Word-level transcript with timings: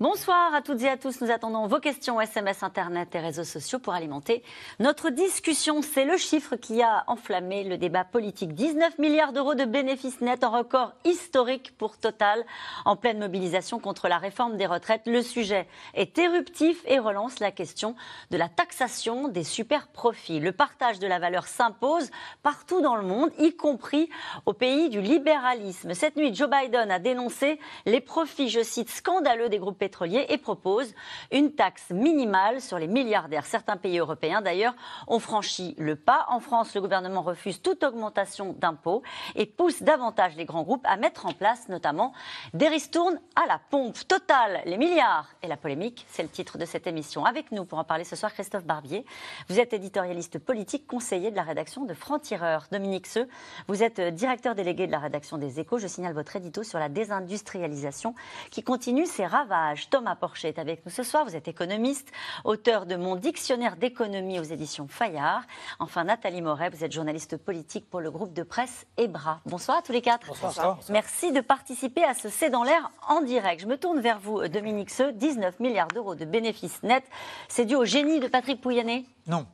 Bonsoir 0.00 0.54
à 0.54 0.62
toutes 0.62 0.82
et 0.82 0.88
à 0.88 0.96
tous. 0.96 1.20
Nous 1.20 1.32
attendons 1.32 1.66
vos 1.66 1.80
questions 1.80 2.20
SMS, 2.20 2.62
Internet 2.62 3.12
et 3.16 3.18
réseaux 3.18 3.42
sociaux 3.42 3.80
pour 3.80 3.94
alimenter 3.94 4.44
notre 4.78 5.10
discussion. 5.10 5.82
C'est 5.82 6.04
le 6.04 6.16
chiffre 6.16 6.54
qui 6.54 6.80
a 6.82 7.02
enflammé 7.08 7.64
le 7.64 7.78
débat 7.78 8.04
politique. 8.04 8.54
19 8.54 8.98
milliards 9.00 9.32
d'euros 9.32 9.56
de 9.56 9.64
bénéfices 9.64 10.20
nets, 10.20 10.44
en 10.44 10.52
record 10.52 10.92
historique 11.04 11.76
pour 11.76 11.98
Total, 11.98 12.44
en 12.84 12.94
pleine 12.94 13.18
mobilisation 13.18 13.80
contre 13.80 14.06
la 14.06 14.18
réforme 14.18 14.56
des 14.56 14.66
retraites. 14.66 15.02
Le 15.06 15.20
sujet 15.20 15.66
est 15.94 16.16
éruptif 16.16 16.80
et 16.86 17.00
relance 17.00 17.40
la 17.40 17.50
question 17.50 17.96
de 18.30 18.36
la 18.36 18.48
taxation 18.48 19.26
des 19.26 19.42
super 19.42 19.88
profits. 19.88 20.38
Le 20.38 20.52
partage 20.52 21.00
de 21.00 21.08
la 21.08 21.18
valeur 21.18 21.48
s'impose 21.48 22.08
partout 22.44 22.82
dans 22.82 22.94
le 22.94 23.02
monde, 23.02 23.32
y 23.40 23.56
compris 23.56 24.08
au 24.46 24.52
pays 24.52 24.90
du 24.90 25.00
libéralisme. 25.00 25.92
Cette 25.92 26.14
nuit, 26.14 26.32
Joe 26.32 26.48
Biden 26.48 26.88
a 26.88 27.00
dénoncé 27.00 27.58
les 27.84 28.00
profits, 28.00 28.48
je 28.48 28.62
cite, 28.62 28.90
scandaleux 28.90 29.48
des 29.48 29.58
groupes 29.58 29.87
et 30.28 30.38
propose 30.38 30.94
une 31.32 31.52
taxe 31.52 31.90
minimale 31.90 32.60
sur 32.60 32.78
les 32.78 32.86
milliardaires. 32.86 33.46
Certains 33.46 33.76
pays 33.76 33.98
européens, 33.98 34.42
d'ailleurs, 34.42 34.74
ont 35.06 35.18
franchi 35.18 35.74
le 35.78 35.96
pas. 35.96 36.26
En 36.28 36.40
France, 36.40 36.74
le 36.74 36.80
gouvernement 36.80 37.22
refuse 37.22 37.62
toute 37.62 37.82
augmentation 37.82 38.54
d'impôts 38.58 39.02
et 39.34 39.46
pousse 39.46 39.82
davantage 39.82 40.36
les 40.36 40.44
grands 40.44 40.62
groupes 40.62 40.84
à 40.86 40.96
mettre 40.96 41.26
en 41.26 41.32
place 41.32 41.68
notamment 41.68 42.12
des 42.54 42.68
ristournes 42.68 43.18
à 43.36 43.46
la 43.46 43.60
pompe. 43.70 43.96
Total, 44.06 44.62
les 44.64 44.76
milliards 44.76 45.28
et 45.42 45.48
la 45.48 45.56
polémique, 45.56 46.06
c'est 46.08 46.22
le 46.22 46.28
titre 46.28 46.58
de 46.58 46.64
cette 46.64 46.86
émission. 46.86 47.24
Avec 47.24 47.52
nous 47.52 47.64
pour 47.64 47.78
en 47.78 47.84
parler 47.84 48.04
ce 48.04 48.16
soir, 48.16 48.32
Christophe 48.32 48.64
Barbier. 48.64 49.04
Vous 49.48 49.60
êtes 49.60 49.72
éditorialiste 49.72 50.38
politique, 50.38 50.86
conseiller 50.86 51.30
de 51.30 51.36
la 51.36 51.42
rédaction 51.42 51.84
de 51.84 51.94
Franc-Tireur. 51.94 52.66
Dominique 52.70 53.06
Seux, 53.06 53.28
vous 53.66 53.82
êtes 53.82 54.00
directeur 54.00 54.54
délégué 54.54 54.86
de 54.86 54.92
la 54.92 54.98
rédaction 54.98 55.38
des 55.38 55.60
Échos. 55.60 55.78
Je 55.78 55.86
signale 55.86 56.14
votre 56.14 56.36
édito 56.36 56.62
sur 56.62 56.78
la 56.78 56.88
désindustrialisation 56.88 58.14
qui 58.50 58.62
continue 58.62 59.06
ses 59.06 59.26
ravages. 59.26 59.77
Thomas 59.86 60.16
Porcher 60.16 60.48
est 60.48 60.58
avec 60.58 60.84
nous 60.84 60.90
ce 60.90 61.02
soir. 61.02 61.24
Vous 61.24 61.36
êtes 61.36 61.48
économiste, 61.48 62.10
auteur 62.44 62.86
de 62.86 62.96
Mon 62.96 63.16
dictionnaire 63.16 63.76
d'économie 63.76 64.40
aux 64.40 64.44
éditions 64.44 64.88
Fayard. 64.88 65.42
Enfin, 65.78 66.04
Nathalie 66.04 66.42
Moret, 66.42 66.70
vous 66.70 66.84
êtes 66.84 66.92
journaliste 66.92 67.36
politique 67.36 67.88
pour 67.88 68.00
le 68.00 68.10
groupe 68.10 68.32
de 68.32 68.42
presse 68.42 68.86
EBRA. 68.96 69.40
Bonsoir 69.46 69.78
à 69.78 69.82
tous 69.82 69.92
les 69.92 70.02
quatre. 70.02 70.26
Bonsoir. 70.26 70.78
Merci 70.90 71.32
de 71.32 71.40
participer 71.40 72.04
à 72.04 72.14
ce 72.14 72.28
C'est 72.28 72.50
dans 72.50 72.64
l'air 72.64 72.90
en 73.08 73.22
direct. 73.22 73.62
Je 73.62 73.66
me 73.66 73.76
tourne 73.76 74.00
vers 74.00 74.18
vous, 74.18 74.46
Dominique 74.48 74.90
Seux. 74.90 75.12
19 75.12 75.60
milliards 75.60 75.88
d'euros 75.88 76.14
de 76.14 76.24
bénéfices 76.24 76.82
nets. 76.82 77.08
C'est 77.48 77.64
dû 77.64 77.76
au 77.76 77.84
génie 77.84 78.20
de 78.20 78.28
Patrick 78.28 78.60
Pouyanné? 78.60 79.06
Non. 79.26 79.46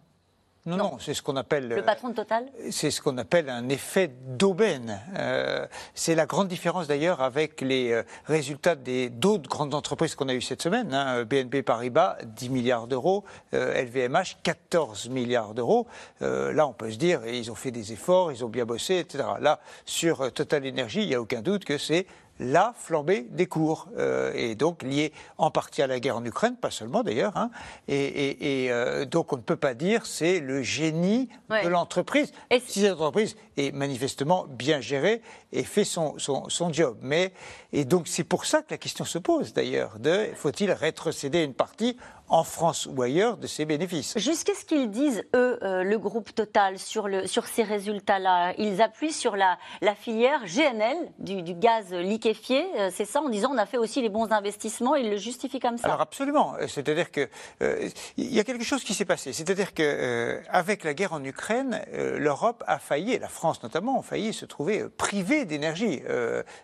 Non, 0.66 0.78
non, 0.78 0.96
c'est 0.98 1.12
ce 1.12 1.20
qu'on 1.20 1.36
appelle. 1.36 1.68
Le 1.68 1.82
patron 1.82 2.08
de 2.08 2.14
Total 2.14 2.46
C'est 2.70 2.90
ce 2.90 3.02
qu'on 3.02 3.18
appelle 3.18 3.50
un 3.50 3.68
effet 3.68 4.08
d'aubaine. 4.08 4.98
Euh, 5.14 5.66
c'est 5.92 6.14
la 6.14 6.24
grande 6.24 6.48
différence 6.48 6.86
d'ailleurs 6.86 7.20
avec 7.20 7.60
les 7.60 7.92
euh, 7.92 8.02
résultats 8.24 8.74
des 8.74 9.10
d'autres 9.10 9.50
grandes 9.50 9.74
entreprises 9.74 10.14
qu'on 10.14 10.30
a 10.30 10.34
eues 10.34 10.40
cette 10.40 10.62
semaine. 10.62 10.94
Hein. 10.94 11.24
BNP 11.24 11.62
Paribas, 11.62 12.16
10 12.24 12.48
milliards 12.48 12.86
d'euros. 12.86 13.24
LVMH, 13.52 14.16
euh, 14.16 14.40
14 14.42 15.10
milliards 15.10 15.52
d'euros. 15.52 15.86
là, 16.22 16.66
on 16.66 16.72
peut 16.72 16.90
se 16.90 16.96
dire, 16.96 17.26
ils 17.26 17.50
ont 17.50 17.54
fait 17.54 17.70
des 17.70 17.92
efforts, 17.92 18.32
ils 18.32 18.42
ont 18.42 18.48
bien 18.48 18.64
bossé, 18.64 19.00
etc. 19.00 19.22
Là, 19.40 19.60
sur 19.84 20.32
Total 20.32 20.66
Energy, 20.66 21.02
il 21.02 21.08
n'y 21.08 21.14
a 21.14 21.20
aucun 21.20 21.42
doute 21.42 21.66
que 21.66 21.76
c'est 21.76 22.06
la 22.40 22.74
flambée 22.76 23.26
des 23.30 23.46
cours, 23.46 23.88
euh, 23.96 24.32
et 24.34 24.54
donc 24.54 24.82
liée 24.82 25.12
en 25.38 25.50
partie 25.50 25.82
à 25.82 25.86
la 25.86 26.00
guerre 26.00 26.16
en 26.16 26.24
Ukraine, 26.24 26.56
pas 26.56 26.70
seulement 26.70 27.02
d'ailleurs. 27.02 27.36
Hein. 27.36 27.50
et, 27.88 28.68
euh, 28.70 29.04
donc 29.04 29.32
on 29.32 29.36
ne 29.36 29.42
peut 29.42 29.56
pas 29.56 29.74
dire 29.74 30.06
c'est 30.06 30.40
le 30.40 30.62
génie 30.62 31.28
de 31.50 31.68
l'entreprise. 31.68 32.32
Si 32.66 32.80
cette 32.80 32.92
entreprise 32.92 33.36
est 33.56 33.72
manifestement 33.72 34.46
bien 34.48 34.80
gérée 34.80 35.22
et 35.52 35.62
fait 35.62 35.84
son, 35.84 36.18
son, 36.18 36.48
son 36.48 36.72
job. 36.72 36.98
Mais, 37.02 37.32
et 37.72 37.84
donc 37.84 38.08
c'est 38.08 38.24
pour 38.24 38.44
ça 38.46 38.62
que 38.62 38.70
la 38.70 38.78
question 38.78 39.04
se 39.04 39.18
pose 39.18 39.52
d'ailleurs, 39.52 39.98
de 39.98 40.28
faut-il 40.34 40.72
rétrocéder 40.72 41.42
une 41.42 41.54
partie 41.54 41.96
en 42.28 42.42
France 42.42 42.88
ou 42.90 43.02
ailleurs 43.02 43.36
de 43.36 43.46
ces 43.46 43.64
bénéfices. 43.64 44.18
Jusqu'à 44.18 44.54
ce 44.54 44.64
qu'ils 44.64 44.90
disent, 44.90 45.24
eux, 45.34 45.58
euh, 45.62 45.82
le 45.82 45.98
groupe 45.98 46.34
Total, 46.34 46.78
sur, 46.78 47.06
le, 47.06 47.26
sur 47.26 47.46
ces 47.46 47.62
résultats-là. 47.62 48.54
Ils 48.58 48.80
appuient 48.80 49.12
sur 49.12 49.36
la, 49.36 49.58
la 49.82 49.94
filière 49.94 50.40
GNL, 50.46 50.96
du, 51.18 51.42
du 51.42 51.54
gaz 51.54 51.92
liquéfié, 51.92 52.64
euh, 52.78 52.90
c'est 52.92 53.04
ça, 53.04 53.20
en 53.20 53.28
disant 53.28 53.50
on 53.52 53.58
a 53.58 53.66
fait 53.66 53.76
aussi 53.76 54.00
les 54.00 54.08
bons 54.08 54.32
investissements, 54.32 54.96
ils 54.96 55.10
le 55.10 55.16
justifient 55.16 55.60
comme 55.60 55.76
ça. 55.76 55.88
Alors 55.88 56.00
absolument, 56.00 56.54
c'est-à-dire 56.66 57.10
qu'il 57.10 57.28
euh, 57.62 57.88
il 58.16 58.34
y 58.34 58.40
a 58.40 58.44
quelque 58.44 58.64
chose 58.64 58.82
qui 58.82 58.94
s'est 58.94 59.04
passé, 59.04 59.32
c'est-à-dire 59.32 59.74
qu'avec 59.74 60.82
la 60.84 60.94
guerre 60.94 61.12
en 61.12 61.22
Ukraine, 61.22 61.82
l'Europe 61.92 62.64
a 62.66 62.78
failli, 62.78 63.18
la 63.18 63.28
France 63.28 63.62
notamment, 63.62 64.00
a 64.00 64.02
failli 64.02 64.32
se 64.32 64.46
trouver 64.46 64.84
privée 64.88 65.44
d'énergie. 65.44 66.02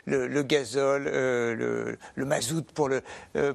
Le, 0.07 0.43
gazole, 0.43 1.05
le, 1.05 1.99
le, 2.15 2.25
mazout 2.25 2.65
pour, 2.73 2.89
le, 2.89 3.03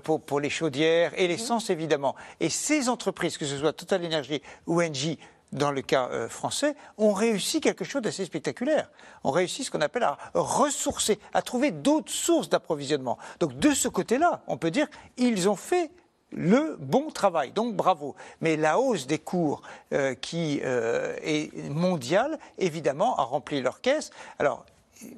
pour, 0.03 0.22
pour 0.22 0.39
les 0.39 0.49
chaudières 0.49 1.11
et 1.16 1.27
l'essence 1.27 1.69
évidemment 1.69 1.94
et 2.39 2.50
ces 2.50 2.89
entreprises, 2.89 3.38
que 3.38 3.45
ce 3.45 3.57
soit 3.57 3.73
Total 3.73 4.06
Energy 4.06 4.41
ou 4.67 4.81
Engie, 4.81 5.19
dans 5.51 5.72
le 5.72 5.81
cas 5.81 6.09
euh, 6.11 6.28
français, 6.28 6.75
ont 6.97 7.13
réussi 7.13 7.61
quelque 7.61 7.85
chose 7.85 8.01
d'assez 8.01 8.25
spectaculaire. 8.25 8.89
On 9.23 9.31
réussi 9.31 9.63
ce 9.63 9.72
qu'on 9.72 9.81
appelle 9.81 10.03
à 10.03 10.17
ressourcer, 10.34 11.19
à 11.34 11.41
trouver 11.41 11.72
d'autres 11.72 12.11
sources 12.11 12.50
d'approvisionnement. 12.50 13.17
Donc 13.39 13.57
de 13.57 13.72
ce 13.72 13.88
côté-là, 13.88 14.41
on 14.47 14.57
peut 14.57 14.72
dire 14.72 14.88
ils 15.17 15.47
ont 15.50 15.55
fait 15.55 15.91
le 16.31 16.75
bon 16.79 17.09
travail. 17.09 17.51
Donc 17.51 17.75
bravo. 17.75 18.16
Mais 18.41 18.57
la 18.57 18.79
hausse 18.79 19.07
des 19.07 19.19
cours 19.19 19.61
euh, 19.94 20.13
qui 20.16 20.61
euh, 20.63 21.16
est 21.22 21.69
mondiale, 21.69 22.38
évidemment, 22.57 23.17
a 23.17 23.23
rempli 23.23 23.61
leur 23.61 23.81
caisse. 23.81 24.11
Alors 24.39 24.66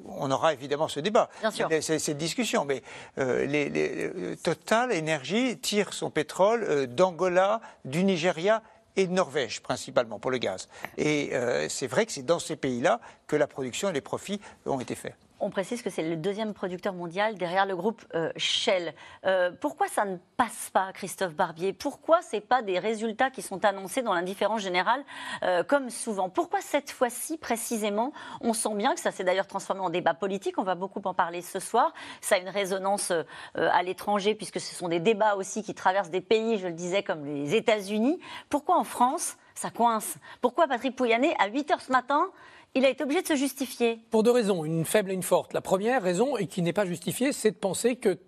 on 0.06 0.30
aura 0.30 0.52
évidemment 0.52 0.88
ce 0.88 1.00
débat, 1.00 1.28
cette 1.80 2.18
discussion, 2.18 2.64
mais 2.64 2.82
euh, 3.18 3.46
les, 3.46 4.36
Total 4.36 4.92
Energy 4.92 5.58
tire 5.58 5.92
son 5.92 6.10
pétrole 6.10 6.64
euh, 6.64 6.86
d'Angola, 6.86 7.60
du 7.84 8.04
Nigeria 8.04 8.62
et 8.96 9.06
de 9.06 9.12
Norvège 9.12 9.60
principalement 9.60 10.18
pour 10.18 10.30
le 10.30 10.38
gaz. 10.38 10.68
Et 10.96 11.30
euh, 11.32 11.68
c'est 11.68 11.86
vrai 11.86 12.06
que 12.06 12.12
c'est 12.12 12.24
dans 12.24 12.38
ces 12.38 12.56
pays-là 12.56 13.00
que 13.26 13.36
la 13.36 13.46
production 13.46 13.90
et 13.90 13.92
les 13.92 14.00
profits 14.00 14.40
ont 14.66 14.80
été 14.80 14.94
faits. 14.94 15.14
On 15.40 15.50
précise 15.50 15.82
que 15.82 15.90
c'est 15.90 16.02
le 16.02 16.16
deuxième 16.16 16.52
producteur 16.52 16.94
mondial 16.94 17.36
derrière 17.36 17.64
le 17.64 17.76
groupe 17.76 18.04
euh, 18.14 18.32
Shell. 18.36 18.92
Euh, 19.24 19.52
pourquoi 19.60 19.86
ça 19.86 20.04
ne 20.04 20.16
passe 20.36 20.70
pas, 20.72 20.92
Christophe 20.92 21.34
Barbier? 21.34 21.72
Pourquoi 21.72 22.22
ce 22.22 22.38
pas 22.38 22.62
des 22.62 22.78
résultats 22.78 23.30
qui 23.30 23.42
sont 23.42 23.64
annoncés 23.64 24.02
dans 24.02 24.14
l'indifférence 24.14 24.62
générale, 24.62 25.04
euh, 25.44 25.62
comme 25.62 25.90
souvent? 25.90 26.28
Pourquoi 26.28 26.60
cette 26.60 26.90
fois-ci, 26.90 27.36
précisément, 27.36 28.12
on 28.40 28.52
sent 28.52 28.74
bien 28.74 28.94
que 28.94 29.00
ça 29.00 29.12
s'est 29.12 29.24
d'ailleurs 29.24 29.46
transformé 29.46 29.82
en 29.82 29.90
débat 29.90 30.14
politique, 30.14 30.58
on 30.58 30.64
va 30.64 30.74
beaucoup 30.74 31.02
en 31.04 31.14
parler 31.14 31.42
ce 31.42 31.60
soir, 31.60 31.92
ça 32.20 32.36
a 32.36 32.38
une 32.38 32.48
résonance 32.48 33.12
à 33.54 33.82
l'étranger, 33.82 34.34
puisque 34.34 34.60
ce 34.60 34.74
sont 34.74 34.88
des 34.88 35.00
débats 35.00 35.34
aussi 35.34 35.62
qui 35.62 35.74
traversent 35.74 36.10
des 36.10 36.20
pays, 36.20 36.58
je 36.58 36.66
le 36.66 36.72
disais, 36.72 37.02
comme 37.02 37.24
les 37.24 37.54
États-Unis. 37.54 38.18
Pourquoi 38.48 38.76
en 38.76 38.84
France, 38.84 39.36
ça 39.54 39.70
coince? 39.70 40.16
Pourquoi 40.40 40.68
Patrick 40.68 40.94
Pouyanné, 40.96 41.34
à 41.38 41.48
8 41.48 41.70
h 41.70 41.80
ce 41.80 41.92
matin, 41.92 42.30
il 42.74 42.84
a 42.84 42.90
été 42.90 43.02
obligé 43.02 43.22
de 43.22 43.26
se 43.26 43.36
justifier. 43.36 43.98
Pour 44.10 44.22
deux 44.22 44.30
raisons, 44.30 44.64
une 44.64 44.84
faible 44.84 45.10
et 45.10 45.14
une 45.14 45.22
forte. 45.22 45.52
La 45.52 45.60
première 45.60 46.02
raison, 46.02 46.36
et 46.36 46.46
qui 46.46 46.62
n'est 46.62 46.72
pas 46.72 46.86
justifiée, 46.86 47.32
c'est 47.32 47.50
de 47.50 47.56
penser 47.56 47.96
que 47.96 48.18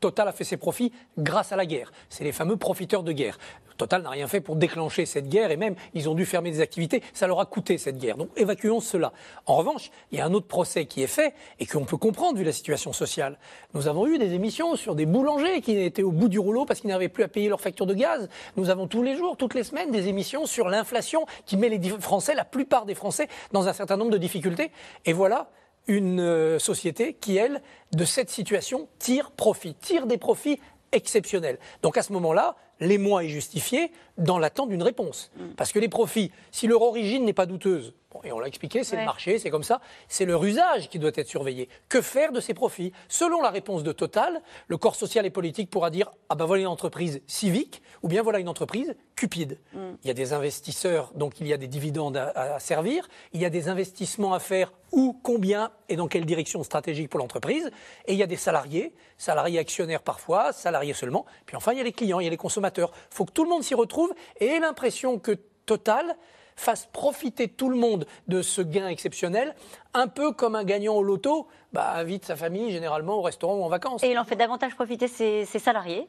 Total 0.00 0.28
a 0.28 0.32
fait 0.32 0.44
ses 0.44 0.56
profits 0.56 0.92
grâce 1.18 1.52
à 1.52 1.56
la 1.56 1.66
guerre. 1.66 1.92
C'est 2.08 2.24
les 2.24 2.32
fameux 2.32 2.56
profiteurs 2.56 3.02
de 3.02 3.12
guerre. 3.12 3.38
Total 3.76 4.02
n'a 4.02 4.10
rien 4.10 4.26
fait 4.26 4.40
pour 4.40 4.56
déclencher 4.56 5.06
cette 5.06 5.28
guerre 5.28 5.50
et 5.50 5.56
même 5.56 5.74
ils 5.94 6.08
ont 6.08 6.14
dû 6.14 6.26
fermer 6.26 6.50
des 6.50 6.60
activités. 6.60 7.02
Ça 7.12 7.26
leur 7.26 7.40
a 7.40 7.46
coûté 7.46 7.78
cette 7.78 7.98
guerre. 7.98 8.16
Donc 8.16 8.30
évacuons 8.36 8.80
cela. 8.80 9.12
En 9.46 9.56
revanche, 9.56 9.90
il 10.12 10.18
y 10.18 10.20
a 10.20 10.26
un 10.26 10.32
autre 10.32 10.46
procès 10.46 10.86
qui 10.86 11.02
est 11.02 11.08
fait 11.08 11.34
et 11.58 11.66
qu'on 11.66 11.84
peut 11.84 11.96
comprendre 11.96 12.38
vu 12.38 12.44
la 12.44 12.52
situation 12.52 12.92
sociale. 12.92 13.38
Nous 13.74 13.88
avons 13.88 14.06
eu 14.06 14.18
des 14.18 14.34
émissions 14.34 14.76
sur 14.76 14.94
des 14.94 15.06
boulangers 15.06 15.60
qui 15.60 15.78
étaient 15.78 16.02
au 16.02 16.12
bout 16.12 16.28
du 16.28 16.38
rouleau 16.38 16.64
parce 16.64 16.80
qu'ils 16.80 16.90
n'avaient 16.90 17.08
plus 17.08 17.24
à 17.24 17.28
payer 17.28 17.48
leur 17.48 17.60
facture 17.60 17.86
de 17.86 17.94
gaz. 17.94 18.28
Nous 18.56 18.70
avons 18.70 18.86
tous 18.86 19.02
les 19.02 19.16
jours, 19.16 19.36
toutes 19.36 19.54
les 19.54 19.64
semaines, 19.64 19.90
des 19.90 20.08
émissions 20.08 20.46
sur 20.46 20.68
l'inflation 20.68 21.26
qui 21.44 21.56
met 21.56 21.68
les 21.68 21.78
Français, 22.00 22.34
la 22.34 22.44
plupart 22.44 22.86
des 22.86 22.94
Français, 22.94 23.28
dans 23.52 23.68
un 23.68 23.72
certain 23.72 23.96
nombre 23.96 24.10
de 24.10 24.18
difficultés. 24.18 24.70
Et 25.04 25.12
voilà 25.12 25.50
une 25.88 26.20
euh, 26.20 26.58
société 26.58 27.14
qui, 27.14 27.36
elle, 27.36 27.62
de 27.92 28.04
cette 28.04 28.30
situation, 28.30 28.88
tire 28.98 29.30
profit, 29.30 29.74
tire 29.74 30.06
des 30.06 30.18
profits 30.18 30.58
exceptionnels. 30.92 31.58
Donc 31.82 31.96
à 31.96 32.02
ce 32.02 32.12
moment-là, 32.12 32.56
l'émoi 32.80 33.24
est 33.24 33.28
justifié 33.28 33.90
dans 34.18 34.38
l'attente 34.38 34.68
d'une 34.70 34.82
réponse. 34.82 35.30
Mm. 35.36 35.48
Parce 35.56 35.72
que 35.72 35.78
les 35.78 35.88
profits, 35.88 36.30
si 36.50 36.66
leur 36.66 36.82
origine 36.82 37.24
n'est 37.24 37.32
pas 37.32 37.46
douteuse, 37.46 37.94
et 38.24 38.32
on 38.32 38.38
l'a 38.38 38.48
expliqué, 38.48 38.82
c'est 38.82 38.96
Ouais. 38.96 39.02
le 39.02 39.06
marché, 39.06 39.38
c'est 39.38 39.50
comme 39.50 39.62
ça, 39.62 39.82
c'est 40.08 40.24
leur 40.24 40.42
usage 40.42 40.88
qui 40.88 40.98
doit 40.98 41.10
être 41.14 41.28
surveillé. 41.28 41.68
Que 41.90 42.00
faire 42.00 42.32
de 42.32 42.40
ces 42.40 42.54
profits? 42.54 42.92
Selon 43.08 43.42
la 43.42 43.50
réponse 43.50 43.82
de 43.82 43.92
Total, 43.92 44.40
le 44.68 44.78
corps 44.78 44.94
social 44.96 45.26
et 45.26 45.30
politique 45.30 45.68
pourra 45.68 45.90
dire 45.90 46.10
ah 46.30 46.34
ben 46.34 46.46
voilà 46.46 46.62
une 46.62 46.68
entreprise 46.68 47.20
civique 47.26 47.82
ou 48.02 48.08
bien 48.08 48.22
voilà 48.22 48.38
une 48.38 48.48
entreprise 48.48 48.94
cupide. 49.16 49.58
Il 49.74 50.06
y 50.06 50.10
a 50.10 50.14
des 50.14 50.32
investisseurs, 50.32 51.12
donc 51.14 51.40
il 51.40 51.46
y 51.46 51.52
a 51.52 51.58
des 51.58 51.66
dividendes 51.66 52.16
à, 52.16 52.54
à 52.54 52.58
servir, 52.58 53.06
il 53.34 53.40
y 53.40 53.44
a 53.44 53.50
des 53.50 53.68
investissements 53.68 54.32
à 54.32 54.38
faire 54.38 54.72
où, 54.92 55.18
combien 55.22 55.70
et 55.90 55.96
dans 55.96 56.06
quelle 56.08 56.24
direction 56.24 56.62
stratégique 56.62 57.10
pour 57.10 57.18
l'entreprise, 57.20 57.70
et 58.06 58.12
il 58.12 58.18
y 58.18 58.22
a 58.22 58.26
des 58.26 58.36
salariés, 58.36 58.94
salariés 59.18 59.58
actionnaires 59.58 60.02
parfois, 60.02 60.52
salariés 60.52 60.94
seulement, 60.94 61.26
puis 61.44 61.56
enfin 61.56 61.72
il 61.72 61.78
y 61.78 61.80
a 61.80 61.84
les 61.84 61.92
clients, 61.92 62.20
il 62.20 62.24
y 62.24 62.28
a 62.28 62.30
les 62.30 62.36
consommateurs. 62.38 62.92
Il 63.12 63.14
faut 63.16 63.24
que 63.26 63.32
tout 63.32 63.44
le 63.44 63.50
monde 63.50 63.62
s'y 63.62 63.74
retrouve 63.74 64.05
et 64.40 64.58
l'impression 64.58 65.18
que 65.18 65.32
Total 65.66 66.16
fasse 66.56 66.86
profiter 66.86 67.48
tout 67.48 67.68
le 67.68 67.76
monde 67.76 68.06
de 68.28 68.40
ce 68.40 68.62
gain 68.62 68.88
exceptionnel, 68.88 69.54
un 69.94 70.08
peu 70.08 70.32
comme 70.32 70.54
un 70.54 70.64
gagnant 70.64 70.94
au 70.94 71.02
loto 71.02 71.48
bah, 71.72 71.92
invite 71.96 72.24
sa 72.24 72.36
famille 72.36 72.70
généralement 72.70 73.16
au 73.18 73.22
restaurant 73.22 73.56
ou 73.56 73.62
en 73.62 73.68
vacances. 73.68 74.02
Et 74.02 74.10
il 74.10 74.18
en 74.18 74.24
fait 74.24 74.36
davantage 74.36 74.74
profiter 74.74 75.08
ses 75.08 75.44
salariés, 75.44 76.08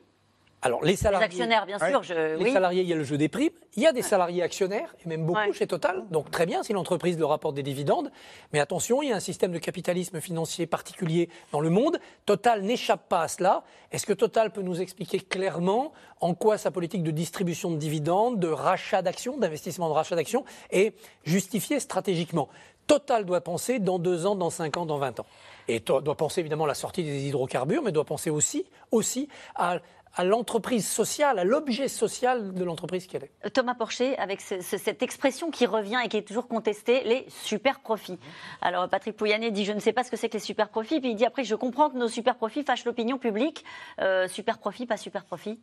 Alors 0.63 0.81
les 0.83 0.91
les 0.91 0.95
salariés, 0.95 1.25
actionnaires 1.25 1.65
bien 1.67 1.77
sûr. 1.77 2.01
Je, 2.01 2.35
les 2.35 2.43
oui. 2.45 2.51
salariés, 2.51 2.81
il 2.81 2.87
y 2.87 2.93
a 2.93 2.95
le 2.95 3.03
jeu 3.03 3.17
des 3.17 3.29
primes, 3.29 3.51
il 3.75 3.83
y 3.83 3.87
a 3.87 3.91
des 3.93 4.01
salariés 4.01 4.41
actionnaires, 4.41 4.95
et 5.05 5.07
même 5.07 5.23
beaucoup 5.23 5.39
Ouais. 5.39 5.53
chez 5.53 5.67
Total, 5.67 6.03
donc 6.09 6.31
très 6.31 6.47
bien 6.47 6.63
si 6.63 6.73
l'entreprise 6.73 7.17
leur 7.19 7.29
rapporte 7.29 7.53
des 7.53 7.61
dividendes, 7.61 8.11
mais 8.53 8.59
attention, 8.59 9.03
il 9.03 9.09
y 9.09 9.11
a 9.11 9.15
un 9.15 9.19
système 9.19 9.51
de 9.51 9.59
capitalisme 9.59 10.19
financier 10.19 10.65
particulier 10.65 11.29
dans 11.51 11.59
le 11.59 11.69
monde, 11.69 11.99
Total 12.25 12.63
n'échappe 12.63 13.07
pas 13.07 13.21
à 13.21 13.27
cela. 13.27 13.63
Est-ce 13.91 14.07
que 14.07 14.13
Total 14.13 14.51
peut 14.51 14.63
nous 14.63 14.81
expliquer 14.81 15.19
clairement 15.19 15.93
en 16.21 16.33
quoi 16.33 16.57
sa 16.57 16.71
politique 16.71 17.03
de 17.03 17.11
distribution 17.11 17.69
de 17.69 17.77
dividendes, 17.77 18.39
de 18.39 18.47
rachat 18.47 19.03
d'actions, 19.03 19.37
d'investissement 19.37 19.89
de 19.89 19.93
rachat 19.93 20.15
d'actions 20.15 20.43
est 20.71 20.93
justifiée 21.23 21.79
stratégiquement? 21.79 22.49
Total 22.87 23.25
doit 23.25 23.41
penser 23.41 23.79
dans 23.79 23.99
deux 23.99 24.25
ans, 24.25 24.35
dans 24.35 24.49
cinq 24.49 24.77
ans, 24.77 24.85
dans 24.85 24.97
20 24.97 25.19
ans. 25.19 25.25
Et 25.67 25.81
doit 25.81 26.15
penser 26.15 26.39
évidemment 26.39 26.63
à 26.63 26.67
la 26.67 26.73
sortie 26.73 27.03
des 27.03 27.27
hydrocarbures, 27.27 27.81
mais 27.83 27.91
doit 27.91 28.05
penser 28.05 28.29
aussi, 28.29 28.65
aussi 28.91 29.27
à, 29.55 29.79
à 30.17 30.23
l'entreprise 30.23 30.87
sociale, 30.87 31.37
à 31.39 31.43
l'objet 31.43 31.87
social 31.87 32.53
de 32.53 32.63
l'entreprise 32.63 33.05
qu'elle 33.07 33.23
est. 33.23 33.49
Thomas 33.53 33.75
Porcher, 33.75 34.17
avec 34.17 34.41
ce- 34.41 34.61
ce- 34.61 34.77
cette 34.77 35.03
expression 35.03 35.51
qui 35.51 35.65
revient 35.65 35.99
et 36.03 36.09
qui 36.09 36.17
est 36.17 36.27
toujours 36.27 36.47
contestée, 36.47 37.03
les 37.03 37.25
super 37.29 37.79
profits. 37.79 38.17
Alors 38.61 38.89
Patrick 38.89 39.15
Pouyanné 39.15 39.51
dit 39.51 39.63
je 39.63 39.73
ne 39.73 39.79
sais 39.79 39.93
pas 39.93 40.03
ce 40.03 40.09
que 40.11 40.17
c'est 40.17 40.27
que 40.27 40.33
les 40.33 40.39
super 40.39 40.69
profits, 40.69 40.99
puis 40.99 41.11
il 41.11 41.15
dit 41.15 41.25
après 41.25 41.43
je 41.43 41.55
comprends 41.55 41.89
que 41.89 41.97
nos 41.97 42.07
super 42.09 42.35
profits 42.35 42.63
fâchent 42.63 42.83
l'opinion 42.85 43.17
publique. 43.17 43.63
Euh, 44.01 44.27
super 44.27 44.57
profit, 44.57 44.85
pas 44.87 44.97
super 44.97 45.23
profit. 45.23 45.59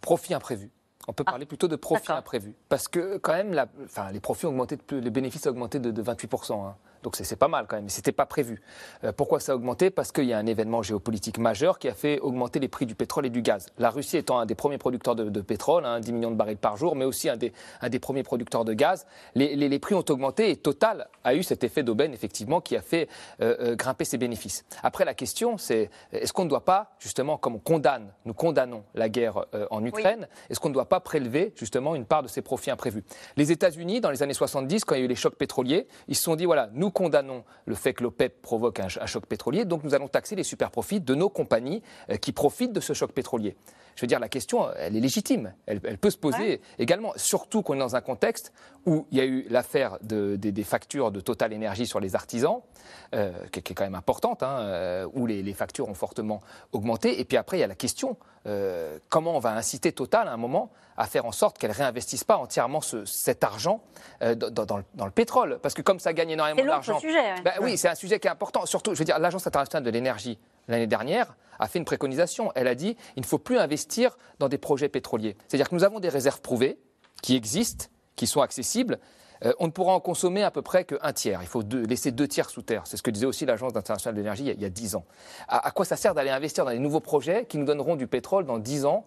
Profit 0.00 0.34
imprévu. 0.34 0.70
On 1.08 1.12
peut 1.14 1.24
parler 1.24 1.46
plutôt 1.46 1.66
de 1.66 1.76
profit 1.76 2.12
imprévu. 2.12 2.54
Parce 2.68 2.86
que 2.86 3.16
quand 3.16 3.32
même, 3.32 3.52
la- 3.54 3.66
enfin, 3.84 4.10
les 4.12 4.20
profits 4.20 4.44
ont 4.46 4.50
augmenté, 4.50 4.76
de 4.76 4.82
plus, 4.82 5.00
les 5.00 5.10
bénéfices 5.10 5.46
ont 5.46 5.50
augmenté 5.50 5.78
de, 5.78 5.90
de 5.90 6.02
28%. 6.02 6.66
hein. 6.66 6.76
Donc 7.02 7.16
c'est 7.16 7.36
pas 7.36 7.48
mal 7.48 7.66
quand 7.68 7.76
même, 7.76 7.84
mais 7.84 7.90
c'était 7.90 8.12
pas 8.12 8.26
prévu. 8.26 8.60
Euh, 9.04 9.12
pourquoi 9.12 9.40
ça 9.40 9.52
a 9.52 9.54
augmenté? 9.54 9.90
Parce 9.90 10.12
qu'il 10.12 10.24
y 10.24 10.32
a 10.32 10.38
un 10.38 10.46
événement 10.46 10.82
géopolitique 10.82 11.38
majeur 11.38 11.78
qui 11.78 11.88
a 11.88 11.94
fait 11.94 12.18
augmenter 12.20 12.58
les 12.60 12.68
prix 12.68 12.84
du 12.86 12.94
pétrole 12.94 13.26
et 13.26 13.30
du 13.30 13.42
gaz. 13.42 13.66
La 13.78 13.90
Russie 13.90 14.16
étant 14.18 14.38
un 14.38 14.46
des 14.46 14.54
premiers 14.54 14.78
producteurs 14.78 15.14
de, 15.16 15.28
de 15.30 15.40
pétrole, 15.40 15.84
hein, 15.86 16.00
10 16.00 16.12
millions 16.12 16.30
de 16.30 16.36
barils 16.36 16.56
par 16.58 16.76
jour, 16.76 16.94
mais 16.96 17.04
aussi 17.04 17.28
un 17.28 17.36
des, 17.36 17.52
un 17.80 17.88
des 17.88 17.98
premiers 17.98 18.22
producteurs 18.22 18.64
de 18.64 18.72
gaz, 18.74 19.06
les, 19.34 19.56
les- 19.56 19.68
les 19.68 19.78
prix 19.78 19.94
ont 19.94 20.04
augmenté 20.08 20.50
et 20.50 20.56
Total 20.56 21.08
a 21.24 21.34
eu 21.34 21.42
cet 21.42 21.64
effet 21.64 21.82
d'aubaine 21.82 22.12
effectivement 22.12 22.60
qui 22.60 22.76
a 22.76 22.82
fait 22.82 23.08
euh, 23.40 23.56
euh, 23.60 23.76
grimper 23.76 24.04
ses 24.04 24.18
bénéfices. 24.18 24.64
Après 24.82 25.04
la 25.04 25.14
question, 25.14 25.56
c'est 25.58 25.90
est-ce 26.12 26.32
qu'on 26.32 26.44
ne 26.44 26.50
doit 26.50 26.64
pas 26.64 26.96
justement, 26.98 27.38
comme 27.38 27.54
on 27.54 27.58
condamne, 27.60 28.12
nous 28.24 28.34
condamnons 28.34 28.84
la 28.94 29.08
guerre 29.08 29.46
euh, 29.54 29.66
en 29.70 29.84
Ukraine, 29.84 30.28
est-ce 30.50 30.60
qu'on 30.60 30.68
ne 30.68 30.74
doit 30.74 30.88
pas 30.88 31.00
prélever 31.00 31.52
justement 31.56 31.94
une 31.94 32.04
part 32.04 32.22
de 32.22 32.28
ces 32.28 32.42
profits 32.42 32.70
imprévus? 32.70 33.04
Les 33.36 33.52
États-Unis, 33.52 34.00
dans 34.00 34.10
les 34.10 34.22
années 34.22 34.34
70, 34.34 34.84
quand 34.84 34.94
il 34.96 34.98
y 34.98 35.02
a 35.02 35.04
eu 35.04 35.08
les 35.08 35.14
chocs 35.14 35.36
pétroliers, 35.36 35.86
ils 36.08 36.16
se 36.16 36.22
sont 36.22 36.36
dit 36.36 36.44
voilà, 36.46 36.68
nous 36.74 36.89
condamnons 36.90 37.44
le 37.66 37.74
fait 37.74 37.94
que 37.94 38.02
l'OPEP 38.02 38.42
provoque 38.42 38.80
un, 38.80 38.86
un 39.00 39.06
choc 39.06 39.26
pétrolier, 39.26 39.64
donc 39.64 39.84
nous 39.84 39.94
allons 39.94 40.08
taxer 40.08 40.36
les 40.36 40.44
super 40.44 40.70
profits 40.70 41.00
de 41.00 41.14
nos 41.14 41.28
compagnies 41.28 41.82
euh, 42.10 42.16
qui 42.16 42.32
profitent 42.32 42.72
de 42.72 42.80
ce 42.80 42.92
choc 42.92 43.12
pétrolier. 43.12 43.56
Je 44.00 44.04
veux 44.06 44.08
dire, 44.08 44.18
la 44.18 44.30
question, 44.30 44.66
elle 44.78 44.96
est 44.96 45.00
légitime. 45.00 45.52
Elle, 45.66 45.78
elle 45.84 45.98
peut 45.98 46.08
se 46.08 46.16
poser 46.16 46.62
également, 46.78 47.12
surtout 47.16 47.60
qu'on 47.60 47.74
est 47.74 47.78
dans 47.80 47.96
un 47.96 48.00
contexte 48.00 48.50
où 48.86 49.06
il 49.10 49.18
y 49.18 49.20
a 49.20 49.26
eu 49.26 49.44
l'affaire 49.50 49.98
de- 50.00 50.36
des, 50.36 50.52
des 50.52 50.64
factures 50.64 51.10
de 51.10 51.20
Total 51.20 51.52
Énergie 51.52 51.86
sur 51.86 52.00
les 52.00 52.14
artisans, 52.14 52.60
euh, 53.14 53.30
qui, 53.52 53.60
qui 53.62 53.72
est 53.72 53.76
quand 53.76 53.84
même 53.84 53.94
importante, 53.94 54.42
hein, 54.42 54.56
euh, 54.60 55.06
où 55.12 55.26
les, 55.26 55.42
les 55.42 55.52
factures 55.52 55.86
ont 55.90 55.92
fortement 55.94 56.40
augmenté. 56.72 57.20
Et 57.20 57.26
puis 57.26 57.36
après, 57.36 57.58
il 57.58 57.60
y 57.60 57.62
a 57.62 57.66
la 57.66 57.74
question 57.74 58.16
euh, 58.46 58.98
comment 59.10 59.36
on 59.36 59.38
va 59.38 59.50
inciter 59.52 59.92
Total 59.92 60.26
à 60.28 60.32
un 60.32 60.38
moment 60.38 60.70
à 60.96 61.04
faire 61.06 61.26
en 61.26 61.32
sorte 61.32 61.58
qu'elle 61.58 61.70
réinvestisse 61.72 62.24
pas 62.24 62.38
entièrement 62.38 62.80
ce- 62.80 63.04
cet 63.04 63.44
argent 63.44 63.82
euh, 64.22 64.34
dans, 64.34 64.64
dans 64.64 64.78
le, 64.78 64.84
dans 64.94 65.04
le 65.04 65.10
pétrole? 65.10 65.58
Parce 65.60 65.74
que 65.74 65.82
comme 65.82 66.00
ça 66.00 66.14
gagne 66.14 66.30
énormément 66.30 66.58
C'est 66.62 66.66
d'argent. 66.66 66.98
sujet, 67.00 67.18
ouais. 67.18 67.42
Ben 67.44 67.52
oui, 67.60 67.76
c'est 67.76 67.88
un 67.88 67.94
sujet 67.94 68.18
qui 68.18 68.28
est 68.28 68.30
important. 68.30 68.64
Surtout, 68.64 68.94
je 68.94 68.98
veux 69.00 69.04
dire, 69.04 69.18
l'Agence 69.18 69.46
internationale 69.46 69.84
de 69.84 69.90
l'énergie, 69.90 70.38
l'année 70.68 70.86
dernière, 70.86 71.36
a 71.58 71.66
fait 71.68 71.78
une 71.78 71.84
préconisation. 71.84 72.52
Elle 72.54 72.68
a 72.68 72.74
dit 72.74 72.96
il 73.16 73.20
ne 73.20 73.26
faut 73.26 73.38
plus 73.38 73.58
investir 73.58 74.16
dans 74.38 74.48
des 74.48 74.58
projets 74.58 74.88
pétroliers. 74.88 75.36
C'est-à-dire 75.48 75.68
que 75.68 75.74
nous 75.74 75.84
avons 75.84 76.00
des 76.00 76.08
réserves 76.08 76.40
prouvées 76.40 76.78
qui 77.22 77.36
existent, 77.36 77.86
qui 78.16 78.26
sont 78.26 78.40
accessibles. 78.40 78.98
Euh, 79.44 79.52
on 79.58 79.66
ne 79.66 79.70
pourra 79.72 79.94
en 79.94 80.00
consommer 80.00 80.42
à 80.42 80.50
peu 80.50 80.60
près 80.62 80.84
qu'un 80.84 81.12
tiers. 81.12 81.40
Il 81.42 81.48
faut 81.48 81.62
laisser 81.62 82.12
deux 82.12 82.28
tiers 82.28 82.48
sous 82.50 82.62
terre. 82.62 82.82
C'est 82.86 82.96
ce 82.98 83.02
que 83.02 83.10
disait 83.10 83.26
aussi 83.26 83.46
l'Agence 83.46 83.74
internationale 83.74 84.14
de 84.14 84.20
l'énergie 84.20 84.42
il 84.44 84.48
y 84.48 84.50
a- 84.50 84.54
il 84.54 84.60
y 84.62 84.64
a 84.66 84.70
dix 84.70 84.94
ans. 84.96 85.04
À, 85.48 85.66
à 85.66 85.70
quoi 85.70 85.84
ça 85.86 85.96
sert 85.96 86.14
d'aller 86.14 86.30
investir 86.30 86.64
dans 86.66 86.70
des 86.70 86.78
nouveaux 86.78 87.00
projets 87.00 87.46
qui 87.46 87.56
nous 87.58 87.64
donneront 87.64 87.96
du 87.96 88.06
pétrole 88.06 88.44
dans 88.44 88.58
dix 88.58 88.84
ans 88.84 89.04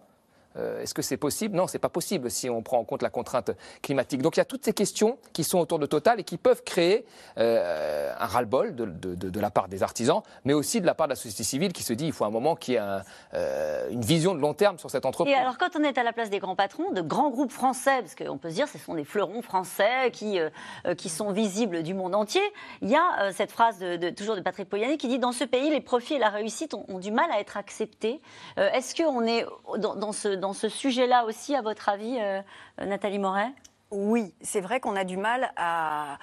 Euh, 0.56 0.82
Est-ce 0.82 0.94
que 0.94 1.02
c'est 1.02 1.16
possible? 1.16 1.56
Non, 1.56 1.66
c'est 1.66 1.78
pas 1.78 1.88
possible 1.88 2.30
si 2.30 2.48
on 2.48 2.62
prend 2.62 2.78
en 2.78 2.84
compte 2.84 3.02
la 3.02 3.10
contrainte 3.10 3.50
climatique. 3.82 4.22
Donc 4.22 4.36
il 4.36 4.40
y 4.40 4.42
a 4.42 4.44
toutes 4.44 4.64
ces 4.64 4.72
questions 4.72 5.18
qui 5.32 5.44
sont 5.44 5.58
autour 5.58 5.78
de 5.78 5.86
Total 5.86 6.20
et 6.20 6.24
qui 6.24 6.36
peuvent 6.38 6.62
créer 6.62 7.04
euh, 7.38 8.12
un 8.18 8.26
ras-le-bol 8.26 8.74
de, 8.74 8.84
de- 8.86 9.14
de- 9.14 9.30
de 9.30 9.40
la 9.40 9.50
part 9.50 9.68
des 9.68 9.82
artisans, 9.82 10.22
mais 10.44 10.52
aussi 10.52 10.80
de 10.80 10.86
la 10.86 10.94
part 10.94 11.06
de 11.08 11.12
la 11.12 11.16
société 11.16 11.42
civile 11.44 11.72
qui 11.72 11.82
se 11.82 11.92
dit 11.92 12.06
il 12.06 12.12
faut 12.12 12.24
un 12.24 12.30
moment 12.30 12.54
qu'il 12.56 12.74
y 12.74 12.76
ait 12.76 12.80
un, 12.80 13.02
euh, 13.34 13.88
une 13.90 14.00
vision 14.02 14.34
de 14.34 14.40
long 14.40 14.54
terme 14.54 14.78
sur 14.78 14.90
cette 14.90 15.06
entreprise. 15.06 15.34
Et 15.34 15.38
alors, 15.38 15.58
quand 15.58 15.76
on 15.78 15.82
est 15.82 15.98
à 15.98 16.02
la 16.02 16.12
place 16.12 16.30
des 16.30 16.38
grands 16.38 16.56
patrons, 16.56 16.90
de 16.92 17.00
grands 17.02 17.30
groupes 17.30 17.50
français, 17.52 18.00
parce 18.00 18.14
qu'on 18.14 18.38
peut 18.38 18.50
se 18.50 18.54
dire 18.54 18.68
ce 18.68 18.78
sont 18.78 18.94
des 18.94 19.04
fleurons 19.04 19.42
français 19.42 20.10
qui, 20.12 20.38
euh, 20.38 20.50
euh, 20.86 20.94
qui 20.94 21.08
sont 21.08 21.32
visibles 21.32 21.82
du 21.82 21.94
monde 21.94 22.14
entier, 22.14 22.42
il 22.80 22.88
y 22.90 22.96
a 22.96 23.22
euh, 23.22 23.32
cette 23.34 23.50
phrase 23.50 23.78
de, 23.80 24.10
toujours 24.10 24.36
de 24.36 24.40
Patrick 24.40 24.68
Poyanné 24.68 24.96
qui 24.96 25.08
dit 25.08 25.18
Dans 25.18 25.32
ce 25.32 25.44
pays, 25.44 25.70
les 25.70 25.80
profits 25.80 26.14
et 26.14 26.18
la 26.18 26.28
réussite 26.30 26.74
ont, 26.74 26.84
ont 26.88 26.98
du 26.98 27.10
mal 27.10 27.30
à 27.32 27.40
être 27.40 27.56
acceptés. 27.56 28.20
Est-ce 28.56 28.94
qu'on 28.94 29.24
est 29.26 29.44
dans, 29.78 29.94
dans 29.96 30.12
ce, 30.12 30.28
dans 30.28 30.43
ce 30.52 30.68
sujet-là 30.68 31.24
aussi, 31.24 31.54
à 31.54 31.62
votre 31.62 31.88
avis, 31.88 32.18
euh, 32.18 32.40
euh, 32.80 32.86
Nathalie 32.86 33.18
Moret? 33.18 33.52
Oui, 33.90 34.34
c'est 34.40 34.60
vrai 34.60 34.80
qu'on 34.80 34.96
a 34.96 35.04
du 35.04 35.16
mal 35.16 35.52
à, 35.56 36.18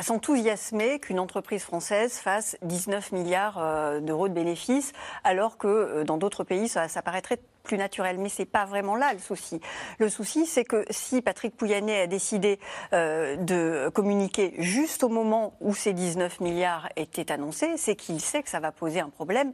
s'enthousiasmer 0.00 1.00
qu'une 1.00 1.18
entreprise 1.18 1.64
française 1.64 2.14
fasse 2.18 2.56
19 2.62 3.10
milliards 3.10 3.58
euh, 3.58 3.98
d'euros 4.00 4.28
de 4.28 4.34
bénéfices, 4.34 4.92
alors 5.24 5.58
que 5.58 6.04
dans 6.04 6.18
d'autres 6.18 6.44
pays, 6.44 6.68
ça, 6.68 6.86
paraîtrait 7.02 7.40
plus 7.64 7.78
naturel. 7.78 8.18
Mais 8.18 8.28
c'est 8.28 8.44
pas 8.44 8.64
vraiment 8.64 8.94
là 8.94 9.12
le 9.12 9.18
souci. 9.18 9.60
Le 9.98 10.08
souci, 10.08 10.46
c'est 10.46 10.64
que 10.64 10.84
si 10.90 11.20
Patrick 11.20 11.56
Pouyanné 11.56 12.02
a 12.02 12.06
décidé 12.06 12.60
de 12.92 13.88
communiquer 13.88 14.54
juste 14.58 15.02
au 15.02 15.08
moment 15.08 15.54
où 15.60 15.74
ces 15.74 15.92
19 15.92 16.40
milliards 16.40 16.88
étaient 16.94 17.32
annoncés, 17.32 17.76
c'est 17.76 17.96
qu'il 17.96 18.20
sait 18.20 18.42
que 18.42 18.48
ça 18.48 18.60
va 18.60 18.70
poser 18.70 19.00
un 19.00 19.10
problème 19.10 19.52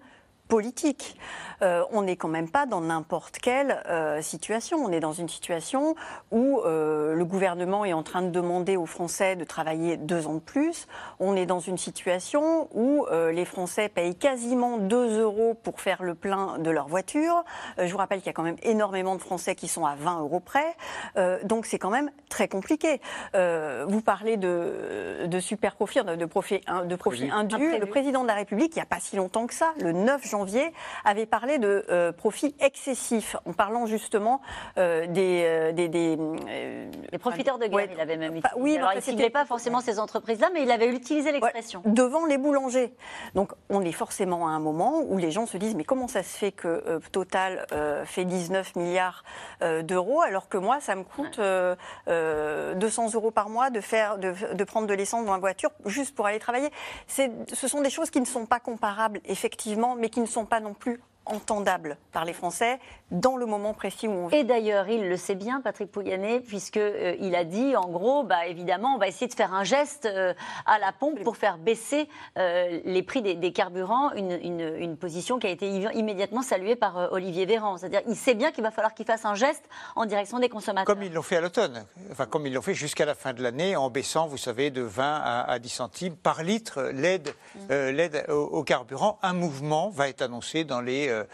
politique. 0.48 1.16
Euh, 1.62 1.82
on 1.92 2.02
n'est 2.02 2.16
quand 2.16 2.28
même 2.28 2.50
pas 2.50 2.66
dans 2.66 2.80
n'importe 2.80 3.38
quelle 3.38 3.82
euh, 3.88 4.22
situation. 4.22 4.78
On 4.78 4.90
est 4.90 5.00
dans 5.00 5.12
une 5.12 5.28
situation 5.28 5.94
où 6.30 6.60
euh, 6.60 7.14
le 7.14 7.24
gouvernement 7.24 7.84
est 7.84 7.92
en 7.92 8.02
train 8.02 8.22
de 8.22 8.30
demander 8.30 8.76
aux 8.76 8.86
Français 8.86 9.36
de 9.36 9.44
travailler 9.44 9.96
deux 9.96 10.26
ans 10.26 10.34
de 10.34 10.40
plus. 10.40 10.86
On 11.20 11.36
est 11.36 11.46
dans 11.46 11.60
une 11.60 11.78
situation 11.78 12.68
où 12.74 13.06
euh, 13.10 13.32
les 13.32 13.44
Français 13.44 13.88
payent 13.88 14.14
quasiment 14.14 14.78
2 14.78 15.20
euros 15.20 15.54
pour 15.62 15.80
faire 15.80 16.02
le 16.02 16.14
plein 16.14 16.58
de 16.58 16.70
leur 16.70 16.88
voiture. 16.88 17.44
Euh, 17.78 17.86
je 17.86 17.92
vous 17.92 17.98
rappelle 17.98 18.18
qu'il 18.18 18.26
y 18.28 18.30
a 18.30 18.34
quand 18.34 18.42
même 18.42 18.56
énormément 18.62 19.14
de 19.16 19.20
Français 19.20 19.54
qui 19.54 19.68
sont 19.68 19.84
à 19.84 19.94
20 19.94 20.20
euros 20.20 20.40
près. 20.40 20.76
Euh, 21.16 21.38
donc 21.44 21.66
c'est 21.66 21.78
quand 21.78 21.90
même 21.90 22.10
très 22.28 22.48
compliqué. 22.48 23.00
Euh, 23.34 23.84
vous 23.88 24.00
parlez 24.00 24.36
de, 24.36 25.26
de 25.26 25.40
super 25.40 25.74
profit, 25.74 26.00
de 26.04 26.24
profit, 26.24 26.60
de 26.84 26.96
profit 26.96 27.30
indu. 27.30 27.78
Le 27.78 27.86
président 27.86 28.22
de 28.22 28.28
la 28.28 28.34
République, 28.34 28.72
il 28.74 28.78
n'y 28.78 28.82
a 28.82 28.86
pas 28.86 29.00
si 29.00 29.16
longtemps 29.16 29.46
que 29.46 29.54
ça, 29.54 29.72
le 29.80 29.92
9 29.92 30.26
janvier, 30.26 30.37
avait 31.04 31.26
parlé 31.26 31.58
de 31.58 31.84
euh, 31.90 32.12
profit 32.12 32.54
excessif, 32.60 33.36
en 33.44 33.52
parlant 33.52 33.86
justement 33.86 34.40
euh, 34.78 35.06
des, 35.06 35.42
euh, 35.44 35.72
des, 35.72 35.88
des, 35.88 36.16
euh, 36.18 36.90
Les 37.12 37.18
profiteurs 37.18 37.58
de 37.58 37.66
guerre, 37.66 37.74
ouais, 37.74 37.90
il 37.92 38.00
avait 38.00 38.16
même 38.16 38.36
utilisé. 38.36 38.60
oui, 38.60 38.76
Alors, 38.76 38.92
il 38.92 38.96
ne 38.96 39.00
ciblait 39.00 39.30
pas 39.30 39.44
forcément 39.44 39.80
ces 39.80 39.98
entreprises-là, 39.98 40.50
mais 40.52 40.62
il 40.62 40.70
avait 40.70 40.88
utilisé 40.88 41.32
l'expression. 41.32 41.82
Ouais, 41.84 41.92
devant 41.92 42.26
les 42.26 42.38
boulangers. 42.38 42.94
Donc 43.34 43.52
on 43.68 43.82
est 43.82 43.92
forcément 43.92 44.48
à 44.48 44.50
un 44.50 44.60
moment 44.60 45.02
où 45.06 45.18
les 45.18 45.30
gens 45.30 45.46
se 45.46 45.56
disent 45.56 45.74
mais 45.74 45.84
comment 45.84 46.08
ça 46.08 46.22
se 46.22 46.36
fait 46.36 46.52
que 46.52 47.00
Total 47.12 47.66
fait 48.04 48.24
19 48.24 48.76
milliards 48.76 49.24
d'euros 49.82 50.20
alors 50.22 50.48
que 50.48 50.58
moi 50.58 50.80
ça 50.80 50.94
me 50.94 51.04
coûte 51.04 51.38
euh, 51.38 51.74
euh, 52.08 52.74
200 52.74 53.14
euros 53.14 53.30
par 53.30 53.48
mois 53.48 53.70
de 53.70 53.80
faire 53.80 54.18
de, 54.18 54.32
de 54.54 54.64
prendre 54.64 54.86
de 54.86 54.94
l'essence 54.94 55.24
dans 55.24 55.32
la 55.32 55.38
voiture 55.38 55.70
juste 55.86 56.14
pour 56.14 56.26
aller 56.26 56.38
travailler? 56.38 56.70
Ce 57.06 57.68
sont 57.68 57.80
des 57.80 57.90
choses 57.90 58.10
qui 58.10 58.20
ne 58.20 58.26
sont 58.26 58.46
pas 58.46 58.60
comparables 58.60 59.20
effectivement, 59.24 59.94
mais 59.94 60.08
qui 60.08 60.20
ne 60.20 60.26
sont 60.28 60.46
pas 60.46 60.60
non 60.60 60.74
plus 60.74 61.00
entendable 61.24 61.98
par 62.12 62.24
les 62.24 62.32
Français 62.32 62.78
dans 63.10 63.36
le 63.36 63.46
moment 63.46 63.72
précis 63.72 64.06
où 64.06 64.12
on 64.12 64.26
vit. 64.26 64.36
Et 64.36 64.44
d'ailleurs, 64.44 64.88
il 64.88 65.08
le 65.08 65.16
sait 65.16 65.34
bien, 65.34 65.60
Patrick 65.62 65.90
Pouyanné, 65.90 66.40
puisqu'il 66.40 66.80
euh, 66.82 67.16
il 67.20 67.34
a 67.34 67.44
dit, 67.44 67.74
en 67.74 67.88
gros, 67.88 68.22
bah, 68.22 68.46
évidemment, 68.46 68.94
on 68.94 68.98
va 68.98 69.08
essayer 69.08 69.26
de 69.28 69.34
faire 69.34 69.54
un 69.54 69.64
geste 69.64 70.04
euh, 70.06 70.34
à 70.66 70.78
la 70.78 70.92
pompe 70.92 71.22
pour 71.24 71.36
faire 71.38 71.56
baisser 71.58 72.08
euh, 72.36 72.80
les 72.84 73.02
prix 73.02 73.22
des, 73.22 73.34
des 73.34 73.52
carburants, 73.52 74.12
une, 74.12 74.32
une- 74.32 74.74
une 74.78 74.96
position 74.98 75.38
qui 75.38 75.46
a 75.46 75.50
été 75.50 75.68
immédiatement 75.68 76.42
saluée 76.42 76.76
par 76.76 76.98
euh, 76.98 77.08
Olivier 77.12 77.46
Véran. 77.46 77.78
C'est-à-dire, 77.78 78.02
il 78.06 78.16
sait 78.16 78.34
bien 78.34 78.52
qu'il 78.52 78.62
va 78.62 78.70
falloir 78.70 78.92
qu'il 78.92 79.06
fasse 79.06 79.24
un 79.24 79.34
geste 79.34 79.64
en 79.96 80.04
direction 80.04 80.38
des 80.38 80.48
consommateurs. 80.50 80.94
Comme 80.94 81.02
ils 81.02 81.12
l'ont 81.12 81.22
fait 81.22 81.36
à 81.36 81.40
l'automne, 81.40 81.84
enfin 82.12 82.26
comme 82.26 82.46
ils 82.46 82.52
l'ont 82.52 82.62
fait 82.62 82.74
jusqu'à 82.74 83.06
la 83.06 83.14
fin 83.14 83.32
de 83.32 83.42
l'année 83.42 83.74
en 83.76 83.88
baissant, 83.90 84.26
vous 84.26 84.36
savez, 84.36 84.70
de 84.70 84.82
20 84.82 85.04
à, 85.24 85.50
à 85.50 85.58
10 85.58 85.68
centimes 85.68 86.16
par 86.16 86.42
litre 86.42 86.82
l'aide 86.92 87.34
euh, 87.70 88.08
au, 88.28 88.58
au 88.58 88.62
carburant. 88.64 89.18
Un 89.22 89.32
mouvement 89.32 89.88
va 89.88 90.08
être 90.08 90.22
annoncé 90.22 90.64
dans 90.64 90.80
les 90.80 91.08
euh, 91.08 91.24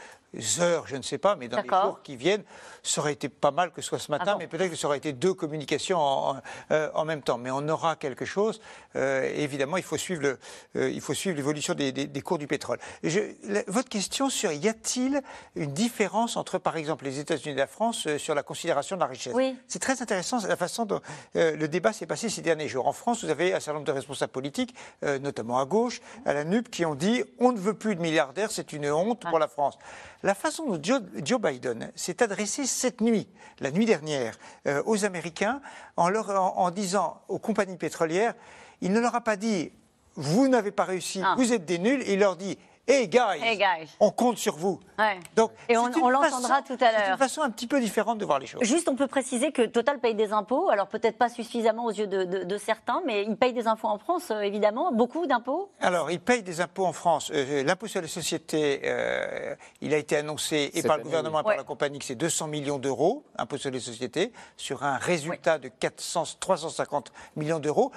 heures, 0.61 0.87
je 0.87 0.97
ne 0.97 1.03
sais 1.03 1.19
pas, 1.19 1.37
mais 1.37 1.49
dans 1.49 1.61
les 1.61 1.69
jours 1.69 2.01
qui 2.03 2.17
viennent. 2.17 2.45
Ça 2.87 3.01
aurait 3.01 3.15
été 3.15 3.29
pas 3.31 3.51
mal 3.51 3.73
que 3.73 3.81
ce 3.81 3.89
soit 3.89 3.99
ce 3.99 4.11
matin, 4.11 4.25
Ah 4.29 4.33
bon 4.35 4.39
mais 4.41 4.47
peut-être 4.47 4.71
que 4.71 4.77
ça 4.77 4.87
aurait 4.89 4.99
été 4.99 5.13
deux 5.15 5.33
communications 5.33 5.99
en, 5.99 6.37
en- 6.37 6.41
euh, 6.71 6.91
en 6.95 7.05
même 7.07 7.23
temps. 7.23 7.39
Mais 7.39 7.51
on 7.51 7.67
aura 7.69 7.97
quelque 7.97 8.25
chose. 8.27 8.61
Euh, 8.95 9.25
évidemment, 9.35 9.79
il 9.79 9.83
faut 9.83 9.97
suivre 9.97 10.21
le- 10.23 10.39
euh, 10.77 10.91
il 10.91 11.01
faut 11.01 11.15
suivre 11.15 11.35
l'évolution 11.37 11.73
des, 11.75 11.93
des- 11.93 12.07
des 12.07 12.21
cours 12.21 12.37
du 12.39 12.47
pétrole. 12.47 12.79
Je- 13.03 13.21
la- 13.45 13.63
votre 13.69 13.89
question 13.89 14.29
sur 14.29 14.53
y 14.53 14.69
a-t-il 14.69 15.23
une 15.57 15.73
différence 15.73 16.37
entre, 16.37 16.59
par 16.59 16.77
exemple, 16.77 17.05
les 17.07 17.19
États-Unis 17.21 17.55
et 17.55 17.59
la 17.59 17.67
France 17.67 18.07
euh, 18.07 18.19
sur 18.19 18.35
la 18.35 18.43
considération 18.43 18.97
de 18.97 19.01
la 19.01 19.07
richesse? 19.07 19.33
Oui. 19.35 19.57
c'est 19.67 19.79
très 19.79 20.03
intéressant 20.03 20.39
la 20.47 20.57
façon 20.57 20.85
dont 20.85 21.01
le 21.35 21.67
débat 21.67 21.93
s'est 21.95 22.07
passé 22.07 22.29
ces 22.29 22.43
derniers 22.43 22.69
jours. 22.69 22.87
En 22.87 22.93
France, 22.93 23.25
vous 23.25 23.31
avez 23.31 23.55
un 23.55 23.61
certain 23.61 23.75
nombre 23.75 23.87
de 23.87 23.93
responsables 23.93 24.33
politiques, 24.33 24.75
notamment 25.03 25.59
à 25.59 25.65
gauche, 25.65 26.01
à 26.27 26.33
la 26.35 26.45
NUP, 26.45 26.71
qui 26.71 26.85
ont 26.85 26.95
dit 26.95 27.25
on 27.39 27.53
ne 27.53 27.59
veut 27.59 27.75
plus 27.75 27.97
de 27.97 28.01
milliardaires, 28.03 28.51
c'est 28.51 28.73
une 28.73 28.91
honte 28.91 29.23
pour 29.29 29.39
la 29.39 29.49
France. 29.49 29.79
La 30.23 30.35
façon 30.35 30.67
dont 30.71 30.79
Joe, 30.83 31.01
Joe 31.23 31.41
Biden 31.41 31.91
s'est 31.95 32.23
adressé 32.23 32.67
cette 32.75 33.01
nuit, 33.01 33.27
la 33.61 33.71
nuit 33.71 33.87
dernière, 33.87 34.37
euh, 34.67 34.83
aux 34.87 35.05
Américains, 35.05 35.61
en, 35.97 36.09
leur, 36.09 36.31
en, 36.31 36.59
en 36.59 36.71
disant 36.71 37.21
aux 37.29 37.39
compagnies 37.39 37.77
pétrolières, 37.77 38.35
il 38.81 38.93
ne 38.93 39.01
leur 39.01 39.15
a 39.15 39.21
pas 39.23 39.37
dit 39.37 39.73
vous 40.17 40.47
n'avez 40.49 40.71
pas 40.71 40.85
réussi, 40.85 41.21
Ah. 41.25 41.35
vous 41.37 41.53
êtes 41.53 41.65
des 41.65 41.79
nuls, 41.79 42.05
il 42.07 42.19
leur 42.21 42.37
dit 42.37 42.57
Hey 42.87 43.09
guys, 43.09 43.41
Hey, 43.43 43.57
guys. 43.57 43.89
on 43.99 44.11
compte 44.11 44.37
sur 44.37 44.57
vous. 44.57 44.79
Ouais. 44.99 45.19
Donc, 45.35 45.53
Et 45.71 45.77
on- 45.79 45.91
c'est 45.91 45.99
l'entendra 46.01 46.61
tout 46.61 46.75
à 46.75 46.77
C'est 46.79 46.93
l'heure. 46.93 47.11
une 47.13 47.17
façon 47.17 47.41
un 47.41 47.49
petit 47.49 47.67
peu 47.67 47.81
différente 47.81 48.19
de 48.19 48.27
voir 48.27 48.39
les 48.39 48.47
choses. 48.47 48.63
Juste, 48.63 48.91
on 48.91 48.95
peut 48.95 49.07
préciser 49.07 49.53
que 49.53 49.63
Total 49.63 49.99
paye 50.01 50.15
des 50.15 50.35
impôts, 50.35 50.69
alors 50.69 50.89
peut-être 50.89 51.17
pas 51.17 51.31
suffisamment 51.31 51.87
aux 51.87 51.93
yeux 51.93 52.07
de, 52.07 52.25
de- 52.25 52.45
de 52.45 52.59
certains, 52.59 53.01
mais 53.07 53.23
il 53.25 53.37
paye 53.37 53.55
des 53.55 53.67
impôts 53.69 53.89
en 53.89 53.97
France, 53.97 54.31
euh, 54.31 54.41
évidemment, 54.41 54.93
beaucoup 54.93 55.27
d'impôts. 55.27 55.71
Alors, 55.81 56.11
ils 56.11 56.21
payent 56.21 56.43
des 56.43 56.61
impôts 56.61 56.85
en 56.85 56.93
France. 56.93 57.31
Euh, 57.35 57.63
L'impôt 57.65 57.87
sur 57.87 58.03
les 58.03 58.09
sociétés, 58.09 58.83
euh, 58.85 59.55
il 59.81 59.95
a 59.95 59.97
été 59.97 60.19
annoncé 60.19 60.71
et 60.75 60.83
Cette 60.83 60.87
par 60.87 60.99
le 60.99 61.05
gouvernement 61.05 61.41
et 61.41 61.43
par 61.43 61.53
Ouais. 61.53 61.57
la 61.57 61.65
compagnie 61.65 61.99
que 61.99 62.05
c'est 62.05 62.15
200 62.17 62.49
millions 62.49 62.79
d'euros, 62.79 63.25
impôt 63.39 63.57
sur 63.57 63.71
les 63.71 63.81
sociétés, 63.81 64.31
sur 64.59 64.83
un 64.85 64.99
résultat 64.99 65.57
de 65.57 65.69
400, 65.69 66.25
350 66.39 67.13
millions 67.37 67.61
d'euros. 67.61 67.93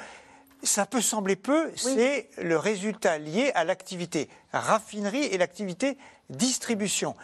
Ça 0.63 0.85
peut 0.85 1.01
sembler 1.01 1.35
peu, 1.35 1.71
c'est 1.75 2.29
le 2.37 2.57
résultat 2.57 3.17
lié 3.19 3.51
à 3.55 3.63
l'activité 3.63 4.29
raffinerie 4.51 5.23
et 5.25 5.37
l'activité 5.37 5.97
distribution. 6.29 7.15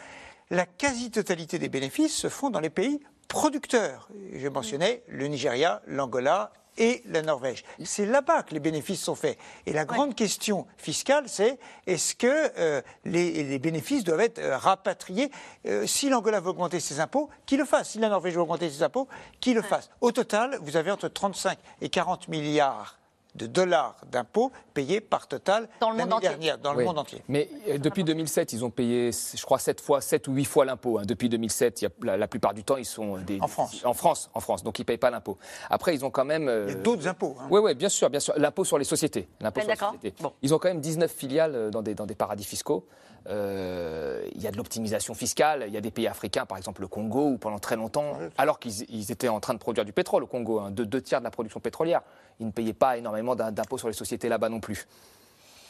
La 0.50 0.66
quasi-totalité 0.66 1.58
des 1.60 1.70
bénéfices 1.70 2.16
se 2.16 2.30
font 2.30 2.50
dans 2.50 2.60
les 2.60 2.70
pays 2.70 3.00
producteurs. 3.28 4.08
Je 4.34 4.48
mentionnais 4.48 5.04
le 5.08 5.28
Nigeria, 5.28 5.82
l'Angola 5.88 6.54
et 6.78 7.02
la 7.06 7.22
Norvège. 7.22 7.63
C'est 7.84 8.06
là-bas 8.06 8.44
que 8.44 8.54
les 8.54 8.60
bénéfices 8.60 9.02
sont 9.02 9.16
faits. 9.16 9.38
Et 9.66 9.74
la 9.74 9.86
grande 9.86 10.16
question 10.16 10.66
fiscale, 10.78 11.25
c'est 11.28 11.60
est-ce 11.88 12.16
que 12.16 12.52
euh, 12.58 12.82
les, 13.06 13.44
les 13.44 13.60
bénéfices 13.60 14.04
doivent 14.04 14.22
être 14.22 14.40
euh, 14.40 14.58
rapatriés 14.58 15.30
Euh, 15.68 15.86
Si 15.88 16.10
l'Angola 16.10 16.40
veut 16.40 16.50
augmenter 16.50 16.80
ses 16.80 17.00
impôts, 17.00 17.30
qu'il 17.46 17.60
le 17.60 17.66
fasse. 17.66 17.92
Si 17.92 18.00
la 18.00 18.10
Norvège 18.10 18.34
veut 18.36 18.42
augmenter 18.42 18.70
ses 18.70 18.84
impôts, 18.84 19.08
qu'il 19.40 19.56
le 19.56 19.62
fasse. 19.62 19.90
Au 20.02 20.12
total, 20.12 20.58
vous 20.62 20.75
avez 20.78 20.92
entre 20.92 21.08
35 21.08 21.58
et 21.82 21.90
40 21.90 22.28
milliards 22.28 22.98
de 23.36 23.48
dollars 23.48 23.96
d'impôts 24.12 24.52
payés 24.74 25.02
par 25.02 25.28
Total 25.28 25.68
Dans 25.80 25.90
le 25.90 25.98
monde 25.98 26.00
l'année 26.10 26.13
entier. 26.13 26.30
dernière, 26.30 26.58
dans 26.60 26.72
le 26.74 26.80
Oui. 26.80 26.86
monde 26.86 27.00
entier. 27.00 27.22
Mais 27.28 27.50
euh, 27.70 27.78
depuis 27.80 28.04
2007, 28.04 28.54
ils 28.54 28.63
ont 28.63 28.70
payé, 28.70 29.12
je 29.12 29.44
crois, 29.44 29.58
7 29.60 29.82
fois, 29.82 30.02
7 30.02 30.28
ou 30.28 30.34
8 30.34 30.46
fois 30.46 30.66
l'impôt. 30.66 31.00
hein. 31.00 31.04
Depuis 31.06 31.30
2007, 31.30 31.82
il 31.82 31.86
y 31.86 31.88
a, 31.88 31.92
la, 32.04 32.18
la 32.18 32.28
plupart 32.28 32.54
du 32.54 32.63
temps, 32.63 32.78
ils 32.78 32.86
sont 32.86 33.18
des, 33.18 33.40
En 33.42 33.48
France. 33.48 33.82
En 33.86 33.94
France, 33.94 34.30
en 34.34 34.40
France. 34.40 34.63
Donc, 34.63 34.78
ils 34.78 34.84
ne 34.84 34.86
payent 34.86 34.98
pas 34.98 35.10
l'impôt. 35.10 35.38
Après, 35.70 35.96
ils 35.96 36.06
ont 36.06 36.12
quand 36.12 36.25
même. 36.25 36.44
Il 36.68 36.74
y 36.74 36.75
a 36.75 36.80
d'autres 36.80 37.08
impôts. 37.08 37.36
hein. 37.40 37.48
Oui, 37.50 37.60
oui, 37.63 37.74
bien 37.75 37.90
sûr, 37.90 38.10
bien 38.10 38.20
sûr. 38.20 38.34
L'impôt 38.38 38.63
sur 38.66 38.78
les 38.78 38.84
sociétés. 38.86 39.28
L'impôt 39.42 39.60
Ouais, 39.60 39.63
sur 39.63 39.70
les 39.72 39.75
d'accord. 39.78 39.94
sociétés. 39.96 40.16
Bon. 40.22 40.34
Ils 40.44 40.54
ont 40.54 40.60
quand 40.60 40.68
même 40.70 40.82
19 40.82 41.12
filiales 41.12 41.56
euh, 41.56 41.70
dans 41.72 41.82
des, 41.82 41.96
dans 41.96 42.06
des 42.06 42.16
paradis 42.16 42.44
fiscaux. 42.44 42.86
Euh, 43.30 44.27
Il 44.36 44.42
y 44.42 44.48
a 44.48 44.51
de 44.51 44.58
l'optimisation 44.58 45.13
fiscale. 45.13 45.63
Il 45.68 45.74
y 45.74 45.77
a 45.77 45.82
des 45.82 45.92
pays 45.92 46.08
africains, 46.08 46.46
par 46.46 46.58
exemple 46.58 46.82
le 46.82 46.88
Congo, 46.88 47.30
où 47.30 47.38
pendant 47.38 47.60
très 47.60 47.75
longtemps, 47.75 48.18
alors 48.38 48.60
qu'ils 48.60 48.89
ils 48.89 49.12
étaient 49.12 49.30
en 49.30 49.39
train 49.39 49.53
de 49.53 49.60
produire 49.60 49.86
du 49.86 49.94
pétrole 49.94 50.24
au 50.24 50.27
Congo, 50.27 50.60
hein, 50.60 50.72
de 50.72 50.84
deux 50.84 51.01
tiers 51.01 51.20
de 51.20 51.24
la 51.24 51.32
production 51.32 51.60
pétrolière, 51.60 52.01
ils 52.39 52.46
ne 52.48 52.51
payaient 52.51 52.74
pas 52.74 52.98
énormément 52.98 53.36
d'im- 53.36 53.51
d'impôts 53.51 53.77
sur 53.77 53.88
les 53.88 53.94
sociétés 53.94 54.27
là-bas 54.30 54.50
non 54.50 54.60
plus. 54.60 54.86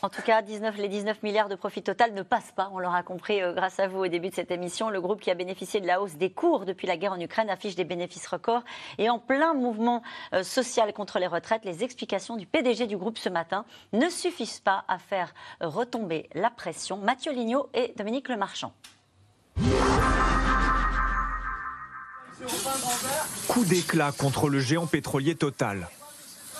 En 0.03 0.09
tout 0.09 0.21
cas, 0.21 0.41
19, 0.41 0.75
les 0.79 0.89
19 0.89 1.23
milliards 1.23 1.47
de 1.47 1.55
profit 1.55 1.81
total 1.81 2.13
ne 2.13 2.23
passent 2.23 2.51
pas. 2.53 2.69
On 2.73 2.79
l'aura 2.79 3.03
compris 3.03 3.41
euh, 3.41 3.53
grâce 3.53 3.79
à 3.79 3.87
vous 3.87 3.99
au 3.99 4.07
début 4.07 4.27
de 4.27 4.35
cette 4.35 4.51
émission. 4.51 4.89
Le 4.89 4.99
groupe 4.99 5.21
qui 5.21 5.31
a 5.31 5.33
bénéficié 5.33 5.79
de 5.79 5.87
la 5.87 6.01
hausse 6.01 6.15
des 6.15 6.29
cours 6.29 6.65
depuis 6.65 6.87
la 6.87 6.97
guerre 6.97 7.13
en 7.13 7.19
Ukraine 7.21 7.49
affiche 7.49 7.75
des 7.75 7.85
bénéfices 7.85 8.27
records. 8.27 8.63
Et 8.97 9.09
en 9.09 9.17
plein 9.17 9.53
mouvement 9.53 10.03
euh, 10.33 10.43
social 10.43 10.91
contre 10.91 11.19
les 11.19 11.27
retraites, 11.27 11.63
les 11.63 11.85
explications 11.85 12.35
du 12.35 12.45
PDG 12.45 12.85
du 12.85 12.97
groupe 12.97 13.17
ce 13.17 13.29
matin 13.29 13.63
ne 13.93 14.09
suffisent 14.09 14.59
pas 14.59 14.83
à 14.89 14.99
faire 14.99 15.33
euh, 15.61 15.69
retomber 15.69 16.27
la 16.33 16.49
pression. 16.49 16.97
Mathieu 16.97 17.31
Lignot 17.31 17.69
et 17.73 17.93
Dominique 17.95 18.27
Lemarchand. 18.27 18.73
Coup 23.47 23.63
d'éclat 23.63 24.11
contre 24.11 24.49
le 24.49 24.59
géant 24.59 24.85
pétrolier 24.85 25.35
Total. 25.35 25.87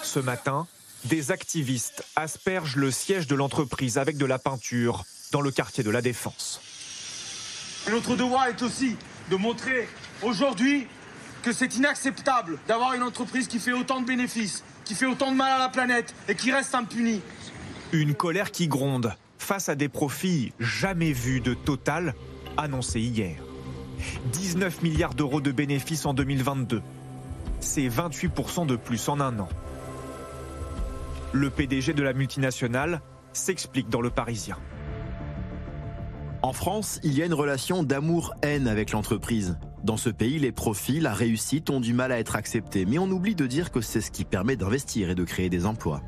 Ce 0.01 0.21
matin, 0.21 0.65
des 1.05 1.31
activistes 1.31 2.03
aspergent 2.15 2.77
le 2.77 2.91
siège 2.91 3.27
de 3.27 3.36
l'entreprise 3.36 3.98
avec 3.98 4.17
de 4.17 4.25
la 4.25 4.39
peinture 4.39 5.03
dans 5.31 5.41
le 5.41 5.51
quartier 5.51 5.83
de 5.83 5.89
la 5.89 6.01
Défense. 6.01 6.62
Notre 7.89 8.15
devoir 8.15 8.48
est 8.48 8.62
aussi 8.62 8.95
de 9.29 9.36
montrer 9.36 9.88
aujourd'hui 10.22 10.88
que 11.41 11.51
c'est 11.51 11.75
inacceptable 11.75 12.57
d'avoir 12.67 12.93
une 12.93 13.03
entreprise 13.03 13.48
qui 13.48 13.60
fait 13.60 13.74
autant 13.74 14.00
de 14.00 14.05
bénéfices, 14.05 14.63
qui 14.86 14.95
fait 14.95 15.05
autant 15.05 15.31
de 15.31 15.38
mal 15.38 15.51
à 15.51 15.60
la 15.60 15.69
planète 15.69 16.15
et 16.29 16.36
qui 16.36 16.51
reste 16.51 16.74
impunie. 16.74 17.22
Une 17.91 18.15
colère 18.15 18.51
qui 18.51 18.67
gronde 18.67 19.13
face 19.38 19.67
à 19.67 19.75
des 19.75 19.89
profits 19.89 20.53
jamais 20.60 21.12
vus 21.12 21.41
de 21.41 21.53
Total 21.53 22.15
annoncés 22.55 23.01
hier. 23.01 23.36
19 24.31 24.81
milliards 24.81 25.13
d'euros 25.13 25.41
de 25.41 25.51
bénéfices 25.51 26.05
en 26.05 26.13
2022. 26.13 26.81
C'est 27.60 27.88
28% 27.88 28.65
de 28.65 28.75
plus 28.75 29.10
en 29.10 29.19
un 29.19 29.39
an. 29.39 29.50
Le 31.33 31.49
PDG 31.49 31.93
de 31.93 32.03
la 32.03 32.13
multinationale 32.13 33.01
s'explique 33.33 33.89
dans 33.89 34.01
Le 34.01 34.11
Parisien. 34.11 34.55
En 36.43 36.53
France, 36.53 36.99
il 37.01 37.17
y 37.17 37.23
a 37.23 37.25
une 37.25 37.33
relation 37.33 37.81
d'amour-haine 37.81 38.67
avec 38.67 38.91
l'entreprise. 38.91 39.57
Dans 39.83 39.97
ce 39.97 40.11
pays, 40.11 40.37
les 40.37 40.51
profits, 40.51 40.99
la 40.99 41.11
réussite 41.11 41.71
ont 41.71 41.79
du 41.79 41.95
mal 41.95 42.11
à 42.11 42.19
être 42.19 42.35
acceptés, 42.35 42.85
mais 42.85 42.99
on 42.99 43.09
oublie 43.09 43.33
de 43.33 43.47
dire 43.47 43.71
que 43.71 43.81
c'est 43.81 43.99
ce 43.99 44.11
qui 44.11 44.25
permet 44.25 44.55
d'investir 44.55 45.09
et 45.09 45.15
de 45.15 45.23
créer 45.23 45.49
des 45.49 45.65
emplois. 45.65 46.03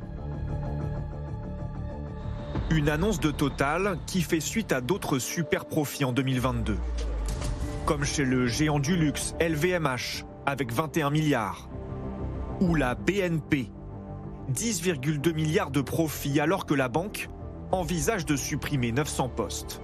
Une 2.70 2.88
annonce 2.88 3.18
de 3.18 3.32
Total 3.32 3.98
qui 4.06 4.22
fait 4.22 4.38
suite 4.38 4.70
à 4.70 4.80
d'autres 4.80 5.18
super 5.18 5.64
profits 5.64 6.04
en 6.04 6.12
2022. 6.12 6.76
Comme 7.84 8.04
chez 8.04 8.24
le 8.24 8.46
géant 8.46 8.78
du 8.78 8.94
luxe 8.94 9.34
LVMH 9.40 10.24
avec 10.46 10.72
21 10.72 11.10
milliards. 11.10 11.68
Ou 12.60 12.76
la 12.76 12.94
BNP, 12.94 13.72
10,2 14.52 15.34
milliards 15.34 15.70
de 15.70 15.80
profits 15.80 16.40
alors 16.40 16.66
que 16.66 16.74
la 16.74 16.88
banque 16.88 17.28
envisage 17.72 18.24
de 18.26 18.36
supprimer 18.36 18.92
900 18.92 19.28
postes. 19.28 19.80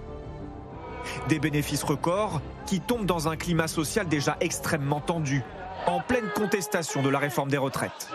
Des 1.29 1.41
bénéfices 1.41 1.83
records 1.83 2.41
qui 2.67 2.81
tombent 2.81 3.07
dans 3.07 3.29
un 3.29 3.37
climat 3.37 3.67
social 3.67 4.07
déjà 4.07 4.37
extrêmement 4.41 5.01
tendu, 5.01 5.43
en 5.87 6.01
pleine 6.01 6.29
contestation 6.35 7.03
de 7.03 7.09
la 7.09 7.19
réforme 7.19 7.51
des 7.51 7.59
retraites. 7.59 8.09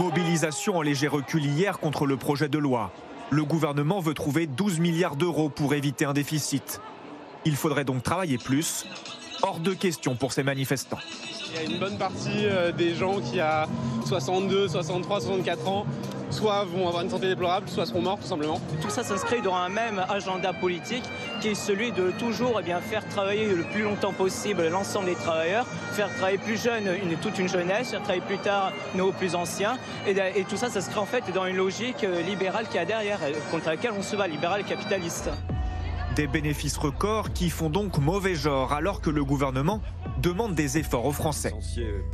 Mobilisation 0.00 0.78
en 0.78 0.82
léger 0.82 1.08
recul 1.08 1.44
hier 1.44 1.78
contre 1.78 2.06
le 2.06 2.16
projet 2.16 2.48
de 2.48 2.58
loi. 2.58 2.90
Le 3.30 3.44
gouvernement 3.44 4.00
veut 4.00 4.14
trouver 4.14 4.46
12 4.46 4.80
milliards 4.80 5.16
d'euros 5.16 5.50
pour 5.50 5.74
éviter 5.74 6.04
un 6.04 6.12
déficit. 6.12 6.80
Il 7.44 7.54
faudrait 7.54 7.84
donc 7.84 8.02
travailler 8.02 8.38
plus. 8.38 8.86
Hors 9.42 9.60
de 9.60 9.72
question 9.72 10.16
pour 10.16 10.32
ces 10.32 10.42
manifestants. 10.42 10.98
Il 11.54 11.68
y 11.68 11.72
a 11.72 11.74
une 11.74 11.78
bonne 11.78 11.96
partie 11.96 12.46
euh, 12.46 12.72
des 12.72 12.94
gens 12.94 13.20
qui 13.20 13.38
a 13.38 13.68
62, 14.06 14.68
63, 14.68 15.20
64 15.20 15.68
ans 15.68 15.86
soit 16.34 16.64
vont 16.64 16.88
avoir 16.88 17.04
une 17.04 17.10
santé 17.10 17.28
déplorable, 17.28 17.68
soit 17.68 17.86
seront 17.86 18.02
morts 18.02 18.18
tout 18.18 18.26
simplement. 18.26 18.60
Tout 18.82 18.90
ça 18.90 19.04
s'inscrit 19.04 19.40
dans 19.40 19.54
un 19.54 19.68
même 19.68 20.04
agenda 20.08 20.52
politique 20.52 21.04
qui 21.40 21.48
est 21.48 21.54
celui 21.54 21.92
de 21.92 22.10
toujours 22.18 22.60
eh 22.60 22.82
faire 22.82 23.06
travailler 23.08 23.46
le 23.46 23.62
plus 23.62 23.82
longtemps 23.82 24.12
possible 24.12 24.66
l'ensemble 24.68 25.06
des 25.06 25.14
travailleurs, 25.14 25.66
faire 25.92 26.12
travailler 26.14 26.38
plus 26.38 26.60
jeunes 26.60 26.88
une, 27.02 27.16
toute 27.18 27.38
une 27.38 27.48
jeunesse, 27.48 27.90
faire 27.90 28.02
travailler 28.02 28.24
plus 28.26 28.38
tard 28.38 28.72
nos 28.94 29.12
plus 29.12 29.34
anciens. 29.34 29.78
Et, 30.06 30.16
et 30.34 30.44
tout 30.44 30.56
ça 30.56 30.68
s'inscrit 30.68 30.98
en 30.98 31.06
fait 31.06 31.22
dans 31.32 31.46
une 31.46 31.56
logique 31.56 32.02
euh, 32.04 32.22
libérale 32.22 32.66
qui 32.68 32.78
a 32.78 32.84
derrière, 32.84 33.20
euh, 33.22 33.32
contre 33.50 33.68
laquelle 33.68 33.92
on 33.96 34.02
se 34.02 34.16
bat, 34.16 34.26
libérale 34.26 34.64
capitaliste. 34.64 35.30
Des 36.16 36.28
bénéfices 36.28 36.76
records 36.76 37.32
qui 37.32 37.50
font 37.50 37.70
donc 37.70 37.98
mauvais 37.98 38.36
genre 38.36 38.72
alors 38.72 39.00
que 39.00 39.10
le 39.10 39.24
gouvernement 39.24 39.82
demande 40.22 40.54
des 40.54 40.78
efforts 40.78 41.06
aux 41.06 41.12
Français. 41.12 41.52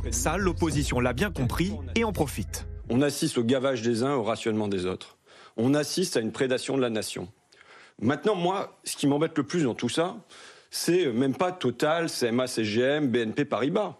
Ça, 0.09 0.37
l'opposition 0.37 0.99
l'a 0.99 1.13
bien 1.13 1.29
compris 1.29 1.73
et 1.93 2.03
en 2.03 2.11
profite. 2.11 2.65
On 2.89 3.03
assiste 3.03 3.37
au 3.37 3.43
gavage 3.43 3.83
des 3.83 4.01
uns, 4.01 4.15
au 4.15 4.23
rationnement 4.23 4.67
des 4.67 4.87
autres. 4.87 5.17
On 5.55 5.75
assiste 5.75 6.17
à 6.17 6.19
une 6.19 6.31
prédation 6.31 6.77
de 6.77 6.81
la 6.81 6.89
nation. 6.89 7.27
Maintenant, 8.01 8.33
moi, 8.33 8.79
ce 8.83 8.95
qui 8.95 9.05
m'embête 9.05 9.37
le 9.37 9.43
plus 9.43 9.65
dans 9.65 9.75
tout 9.75 9.89
ça, 9.89 10.15
c'est 10.71 11.11
même 11.11 11.35
pas 11.35 11.51
Total, 11.51 12.09
CMA, 12.09 12.47
CGM, 12.47 13.07
BNP 13.07 13.45
Paribas. 13.45 13.97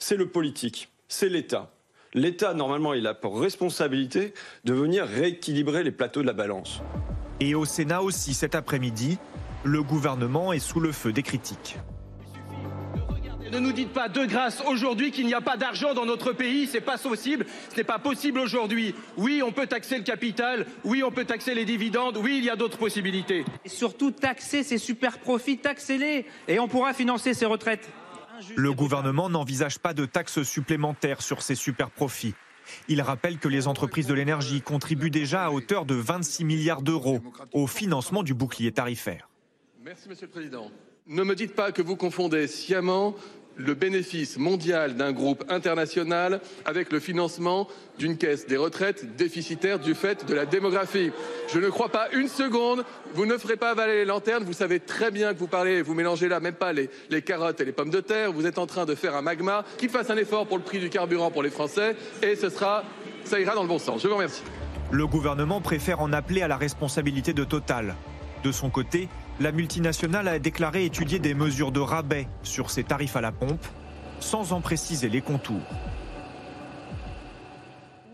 C'est 0.00 0.16
le 0.16 0.26
politique, 0.26 0.90
c'est 1.06 1.28
l'État. 1.28 1.70
L'État, 2.12 2.54
normalement, 2.54 2.92
il 2.92 3.06
a 3.06 3.14
pour 3.14 3.40
responsabilité 3.40 4.34
de 4.64 4.74
venir 4.74 5.06
rééquilibrer 5.06 5.84
les 5.84 5.92
plateaux 5.92 6.22
de 6.22 6.26
la 6.26 6.32
balance. 6.32 6.82
Et 7.40 7.54
au 7.54 7.64
Sénat 7.64 8.02
aussi 8.02 8.34
cet 8.34 8.54
après-midi, 8.54 9.18
le 9.64 9.82
gouvernement 9.82 10.52
est 10.52 10.58
sous 10.58 10.80
le 10.80 10.92
feu 10.92 11.12
des 11.12 11.22
critiques. 11.22 11.78
Ne 13.50 13.58
nous 13.60 13.72
dites 13.72 13.92
pas 13.92 14.08
de 14.08 14.24
grâce 14.24 14.62
aujourd'hui 14.66 15.12
qu'il 15.12 15.26
n'y 15.26 15.34
a 15.34 15.40
pas 15.40 15.56
d'argent 15.56 15.94
dans 15.94 16.04
notre 16.04 16.32
pays, 16.32 16.66
c'est 16.66 16.80
pas 16.80 16.98
possible, 16.98 17.46
ce 17.70 17.76
n'est 17.76 17.84
pas 17.84 17.98
possible 17.98 18.40
aujourd'hui. 18.40 18.94
Oui, 19.16 19.42
on 19.46 19.52
peut 19.52 19.66
taxer 19.66 19.96
le 19.96 20.02
capital, 20.02 20.66
oui, 20.84 21.02
on 21.04 21.12
peut 21.12 21.24
taxer 21.24 21.54
les 21.54 21.64
dividendes, 21.64 22.16
oui, 22.16 22.36
il 22.38 22.44
y 22.44 22.50
a 22.50 22.56
d'autres 22.56 22.78
possibilités. 22.78 23.44
Et 23.64 23.68
surtout 23.68 24.10
taxer 24.10 24.64
ces 24.64 24.78
super 24.78 25.18
profits, 25.18 25.58
taxez-les 25.58 26.26
et 26.48 26.58
on 26.58 26.66
pourra 26.66 26.94
financer 26.94 27.32
ces 27.32 27.46
retraites. 27.46 27.88
Le 28.56 28.72
gouvernement 28.72 29.30
n'envisage 29.30 29.78
pas 29.78 29.94
de 29.94 30.04
taxes 30.04 30.42
supplémentaires 30.42 31.22
sur 31.22 31.40
ces 31.40 31.54
super 31.54 31.90
profits. 31.90 32.34
Il 32.88 33.00
rappelle 33.02 33.38
que 33.38 33.48
les 33.48 33.68
entreprises 33.68 34.06
de 34.06 34.14
l'énergie 34.14 34.62
contribuent 34.62 35.10
déjà 35.10 35.44
à 35.44 35.50
hauteur 35.50 35.84
de 35.84 35.94
26 35.94 36.44
milliards 36.44 36.82
d'euros 36.82 37.20
au 37.52 37.66
financement 37.68 38.22
du 38.24 38.34
bouclier 38.34 38.72
tarifaire. 38.72 39.28
Merci, 39.84 40.08
Monsieur 40.08 40.24
le 40.24 40.32
Président. 40.32 40.70
Ne 41.06 41.24
me 41.24 41.34
dites 41.34 41.54
pas 41.54 41.70
que 41.70 41.82
vous 41.82 41.94
confondez 41.94 42.46
sciemment 42.46 43.14
le 43.56 43.74
bénéfice 43.74 44.38
mondial 44.38 44.96
d'un 44.96 45.12
groupe 45.12 45.44
international 45.50 46.40
avec 46.64 46.90
le 46.90 47.00
financement 47.00 47.68
d'une 47.98 48.16
caisse 48.16 48.46
des 48.46 48.56
retraites 48.56 49.14
déficitaire 49.16 49.78
du 49.78 49.94
fait 49.94 50.24
de 50.24 50.32
la 50.32 50.46
démographie. 50.46 51.10
Je 51.52 51.58
ne 51.58 51.68
crois 51.68 51.90
pas 51.90 52.08
une 52.14 52.28
seconde, 52.28 52.82
vous 53.12 53.26
ne 53.26 53.36
ferez 53.36 53.58
pas 53.58 53.72
avaler 53.72 53.96
les 53.96 54.04
lanternes, 54.06 54.44
vous 54.44 54.54
savez 54.54 54.80
très 54.80 55.10
bien 55.10 55.34
que 55.34 55.38
vous 55.38 55.48
parlez, 55.48 55.82
vous 55.82 55.92
mélangez 55.92 56.28
là 56.28 56.40
même 56.40 56.54
pas 56.54 56.72
les, 56.72 56.88
carottes 57.20 57.60
et 57.60 57.66
les 57.66 57.72
pommes 57.72 57.90
de 57.90 58.00
terre, 58.00 58.32
vous 58.32 58.46
êtes 58.46 58.58
en 58.58 58.66
train 58.66 58.86
de 58.86 58.94
faire 58.94 59.14
un 59.14 59.22
magma, 59.22 59.66
qu'il 59.76 59.90
fasse 59.90 60.08
un 60.08 60.16
effort 60.16 60.46
pour 60.46 60.56
le 60.56 60.64
prix 60.64 60.80
du 60.80 60.88
carburant 60.88 61.30
pour 61.30 61.42
les 61.42 61.50
Français 61.50 61.94
et 62.22 62.36
ce 62.36 62.48
sera, 62.48 62.84
ça 63.24 63.38
ira 63.38 63.54
dans 63.54 63.62
le 63.62 63.68
bon 63.68 63.78
sens. 63.78 64.02
Je 64.02 64.08
vous 64.08 64.14
remercie. 64.14 64.44
Le 64.90 65.06
gouvernement 65.06 65.60
préfère 65.60 66.00
en 66.00 66.14
appeler 66.14 66.40
à 66.40 66.48
la 66.48 66.56
responsabilité 66.56 67.34
de 67.34 67.44
Total. 67.44 67.96
De 68.42 68.52
son 68.52 68.70
côté, 68.70 69.08
la 69.40 69.52
multinationale 69.52 70.28
a 70.28 70.38
déclaré 70.38 70.84
étudier 70.84 71.18
des 71.18 71.34
mesures 71.34 71.72
de 71.72 71.80
rabais 71.80 72.28
sur 72.42 72.70
ses 72.70 72.84
tarifs 72.84 73.16
à 73.16 73.20
la 73.20 73.32
pompe, 73.32 73.64
sans 74.20 74.52
en 74.52 74.60
préciser 74.60 75.08
les 75.08 75.20
contours. 75.20 75.56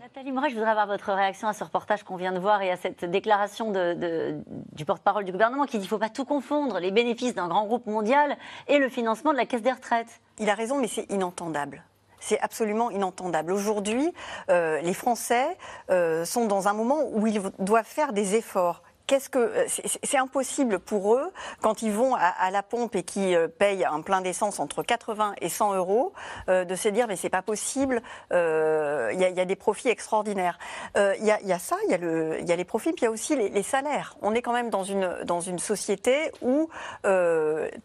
Nathalie 0.01 0.31
Moret, 0.31 0.49
je 0.49 0.55
voudrais 0.55 0.71
avoir 0.71 0.87
votre 0.87 1.13
réaction 1.13 1.47
à 1.47 1.53
ce 1.53 1.63
reportage 1.63 2.03
qu'on 2.03 2.15
vient 2.15 2.31
de 2.31 2.39
voir 2.39 2.61
et 2.61 2.71
à 2.71 2.75
cette 2.75 3.05
déclaration 3.05 3.71
de, 3.71 4.35
du 4.73 4.83
porte-parole 4.83 5.23
du 5.23 5.31
gouvernement 5.31 5.65
qui 5.65 5.77
dit 5.77 5.83
qu'il 5.83 5.83
ne 5.83 5.89
faut 5.89 5.97
pas 5.99 6.09
tout 6.09 6.25
confondre, 6.25 6.79
les 6.79 6.91
bénéfices 6.91 7.35
d'un 7.35 7.47
grand 7.47 7.65
groupe 7.65 7.85
mondial 7.85 8.35
et 8.67 8.77
le 8.77 8.89
financement 8.89 9.31
de 9.31 9.37
la 9.37 9.45
caisse 9.45 9.61
des 9.61 9.71
retraites. 9.71 10.21
Il 10.39 10.49
a 10.49 10.55
raison, 10.55 10.79
mais 10.79 10.87
c'est 10.87 11.09
inentendable. 11.11 11.83
C'est 12.19 12.39
absolument 12.39 12.91
inentendable. 12.91 13.51
Aujourd'hui, 13.51 14.11
euh, 14.49 14.79
les 14.81 14.93
Français 14.93 15.57
euh, 15.89 16.23
sont 16.25 16.45
dans 16.45 16.67
un 16.67 16.73
moment 16.73 16.99
où 17.11 17.25
ils 17.25 17.41
doivent 17.57 17.85
faire 17.85 18.13
des 18.13 18.35
efforts 18.35 18.83
qu'est-ce 19.07 19.29
que 19.29 19.39
euh, 19.39 19.65
c'est 20.03 20.17
impossible 20.17 20.79
pour 20.79 21.15
eux 21.15 21.31
quand 21.61 21.81
ils 21.81 21.91
vont 21.91 22.15
à, 22.15 22.51
la 22.51 22.63
pompe 22.63 22.95
et 22.95 23.03
qui 23.03 23.35
euh, 23.35 23.47
payent 23.47 23.85
un 23.85 24.01
plein 24.01 24.21
d'essence 24.21 24.59
entre 24.59 24.83
80 24.83 25.35
et 25.41 25.49
100 25.49 25.75
euros 25.75 26.13
euh, 26.49 26.65
de 26.65 26.75
se 26.75 26.89
dire 26.89 27.07
mais 27.07 27.15
c'est 27.15 27.29
pas 27.29 27.41
possible. 27.41 28.01
Il 28.31 28.37
y, 29.19 29.39
a 29.39 29.45
des 29.45 29.55
profits 29.55 29.89
extraordinaires. 29.89 30.57
Il 30.95 31.25
y, 31.25 31.31
a 31.31 31.59
ça, 31.59 31.75
il 31.87 31.91
y, 32.47 32.51
a 32.51 32.55
les 32.55 32.65
profits, 32.65 32.91
puis 32.91 33.01
il 33.01 33.05
y 33.05 33.07
a 33.07 33.11
aussi 33.11 33.35
les, 33.35 33.63
salaires. 33.63 34.15
On 34.21 34.33
est 34.33 34.41
quand 34.41 34.53
même 34.53 34.69
dans 34.69 34.83
une 34.83 35.23
dans 35.23 35.41
une 35.41 35.59
société 35.59 36.31
où 36.41 36.69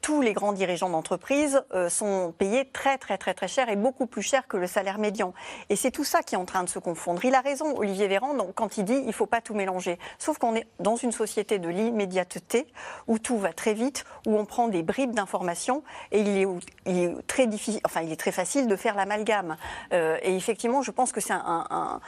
tous 0.00 0.22
les 0.22 0.32
grands 0.32 0.52
dirigeants 0.52 0.90
d'entreprise 0.90 1.62
sont 1.88 2.32
payés 2.36 2.68
très 2.70 2.98
très 2.98 3.18
très 3.18 3.34
très 3.34 3.48
cher 3.48 3.68
et 3.68 3.76
beaucoup 3.76 4.06
plus 4.06 4.22
cher 4.22 4.46
que 4.46 4.56
le 4.56 4.66
salaire 4.66 4.98
médian. 4.98 5.34
Et 5.68 5.76
c'est 5.76 5.90
tout 5.90 6.04
ça 6.04 6.22
qui 6.22 6.34
est 6.34 6.38
en 6.38 6.44
train 6.44 6.64
de 6.64 6.68
se 6.68 6.78
confondre. 6.78 7.24
Il 7.24 7.34
a 7.34 7.40
raison, 7.40 7.76
Olivier 7.76 8.08
Véran, 8.08 8.34
quand 8.54 8.78
il 8.78 8.84
dit 8.84 9.02
il 9.06 9.12
faut 9.12 9.26
pas 9.26 9.40
tout 9.40 9.54
mélanger. 9.54 9.98
Sauf 10.18 10.38
qu'on 10.38 10.54
est 10.54 10.66
dans 10.80 10.96
une 10.96 11.05
société 11.12 11.58
de 11.58 11.68
l'immédiateté 11.68 12.66
où 13.06 13.18
tout 13.18 13.38
va 13.38 13.52
très 13.52 13.74
vite, 13.74 14.04
où 14.26 14.36
on 14.36 14.44
prend 14.44 14.68
des 14.68 14.82
bribes 14.82 15.14
d'informations 15.14 15.82
et 16.12 16.20
il 16.20 16.48
est, 16.86 17.26
très 17.26 17.46
difficile, 17.46 17.80
enfin 17.84 18.02
il 18.02 18.12
est 18.12 18.20
très 18.20 18.32
facile 18.32 18.66
de 18.66 18.76
faire 18.76 18.94
l'amalgame. 18.94 19.56
Euh, 19.92 20.18
et 20.22 20.36
effectivement, 20.36 20.82
je 20.82 20.90
pense 20.90 21.12
que 21.12 21.20
c'est 21.20 21.32
un 21.32 22.00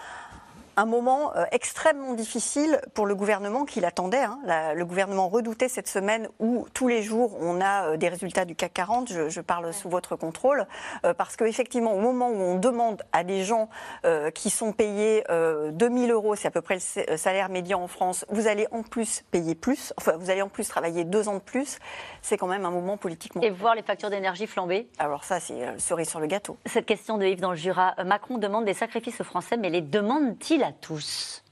moment 0.86 1.34
euh, 1.36 1.44
extrêmement 1.50 2.14
difficile 2.14 2.80
pour 2.94 3.06
le 3.06 3.14
gouvernement 3.14 3.64
qui 3.64 3.80
l'attendait. 3.80 4.18
Hein. 4.18 4.38
le 4.74 4.84
gouvernement 4.84 5.28
redoutait 5.28 5.68
cette 5.68 5.88
semaine 5.88 6.28
où 6.38 6.66
tous 6.72 6.88
les 6.88 7.02
jours 7.02 7.36
on 7.40 7.60
a 7.60 7.90
euh, 7.90 7.96
des 7.96 8.08
résultats 8.08 8.44
du 8.44 8.54
CAC 8.54 8.74
40, 8.74 9.12
je, 9.28 9.40
parle 9.40 9.72
sous 9.72 9.88
votre 9.88 10.14
contrôle, 10.16 10.66
euh, 11.04 11.14
parce 11.14 11.36
qu'effectivement 11.36 11.94
au 11.94 12.00
moment 12.00 12.28
où 12.28 12.40
on 12.40 12.58
demande 12.58 13.02
à 13.12 13.24
des 13.24 13.44
gens 13.44 13.68
qui 14.34 14.50
sont 14.50 14.72
payés 14.72 15.24
2000 15.72 16.10
euros, 16.10 16.34
c'est 16.34 16.48
à 16.48 16.50
peu 16.50 16.60
près 16.60 16.76
le 16.76 17.16
salaire 17.16 17.48
médian 17.48 17.82
en 17.82 17.88
France, 17.88 18.24
vous 18.28 18.46
allez 18.46 18.66
en 18.70 18.82
plus 18.82 19.24
payer 19.30 19.54
plus, 19.54 19.92
enfin 19.96 20.12
vous 20.16 20.30
allez 20.30 20.42
en 20.42 20.48
plus 20.48 20.68
travailler 20.68 21.04
deux 21.04 21.28
ans 21.28 21.34
de 21.34 21.40
plus, 21.40 21.78
c'est 22.22 22.36
quand 22.36 22.46
même 22.46 22.64
un 22.64 22.70
moment 22.70 22.96
politiquement. 22.96 23.42
Et 23.42 23.50
voir 23.50 23.74
les 23.74 23.82
factures 23.82 24.10
d'énergie 24.10 24.46
flamber 24.46 24.88
Alors 24.98 25.24
ça 25.24 25.40
c'est 25.40 25.78
cerise 25.78 26.08
sur 26.08 26.20
le 26.20 26.26
gâteau. 26.26 26.56
Cette 26.66 26.86
question 26.86 27.18
de 27.18 27.26
Yves 27.26 27.40
dans 27.40 27.50
le 27.50 27.56
Jura, 27.56 27.94
Macron 28.04 28.38
demande 28.38 28.64
des 28.64 28.74
sacrifices 28.74 29.20
aux 29.20 29.24
Français, 29.24 29.56
mais 29.56 29.70
les 29.70 29.80
demande-t-il 29.80 30.67
tous 30.72 31.42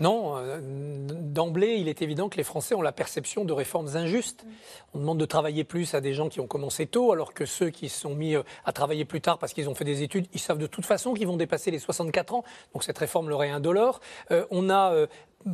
non, 0.00 0.38
euh, 0.38 0.58
d'emblée, 0.62 1.76
il 1.76 1.86
est 1.86 2.00
évident 2.00 2.30
que 2.30 2.38
les 2.38 2.42
Français 2.42 2.74
ont 2.74 2.80
la 2.80 2.92
perception 2.92 3.44
de 3.44 3.52
réformes 3.52 3.96
injustes. 3.96 4.46
On 4.94 4.98
demande 4.98 5.18
de 5.18 5.26
travailler 5.26 5.62
plus 5.62 5.94
à 5.94 6.00
des 6.00 6.14
gens 6.14 6.30
qui 6.30 6.40
ont 6.40 6.46
commencé 6.46 6.86
tôt, 6.86 7.12
alors 7.12 7.34
que 7.34 7.44
ceux 7.44 7.68
qui 7.68 7.90
se 7.90 8.00
sont 8.00 8.14
mis 8.14 8.34
euh, 8.34 8.42
à 8.64 8.72
travailler 8.72 9.04
plus 9.04 9.20
tard 9.20 9.38
parce 9.38 9.52
qu'ils 9.52 9.68
ont 9.68 9.74
fait 9.74 9.84
des 9.84 10.02
études, 10.02 10.26
ils 10.32 10.40
savent 10.40 10.58
de 10.58 10.66
toute 10.66 10.86
façon 10.86 11.12
qu'ils 11.12 11.26
vont 11.26 11.36
dépasser 11.36 11.70
les 11.70 11.78
64 11.78 12.34
ans. 12.34 12.44
Donc 12.72 12.82
cette 12.82 12.96
réforme 12.96 13.28
leur 13.28 13.44
est 13.44 13.50
indolore. 13.50 14.00
Euh, 14.30 14.46
on 14.50 14.70
a 14.70 15.06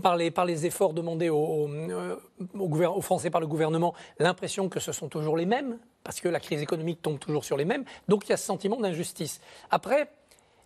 par 0.03 0.17
les, 0.17 0.67
efforts 0.67 0.93
demandés 0.95 1.29
aux, 1.29 1.69
aux, 2.55 3.01
Français 3.03 3.31
par 3.31 3.41
le 3.41 3.47
gouvernement, 3.47 3.95
l'impression 4.19 4.69
que 4.69 4.81
ce 4.81 4.93
sont 4.93 5.09
toujours 5.09 5.37
les 5.37 5.47
mêmes, 5.47 5.79
parce 6.03 6.21
que 6.21 6.29
la 6.29 6.41
crise 6.41 6.61
économique 6.61 7.03
tombe 7.03 7.19
toujours 7.19 7.45
sur 7.45 7.57
les 7.57 7.65
mêmes. 7.65 7.85
Donc 8.09 8.27
il 8.27 8.31
y 8.31 8.33
a 8.33 8.37
ce 8.37 8.47
sentiment 8.47 8.77
d'injustice. 8.77 9.41
Après, 9.71 10.09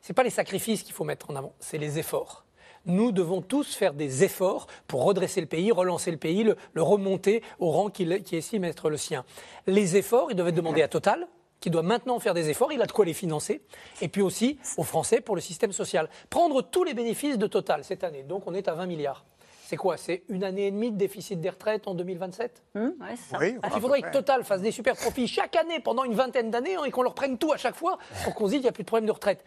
ce 0.02 0.12
n'est 0.12 0.14
pas 0.14 0.22
les 0.22 0.30
sacrifices 0.30 0.82
qu'il 0.82 0.94
faut 0.94 1.04
mettre 1.04 1.30
en 1.30 1.36
avant, 1.36 1.54
c'est 1.60 1.78
les 1.78 1.98
efforts. 1.98 2.44
Nous 2.86 3.12
devons 3.12 3.42
tous 3.42 3.74
faire 3.74 3.92
des 3.92 4.24
efforts 4.24 4.66
pour 4.86 5.04
redresser 5.04 5.40
le 5.42 5.46
pays, 5.46 5.70
relancer 5.70 6.10
le 6.10 6.16
pays, 6.16 6.44
le, 6.44 6.82
remonter 6.82 7.42
au 7.58 7.70
rang 7.70 7.90
qui, 7.90 8.22
qui 8.22 8.36
estime 8.36 8.64
être 8.64 8.88
le 8.88 8.96
sien. 8.96 9.24
Les 9.66 9.96
efforts, 9.96 10.30
ils 10.30 10.34
doivent 10.34 10.48
être 10.48 10.54
demandés 10.54 10.82
à 10.82 10.88
Total, 10.88 11.28
qui 11.60 11.68
doit 11.68 11.82
maintenant 11.82 12.18
faire 12.18 12.32
des 12.34 12.48
efforts, 12.48 12.72
il 12.72 12.80
a 12.80 12.86
de 12.86 12.92
quoi 12.92 13.04
les 13.04 13.12
financer, 13.12 13.60
et 14.00 14.08
puis 14.08 14.22
aussi 14.22 14.58
aux 14.78 14.82
Français 14.82 15.20
pour 15.20 15.34
le 15.34 15.42
système 15.42 15.72
social. 15.72 16.08
Prendre 16.30 16.62
tous 16.62 16.84
les 16.84 16.94
bénéfices 16.94 17.36
de 17.36 17.46
Total 17.46 17.84
cette 17.84 18.02
année, 18.02 18.22
donc 18.22 18.46
on 18.46 18.54
est 18.54 18.66
à 18.66 18.74
20 18.74 18.86
milliards. 18.86 19.24
C'est 19.66 19.76
quoi? 19.76 19.96
C'est 19.96 20.24
une 20.28 20.42
année 20.42 20.66
et 20.66 20.70
demie 20.72 20.90
de 20.90 20.96
déficit 20.96 21.40
des 21.40 21.50
retraites 21.50 21.86
en 21.86 21.94
2027 21.94 22.64
mmh, 22.74 22.80
ouais, 22.80 22.90
ça. 23.30 23.38
Oui, 23.38 23.56
ah, 23.62 23.68
Il 23.72 23.80
faudrait 23.80 24.02
que 24.02 24.10
Total 24.10 24.42
fasse 24.42 24.62
des 24.62 24.72
super 24.72 24.96
profits 24.96 25.28
chaque 25.28 25.54
année 25.54 25.78
pendant 25.78 26.02
une 26.02 26.14
vingtaine 26.14 26.50
d'années 26.50 26.74
hein, 26.74 26.82
et 26.84 26.90
qu'on 26.90 27.02
leur 27.02 27.14
prenne 27.14 27.38
tout 27.38 27.52
à 27.52 27.56
chaque 27.56 27.76
fois 27.76 27.98
pour 28.24 28.34
qu'on 28.34 28.46
se 28.46 28.50
dise 28.50 28.58
qu'il 28.58 28.64
n'y 28.64 28.68
a 28.70 28.72
plus 28.72 28.82
de 28.82 28.88
problème 28.88 29.06
de 29.06 29.12
retraite. 29.12 29.44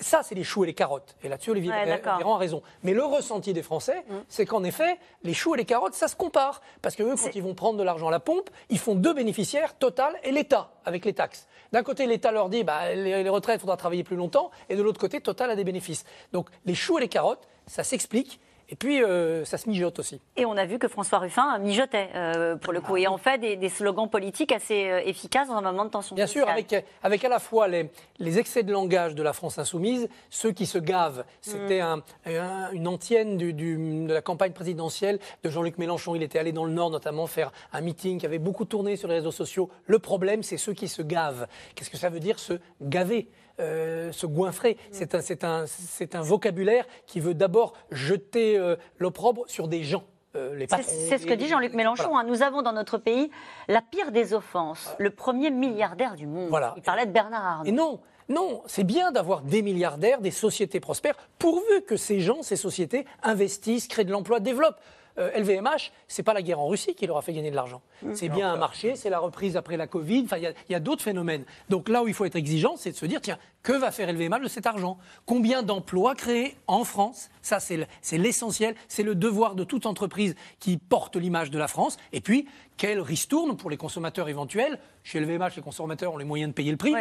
Ça, 0.00 0.22
c'est 0.24 0.34
les 0.34 0.42
choux 0.42 0.64
et 0.64 0.66
les 0.66 0.74
carottes. 0.74 1.16
Et 1.22 1.28
là-dessus, 1.28 1.50
Olivier 1.50 1.72
Véran 1.72 2.34
a 2.34 2.38
raison. 2.38 2.62
Mais 2.82 2.92
le 2.92 3.04
ressenti 3.04 3.52
des 3.52 3.62
Français, 3.62 4.04
mm. 4.08 4.14
c'est 4.28 4.44
qu'en 4.44 4.64
effet, 4.64 4.98
les 5.22 5.34
choux 5.34 5.54
et 5.54 5.58
les 5.58 5.64
carottes, 5.64 5.94
ça 5.94 6.08
se 6.08 6.16
compare. 6.16 6.62
Parce 6.82 6.96
que 6.96 7.04
eux, 7.04 7.14
quand 7.16 7.34
ils 7.34 7.42
vont 7.42 7.54
prendre 7.54 7.78
de 7.78 7.84
l'argent 7.84 8.08
à 8.08 8.10
la 8.10 8.20
pompe, 8.20 8.50
ils 8.70 8.78
font 8.78 8.96
deux 8.96 9.14
bénéficiaires, 9.14 9.76
Total 9.78 10.18
et 10.24 10.32
l'État, 10.32 10.72
avec 10.84 11.04
les 11.04 11.12
taxes. 11.12 11.46
D'un 11.72 11.82
côté, 11.82 12.06
l'État 12.06 12.32
leur 12.32 12.48
dit, 12.48 12.64
bah, 12.64 12.92
les, 12.94 13.28
retraites, 13.28 13.58
il 13.58 13.60
faudra 13.60 13.76
travailler 13.76 14.04
plus 14.04 14.16
longtemps. 14.16 14.50
Et 14.68 14.76
de 14.76 14.82
l'autre 14.82 15.00
côté, 15.00 15.20
Total 15.20 15.50
a 15.50 15.56
des 15.56 15.64
bénéfices. 15.64 16.04
Donc, 16.32 16.48
les 16.66 16.74
choux 16.74 16.98
et 16.98 17.00
les 17.00 17.08
carottes, 17.08 17.46
ça 17.66 17.84
s'explique. 17.84 18.40
Et 18.70 18.76
puis, 18.76 19.02
euh, 19.04 19.44
ça 19.44 19.58
se 19.58 19.68
mijote 19.68 19.98
aussi. 19.98 20.20
Et 20.36 20.46
on 20.46 20.56
a 20.56 20.64
vu 20.64 20.78
que 20.78 20.88
François 20.88 21.18
Ruffin 21.18 21.58
mijotait, 21.58 22.08
euh, 22.14 22.56
pour 22.56 22.72
le 22.72 22.80
coup, 22.80 22.96
et 22.96 23.06
en 23.06 23.18
fait 23.18 23.38
des, 23.38 23.56
des 23.56 23.68
slogans 23.68 24.08
politiques 24.08 24.52
assez 24.52 24.88
euh, 24.88 25.00
efficaces 25.04 25.48
dans 25.48 25.56
un 25.56 25.60
moment 25.62 25.84
de 25.84 25.90
tension 25.90 26.16
Bien 26.16 26.26
sûr, 26.26 26.48
avec, 26.48 26.74
avec 27.02 27.24
à 27.24 27.28
la 27.28 27.38
fois 27.38 27.68
les, 27.68 27.90
les 28.18 28.38
excès 28.38 28.62
de 28.62 28.72
langage 28.72 29.14
de 29.14 29.22
la 29.22 29.32
France 29.34 29.58
insoumise, 29.58 30.08
ceux 30.30 30.52
qui 30.52 30.64
se 30.66 30.78
gavent. 30.78 31.24
C'était 31.42 31.80
un- 31.80 32.02
un- 32.26 32.70
une 32.72 32.88
antienne 32.88 33.36
du- 33.36 33.52
du- 33.52 34.06
de 34.06 34.12
la 34.12 34.22
campagne 34.22 34.52
présidentielle 34.52 35.18
de 35.42 35.50
Jean-Luc 35.50 35.76
Mélenchon. 35.78 36.14
Il 36.14 36.22
était 36.22 36.38
allé 36.38 36.52
dans 36.52 36.64
le 36.64 36.72
Nord 36.72 36.90
notamment 36.90 37.26
faire 37.26 37.52
un 37.72 37.80
meeting 37.82 38.18
qui 38.18 38.26
avait 38.26 38.38
beaucoup 38.38 38.64
tourné 38.64 38.96
sur 38.96 39.08
les 39.08 39.16
réseaux 39.16 39.30
sociaux. 39.32 39.68
Le 39.86 39.98
problème, 39.98 40.42
c'est 40.42 40.56
ceux 40.56 40.72
qui 40.72 40.88
se 40.88 41.02
gavent. 41.02 41.46
Qu'est-ce 41.74 41.90
que 41.90 41.98
ça 41.98 42.08
veut 42.08 42.20
dire 42.20 42.38
se 42.38 42.54
gaver? 42.80 43.28
Euh, 43.60 44.12
se 44.12 44.26
goinfrer, 44.26 44.76
c'est 44.90 45.44
un, 45.44 46.22
vocabulaire 46.22 46.86
qui 47.06 47.20
veut 47.20 47.34
d'abord 47.34 47.74
jeter 47.90 48.58
euh, 48.58 48.76
l'opprobre 48.98 49.44
sur 49.46 49.68
des 49.68 49.84
gens. 49.84 50.04
euh, 50.34 50.56
les 50.56 50.66
C'est 50.68 51.18
ce 51.18 51.26
que 51.26 51.34
dit 51.34 51.48
Jean-Luc 51.48 51.74
Mélenchon. 51.74 52.08
Voilà. 52.08 52.20
hein. 52.20 52.24
Nous 52.28 52.42
avons 52.42 52.62
dans 52.62 52.72
notre 52.72 52.98
pays 52.98 53.30
la 53.68 53.80
pire 53.80 54.10
des 54.10 54.34
offenses, 54.34 54.94
le 54.98 55.10
premier 55.10 55.50
milliardaire 55.50 56.14
du 56.14 56.26
monde. 56.26 56.48
Voilà. 56.48 56.74
Il 56.76 56.82
parlait 56.82 57.06
de 57.06 57.12
Bernard 57.12 57.44
Arnault. 57.44 57.64
Et 57.66 57.72
non, 57.72 58.00
non, 58.28 58.62
c'est 58.66 58.84
bien 58.84 59.12
d'avoir 59.12 59.42
des 59.42 59.62
milliardaires, 59.62 60.20
des 60.20 60.30
sociétés 60.30 60.80
prospères, 60.80 61.16
pourvu 61.38 61.82
que 61.86 61.96
ces 61.96 62.20
gens, 62.20 62.42
ces 62.42 62.56
sociétés 62.56 63.06
investissent, 63.22 63.86
créent 63.86 64.04
de 64.04 64.12
l'emploi, 64.12 64.40
développent. 64.40 64.80
Euh, 65.16 65.30
LVMH, 65.38 65.92
c'est 66.08 66.24
pas 66.24 66.34
la 66.34 66.42
guerre 66.42 66.58
en 66.58 66.66
Russie 66.66 66.94
qui 66.96 67.06
leur 67.06 67.16
a 67.16 67.22
fait 67.22 67.32
gagner 67.32 67.50
de 67.50 67.56
l'argent. 67.56 67.82
C'est 68.14 68.28
bien 68.28 68.52
un 68.52 68.56
marché, 68.56 68.96
c'est 68.96 69.10
la 69.10 69.20
reprise 69.20 69.56
après 69.56 69.76
la 69.76 69.86
Covid. 69.86 70.22
Enfin, 70.24 70.38
il 70.38 70.52
y 70.68 70.74
a- 70.74 70.80
d'autres 70.80 71.02
phénomènes. 71.02 71.44
Donc 71.68 71.88
là 71.88 72.02
où 72.02 72.08
il 72.08 72.14
faut 72.14 72.24
être 72.24 72.34
exigeant, 72.34 72.74
c'est 72.76 72.90
de 72.90 72.96
se 72.96 73.06
dire 73.06 73.20
tiens, 73.20 73.38
que 73.62 73.72
va 73.72 73.92
faire 73.92 74.08
LVMH 74.12 74.40
de 74.42 74.48
cet 74.48 74.66
argent? 74.66 74.98
Combien 75.24 75.62
d'emplois 75.62 76.14
créés 76.16 76.56
en 76.66 76.82
France? 76.84 77.30
Ça, 77.42 77.60
c'est 77.60 77.86
l'essentiel, 78.18 78.74
c'est 78.88 79.04
le 79.04 79.14
devoir 79.14 79.54
de 79.54 79.62
toute 79.64 79.86
entreprise 79.86 80.34
qui 80.58 80.78
porte 80.78 81.14
l'image 81.16 81.50
de 81.50 81.58
la 81.58 81.68
France. 81.68 81.96
Et 82.12 82.20
puis, 82.20 82.48
quelle 82.76 83.00
ristourne 83.00 83.56
pour 83.56 83.70
les 83.70 83.76
consommateurs 83.76 84.28
éventuels? 84.28 84.80
Chez 85.04 85.20
LVMH, 85.20 85.52
les 85.56 85.62
consommateurs 85.62 86.12
ont 86.12 86.18
les 86.18 86.24
moyens 86.24 86.50
de 86.50 86.54
payer 86.54 86.72
le 86.72 86.76
prix, 86.76 86.92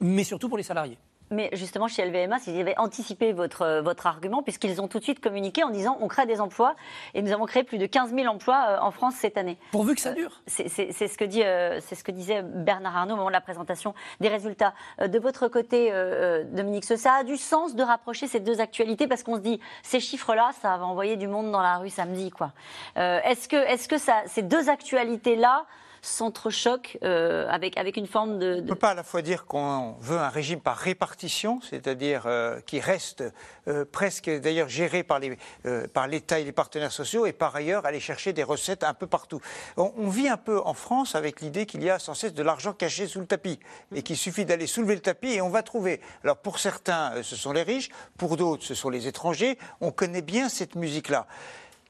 mais 0.00 0.22
surtout 0.22 0.48
pour 0.48 0.58
les 0.58 0.62
salariés. 0.64 0.96
Mais 1.30 1.50
justement, 1.52 1.88
chez 1.88 2.04
LVMH, 2.04 2.46
ils 2.46 2.60
avaient 2.60 2.78
anticipé 2.78 3.32
votre, 3.32 3.62
euh, 3.62 3.82
votre 3.82 4.06
argument, 4.06 4.42
puisqu'ils 4.42 4.80
ont 4.80 4.88
tout 4.88 4.98
de 4.98 5.04
suite 5.04 5.20
communiqué 5.20 5.62
en 5.62 5.70
disant 5.70 5.96
on 6.00 6.08
crée 6.08 6.26
des 6.26 6.40
emplois, 6.40 6.74
et 7.14 7.22
nous 7.22 7.32
avons 7.32 7.44
créé 7.46 7.64
plus 7.64 7.78
de 7.78 7.86
15 7.86 8.14
000 8.14 8.26
emplois 8.32 8.64
euh, 8.70 8.78
en 8.80 8.90
France 8.90 9.14
cette 9.16 9.36
année. 9.36 9.58
Pourvu 9.72 9.94
que 9.94 10.00
ça 10.00 10.12
dure. 10.12 10.40
C'est 10.46 10.68
c'est- 10.68 10.92
ce, 10.92 11.18
que 11.18 11.24
dit, 11.24 11.42
euh, 11.42 11.80
ce 11.80 12.02
que 12.02 12.12
disait 12.12 12.42
Bernard 12.42 12.96
Arnault 12.96 13.14
au 13.14 13.16
moment 13.16 13.28
de 13.28 13.32
la 13.34 13.40
présentation 13.40 13.94
des 14.20 14.28
résultats. 14.28 14.72
Euh, 15.00 15.08
de 15.08 15.18
votre 15.18 15.48
côté, 15.48 15.92
euh, 15.92 16.42
euh, 16.42 16.44
Dominique, 16.44 16.84
Ce, 16.84 16.96
ça 16.96 17.12
a 17.14 17.24
du 17.24 17.36
sens 17.36 17.74
de 17.74 17.82
rapprocher 17.82 18.26
ces 18.26 18.40
deux 18.40 18.60
actualités, 18.60 19.06
parce 19.06 19.22
qu'on 19.22 19.36
se 19.36 19.40
dit 19.40 19.60
ces 19.82 20.00
chiffres-là, 20.00 20.50
ça 20.62 20.76
va 20.76 20.84
envoyer 20.86 21.16
du 21.16 21.28
monde 21.28 21.50
dans 21.52 21.60
la 21.62 21.76
rue 21.78 21.90
samedi. 21.90 22.30
quoi. 22.30 22.52
Euh, 22.96 23.20
Est-ce 23.24 23.48
que, 23.48 23.56
est 23.56 23.76
-ce 23.76 23.88
que 23.88 23.98
ça, 23.98 24.22
ces 24.26 24.42
deux 24.42 24.68
actualités-là 24.70 25.64
s'entrechoquent 26.08 26.98
euh, 27.02 27.46
avec, 27.48 27.76
avec 27.76 27.96
une 27.96 28.06
forme 28.06 28.38
de... 28.38 28.54
On 28.54 28.62
ne 28.62 28.68
peut 28.68 28.74
pas 28.74 28.90
à 28.90 28.94
la 28.94 29.02
fois 29.02 29.22
dire 29.22 29.46
qu'on 29.46 29.94
veut 30.00 30.18
un 30.18 30.28
régime 30.28 30.60
par 30.60 30.76
répartition, 30.76 31.60
c'est-à-dire 31.60 32.24
euh, 32.26 32.60
qui 32.66 32.80
reste 32.80 33.22
euh, 33.68 33.84
presque 33.84 34.30
d'ailleurs 34.30 34.68
géré 34.68 35.02
par 35.02 35.18
les- 35.18 35.38
euh, 35.66 35.86
par 35.86 36.08
l'État 36.08 36.40
et 36.40 36.44
les 36.44 36.52
partenaires 36.52 36.92
sociaux, 36.92 37.26
et 37.26 37.32
par 37.32 37.54
ailleurs 37.54 37.86
aller 37.86 38.00
chercher 38.00 38.32
des 38.32 38.42
recettes 38.42 38.84
un 38.84 38.94
peu 38.94 39.06
partout. 39.06 39.40
On, 39.76 39.92
on 39.96 40.08
vit 40.08 40.28
un 40.28 40.36
peu 40.36 40.60
en 40.64 40.74
France 40.74 41.14
avec 41.14 41.40
l'idée 41.40 41.66
qu'il 41.66 41.82
y 41.82 41.90
a 41.90 41.98
sans 41.98 42.14
cesse 42.14 42.34
de 42.34 42.42
l'argent 42.42 42.72
caché 42.72 43.06
sous 43.06 43.20
le 43.20 43.26
tapis, 43.26 43.58
et 43.94 44.02
qu'il 44.02 44.16
suffit 44.16 44.44
d'aller 44.44 44.66
soulever 44.66 44.94
le 44.94 45.02
tapis 45.02 45.32
et 45.32 45.40
on 45.40 45.50
va 45.50 45.62
trouver. 45.62 46.00
Alors 46.24 46.38
pour 46.38 46.58
certains, 46.58 47.22
ce 47.22 47.36
sont 47.36 47.52
les 47.52 47.62
riches, 47.62 47.90
pour 48.16 48.36
d'autres, 48.36 48.64
ce 48.64 48.74
sont 48.74 48.90
les 48.90 49.06
étrangers. 49.06 49.58
On 49.80 49.90
connaît 49.90 50.22
bien 50.22 50.48
cette 50.48 50.74
musique-là. 50.74 51.26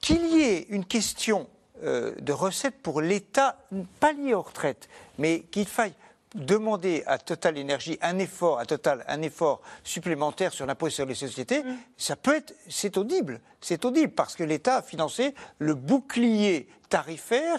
Qu'il 0.00 0.26
y 0.26 0.42
ait 0.42 0.66
une 0.68 0.84
question 0.84 1.48
euh, 1.82 2.14
de 2.20 2.32
recettes 2.32 2.80
pour 2.82 3.00
l'État, 3.00 3.56
pas 4.00 4.12
liée 4.12 4.34
aux 4.34 4.42
retraites, 4.42 4.88
mais 5.18 5.40
qu'il 5.50 5.66
faille 5.66 5.94
demander 6.34 7.02
à 7.06 7.18
Total 7.18 7.56
Énergie 7.56 7.98
un 8.02 8.18
effort, 8.18 8.58
à 8.58 8.66
Total 8.66 9.04
un 9.08 9.22
effort 9.22 9.60
supplémentaire 9.82 10.52
sur 10.52 10.66
l'impôt 10.66 10.90
sur 10.90 11.06
les 11.06 11.14
sociétés, 11.14 11.62
ça 11.96 12.16
peut 12.16 12.36
être, 12.36 12.54
c'est 12.68 12.96
audible, 12.96 13.40
c'est 13.60 13.84
audible 13.84 14.12
parce 14.12 14.36
que 14.36 14.44
l'État 14.44 14.76
a 14.76 14.82
financé 14.82 15.34
le 15.58 15.74
bouclier 15.74 16.68
tarifaire 16.88 17.58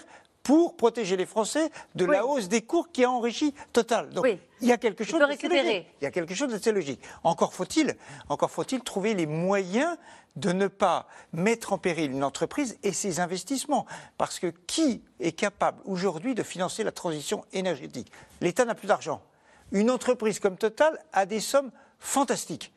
pour 0.50 0.76
protéger 0.76 1.16
les 1.16 1.26
Français 1.26 1.70
de 1.94 2.04
la 2.04 2.26
hausse 2.26 2.48
des 2.48 2.62
cours 2.62 2.90
qui 2.90 3.04
a 3.04 3.10
enrichi 3.12 3.54
Total. 3.72 4.10
Donc 4.10 4.26
il 4.60 4.66
y 4.66 4.72
a 4.72 4.78
quelque 4.78 5.04
chose 5.04 5.22
récupérer. 5.22 5.62
logique. 5.62 5.86
Il 6.00 6.04
y 6.04 6.06
a 6.08 6.10
quelque 6.10 6.34
chose 6.34 6.50
d'assez 6.50 6.72
logique. 6.72 7.00
Encore 7.22 7.54
faut-il, 7.54 7.96
encore 8.28 8.50
faut-il 8.50 8.80
trouver 8.80 9.14
les 9.14 9.26
moyens 9.26 9.96
de 10.34 10.50
ne 10.50 10.66
pas 10.66 11.06
mettre 11.32 11.72
en 11.72 11.78
péril 11.78 12.10
une 12.10 12.24
entreprise 12.24 12.76
et 12.82 12.92
ses 12.92 13.20
investissements. 13.20 13.86
Parce 14.18 14.40
que 14.40 14.48
qui 14.66 15.04
est 15.20 15.30
capable 15.30 15.80
aujourd'hui 15.84 16.34
de 16.34 16.42
financer 16.42 16.82
la 16.82 16.90
transition 16.90 17.44
énergétique? 17.52 18.10
L'État 18.40 18.64
n'a 18.64 18.74
plus 18.74 18.88
d'argent. 18.88 19.22
Une 19.70 19.88
entreprise 19.88 20.40
comme 20.40 20.56
Total 20.56 20.98
a 21.12 21.26
des 21.26 21.38
sommes 21.38 21.70
fantastiques. 22.00 22.72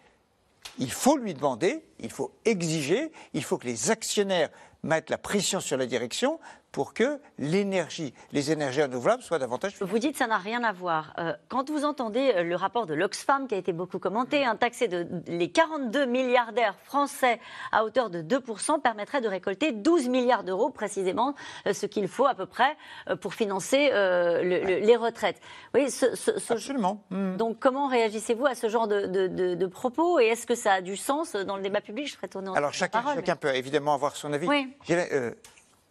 Il 0.77 0.91
faut 0.91 1.17
lui 1.17 1.33
demander, 1.33 1.83
il 1.99 2.11
faut 2.11 2.35
exiger, 2.45 3.11
il 3.33 3.43
faut 3.43 3.57
que 3.57 3.65
les 3.65 3.89
actionnaires 3.89 4.49
mettent 4.83 5.09
la 5.09 5.17
pression 5.17 5.59
sur 5.59 5.77
la 5.77 5.87
direction 5.87 6.39
pour 6.73 6.93
que 6.95 7.19
l'énergie, 7.37 8.13
les 8.33 8.51
énergies 8.51 8.81
renouvelables 8.81 9.21
soient 9.23 9.37
davantage 9.39 9.75
Vous 9.79 9.99
dites 9.99 10.17
ça 10.17 10.25
n'a 10.27 10.39
rien 10.39 10.63
à 10.63 10.73
voir. 10.73 11.13
Euh, 11.19 11.33
quand 11.47 11.69
vous 11.69 11.85
entendez 11.85 12.33
euh, 12.35 12.43
le 12.43 12.55
rapport 12.55 12.87
de 12.87 12.95
l'Oxfam 12.95 13.47
qui 13.47 13.53
a 13.55 13.57
été 13.59 13.71
beaucoup 13.71 13.99
commenté, 13.99 14.43
un 14.43 14.55
taxé 14.55 14.87
de 14.87 15.07
les 15.27 15.51
42 15.51 16.05
milliardaires 16.07 16.75
français 16.83 17.39
à 17.71 17.85
hauteur 17.85 18.09
de 18.09 18.21
2% 18.23 18.81
permettrait 18.81 19.21
de 19.21 19.27
récolter 19.27 19.71
12 19.71 20.09
milliards 20.09 20.43
d'euros 20.43 20.71
précisément, 20.71 21.35
euh, 21.67 21.73
ce 21.73 21.85
qu'il 21.85 22.07
faut 22.07 22.25
à 22.25 22.33
peu 22.33 22.47
près 22.47 22.75
pour 23.21 23.35
financer 23.35 23.91
euh, 23.93 24.41
le- 24.41 24.59
le- 24.61 24.79
les 24.79 24.95
retraites. 24.95 25.39
Oui, 25.75 25.91
ce, 25.91 26.15
ce- 26.15 26.39
ce- 26.39 26.53
Absolument. 26.53 27.03
Donc 27.11 27.59
comment 27.59 27.87
réagissez-vous 27.87 28.47
à 28.47 28.55
ce 28.55 28.67
genre 28.67 28.87
de, 28.87 29.05
de- 29.05 29.27
de- 29.27 29.53
de 29.53 29.65
propos 29.67 30.19
et 30.19 30.25
est-ce 30.25 30.47
que 30.47 30.55
ça 30.55 30.73
a 30.73 30.81
du 30.81 30.97
sens 30.97 31.33
dans 31.33 31.55
le 31.55 31.61
débat 31.61 31.81
public? 31.81 32.07
Je 32.07 32.13
serais 32.13 32.25
étonnée. 32.25 32.49
Alors 32.55 32.73
chacun, 32.73 33.03
chacun 33.13 33.35
peut 33.35 33.53
évidemment 33.55 33.93
avoir 33.93 34.15
son 34.15 34.33
avis. 34.33 34.47
Oui. 34.47 34.75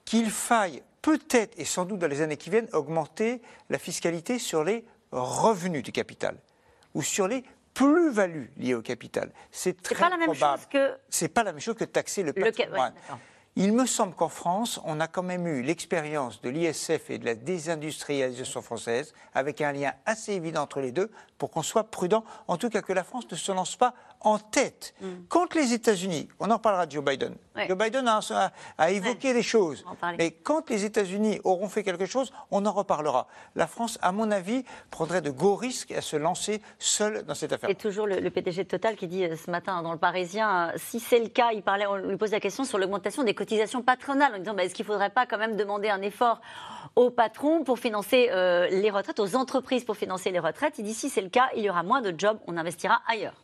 Qu'il 0.04 0.30
faille 0.30 0.82
peut-être 1.00 1.58
et 1.58 1.64
sans 1.64 1.84
doute 1.84 1.98
dans 2.00 2.06
les 2.08 2.20
années 2.20 2.36
qui 2.36 2.50
viennent 2.50 2.68
augmenter 2.72 3.40
la 3.70 3.78
fiscalité 3.78 4.38
sur 4.38 4.64
les 4.64 4.84
revenus 5.10 5.82
du 5.82 5.92
capital 5.92 6.36
ou 6.94 7.02
sur 7.02 7.28
les 7.28 7.44
plus-values 7.74 8.50
liées 8.58 8.74
au 8.74 8.82
capital. 8.82 9.32
C'est 9.50 9.80
très 9.82 9.94
pas 9.94 10.10
la 10.10 10.16
même 10.18 10.26
probable. 10.26 10.58
chose 10.62 10.68
que- 10.70 10.94
C'est 11.08 11.28
pas 11.28 11.42
la 11.42 11.52
même 11.52 11.60
chose 11.60 11.74
que 11.76 11.84
taxer 11.84 12.22
le 12.22 12.32
Le 12.34 12.34
ca- 12.34 12.42
ouais, 12.44 12.52
patrimoine. 12.52 12.94
Il 13.56 13.72
me 13.74 13.84
semble 13.84 14.14
qu'en 14.14 14.28
France, 14.30 14.80
on 14.84 14.98
a 15.00 15.06
quand 15.08 15.22
même 15.22 15.46
eu 15.46 15.62
l'expérience 15.62 16.40
de 16.40 16.48
l'ISF 16.48 17.10
et 17.10 17.18
de 17.18 17.26
la 17.26 17.34
désindustrialisation 17.34 18.62
française, 18.62 19.12
avec 19.34 19.60
un 19.60 19.72
lien 19.72 19.92
assez 20.06 20.32
évident 20.32 20.62
entre 20.62 20.80
les 20.80 20.90
deux, 20.92 21.10
pour 21.42 21.50
qu'on 21.50 21.62
soit 21.64 21.82
prudent, 21.90 22.22
en 22.46 22.56
tout 22.56 22.68
cas 22.70 22.82
que 22.82 22.92
la 22.92 23.02
France 23.02 23.24
ne 23.28 23.34
se 23.36 23.50
lance 23.50 23.74
pas 23.74 23.94
en 24.20 24.38
tête. 24.38 24.94
Quand 25.28 25.52
les 25.56 25.72
États-Unis, 25.72 26.28
on 26.38 26.48
en 26.52 26.60
parlera 26.60 26.86
de 26.86 26.92
Joe 26.92 27.04
Biden, 27.04 27.32
Mm. 27.54 27.58
Ouais. 27.58 27.68
Joe 27.68 27.76
Biden 27.76 28.08
a, 28.08 28.20
a- 28.30 28.50
a 28.78 28.90
évoqué 28.92 29.34
des 29.34 29.42
choses, 29.42 29.84
mais 30.16 30.30
quand 30.30 30.70
les 30.70 30.84
États-Unis 30.86 31.38
auront 31.44 31.68
fait 31.68 31.82
quelque 31.82 32.06
chose, 32.06 32.32
on 32.50 32.64
en 32.64 32.72
reparlera. 32.72 33.26
La 33.56 33.66
France, 33.66 33.98
à 34.00 34.10
mon 34.12 34.30
avis, 34.30 34.64
prendrait 34.90 35.20
de 35.20 35.30
gros 35.30 35.54
risques 35.56 35.90
à 35.92 36.00
se 36.00 36.16
lancer 36.16 36.62
seule 36.78 37.24
dans 37.24 37.34
cette 37.34 37.52
affaire. 37.52 37.68
Et 37.68 37.74
toujours 37.74 38.06
le, 38.06 38.20
le 38.20 38.30
PDG 38.30 38.62
de 38.64 38.68
Total 38.68 38.94
qui 38.96 39.06
dit 39.08 39.24
euh, 39.24 39.36
ce 39.36 39.50
matin 39.50 39.82
dans 39.82 39.92
le 39.92 39.98
Parisien, 39.98 40.68
euh, 40.68 40.72
si 40.78 40.98
c'est 41.00 41.18
le 41.18 41.28
cas, 41.28 41.50
il 41.52 41.62
parlait, 41.62 41.84
on 41.86 41.96
lui 41.96 42.16
pose 42.16 42.30
la 42.30 42.40
question 42.40 42.64
sur 42.64 42.78
l'augmentation 42.78 43.22
des 43.24 43.34
cotisations 43.34 43.82
patronales 43.82 44.36
en 44.36 44.38
disant 44.38 44.54
bah, 44.54 44.64
est-ce 44.64 44.74
qu'il 44.74 44.86
ne 44.86 44.92
faudrait 44.92 45.10
pas 45.10 45.26
quand 45.26 45.38
même 45.38 45.56
demander 45.56 45.88
un 45.90 46.00
effort 46.00 46.40
aux 46.96 47.10
patrons 47.10 47.64
pour 47.64 47.78
financer 47.78 48.28
euh, 48.30 48.66
les 48.68 48.90
retraites, 48.90 49.18
aux 49.20 49.36
entreprises 49.36 49.84
pour 49.84 49.96
financer 49.96 50.30
les 50.30 50.38
retraites? 50.38 50.78
Il 50.78 50.84
dit 50.84 50.94
si 50.94 51.10
c'est 51.10 51.20
le 51.20 51.28
cas, 51.32 51.48
il 51.56 51.62
y 51.64 51.70
aura 51.70 51.82
moins 51.82 52.00
de 52.00 52.14
jobs, 52.16 52.38
on 52.46 52.56
investira 52.56 53.02
ailleurs. 53.08 53.34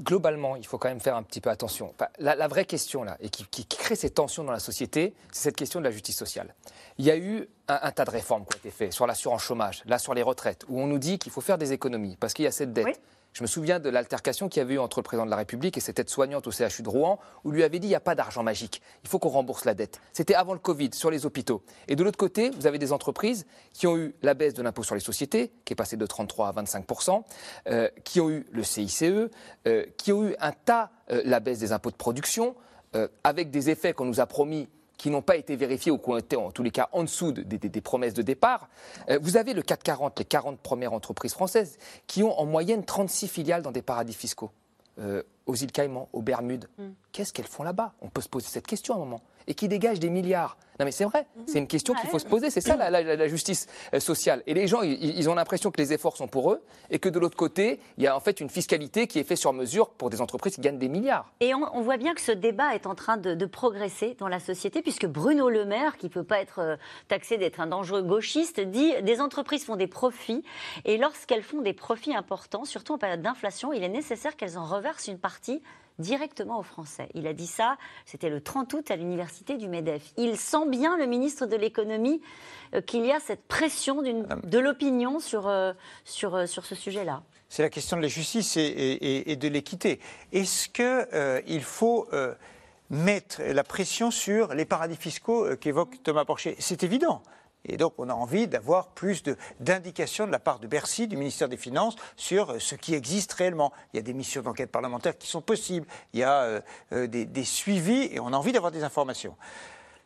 globalement, 0.00 0.56
il 0.56 0.66
faut 0.66 0.78
quand 0.78 0.88
même 0.88 1.00
faire 1.00 1.16
un 1.16 1.22
petit 1.22 1.40
peu 1.40 1.50
attention. 1.50 1.92
Enfin, 1.94 2.08
la, 2.18 2.34
la 2.34 2.48
vraie 2.48 2.64
question, 2.64 3.02
là, 3.04 3.16
et 3.20 3.28
qui, 3.28 3.44
qui 3.46 3.66
crée 3.66 3.94
ces 3.96 4.10
tensions 4.10 4.44
dans 4.44 4.52
la 4.52 4.58
société, 4.60 5.14
c'est 5.30 5.42
cette 5.42 5.56
question 5.56 5.80
de 5.80 5.84
la 5.84 5.90
justice 5.90 6.16
sociale. 6.16 6.54
Il 6.98 7.04
y 7.04 7.10
a 7.10 7.16
eu 7.16 7.48
un, 7.68 7.78
un 7.82 7.92
tas 7.92 8.04
de 8.04 8.10
réformes 8.10 8.44
qui 8.46 8.56
ont 8.56 8.58
été 8.58 8.70
faites 8.70 8.92
sur 8.92 9.06
l'assurance 9.06 9.42
chômage, 9.42 9.82
là 9.86 9.98
sur 9.98 10.14
les 10.14 10.22
retraites, 10.22 10.64
où 10.68 10.80
on 10.80 10.86
nous 10.86 10.98
dit 10.98 11.18
qu'il 11.18 11.32
faut 11.32 11.40
faire 11.40 11.58
des 11.58 11.72
économies 11.72 12.16
parce 12.16 12.32
qu'il 12.32 12.44
y 12.44 12.48
a 12.48 12.52
cette 12.52 12.72
dette. 12.72 13.00
Je 13.32 13.42
me 13.42 13.46
souviens 13.46 13.80
de 13.80 13.88
l'altercation 13.88 14.48
qu'il 14.48 14.60
y 14.60 14.62
avait 14.62 14.74
eu 14.74 14.78
entre 14.78 14.98
le 14.98 15.04
président 15.04 15.24
de 15.24 15.30
la 15.30 15.36
République 15.36 15.76
et 15.76 15.80
cette 15.80 15.98
aide-soignante 15.98 16.46
au 16.46 16.50
CHU 16.50 16.82
de 16.82 16.88
Rouen, 16.88 17.18
où 17.44 17.50
lui 17.50 17.62
avait 17.62 17.78
dit 17.78 17.86
il 17.86 17.90
n'y 17.90 17.96
a 17.96 18.00
pas 18.00 18.14
d'argent 18.14 18.42
magique, 18.42 18.82
il 19.02 19.08
faut 19.08 19.18
qu'on 19.18 19.30
rembourse 19.30 19.64
la 19.64 19.74
dette. 19.74 20.00
C'était 20.12 20.34
avant 20.34 20.52
le 20.52 20.58
Covid, 20.58 20.90
sur 20.92 21.10
les 21.10 21.24
hôpitaux. 21.24 21.62
Et 21.88 21.96
de 21.96 22.04
l'autre 22.04 22.18
côté, 22.18 22.50
vous 22.50 22.66
avez 22.66 22.78
des 22.78 22.92
entreprises 22.92 23.46
qui 23.72 23.86
ont 23.86 23.96
eu 23.96 24.14
la 24.22 24.34
baisse 24.34 24.54
de 24.54 24.62
l'impôt 24.62 24.82
sur 24.82 24.94
les 24.94 25.00
sociétés, 25.00 25.52
qui 25.64 25.72
est 25.72 25.76
passé 25.76 25.96
de 25.96 26.06
33 26.06 26.48
à 26.48 26.52
25% 26.52 27.22
euh, 27.68 27.88
qui 28.04 28.20
ont 28.20 28.30
eu 28.30 28.46
le 28.52 28.62
CICE, 28.62 29.02
euh, 29.02 29.86
qui 29.96 30.12
ont 30.12 30.24
eu 30.24 30.34
un 30.38 30.52
tas, 30.52 30.90
euh, 31.10 31.22
la 31.24 31.40
baisse 31.40 31.58
des 31.58 31.72
impôts 31.72 31.90
de 31.90 31.96
production, 31.96 32.54
euh, 32.94 33.08
avec 33.24 33.50
des 33.50 33.70
effets 33.70 33.94
qu'on 33.94 34.04
nous 34.04 34.20
a 34.20 34.26
promis 34.26 34.68
qui 35.02 35.10
n'ont 35.10 35.20
pas 35.20 35.34
été 35.34 35.56
vérifiés 35.56 35.90
ou 35.90 35.98
qui 35.98 36.10
ont 36.10 36.16
été 36.16 36.36
en 36.36 36.52
tous 36.52 36.62
les 36.62 36.70
cas 36.70 36.88
en 36.92 37.02
dessous 37.02 37.32
de- 37.32 37.42
des, 37.42 37.58
des- 37.58 37.68
des 37.68 37.80
promesses 37.80 38.14
de 38.14 38.22
départ. 38.22 38.68
Euh, 39.10 39.18
vous 39.20 39.36
avez 39.36 39.52
le 39.52 39.60
440, 39.62 40.16
les 40.20 40.24
40 40.24 40.60
premières 40.60 40.92
entreprises 40.92 41.32
françaises, 41.32 41.76
qui 42.06 42.22
ont 42.22 42.38
en 42.38 42.46
moyenne 42.46 42.84
36 42.84 43.26
filiales 43.26 43.62
dans 43.62 43.72
des 43.72 43.82
paradis 43.82 44.14
fiscaux. 44.14 44.52
Euh, 45.00 45.24
aux 45.46 45.56
îles 45.56 45.72
Caïmans, 45.72 46.08
aux 46.12 46.22
Bermudes. 46.22 46.68
Qu'est-ce 47.10 47.32
qu'elles 47.32 47.48
font 47.48 47.64
là-bas? 47.64 47.94
On 48.00 48.08
peut 48.10 48.20
se 48.20 48.28
poser 48.28 48.46
cette 48.46 48.66
question 48.68 48.94
à 48.94 48.96
un 48.98 49.00
moment. 49.00 49.22
Et 49.46 49.54
qui 49.54 49.68
dégagent 49.68 50.00
des 50.00 50.10
milliards. 50.10 50.56
Non 50.80 50.86
mais 50.86 50.90
c'est 50.92 51.04
vrai, 51.04 51.26
c'est 51.46 51.58
une 51.58 51.66
question 51.66 51.92
qu'il 51.94 52.08
faut 52.08 52.18
se 52.18 52.24
poser. 52.26 52.48
C'est 52.50 52.62
ça 52.62 52.76
la, 52.76 52.90
la- 52.90 53.14
la 53.14 53.28
justice 53.28 53.66
euh, 53.94 54.00
sociale. 54.00 54.42
Et 54.46 54.54
les 54.54 54.66
gens, 54.66 54.80
ils, 54.82 54.94
ils 55.18 55.28
ont 55.28 55.34
l'impression 55.34 55.70
que 55.70 55.80
les 55.80 55.92
efforts 55.92 56.16
sont 56.16 56.26
pour 56.28 56.50
eux 56.50 56.62
et 56.90 56.98
que 56.98 57.08
de 57.10 57.18
l'autre 57.18 57.36
côté, 57.36 57.78
il 57.98 58.04
y 58.04 58.06
a 58.06 58.16
en 58.16 58.20
fait 58.20 58.40
une 58.40 58.48
fiscalité 58.48 59.06
qui 59.06 59.18
est 59.18 59.24
faite 59.24 59.36
sur 59.36 59.52
mesure 59.52 59.90
pour 59.90 60.08
des 60.10 60.20
entreprises 60.22 60.54
qui 60.54 60.60
gagnent 60.62 60.78
des 60.78 60.88
milliards. 60.88 61.30
Et 61.40 61.54
on, 61.54 61.60
on 61.76 61.82
voit 61.82 61.98
bien 61.98 62.14
que 62.14 62.20
ce 62.22 62.32
débat 62.32 62.74
est 62.74 62.86
en 62.86 62.94
train 62.94 63.16
de, 63.18 63.34
de 63.34 63.46
progresser 63.46 64.16
dans 64.18 64.28
la 64.28 64.40
société, 64.40 64.80
puisque 64.82 65.06
Bruno 65.06 65.50
Le 65.50 65.66
Maire, 65.66 65.98
qui 65.98 66.06
ne 66.06 66.10
peut 66.10 66.24
pas 66.24 66.40
être 66.40 66.58
euh, 66.60 66.76
taxé 67.06 67.36
d'être 67.36 67.60
un 67.60 67.66
dangereux 67.66 68.02
gauchiste, 68.02 68.58
dit 68.58 68.92
des 69.02 69.20
entreprises 69.20 69.64
font 69.64 69.76
des 69.76 69.86
profits, 69.86 70.42
et 70.86 70.96
lorsqu'elles 70.96 71.42
font 71.44 71.60
des 71.60 71.74
profits 71.74 72.14
importants, 72.14 72.64
surtout 72.64 72.94
en 72.94 72.98
période 72.98 73.22
d'inflation, 73.22 73.72
il 73.74 73.84
est 73.84 73.88
nécessaire 73.90 74.36
qu'elles 74.36 74.56
en 74.58 74.64
reversent 74.64 75.06
une 75.06 75.18
partie 75.18 75.62
directement 75.98 76.58
aux 76.58 76.62
Français. 76.62 77.08
Il 77.14 77.26
a 77.26 77.32
dit 77.32 77.46
ça, 77.46 77.76
c'était 78.06 78.30
le 78.30 78.40
30 78.40 78.72
août 78.74 78.90
à 78.90 78.96
l'université 78.96 79.56
du 79.56 79.68
MEDEF. 79.68 80.02
Il 80.16 80.36
sent 80.36 80.68
bien, 80.68 80.96
le 80.96 81.06
ministre 81.06 81.46
de 81.46 81.56
l'économie, 81.56 82.20
euh, 82.74 82.80
qu'il 82.80 83.04
y 83.04 83.12
a 83.12 83.20
cette 83.20 83.42
pression 83.46 84.02
d'une- 84.02 84.26
de 84.44 84.58
l'opinion 84.58 85.20
sur, 85.20 85.48
euh, 85.48 85.72
sur, 86.04 86.34
euh, 86.34 86.46
sur 86.46 86.64
ce 86.64 86.74
sujet-là. 86.74 87.22
C'est 87.48 87.62
la 87.62 87.70
question 87.70 87.96
de 87.98 88.02
la 88.02 88.08
justice 88.08 88.56
et, 88.56 88.60
et- 88.62 89.32
et 89.32 89.36
de 89.36 89.48
l'équité. 89.48 90.00
Est-ce 90.32 90.68
qu'il 90.70 91.62
faut 91.62 92.08
mettre 92.88 93.42
la 93.42 93.62
pression 93.64 94.10
sur 94.10 94.54
les 94.54 94.64
paradis 94.64 94.96
fiscaux 94.96 95.56
qu'évoque 95.56 96.02
Thomas 96.02 96.24
Porcher? 96.24 96.56
C'est 96.58 96.82
évident. 96.82 97.22
Et 97.64 97.76
donc, 97.76 97.94
on 97.98 98.08
a 98.08 98.14
envie 98.14 98.48
d'avoir 98.48 98.88
plus 98.88 99.22
d'indications 99.60 100.26
de, 100.26 100.32
la 100.32 100.38
part 100.38 100.58
de 100.58 100.66
Bercy, 100.66 101.06
du 101.06 101.16
ministère 101.16 101.48
des 101.48 101.56
Finances, 101.56 101.96
sur 102.16 102.50
euh, 102.50 102.58
ce 102.58 102.74
qui 102.74 102.94
existe 102.94 103.32
réellement. 103.34 103.72
Il 103.92 103.98
y 103.98 104.00
a 104.00 104.02
des 104.02 104.14
missions 104.14 104.42
d'enquête 104.42 104.70
parlementaire 104.70 105.16
qui 105.16 105.28
sont 105.28 105.42
possibles, 105.42 105.86
il 106.12 106.20
y 106.20 106.24
a 106.24 106.42
euh, 106.42 106.60
euh, 106.92 107.06
des, 107.06 107.24
des 107.24 107.44
suivis, 107.44 108.08
et 108.12 108.18
on 108.20 108.28
a 108.28 108.36
envie 108.36 108.52
d'avoir 108.52 108.72
des 108.72 108.82
informations. 108.82 109.36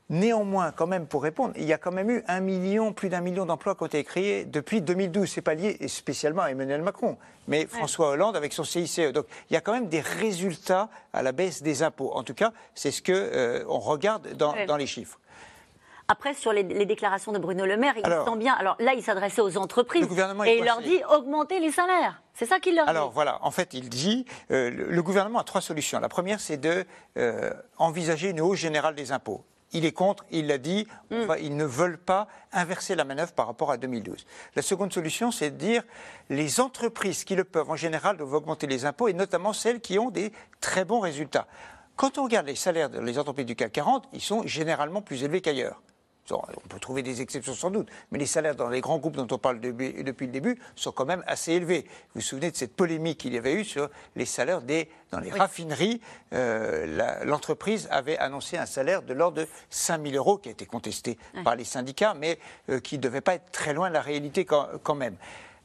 Néanmoins, 0.09 0.71
quand 0.71 0.87
même, 0.87 1.07
pour 1.09 1.25
répondre, 1.25 1.53
il 1.57 1.64
y 1.64 1.73
a 1.73 1.79
quand 1.79 1.90
même 1.90 2.11
eu 2.11 2.23
un 2.29 2.38
million, 2.38 2.92
plus 2.92 3.09
d'un 3.09 3.21
million 3.21 3.45
d'emplois 3.45 3.75
qui 3.75 3.83
ont 3.83 3.87
été 3.87 4.05
créés 4.05 4.45
depuis 4.45 4.81
2012. 4.81 5.29
C'est 5.29 5.40
pas 5.40 5.55
lié 5.55 5.88
spécialement 5.88 6.42
à 6.42 6.51
Emmanuel 6.51 6.81
Macron, 6.83 7.16
mais 7.49 7.66
François 7.66 8.11
Hollande 8.11 8.37
avec 8.37 8.53
son 8.53 8.62
CICE. 8.62 9.01
Donc, 9.12 9.27
il 9.51 9.55
y 9.55 9.57
a 9.57 9.61
quand 9.61 9.73
même 9.73 9.88
des 9.88 10.01
résultats 10.01 10.90
à 11.12 11.23
la 11.25 11.33
baisse 11.33 11.61
des 11.61 11.83
impôts. 11.83 12.12
En 12.14 12.23
tout 12.23 12.35
cas, 12.35 12.53
c'est 12.77 12.92
ce 12.92 13.03
que 13.03 13.12
euh, 13.12 13.64
on 13.69 13.81
regarde 13.81 14.35
dans, 14.35 14.53
Ouais. 14.53 14.66
dans 14.66 14.77
les 14.77 14.87
chiffres. 14.87 15.19
Après, 16.09 16.35
sur 16.35 16.53
les, 16.53 16.62
les 16.62 16.87
déclarations 16.87 17.33
de 17.33 17.38
Bruno 17.38 17.66
Le 17.66 17.77
Maire, 17.77 17.95
il 17.97 18.05
Alors- 18.07 18.29
sent 18.29 18.37
bien. 18.37 18.55
Alors 18.55 18.77
là, 18.79 18.95
il 18.95 19.03
s'adressait 19.03 19.40
aux 19.40 19.57
entreprises 19.57 20.03
Le 20.03 20.07
gouvernement 20.09 20.45
est 20.45 20.55
et 20.55 20.59
il 20.59 20.64
leur 20.64 20.81
dit 20.81 21.01
augmenter 21.12 21.59
les 21.61 21.73
salaires. 21.73 22.23
C'est 22.35 22.47
ça 22.47 22.61
qu'il 22.61 22.77
leur 22.77 22.88
Alors 22.88 23.09
dit. 23.09 23.14
voilà, 23.14 23.38
en 23.45 23.51
fait, 23.51 23.75
il 23.75 23.88
dit, 23.88 24.25
euh, 24.51 24.71
le, 24.71 25.03
gouvernement 25.03 25.40
a 25.40 25.45
trois 25.45 25.61
solutions. 25.61 25.99
La 25.99 26.09
première, 26.09 26.38
c'est 26.38 26.59
de 26.59 26.85
euh, 27.19 27.51
envisager 27.79 28.31
une 28.31 28.40
hausse 28.40 28.59
générale 28.59 28.95
des 28.95 29.11
impôts. 29.11 29.42
Il 29.73 29.85
est 29.85 29.90
contre, 29.92 30.25
il 30.31 30.47
l'a 30.47 30.59
dit, 30.59 30.87
va- 31.11 31.40
ils 31.40 31.57
ne 31.57 31.64
veulent 31.64 31.99
pas 31.99 32.29
inverser 32.53 32.95
la 32.95 33.05
manœuvre 33.05 33.33
par 33.33 33.49
rapport 33.49 33.73
à 33.73 33.77
2012. 33.77 34.25
La 34.55 34.62
seconde 34.62 34.92
solution, 34.92 35.33
c'est 35.33 35.51
de 35.51 35.57
dire 35.57 35.83
les 36.31 36.61
entreprises 36.61 37.25
qui 37.25 37.35
le 37.35 37.42
peuvent, 37.42 37.69
en 37.69 37.75
général, 37.77 38.16
doivent 38.16 38.35
augmenter 38.35 38.69
les 38.69 38.85
impôts, 38.85 39.09
et 39.09 39.12
notamment 39.12 39.53
celles 39.53 39.81
qui 39.81 39.99
ont 39.99 40.11
des 40.11 40.31
très 40.61 40.85
bons 40.85 41.01
résultats. 41.01 41.49
Quand 41.97 42.16
on 42.16 42.25
regarde 42.25 42.47
les 42.47 42.55
salaires 42.55 42.90
des 42.90 43.19
entreprises 43.19 43.47
du 43.47 43.57
CAC 43.57 43.73
40, 43.73 44.05
ils 44.12 44.21
sont 44.21 44.47
généralement 44.47 45.03
plus 45.03 45.25
élevés 45.25 45.40
qu'ailleurs. 45.40 45.83
On 46.32 46.68
peut 46.68 46.80
trouver 46.80 47.02
des 47.02 47.20
exceptions 47.22 47.54
sans 47.54 47.70
doute, 47.70 47.88
mais 48.10 48.18
les 48.18 48.26
salaires 48.26 48.54
dans 48.56 48.68
les 48.68 48.80
grands 48.80 48.98
groupes 48.98 49.16
dont 49.16 49.28
on 49.30 49.38
parle 49.38 49.60
de- 49.60 49.70
depuis 50.02 50.26
le 50.26 50.32
début 50.32 50.58
sont 50.74 50.92
quand 50.92 51.04
même 51.04 51.22
assez 51.26 51.52
élevés. 51.52 51.82
Vous 51.86 52.16
vous 52.16 52.20
souvenez 52.20 52.50
de 52.50 52.56
cette 52.56 52.74
polémique 52.74 53.18
qu'il 53.18 53.34
y 53.34 53.38
avait 53.38 53.54
eu 53.54 53.64
sur 53.64 53.88
les 54.16 54.24
salaires 54.26 54.62
des, 54.62 54.88
dans 55.12 55.20
les 55.20 55.30
raffineries 55.30 56.00
euh, 56.32 57.22
L'entreprise 57.24 57.88
avait 57.90 58.18
annoncé 58.18 58.56
un 58.58 58.66
salaire 58.66 59.02
de 59.02 59.12
l'ordre 59.14 59.38
de 59.42 59.48
5 59.70 60.02
000 60.02 60.14
euros 60.16 60.38
qui 60.38 60.48
a 60.48 60.52
été 60.52 60.66
contesté 60.66 61.18
par 61.44 61.56
les 61.56 61.64
syndicats, 61.64 62.14
mais 62.14 62.38
euh, 62.70 62.80
qui 62.80 62.96
ne 62.96 63.02
devait 63.02 63.20
pas 63.20 63.34
être 63.34 63.50
très 63.52 63.72
loin 63.72 63.88
de 63.88 63.94
la 63.94 64.00
réalité 64.02 64.44
quand, 64.44 64.66
quand 64.82 64.94
même. 64.94 65.16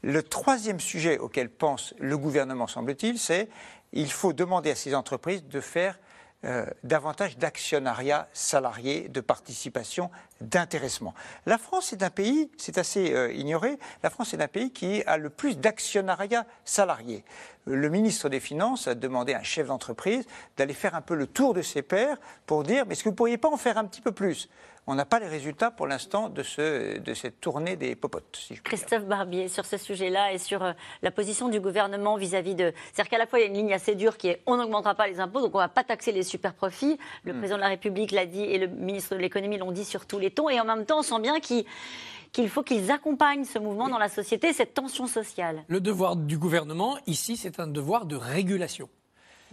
Le 0.03 0.23
troisième 0.23 0.79
sujet 0.79 1.17
auquel 1.19 1.49
pense 1.49 1.93
le 1.99 2.17
gouvernement, 2.17 2.67
semble-t-il, 2.67 3.19
c'est 3.19 3.49
il 3.93 4.11
faut 4.11 4.33
demander 4.33 4.71
à 4.71 4.75
ces 4.75 4.95
entreprises 4.95 5.43
de 5.45 5.59
faire 5.59 5.99
euh, 6.43 6.65
davantage 6.83 7.37
d'actionnariat 7.37 8.27
salarié, 8.33 9.09
de 9.09 9.21
participation, 9.21 10.09
d'intéressement. 10.41 11.13
La 11.45 11.59
France 11.59 11.93
est 11.93 12.01
un 12.01 12.09
pays, 12.09 12.49
c'est 12.57 12.79
assez 12.79 13.13
euh, 13.13 13.31
ignoré, 13.31 13.77
la 14.01 14.09
France 14.09 14.33
est 14.33 14.41
un 14.41 14.47
pays 14.47 14.71
qui 14.71 15.03
a 15.03 15.17
le 15.17 15.29
plus 15.29 15.57
d'actionnariat 15.57 16.47
salarié. 16.65 17.23
Le 17.65 17.89
ministre 17.89 18.27
des 18.27 18.39
Finances 18.39 18.87
a 18.87 18.95
demandé 18.95 19.35
à 19.35 19.39
un 19.39 19.43
chef 19.43 19.67
d'entreprise 19.67 20.25
d'aller 20.57 20.73
faire 20.73 20.95
un 20.95 21.01
peu 21.01 21.13
le 21.13 21.27
tour 21.27 21.53
de 21.53 21.61
ses 21.61 21.83
pairs 21.83 22.17
pour 22.47 22.63
dire 22.63 22.85
mais 22.87 22.93
est-ce 22.93 23.03
que 23.03 23.09
vous 23.09 23.13
ne 23.13 23.17
pourriez 23.17 23.37
pas 23.37 23.49
en 23.49 23.57
faire 23.57 23.77
un 23.77 23.85
petit 23.85 24.01
peu 24.01 24.11
plus? 24.11 24.49
On 24.87 24.95
n'a 24.95 25.05
pas 25.05 25.19
les 25.19 25.27
résultats 25.27 25.69
pour 25.69 25.85
l'instant 25.85 26.27
de, 26.27 26.41
ce, 26.41 26.97
de 26.97 27.13
cette 27.13 27.39
tournée 27.39 27.75
des 27.75 27.95
popotes. 27.95 28.35
si 28.35 28.55
je 28.55 28.61
puis 28.61 28.75
dire. 28.75 28.85
Christophe 28.85 29.05
Barbier, 29.05 29.47
sur 29.47 29.65
ce 29.65 29.77
sujet-là 29.77 30.33
et 30.33 30.39
sur 30.39 30.63
euh, 30.63 30.73
la 31.03 31.11
position 31.11 31.49
du 31.49 31.59
gouvernement 31.59 32.17
vis-à-vis 32.17 32.55
de. 32.55 32.73
C'est-à-dire 32.91 33.09
qu'à 33.11 33.17
la 33.19 33.27
fois, 33.27 33.39
il 33.39 33.43
y 33.43 33.45
a 33.45 33.47
une 33.47 33.53
ligne 33.53 33.73
assez 33.73 33.93
dure 33.95 34.17
qui 34.17 34.29
est 34.29 34.41
on 34.47 34.57
n'augmentera 34.57 34.95
pas 34.95 35.07
les 35.07 35.19
impôts, 35.19 35.39
donc 35.41 35.53
on 35.53 35.59
ne 35.59 35.63
va 35.63 35.69
pas 35.69 35.83
taxer 35.83 36.11
les 36.11 36.23
super 36.23 36.53
profits. 36.55 36.97
Le 37.23 37.33
Hmm. 37.33 37.37
président 37.37 37.57
de 37.57 37.61
la 37.61 37.67
République 37.69 38.11
l'a 38.11 38.25
dit 38.25 38.41
et 38.43 38.57
le 38.57 38.67
ministre 38.67 39.15
de 39.15 39.19
l'économie 39.21 39.57
l'ont 39.59 39.71
dit 39.71 39.85
sur 39.85 40.05
tous 40.07 40.17
les 40.19 40.31
tons. 40.31 40.49
Et 40.49 40.59
en 40.59 40.65
même 40.65 40.85
temps, 40.85 40.99
on 40.99 41.03
sent 41.03 41.19
bien 41.21 41.39
qu'il 41.39 41.63
qu'il 42.31 42.47
faut 42.49 42.63
qu'ils 42.63 42.91
accompagnent 42.91 43.43
ce 43.43 43.59
mouvement 43.59 43.89
dans 43.89 43.97
la 43.97 44.07
société, 44.07 44.53
cette 44.53 44.73
tension 44.73 45.05
sociale. 45.05 45.63
Le 45.67 45.81
devoir 45.81 46.15
du 46.15 46.37
gouvernement, 46.37 46.97
ici, 47.05 47.35
c'est 47.35 47.59
un 47.59 47.67
devoir 47.67 48.05
de 48.05 48.15
régulation. 48.15 48.87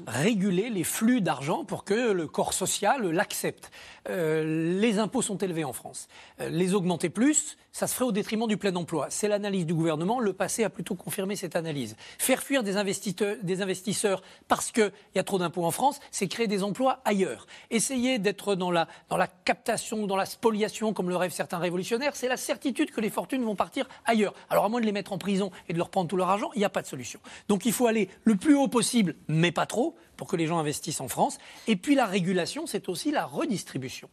Réguler 0.06 0.70
les 0.70 0.84
flux 0.84 1.20
d'argent 1.20 1.64
pour 1.64 1.84
que 1.84 2.12
le 2.12 2.26
corps 2.26 2.52
social 2.52 3.08
l'accepte. 3.10 3.70
Euh, 4.08 4.78
les 4.80 4.98
impôts 4.98 5.22
sont 5.22 5.38
élevés 5.38 5.64
en 5.64 5.72
France. 5.72 6.08
Euh, 6.40 6.48
les 6.48 6.74
augmenter 6.74 7.10
plus, 7.10 7.56
ça 7.72 7.86
se 7.86 7.94
ferait 7.94 8.06
au 8.06 8.12
détriment 8.12 8.46
du 8.46 8.56
plein 8.56 8.74
emploi. 8.74 9.06
C'est 9.10 9.28
l'analyse 9.28 9.66
du 9.66 9.74
gouvernement. 9.74 10.18
Le 10.18 10.32
passé 10.32 10.64
a 10.64 10.70
plutôt 10.70 10.94
confirmé 10.94 11.36
cette 11.36 11.56
analyse. 11.56 11.96
Faire 12.18 12.42
fuir 12.42 12.62
des 12.62 12.76
investisseurs, 12.76 14.22
parce 14.48 14.72
qu'il 14.72 14.90
y 15.14 15.18
a 15.18 15.22
trop 15.22 15.38
d'impôts 15.38 15.64
en 15.64 15.70
France, 15.70 16.00
c'est 16.10 16.26
créer 16.26 16.46
des 16.46 16.62
emplois 16.64 17.00
ailleurs. 17.04 17.46
Essayer 17.70 18.18
d'être 18.18 18.54
dans 18.54 18.70
la, 18.70 18.88
dans 19.08 19.16
la 19.16 19.26
captation, 19.26 20.06
dans 20.06 20.16
la 20.16 20.26
spoliation, 20.26 20.92
comme 20.92 21.08
le 21.08 21.16
rêvent 21.16 21.32
certains 21.32 21.58
révolutionnaires, 21.58 22.16
c'est 22.16 22.28
la 22.28 22.36
certitude 22.36 22.90
que 22.90 23.00
les 23.00 23.10
fortunes 23.10 23.44
vont 23.44 23.56
partir 23.56 23.88
ailleurs. 24.04 24.34
Alors 24.50 24.64
à 24.64 24.68
moins 24.68 24.80
de 24.80 24.86
les 24.86 24.92
mettre 24.92 25.12
en 25.12 25.18
prison 25.18 25.50
et 25.68 25.72
de 25.72 25.78
leur 25.78 25.90
prendre 25.90 26.08
tout 26.08 26.16
leur 26.16 26.30
argent, 26.30 26.50
il 26.54 26.58
n'y 26.58 26.64
a 26.64 26.70
pas 26.70 26.82
de 26.82 26.86
solution. 26.86 27.20
Donc 27.48 27.64
il 27.66 27.72
faut 27.72 27.86
aller 27.86 28.08
le 28.24 28.36
plus 28.36 28.56
haut 28.56 28.68
possible, 28.68 29.14
mais 29.28 29.52
pas 29.52 29.66
trop, 29.66 29.87
pour 30.16 30.26
que 30.26 30.36
les 30.36 30.46
gens 30.46 30.58
investissent 30.58 31.00
en 31.00 31.08
France. 31.08 31.38
Et 31.66 31.76
puis 31.76 31.94
la 31.94 32.06
régulation, 32.06 32.66
c'est 32.66 32.88
aussi 32.88 33.10
la 33.10 33.24
redistribution. 33.24 34.08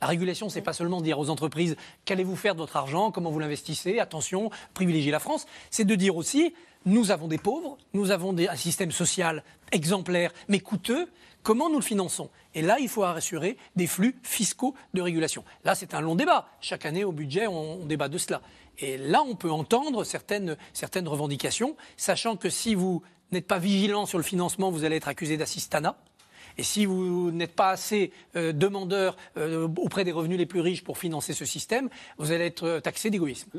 La 0.00 0.06
régulation, 0.06 0.48
c'est 0.48 0.62
pas 0.62 0.72
seulement 0.72 1.00
dire 1.00 1.18
aux 1.18 1.30
entreprises 1.30 1.76
qu'allez-vous 2.04 2.36
faire 2.36 2.54
de 2.54 2.60
votre 2.60 2.76
argent, 2.76 3.10
comment 3.10 3.30
vous 3.30 3.38
l'investissez, 3.38 3.98
attention, 3.98 4.50
privilégiez 4.72 5.12
la 5.12 5.20
France. 5.20 5.46
C'est 5.70 5.84
de 5.84 5.94
dire 5.94 6.16
aussi, 6.16 6.54
nous 6.84 7.10
avons 7.10 7.28
des 7.28 7.38
pauvres, 7.38 7.78
nous 7.92 8.10
avons 8.10 8.36
un 8.36 8.56
système 8.56 8.90
social 8.90 9.42
exemplaire, 9.72 10.32
mais 10.48 10.60
coûteux. 10.60 11.10
Comment 11.42 11.68
nous 11.68 11.78
le 11.78 11.84
finançons? 11.84 12.30
Et 12.54 12.62
là, 12.62 12.78
il 12.80 12.88
faut 12.88 13.04
assurer 13.04 13.58
des 13.76 13.86
flux 13.86 14.16
fiscaux 14.22 14.74
de 14.94 15.02
régulation. 15.02 15.44
Là, 15.64 15.74
c'est 15.74 15.92
un 15.92 16.00
long 16.00 16.14
débat. 16.14 16.48
Chaque 16.62 16.86
année, 16.86 17.04
au 17.04 17.12
budget, 17.12 17.46
on, 17.46 17.82
on 17.82 17.84
débat 17.84 18.08
de 18.08 18.16
cela. 18.16 18.40
Et 18.78 18.96
là, 18.96 19.22
on 19.22 19.36
peut 19.36 19.50
entendre 19.50 20.04
certaines, 20.04 20.56
certaines 20.72 21.06
revendications, 21.06 21.76
sachant 21.98 22.36
que 22.36 22.48
si 22.48 22.74
vous 22.74 23.02
n'êtes 23.34 23.46
pas 23.46 23.58
vigilant 23.58 24.06
sur 24.06 24.18
le 24.18 24.24
financement, 24.24 24.70
vous 24.70 24.84
allez 24.84 24.96
être 24.96 25.08
accusé 25.08 25.36
d'assistanat. 25.36 25.96
Et 26.56 26.62
si 26.62 26.86
vous 26.86 27.30
n'êtes 27.32 27.54
pas 27.54 27.70
assez 27.70 28.12
euh, 28.36 28.52
demandeur 28.52 29.16
euh, 29.36 29.68
auprès 29.78 30.04
des 30.04 30.12
revenus 30.12 30.38
les 30.38 30.46
plus 30.46 30.60
riches 30.60 30.84
pour 30.84 30.98
financer 30.98 31.32
ce 31.32 31.44
système, 31.44 31.88
vous 32.18 32.32
allez 32.32 32.46
être 32.46 32.64
euh, 32.64 32.80
taxé 32.80 33.10
d'égoïsme. 33.10 33.50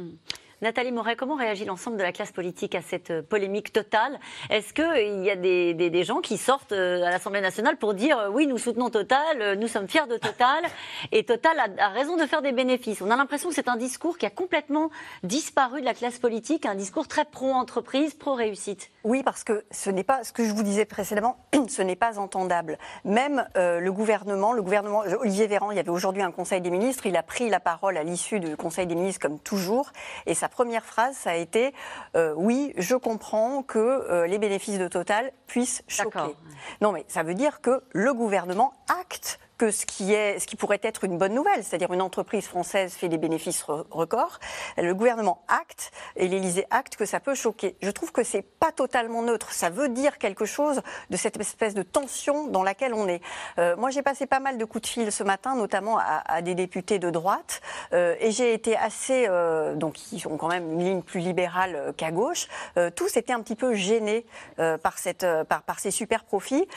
Nathalie 0.61 0.91
Moret, 0.91 1.15
comment 1.15 1.35
réagit 1.35 1.65
l'ensemble 1.65 1.97
de 1.97 2.03
la 2.03 2.13
classe 2.13 2.31
politique 2.31 2.75
à 2.75 2.81
cette 2.81 3.11
euh, 3.11 3.21
polémique 3.21 3.73
totale? 3.73 4.19
Est-ce 4.49 4.73
qu'il 4.73 5.23
y 5.23 5.29
a 5.29 5.35
des, 5.35 6.03
gens 6.03 6.21
qui 6.21 6.37
sortent 6.37 6.71
euh, 6.71 7.03
à 7.03 7.09
l'Assemblée 7.09 7.41
nationale 7.41 7.77
pour 7.77 7.93
dire 7.93 8.17
euh, 8.17 8.29
oui, 8.29 8.47
nous 8.47 8.57
soutenons 8.57 8.89
Total, 8.89 9.41
euh, 9.41 9.55
nous 9.55 9.67
sommes 9.67 9.87
fiers 9.87 10.07
de 10.07 10.17
Total, 10.17 10.63
et 11.11 11.23
Total 11.23 11.57
a, 11.77 11.89
raison 11.89 12.15
de 12.15 12.25
faire 12.25 12.41
des 12.41 12.51
bénéfices? 12.51 13.01
On 13.01 13.11
a 13.11 13.15
l'impression 13.15 13.49
que 13.49 13.55
c'est 13.55 13.67
un 13.67 13.75
discours 13.75 14.17
qui 14.17 14.25
a 14.25 14.29
complètement 14.29 14.89
disparu 15.23 15.81
de 15.81 15.85
la 15.85 15.93
classe 15.93 16.19
politique, 16.19 16.65
un 16.65 16.75
discours 16.75 17.07
très 17.07 17.25
pro-entreprise, 17.25 18.13
pro-réussite. 18.13 18.91
Oui, 19.03 19.21
parce 19.23 19.43
que 19.43 19.65
ce 19.69 19.89
n'est 19.89 20.03
pas 20.03 20.23
ce 20.23 20.33
que 20.33 20.43
je 20.43 20.51
vous 20.51 20.63
disais 20.63 20.85
précédemment, 20.85 21.37
ce 21.67 21.81
n'est 21.81 21.95
pas 21.95 22.17
entendable. 22.17 22.77
Même 23.03 23.47
euh, 23.55 23.79
le 23.79 23.91
gouvernement, 23.91 24.53
le 24.53 24.61
gouvernement 24.61 25.03
Olivier 25.19 25.47
Véran, 25.47 25.71
il 25.71 25.77
y 25.77 25.79
avait 25.79 25.89
aujourd'hui 25.89 26.23
un 26.23 26.31
Conseil 26.31 26.61
des 26.61 26.71
ministres, 26.71 27.05
il 27.05 27.15
a 27.15 27.23
pris 27.23 27.49
la 27.49 27.59
parole 27.59 27.97
à 27.97 28.03
l'issue 28.03 28.39
du 28.39 28.57
Conseil 28.57 28.87
des 28.87 28.95
ministres 28.95 29.21
comme 29.21 29.39
toujours, 29.39 29.91
et 30.25 30.33
sa 30.45 30.49
première 30.49 30.85
phrase, 30.85 31.15
ça 31.15 31.31
a 31.31 31.35
été 31.35 31.73
euh, 32.15 32.35
oui, 32.37 32.71
je 32.77 32.95
comprends 32.95 33.63
que 33.63 33.79
euh, 33.79 34.27
les 34.27 34.37
bénéfices 34.37 34.77
de 34.77 34.87
Total 34.87 35.31
puissent 35.47 35.81
choquer. 35.87 36.35
Non, 36.81 36.91
mais 36.91 37.03
ça 37.07 37.23
veut 37.23 37.33
dire 37.33 37.61
que 37.61 37.81
le 37.93 38.13
gouvernement 38.13 38.71
acte 39.01 39.39
que 39.57 39.71
ce 39.71 39.85
qui, 39.85 40.13
est, 40.13 40.39
ce 40.39 40.47
qui 40.47 40.55
pourrait 40.55 40.79
être 40.83 41.03
une 41.03 41.17
bonne 41.17 41.33
nouvelle, 41.33 41.63
c'est-à-dire 41.63 41.93
une 41.93 42.01
entreprise 42.01 42.45
française 42.45 42.93
fait 42.93 43.09
des 43.09 43.17
bénéfices 43.17 43.63
records. 43.63 44.39
Le 44.77 44.93
gouvernement 44.93 45.43
acte 45.47 45.91
et 46.15 46.27
l'Élysée 46.27 46.65
acte 46.71 46.95
que 46.95 47.05
ça 47.05 47.19
peut 47.19 47.35
choquer. 47.35 47.75
Je 47.81 47.91
trouve 47.91 48.11
que 48.11 48.23
c'est 48.23 48.41
pas 48.41 48.71
totalement 48.71 49.21
neutre. 49.21 49.51
Ça 49.51 49.69
veut 49.69 49.89
dire 49.89 50.17
quelque 50.17 50.45
chose 50.45 50.81
de 51.09 51.17
cette 51.17 51.39
espèce 51.39 51.73
de 51.73 51.83
tension 51.83 52.47
dans 52.47 52.63
laquelle 52.63 52.93
on 52.93 53.07
est. 53.07 53.21
Euh, 53.59 53.75
moi, 53.77 53.89
j'ai 53.89 54.01
passé 54.01 54.25
pas 54.25 54.39
mal 54.39 54.57
de 54.57 54.65
coups 54.65 54.83
de 54.83 54.87
fil 54.87 55.11
ce 55.11 55.23
matin, 55.23 55.55
notamment 55.55 55.97
à, 55.97 56.41
des 56.41 56.55
députés 56.55 56.99
de 56.99 57.09
droite, 57.09 57.61
euh, 57.93 58.15
et 58.19 58.31
j'ai 58.31 58.53
été 58.53 58.75
assez, 58.75 59.25
euh, 59.29 59.75
donc 59.75 60.11
ils 60.11 60.27
ont 60.27 60.37
quand 60.37 60.47
même 60.47 60.73
une 60.73 60.83
ligne 60.83 61.01
plus 61.01 61.19
libérale 61.19 61.93
qu'à 61.97 62.11
gauche. 62.11 62.47
tous 62.95 63.15
étaient 63.17 63.33
un 63.33 63.41
petit 63.41 63.55
peu 63.55 63.73
gênés 63.73 64.25
par 64.57 64.97
cette, 64.97 65.25
par, 65.47 65.61
par 65.63 65.79
ces 65.79 65.91
super 65.91 66.23
profits, 66.23 66.67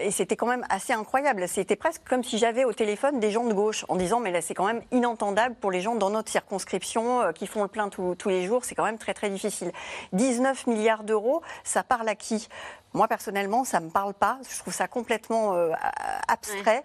et 0.00 0.10
c'était 0.10 0.36
quand 0.36 0.46
même 0.46 0.64
assez 0.70 0.92
incroyable. 0.92 1.46
C'était 1.48 1.76
comme 2.08 2.22
si 2.24 2.38
j'avais 2.38 2.64
au 2.64 2.72
téléphone 2.72 3.20
des 3.20 3.30
gens 3.30 3.44
de 3.44 3.52
gauche 3.52 3.84
en 3.88 3.96
disant 3.96 4.20
mais 4.20 4.30
là 4.30 4.40
c'est 4.40 4.54
quand 4.54 4.66
même 4.66 4.82
inentendable 4.92 5.54
pour 5.60 5.70
les 5.70 5.80
gens 5.80 5.94
dans 5.94 6.10
notre 6.10 6.30
circonscription 6.30 7.32
qui 7.34 7.46
font 7.46 7.62
le 7.62 7.68
plein 7.68 7.88
tous 7.88 8.28
les 8.28 8.44
jours. 8.44 8.64
C'est 8.64 8.74
quand 8.74 8.84
même 8.84 8.98
très 8.98 9.14
très 9.14 9.30
difficile. 9.30 9.72
19 10.12 10.66
milliards 10.66 11.04
d'euros, 11.04 11.42
ça 11.64 11.82
parle 11.82 12.08
à 12.08 12.14
qui? 12.14 12.48
Moi, 12.92 13.06
personnellement, 13.06 13.64
ça 13.64 13.78
ne 13.78 13.86
me 13.86 13.90
parle 13.90 14.14
pas. 14.14 14.38
Je 14.50 14.58
trouve 14.58 14.74
ça 14.74 14.88
complètement 14.88 15.54
euh, 15.54 15.70
abstrait. 16.26 16.82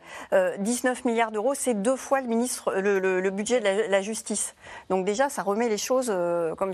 19 0.59 0.99
euh, 0.99 1.09
milliards 1.09 1.31
d'euros, 1.31 1.55
c'est 1.55 1.73
deux 1.73 1.95
fois 1.95 2.21
le, 2.21 2.27
ministre, 2.27 2.73
le, 2.75 3.29
budget 3.31 3.59
de 3.59 3.89
la, 3.89 4.01
justice. 4.01 4.55
Donc 4.89 5.05
déjà, 5.05 5.29
ça 5.29 5.41
remet 5.41 5.67
les 5.67 5.79
choses 5.79 6.11
euh, 6.13 6.53
comme, 6.53 6.73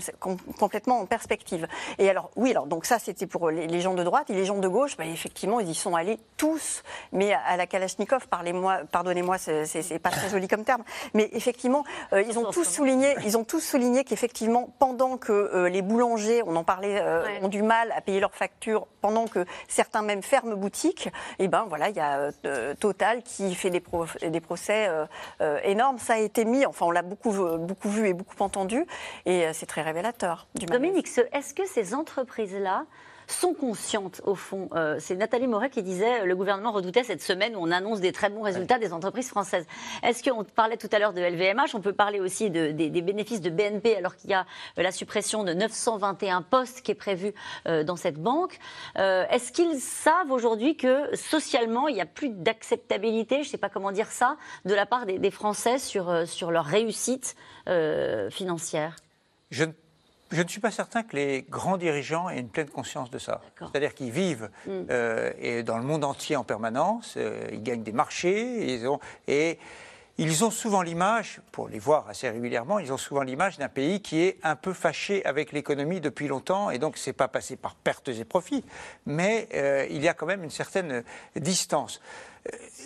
complètement 0.58 1.00
en 1.00 1.06
perspective. 1.06 1.66
Et 1.98 2.10
alors, 2.10 2.30
oui, 2.36 2.50
alors 2.50 2.66
donc 2.66 2.84
ça, 2.84 2.98
c'était 2.98 3.26
pour 3.26 3.50
les, 3.50 3.80
gens 3.80 3.94
de 3.94 4.02
droite. 4.04 4.28
Et 4.28 4.34
les 4.34 4.44
gens 4.44 4.58
de 4.58 4.68
gauche, 4.68 4.98
bah, 4.98 5.06
effectivement, 5.06 5.60
ils 5.60 5.70
y 5.70 5.74
sont 5.74 5.96
allés 5.96 6.18
tous. 6.36 6.82
Mais 7.12 7.32
à, 7.32 7.56
la 7.56 7.66
Kalachnikov, 7.66 8.28
parlez-moi, 8.28 8.80
pardonnez-moi, 8.90 9.38
c'est 9.38 9.98
pas 9.98 10.10
très 10.10 10.28
joli 10.28 10.46
comme 10.46 10.64
terme. 10.64 10.82
Mais 11.14 11.30
effectivement, 11.32 11.84
ils 12.12 12.38
ont 12.38 12.50
tous 12.50 12.64
souligné, 12.64 13.14
ils 13.24 13.38
ont 13.38 13.44
tous 13.44 13.60
souligné 13.60 14.04
qu'effectivement, 14.04 14.68
pendant 14.78 15.16
que 15.16 15.66
les 15.68 15.80
boulangers, 15.80 16.42
on 16.46 16.54
en 16.54 16.64
parlait, 16.64 17.02
ont 17.40 17.48
du 17.48 17.62
mal 17.62 17.92
à 17.96 18.02
payer 18.02 18.20
leurs 18.20 18.34
factures, 18.34 18.86
pendant 19.00 19.21
que 19.26 19.44
certains 19.68 20.02
même 20.02 20.22
ferment 20.22 20.56
boutique, 20.56 21.08
et 21.38 21.44
eh 21.44 21.48
ben 21.48 21.64
voilà, 21.68 21.88
il 21.88 21.96
y 21.96 22.00
a 22.00 22.30
euh, 22.44 22.74
Total 22.74 23.22
qui 23.22 23.54
fait 23.54 23.70
des, 23.70 23.82
des 24.28 24.40
procès 24.40 24.88
euh, 24.88 25.06
euh, 25.40 25.58
énormes. 25.64 25.98
Ça 25.98 26.14
a 26.14 26.18
été 26.18 26.44
mis, 26.44 26.66
enfin 26.66 26.86
on 26.86 26.90
l'a 26.90 27.02
beaucoup, 27.02 27.32
beaucoup 27.58 27.88
vu 27.88 28.08
et 28.08 28.12
beaucoup 28.12 28.40
entendu, 28.42 28.86
et 29.26 29.52
c'est 29.52 29.66
très 29.66 29.82
révélateur. 29.82 30.46
Dominique, 30.54 31.08
est-ce 31.32 31.54
que 31.54 31.66
ces 31.66 31.94
entreprises-là 31.94 32.84
sont 33.32 33.54
conscientes, 33.54 34.20
au 34.24 34.34
fond. 34.34 34.68
Euh, 34.74 34.96
c'est 35.00 35.16
Nathalie 35.16 35.46
Moret 35.46 35.70
qui 35.70 35.82
disait 35.82 36.24
le 36.24 36.36
gouvernement 36.36 36.72
redoutait 36.72 37.02
cette 37.02 37.22
semaine 37.22 37.56
où 37.56 37.60
on 37.60 37.70
annonce 37.70 38.00
des 38.00 38.12
très 38.12 38.30
bons 38.30 38.42
résultats 38.42 38.78
des 38.78 38.92
entreprises 38.92 39.28
françaises. 39.28 39.66
Est-ce 40.02 40.22
qu'on 40.22 40.44
parlait 40.44 40.76
tout 40.76 40.88
à 40.92 40.98
l'heure 40.98 41.12
de 41.12 41.20
LVMH 41.20 41.74
On 41.74 41.80
peut 41.80 41.92
parler 41.92 42.20
aussi 42.20 42.50
des, 42.50 42.72
bénéfices 42.72 43.40
de 43.40 43.50
BNP 43.50 43.96
alors 43.96 44.16
qu'il 44.16 44.30
y 44.30 44.34
a 44.34 44.46
euh, 44.78 44.82
la 44.82 44.92
suppression 44.92 45.44
de 45.44 45.52
921 45.52 46.42
postes 46.42 46.82
qui 46.82 46.92
est 46.92 46.96
prévue 46.96 47.32
euh, 47.66 47.84
dans 47.84 47.96
cette 47.96 48.18
banque. 48.18 48.58
Est-ce 48.96 49.52
qu'ils 49.52 49.80
savent 49.80 50.30
aujourd'hui 50.30 50.76
que 50.76 51.14
socialement, 51.16 51.88
il 51.88 51.94
n'y 51.94 52.00
a 52.00 52.06
plus 52.06 52.28
d'acceptabilité, 52.28 53.36
je 53.36 53.48
ne 53.48 53.50
sais 53.50 53.58
pas 53.58 53.68
comment 53.68 53.92
dire 53.92 54.10
ça, 54.10 54.36
de 54.64 54.74
la 54.74 54.86
part 54.86 55.06
des, 55.06 55.30
Français 55.30 55.78
sur, 55.78 56.26
sur 56.28 56.50
leur 56.50 56.64
réussite 56.64 57.34
financière? 58.30 58.96
Je 59.50 59.64
ne 59.64 59.72
je 60.32 60.42
ne 60.42 60.48
suis 60.48 60.60
pas 60.60 60.70
certain 60.70 61.02
que 61.02 61.16
les 61.16 61.42
grands 61.42 61.76
dirigeants 61.76 62.28
aient 62.28 62.40
une 62.40 62.48
pleine 62.48 62.68
conscience 62.68 63.10
de 63.10 63.18
ça. 63.18 63.40
C'est-à-dire 63.58 63.94
qu'ils 63.94 64.10
vivent 64.10 64.50
mm. 64.66 64.70
euh, 64.90 65.32
et 65.38 65.62
dans 65.62 65.78
le 65.78 65.84
monde 65.84 66.04
entier 66.04 66.36
en 66.36 66.44
permanence, 66.44 67.14
euh, 67.16 67.48
ils 67.52 67.62
gagnent 67.62 67.82
des 67.82 67.92
marchés, 67.92 68.74
ils 68.74 68.88
ont, 68.88 68.98
et 69.28 69.58
ils 70.18 70.44
ont 70.44 70.50
souvent 70.50 70.82
l'image, 70.82 71.40
pour 71.52 71.68
les 71.68 71.78
voir 71.78 72.08
assez 72.08 72.28
régulièrement, 72.28 72.78
ils 72.78 72.92
ont 72.92 72.98
souvent 72.98 73.22
l'image 73.22 73.58
d'un 73.58 73.68
pays 73.68 74.00
qui 74.00 74.20
est 74.20 74.38
un 74.42 74.56
peu 74.56 74.72
fâché 74.72 75.24
avec 75.24 75.52
l'économie 75.52 76.00
depuis 76.00 76.28
longtemps, 76.28 76.70
et 76.70 76.78
donc 76.78 76.98
c'est 76.98 77.12
pas 77.12 77.28
passé 77.28 77.56
par 77.56 77.74
pertes 77.74 78.08
et 78.08 78.24
profits, 78.24 78.64
mais 79.06 79.48
euh, 79.54 79.86
il 79.90 80.02
y 80.02 80.08
a 80.08 80.14
quand 80.14 80.26
même 80.26 80.44
une 80.44 80.50
certaine 80.50 81.02
distance. 81.36 82.00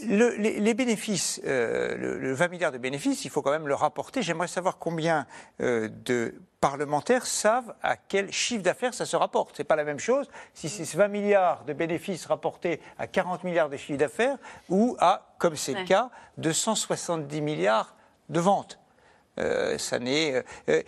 Le, 0.06 0.36
les, 0.36 0.74
bénéfices, 0.74 1.40
le, 1.42 2.32
20 2.34 2.48
milliards 2.48 2.72
de 2.72 2.78
bénéfices, 2.78 3.24
il 3.24 3.30
faut 3.30 3.40
quand 3.40 3.50
même 3.50 3.66
le 3.66 3.74
rapporter. 3.74 4.20
J'aimerais 4.20 4.48
savoir 4.48 4.76
combien 4.78 5.26
de 5.58 6.34
parlementaires 6.60 7.26
savent 7.26 7.74
à 7.82 7.96
quel 7.96 8.32
chiffre 8.32 8.62
d'affaires 8.62 8.92
ça 8.92 9.06
se 9.06 9.16
rapporte. 9.16 9.56
Ce 9.56 9.62
n'est 9.62 9.66
pas 9.66 9.76
la 9.76 9.84
même 9.84 9.98
chose 9.98 10.28
si 10.52 10.68
c'est 10.68 10.84
20 10.96 11.08
milliards 11.08 11.64
de 11.64 11.72
bénéfices 11.72 12.26
rapportés 12.26 12.80
à 12.98 13.06
40 13.06 13.44
milliards 13.44 13.70
de 13.70 13.76
chiffre 13.76 13.98
d'affaires 13.98 14.36
ou 14.68 14.96
à, 15.00 15.34
comme 15.38 15.56
c'est 15.56 15.74
le 15.74 15.84
cas, 15.84 16.10
270 16.38 17.40
milliards 17.40 17.94
de 18.28 18.40
ventes. 18.40 18.78
Euh, 19.38 19.76
ça 19.76 19.98
n'est, 19.98 20.34
euh, 20.34 20.42
euh, 20.70 20.82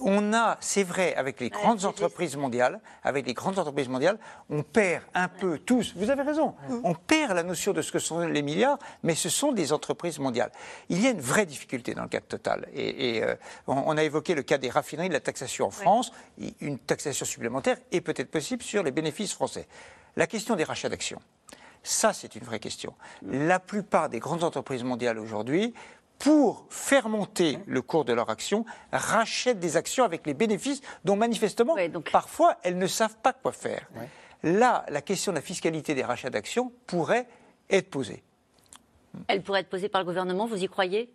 on 0.00 0.32
a, 0.32 0.56
c'est 0.60 0.82
vrai, 0.82 1.14
avec 1.14 1.40
les 1.40 1.50
grandes 1.50 1.84
entreprises 1.84 2.36
mondiales, 2.36 2.80
avec 3.04 3.26
les 3.26 3.34
grandes 3.34 3.58
entreprises 3.58 3.88
mondiales, 3.88 4.18
on 4.50 4.62
perd 4.62 5.04
un 5.14 5.28
peu 5.28 5.58
tous. 5.58 5.94
Vous 5.96 6.10
avez 6.10 6.22
raison. 6.22 6.54
On 6.82 6.94
perd 6.94 7.32
la 7.32 7.42
notion 7.42 7.72
de 7.72 7.82
ce 7.82 7.92
que 7.92 7.98
sont 7.98 8.20
les 8.20 8.42
milliards, 8.42 8.78
mais 9.02 9.14
ce 9.14 9.28
sont 9.28 9.52
des 9.52 9.72
entreprises 9.72 10.18
mondiales. 10.18 10.50
Il 10.88 11.00
y 11.00 11.06
a 11.06 11.10
une 11.10 11.20
vraie 11.20 11.46
difficulté 11.46 11.94
dans 11.94 12.02
le 12.02 12.08
cas 12.08 12.20
de 12.20 12.24
Total. 12.24 12.66
Et, 12.74 13.22
on, 13.66 13.96
a 13.96 14.02
évoqué 14.02 14.34
le 14.34 14.42
cas 14.42 14.58
des 14.58 14.70
raffineries, 14.70 15.08
de 15.08 15.12
la 15.12 15.20
taxation 15.20 15.66
en 15.66 15.70
France. 15.70 16.12
Une 16.60 16.78
taxation 16.78 17.26
supplémentaire 17.26 17.76
est 17.90 18.00
peut-être 18.00 18.30
possible 18.30 18.62
sur 18.62 18.82
les 18.82 18.90
bénéfices 18.90 19.32
français. 19.32 19.68
La 20.16 20.26
question 20.26 20.56
des 20.56 20.64
rachats 20.64 20.88
d'actions. 20.88 21.20
Ça, 21.82 22.12
c'est 22.12 22.36
une 22.36 22.44
vraie 22.44 22.60
question. 22.60 22.94
Mm. 23.22 23.46
La 23.46 23.58
plupart 23.58 24.08
des 24.08 24.20
grandes 24.20 24.44
entreprises 24.44 24.84
mondiales 24.84 25.18
aujourd'hui 25.18 25.74
pour 26.22 26.66
faire 26.70 27.08
monter 27.08 27.58
le 27.66 27.82
cours 27.82 28.04
de 28.04 28.12
leur 28.12 28.30
action, 28.30 28.64
rachètent 28.92 29.58
des 29.58 29.76
actions 29.76 30.04
avec 30.04 30.24
les 30.24 30.34
bénéfices 30.34 30.80
dont 31.04 31.16
manifestement, 31.16 31.74
parfois, 32.12 32.58
elles 32.62 32.78
ne 32.78 32.86
savent 32.86 33.16
pas 33.24 33.32
quoi 33.32 33.50
faire. 33.50 33.90
Là, 34.44 34.86
la 34.88 35.02
question 35.02 35.32
de 35.32 35.38
la 35.38 35.42
fiscalité 35.42 35.96
des 35.96 36.04
rachats 36.04 36.30
d'actions 36.30 36.72
pourrait 36.86 37.26
être 37.68 37.90
posée. 37.90 38.22
Elle 39.26 39.42
pourrait 39.42 39.60
être 39.60 39.68
posée 39.68 39.88
par 39.88 40.00
le 40.00 40.04
gouvernement, 40.06 40.46
vous 40.46 40.62
y 40.62 40.68
croyez? 40.68 41.12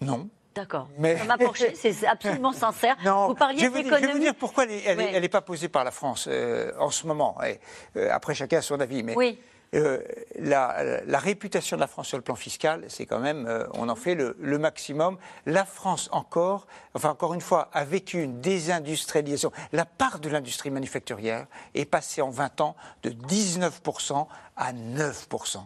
Non. 0.00 0.30
D'accord. 0.54 0.88
Mais... 0.98 1.18
c'est 1.74 2.06
absolument 2.06 2.52
sincère. 2.52 2.96
Non, 3.04 3.28
vous 3.28 3.34
parliez 3.34 3.58
je 3.58 3.66
vais, 3.66 3.84
je 3.84 3.88
vais 3.90 4.12
vous 4.12 4.18
dire 4.18 4.34
pourquoi 4.34 4.64
elle 4.64 5.20
n'est 5.20 5.28
pas 5.28 5.42
posée 5.42 5.68
par 5.68 5.84
la 5.84 5.90
France 5.90 6.28
euh, 6.30 6.72
en 6.78 6.90
ce 6.90 7.06
moment. 7.06 7.36
Et, 7.44 7.60
euh, 7.96 8.08
après, 8.10 8.34
chacun 8.34 8.58
a 8.58 8.62
son 8.62 8.80
avis. 8.80 9.02
Mais 9.02 9.14
oui. 9.14 9.38
Euh, 9.74 10.02
la, 10.38 11.18
réputation 11.18 11.76
de 11.76 11.80
la 11.80 11.86
France 11.86 12.08
sur 12.08 12.16
le 12.16 12.22
plan 12.22 12.36
fiscal, 12.36 12.84
c'est 12.88 13.06
quand 13.06 13.18
même, 13.18 13.46
euh, 13.46 13.66
on 13.74 13.88
en 13.88 13.96
fait 13.96 14.14
le, 14.14 14.58
maximum. 14.58 15.18
La 15.46 15.64
France 15.64 16.08
encore, 16.12 16.66
enfin 16.94 17.10
encore 17.10 17.34
une 17.34 17.40
fois, 17.40 17.70
a 17.72 17.84
vécu 17.84 18.22
une 18.22 18.40
désindustrialisation. 18.40 19.50
La 19.72 19.84
part 19.84 20.20
de 20.20 20.28
l'industrie 20.28 20.70
manufacturière 20.70 21.46
est 21.74 21.86
passée 21.86 22.22
en 22.22 22.30
20 22.30 22.60
ans 22.60 22.76
de 23.02 23.10
19% 23.10 24.26
à 24.56 24.72
9% 24.72 25.58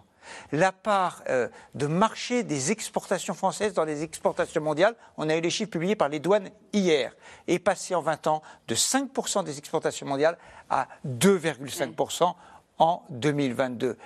la 0.52 0.72
part 0.72 1.22
euh, 1.28 1.48
de 1.74 1.86
marché 1.86 2.42
des 2.42 2.72
exportations 2.72 3.34
françaises 3.34 3.74
dans 3.74 3.84
les 3.84 4.02
exportations 4.02 4.60
mondiales, 4.60 4.94
on 5.16 5.28
a 5.28 5.36
eu 5.36 5.40
les 5.40 5.50
chiffres 5.50 5.70
publiés 5.70 5.96
par 5.96 6.08
les 6.08 6.20
douanes 6.20 6.50
hier, 6.72 7.14
est 7.46 7.58
passée 7.58 7.94
en 7.94 8.02
20 8.02 8.26
ans 8.26 8.42
de 8.66 8.74
5% 8.74 9.44
des 9.44 9.58
exportations 9.58 10.06
mondiales 10.06 10.38
à 10.70 10.88
2,5% 11.06 12.34
en 12.78 13.02
2022. 13.10 13.96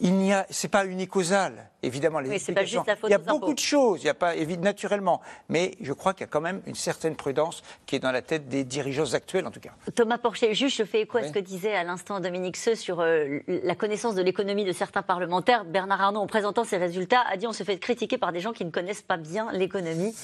Il 0.00 0.14
n'y 0.14 0.32
a, 0.32 0.46
c'est 0.48 0.68
pas 0.68 0.86
unicausal, 0.86 1.70
évidemment. 1.82 2.20
Les 2.20 2.28
oui, 2.28 2.54
pas 2.54 2.64
juste 2.64 2.86
la 2.86 2.94
faute 2.94 3.10
il 3.10 3.12
y 3.12 3.14
a 3.14 3.18
beaucoup 3.18 3.52
de 3.52 3.58
choses, 3.58 4.00
il 4.02 4.06
y 4.06 4.08
a 4.08 4.14
pas, 4.14 4.36
naturellement, 4.36 5.20
mais 5.48 5.72
je 5.80 5.92
crois 5.92 6.12
qu'il 6.12 6.20
y 6.20 6.24
a 6.24 6.28
quand 6.28 6.40
même 6.40 6.62
une 6.66 6.76
certaine 6.76 7.16
prudence 7.16 7.62
qui 7.84 7.96
est 7.96 7.98
dans 7.98 8.12
la 8.12 8.22
tête 8.22 8.48
des 8.48 8.62
dirigeants 8.62 9.14
actuels, 9.14 9.46
en 9.46 9.50
tout 9.50 9.58
cas. 9.58 9.70
Thomas 9.96 10.18
Porcher, 10.18 10.54
juste, 10.54 10.78
je 10.78 10.84
fais 10.84 11.00
écho 11.00 11.18
à 11.18 11.24
ce 11.24 11.32
que 11.32 11.40
disait 11.40 11.74
à 11.74 11.82
l'instant 11.82 12.20
Dominique 12.20 12.56
Seux 12.56 12.76
sur 12.76 13.00
euh, 13.00 13.40
la 13.48 13.74
connaissance 13.74 14.14
de 14.14 14.22
l'économie 14.22 14.64
de 14.64 14.72
certains 14.72 15.02
parlementaires. 15.02 15.64
Bernard 15.64 16.00
Arnault, 16.00 16.20
en 16.20 16.26
présentant 16.28 16.62
ses 16.62 16.76
résultats, 16.76 17.24
a 17.28 17.36
dit 17.36 17.48
on 17.48 17.52
se 17.52 17.64
fait 17.64 17.78
critiquer 17.78 18.18
par 18.18 18.32
des 18.32 18.40
gens 18.40 18.52
qui 18.52 18.64
ne 18.64 18.70
connaissent 18.70 19.02
pas 19.02 19.16
bien 19.16 19.50
l'économie. 19.52 20.14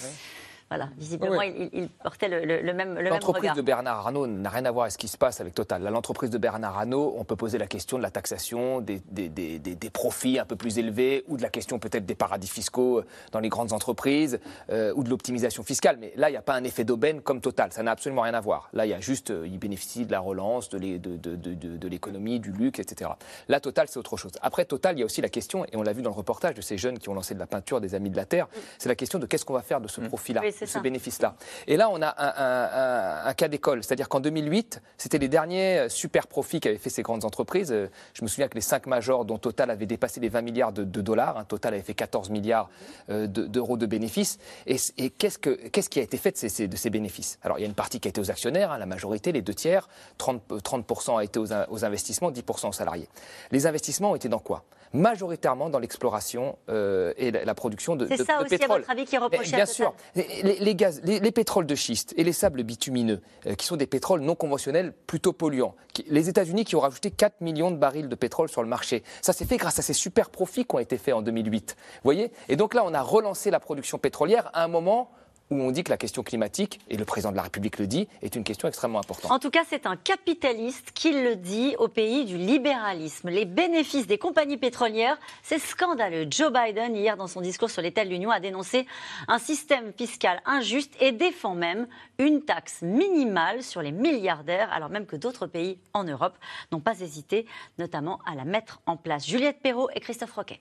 Voilà, 0.70 0.88
visiblement, 0.96 1.42
il, 1.42 1.88
portait 2.02 2.28
le, 2.28 2.62
le, 2.62 2.72
même, 2.72 2.98
le 2.98 3.10
L'entreprise 3.10 3.52
de 3.52 3.60
Bernard 3.62 3.98
Arnault 3.98 4.26
n'a 4.26 4.48
rien 4.48 4.64
à 4.64 4.70
voir 4.70 4.84
avec 4.84 4.92
ce 4.92 4.98
qui 4.98 5.08
se 5.08 5.18
passe 5.18 5.40
avec 5.40 5.54
Total. 5.54 5.82
L'entreprise 5.82 6.30
de 6.30 6.38
Bernard 6.38 6.78
Arnault, 6.78 7.14
on 7.18 7.24
peut 7.24 7.36
poser 7.36 7.58
la 7.58 7.66
question 7.66 7.98
de 7.98 8.02
la 8.02 8.10
taxation, 8.10 8.80
des, 8.80 9.02
des, 9.10 9.28
des, 9.28 9.58
des 9.58 9.90
profits 9.90 10.38
un 10.38 10.46
peu 10.46 10.56
plus 10.56 10.78
élevés, 10.78 11.22
ou 11.28 11.36
de 11.36 11.42
la 11.42 11.50
question 11.50 11.78
peut-être 11.78 12.06
des 12.06 12.14
paradis 12.14 12.48
fiscaux 12.48 12.98
euh, 12.98 13.06
dans 13.30 13.40
les 13.40 13.50
grandes 13.50 13.72
entreprises, 13.72 14.40
euh, 14.70 14.92
ou 14.96 15.04
de 15.04 15.10
l'optimisation 15.10 15.62
fiscale. 15.62 15.98
Mais 16.00 16.12
là, 16.16 16.30
il 16.30 16.32
n'y 16.32 16.38
a 16.38 16.42
pas 16.42 16.54
un 16.54 16.64
effet 16.64 16.84
d'aubaine 16.84 17.20
comme 17.20 17.40
Total. 17.40 17.70
Ça 17.70 17.82
n'a 17.82 17.90
absolument 17.90 18.22
rien 18.22 18.34
à 18.34 18.40
voir. 18.40 18.70
Là, 18.72 18.86
il 18.86 18.88
y 18.88 18.94
a 18.94 19.00
juste, 19.00 19.30
euh, 19.30 19.46
il 19.46 19.58
bénéficie 19.58 20.06
de 20.06 20.12
la 20.12 20.20
relance, 20.20 20.70
de, 20.70 21.88
l'économie, 21.88 22.40
du 22.40 22.52
luxe, 22.52 22.80
etc. 22.80 23.10
Là, 23.48 23.60
Total, 23.60 23.86
c'est 23.86 23.98
autre 23.98 24.16
chose. 24.16 24.32
Après 24.40 24.64
Total, 24.64 24.96
il 24.96 25.00
y 25.00 25.02
a 25.02 25.06
aussi 25.06 25.20
la 25.20 25.28
question, 25.28 25.66
et 25.66 25.76
on 25.76 25.82
l'a 25.82 25.92
vu 25.92 26.00
dans 26.00 26.10
le 26.10 26.16
reportage 26.16 26.54
de 26.54 26.62
ces 26.62 26.78
jeunes 26.78 26.98
qui 26.98 27.10
ont 27.10 27.14
lancé 27.14 27.34
de 27.34 27.38
la 27.38 27.46
peinture 27.46 27.80
des 27.80 27.94
Amis 27.94 28.10
de 28.10 28.16
la 28.16 28.24
Terre, 28.24 28.48
c'est 28.78 28.88
la 28.88 28.94
question 28.94 29.18
de 29.18 29.26
qu'est-ce 29.26 29.44
qu'on 29.44 29.54
va 29.54 29.62
faire 29.62 29.80
de 29.80 29.88
ce 29.88 30.00
mm. 30.00 30.08
profit-là 30.08 30.42
ce 30.66 30.78
bénéfice-là. 30.78 31.36
Et 31.66 31.76
là, 31.76 31.88
on 31.90 32.00
a 32.02 33.28
un, 33.28 33.34
cas 33.34 33.48
d'école, 33.48 33.82
c'est-à-dire 33.82 34.08
qu'en 34.08 34.20
2008, 34.20 34.80
c'était 34.96 35.18
les 35.18 35.28
derniers 35.28 35.78
euh, 35.78 35.88
super 35.88 36.26
profits 36.26 36.60
qu'avaient 36.60 36.78
fait 36.78 36.90
ces 36.90 37.02
grandes 37.02 37.24
entreprises. 37.24 37.72
Euh, 37.72 37.88
je 38.12 38.22
me 38.22 38.28
souviens 38.28 38.48
que 38.48 38.54
les 38.54 38.60
cinq 38.60 38.86
majors, 38.86 39.24
dont 39.24 39.38
Total 39.38 39.70
avait 39.70 39.86
dépassé 39.86 40.20
les 40.20 40.28
20 40.28 40.42
milliards 40.42 40.72
de, 40.72 40.84
dollars, 40.84 41.38
hein, 41.38 41.44
Total 41.44 41.74
avait 41.74 41.82
fait 41.82 41.94
14 41.94 42.30
milliards 42.30 42.70
euh, 43.10 43.26
d'euros 43.26 43.76
de, 43.76 43.86
bénéfices. 43.86 44.38
Et, 44.66 44.78
qu'est-ce, 45.10 45.38
qui 45.38 45.98
a 45.98 46.02
été 46.02 46.16
fait 46.16 46.42
de 46.42 46.76
ces, 46.76 46.90
bénéfices? 46.90 47.38
Alors, 47.42 47.58
il 47.58 47.62
y 47.62 47.64
a 47.64 47.68
une 47.68 47.74
partie 47.74 48.00
qui 48.00 48.08
a 48.08 48.10
été 48.10 48.20
aux 48.20 48.30
actionnaires, 48.30 48.72
hein, 48.72 48.78
la 48.78 48.86
majorité, 48.86 49.32
les 49.32 49.42
deux 49.42 49.54
tiers, 49.54 49.88
30%, 50.18 50.62
30 50.62 51.18
a 51.18 51.24
été 51.24 51.38
aux, 51.38 51.52
aux 51.52 51.84
investissements, 51.84 52.30
10% 52.30 52.68
aux 52.68 52.72
salariés. 52.72 53.08
Les 53.50 53.66
investissements 53.66 54.12
ont 54.12 54.16
été 54.16 54.28
dans 54.28 54.38
quoi? 54.38 54.64
Majoritairement 54.94 55.68
dans 55.68 55.80
l'exploration 55.80 56.56
euh, 56.70 57.12
et 57.16 57.30
la, 57.30 57.54
production 57.54 57.96
de, 57.96 58.06
pétrole. 58.06 58.26
C'est 58.26 58.32
ça 58.32 58.42
aussi, 58.42 58.64
à 58.64 58.66
votre 58.68 58.90
avis, 58.90 59.04
qui 59.04 59.16
est 59.16 59.18
reproché 59.18 59.54
Bien 59.54 59.66
sûr. 59.66 59.92
Les, 60.14 60.74
gaz, 60.74 61.00
les, 61.02 61.32
pétroles 61.32 61.66
de 61.66 61.74
schiste 61.74 62.14
et 62.16 62.24
les 62.24 62.32
sables 62.32 62.62
bitumineux, 62.62 63.20
euh, 63.46 63.54
qui 63.54 63.66
sont 63.66 63.76
des 63.76 63.88
pétroles 63.88 64.20
non 64.20 64.36
conventionnels 64.36 64.94
plutôt 65.06 65.32
polluants. 65.32 65.74
les 66.06 66.28
États-Unis 66.28 66.64
qui 66.64 66.76
ont 66.76 66.80
rajouté 66.80 67.10
4 67.10 67.40
millions 67.40 67.72
de 67.72 67.76
barils 67.76 68.08
de 68.08 68.14
pétrole 68.14 68.48
sur 68.48 68.62
le 68.62 68.68
marché. 68.68 69.02
Ça 69.20 69.32
s'est 69.32 69.44
fait 69.44 69.56
grâce 69.56 69.78
à 69.78 69.82
ces 69.82 69.92
super 69.92 70.30
profits 70.30 70.64
qui 70.64 70.76
ont 70.76 70.78
été 70.78 70.96
faits 70.96 71.14
en 71.14 71.22
2008. 71.22 71.76
Vous 71.76 72.00
voyez? 72.04 72.30
Et 72.48 72.56
donc 72.56 72.72
là, 72.72 72.84
on 72.86 72.94
a 72.94 73.02
relancé 73.02 73.50
la 73.50 73.58
production 73.60 73.98
pétrolière 73.98 74.50
à 74.54 74.62
un 74.62 74.68
moment 74.68 75.10
où 75.50 75.60
on 75.60 75.70
dit 75.70 75.84
que 75.84 75.90
la 75.90 75.96
question 75.96 76.22
climatique, 76.22 76.80
et 76.88 76.96
le 76.96 77.04
président 77.04 77.30
de 77.30 77.36
la 77.36 77.42
République 77.42 77.78
le 77.78 77.86
dit, 77.86 78.08
est 78.22 78.34
une 78.34 78.44
question 78.44 78.68
extrêmement 78.68 78.98
importante. 78.98 79.30
En 79.30 79.38
tout 79.38 79.50
cas, 79.50 79.62
c'est 79.68 79.86
un 79.86 79.96
capitaliste 79.96 80.92
qui 80.94 81.12
le 81.12 81.36
dit 81.36 81.74
au 81.78 81.88
pays 81.88 82.24
du 82.24 82.36
libéralisme. 82.36 83.28
Les 83.28 83.44
bénéfices 83.44 84.06
des 84.06 84.18
compagnies 84.18 84.56
pétrolières, 84.56 85.18
c'est 85.42 85.58
scandaleux. 85.58 86.26
Joe 86.30 86.52
Biden, 86.52 86.96
hier, 86.96 87.16
dans 87.16 87.26
son 87.26 87.40
discours 87.40 87.70
sur 87.70 87.82
l'état 87.82 88.04
de 88.04 88.10
l'Union, 88.10 88.30
a 88.30 88.40
dénoncé 88.40 88.86
un 89.28 89.38
système 89.38 89.92
fiscal 89.92 90.40
injuste 90.46 90.94
et 91.00 91.12
défend 91.12 91.54
même 91.54 91.86
une 92.18 92.42
taxe 92.42 92.82
minimale 92.82 93.62
sur 93.62 93.82
les 93.82 93.92
milliardaires, 93.92 94.72
alors 94.72 94.88
même 94.88 95.06
que 95.06 95.16
d'autres 95.16 95.46
pays 95.46 95.78
en 95.92 96.04
Europe 96.04 96.36
n'ont 96.72 96.80
pas 96.80 97.00
hésité, 97.00 97.46
notamment 97.78 98.20
à 98.26 98.34
la 98.34 98.44
mettre 98.44 98.80
en 98.86 98.96
place. 98.96 99.26
Juliette 99.26 99.60
Perrault 99.60 99.88
et 99.94 100.00
Christophe 100.00 100.32
Roquet. 100.32 100.60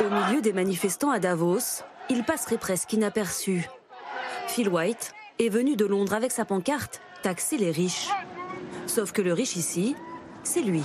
Au 0.00 0.08
milieu 0.08 0.40
des 0.40 0.54
manifestants 0.54 1.10
à 1.10 1.18
Davos, 1.18 1.82
il 2.08 2.24
passerait 2.24 2.56
presque 2.56 2.92
inaperçu. 2.94 3.68
Phil 4.48 4.68
White 4.68 5.12
est 5.38 5.50
venu 5.50 5.76
de 5.76 5.84
Londres 5.84 6.14
avec 6.14 6.32
sa 6.32 6.44
pancarte 6.44 7.00
Taxer 7.22 7.58
les 7.58 7.70
riches. 7.70 8.08
Sauf 8.86 9.12
que 9.12 9.20
le 9.20 9.34
riche 9.34 9.56
ici, 9.56 9.94
c'est 10.42 10.62
lui. 10.62 10.82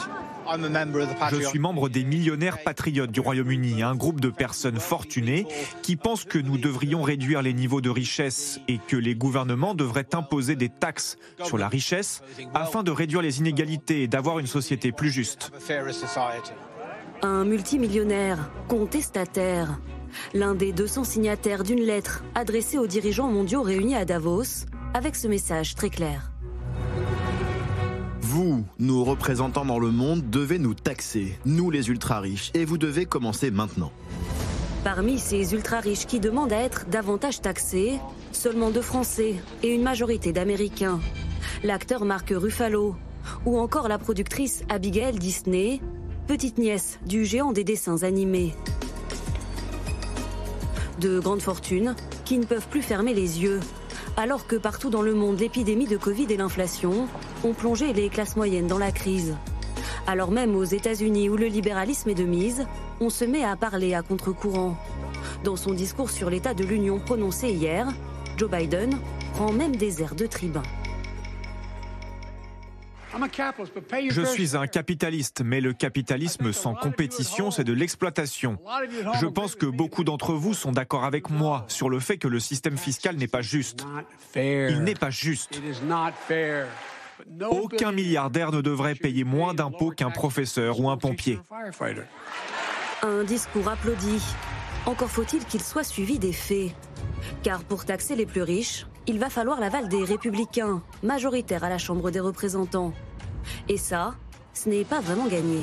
Je 1.32 1.46
suis 1.46 1.60
membre 1.60 1.88
des 1.88 2.04
millionnaires 2.04 2.62
patriotes 2.64 3.12
du 3.12 3.22
Royaume-Uni, 3.22 3.84
un 3.84 3.96
groupe 3.96 4.20
de 4.20 4.30
personnes 4.30 4.80
fortunées 4.80 5.48
qui 5.82 5.96
pensent 5.96 6.26
que 6.26 6.38
nous 6.38 6.58
devrions 6.58 7.02
réduire 7.02 7.42
les 7.42 7.54
niveaux 7.54 7.82
de 7.82 7.90
richesse 7.90 8.60
et 8.68 8.80
que 8.86 8.98
les 8.98 9.16
gouvernements 9.16 9.76
devraient 9.76 10.14
imposer 10.14 10.56
des 10.56 10.70
taxes 10.70 11.18
sur 11.44 11.58
la 11.58 11.70
richesse 11.70 12.22
afin 12.54 12.84
de 12.84 12.92
réduire 12.92 13.22
les 13.22 13.40
inégalités 13.40 14.04
et 14.04 14.08
d'avoir 14.08 14.40
une 14.40 14.48
société 14.48 14.92
plus 14.92 15.10
juste. 15.10 15.52
Un 17.22 17.46
multimillionnaire, 17.46 18.52
contestataire, 18.68 19.80
l'un 20.34 20.54
des 20.54 20.74
200 20.74 21.04
signataires 21.04 21.64
d'une 21.64 21.80
lettre 21.80 22.24
adressée 22.36 22.78
aux 22.78 22.88
dirigeants 22.88 23.30
mondiaux 23.30 23.62
réunis 23.62 23.96
à 23.96 24.06
Davos, 24.06 24.66
avec 24.94 25.16
ce 25.16 25.28
message 25.28 25.76
très 25.76 25.90
clair. 25.90 26.32
Vous, 28.22 28.66
nos 28.80 29.04
représentants 29.04 29.66
dans 29.66 29.80
le 29.80 29.92
monde, 29.92 30.30
devez 30.30 30.60
nous 30.60 30.74
taxer, 30.74 31.38
nous 31.46 31.72
les 31.72 31.90
ultra-riches, 31.90 32.52
et 32.54 32.66
vous 32.66 32.78
devez 32.78 33.06
commencer 33.06 33.50
maintenant. 33.50 33.92
Parmi 34.84 35.18
ces 35.18 35.54
ultra-riches 35.54 36.06
qui 36.06 36.20
demandent 36.20 36.54
à 36.54 36.60
être 36.60 36.86
davantage 36.90 37.42
taxés, 37.42 38.00
seulement 38.32 38.72
deux 38.72 38.82
Français 38.82 39.36
et 39.64 39.74
une 39.74 39.84
majorité 39.84 40.32
d'Américains. 40.32 41.00
L'acteur 41.64 42.06
Marc 42.06 42.32
Ruffalo, 42.36 42.96
ou 43.46 43.58
encore 43.58 43.88
la 43.88 43.98
productrice 43.98 44.64
Abigail 44.70 45.18
Disney, 45.18 45.80
petite 46.26 46.58
nièce 46.58 46.98
du 47.06 47.24
géant 47.24 47.52
des 47.52 47.64
dessins 47.64 48.02
animés. 48.02 48.56
De 51.00 51.20
grandes 51.20 51.42
fortunes 51.42 51.96
qui 52.24 52.40
ne 52.40 52.46
peuvent 52.46 52.68
plus 52.68 52.82
fermer 52.82 53.14
les 53.14 53.44
yeux, 53.44 53.60
alors 54.18 54.48
que 54.48 54.56
partout 54.56 54.90
dans 54.90 55.04
le 55.04 55.14
monde 55.14 55.40
l'épidémie 55.40 55.86
de 55.86 55.98
Covid 55.98 56.26
et 56.32 56.38
l'inflation 56.38 57.08
ont 57.44 57.54
plongé 57.54 57.94
les 57.94 58.10
classes 58.10 58.36
moyennes 58.36 58.68
dans 58.68 58.80
la 58.80 58.92
crise. 58.92 59.36
Alors 60.08 60.32
même 60.32 60.56
aux 60.56 60.64
États-Unis 60.64 61.30
où 61.30 61.38
le 61.38 61.46
libéralisme 61.46 62.10
est 62.10 62.16
de 62.16 62.24
mise, 62.24 62.66
on 63.00 63.12
se 63.12 63.26
met 63.26 63.44
à 63.44 63.56
parler 63.56 63.94
à 63.94 64.02
contre-courant. 64.02 64.78
Dans 65.44 65.56
son 65.56 65.74
discours 65.74 66.10
sur 66.10 66.32
l'état 66.32 66.56
de 66.56 66.64
l'Union 66.64 67.00
prononcé 67.00 67.50
hier, 67.50 67.88
Joe 68.38 68.50
Biden 68.50 68.98
prend 69.34 69.52
même 69.52 69.76
des 69.76 70.02
airs 70.02 70.16
de 70.16 70.26
tribun. 70.26 70.64
Je 74.10 74.22
suis 74.24 74.58
un 74.58 74.68
capitaliste, 74.68 75.42
mais 75.44 75.62
le 75.62 75.74
capitalisme 75.74 76.52
sans 76.52 76.74
compétition, 76.74 77.52
c'est 77.52 77.64
de 77.64 77.74
l'exploitation. 77.74 78.58
Je 79.20 79.26
pense 79.26 79.56
que 79.56 79.66
beaucoup 79.66 80.04
d'entre 80.04 80.34
vous 80.34 80.54
sont 80.54 80.72
d'accord 80.72 81.06
avec 81.06 81.30
moi 81.30 81.66
sur 81.68 81.90
le 81.90 82.00
fait 82.00 82.18
que 82.18 82.28
le 82.28 82.40
système 82.40 82.78
fiscal 82.78 83.16
n'est 83.16 83.28
pas 83.28 83.42
juste. 83.42 83.86
Il 84.36 84.84
n'est 84.84 84.96
pas 84.96 85.10
juste. 85.10 85.62
Aucun 87.50 87.92
milliardaire 87.92 88.52
ne 88.52 88.62
devrait 88.62 88.96
payer 88.96 89.24
moins 89.24 89.54
d'impôts 89.54 89.92
qu'un 89.92 90.12
professeur 90.12 90.80
ou 90.80 90.90
un 90.90 90.98
pompier. 90.98 91.40
Un 93.02 93.24
discours 93.24 93.70
applaudi. 93.70 94.22
Encore 94.86 95.10
faut-il 95.10 95.44
qu'il 95.46 95.62
soit 95.62 95.84
suivi 95.84 96.20
des 96.20 96.34
faits. 96.34 96.72
Car 97.44 97.64
pour 97.64 97.86
taxer 97.86 98.16
les 98.16 98.26
plus 98.26 98.42
riches, 98.42 98.86
il 99.08 99.20
va 99.20 99.30
falloir 99.30 99.60
l'aval 99.60 99.88
des 99.88 100.04
républicains, 100.04 100.82
majoritaires 101.04 101.64
à 101.64 101.70
la 101.70 101.78
Chambre 101.78 102.12
des 102.12 102.20
représentants. 102.20 102.94
Et 103.70 103.78
ça, 103.78 104.16
ce 104.54 104.70
n'est 104.70 104.84
pas 104.84 105.00
vraiment 105.00 105.28
gagné. 105.28 105.62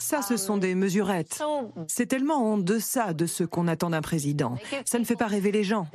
Ça, 0.00 0.22
ce 0.22 0.36
sont 0.38 0.56
des 0.56 0.74
mesurettes. 0.74 1.40
C'est 1.86 2.06
tellement 2.06 2.52
en 2.52 2.58
deçà 2.58 3.12
de 3.12 3.26
ce 3.26 3.44
qu'on 3.44 3.68
attend 3.68 3.90
d'un 3.90 4.00
président. 4.00 4.56
Ça 4.86 4.98
ne 4.98 5.04
fait 5.04 5.14
pas 5.14 5.26
rêver 5.26 5.52
les 5.52 5.62
gens. 5.62 5.86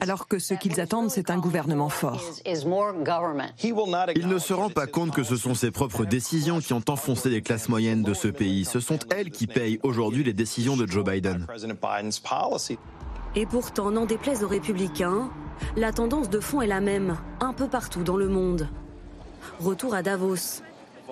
Alors 0.00 0.26
que 0.26 0.38
ce 0.38 0.54
qu'ils 0.54 0.80
attendent, 0.80 1.10
c'est 1.10 1.30
un 1.30 1.38
gouvernement 1.38 1.90
fort. 1.90 2.20
Il 2.46 4.28
ne 4.28 4.38
se 4.38 4.52
rend 4.54 4.70
pas 4.70 4.86
compte 4.86 5.12
que 5.12 5.22
ce 5.22 5.36
sont 5.36 5.54
ses 5.54 5.70
propres 5.70 6.06
décisions 6.06 6.60
qui 6.60 6.72
ont 6.72 6.82
enfoncé 6.88 7.28
les 7.28 7.42
classes 7.42 7.68
moyennes 7.68 8.02
de 8.02 8.14
ce 8.14 8.28
pays. 8.28 8.64
Ce 8.64 8.80
sont 8.80 8.98
elles 9.14 9.30
qui 9.30 9.46
payent 9.46 9.78
aujourd'hui 9.82 10.24
les 10.24 10.32
décisions 10.32 10.76
de 10.76 10.86
Joe 10.86 11.04
Biden. 11.04 11.46
Et 13.36 13.46
pourtant, 13.46 13.90
n'en 13.90 14.06
déplaise 14.06 14.42
aux 14.42 14.48
républicains, 14.48 15.30
la 15.76 15.92
tendance 15.92 16.30
de 16.30 16.40
fond 16.40 16.62
est 16.62 16.66
la 16.66 16.80
même, 16.80 17.18
un 17.40 17.52
peu 17.52 17.68
partout 17.68 18.02
dans 18.02 18.16
le 18.16 18.28
monde. 18.28 18.68
Retour 19.60 19.94
à 19.94 20.02
Davos. 20.02 20.62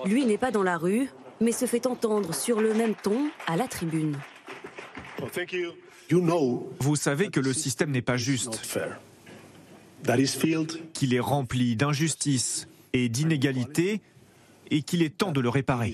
Lui 0.04 0.24
n'est 0.24 0.38
pas 0.38 0.50
dans 0.50 0.62
la 0.62 0.76
rue, 0.78 1.10
mais 1.40 1.52
se 1.52 1.66
fait 1.66 1.86
entendre 1.86 2.34
sur 2.34 2.60
le 2.60 2.74
même 2.74 2.94
ton 2.94 3.30
à 3.46 3.56
la 3.56 3.68
tribune. 3.68 4.16
Vous 6.80 6.96
savez 6.96 7.28
que 7.28 7.40
le 7.40 7.52
système 7.52 7.90
n'est 7.90 8.02
pas 8.02 8.16
juste, 8.16 8.60
qu'il 10.94 11.14
est 11.14 11.20
rempli 11.20 11.76
d'injustice 11.76 12.68
et 12.92 13.08
d'inégalités 13.08 14.00
et 14.70 14.82
qu'il 14.82 15.02
est 15.02 15.16
temps 15.16 15.32
de 15.32 15.40
le 15.40 15.48
réparer. 15.48 15.92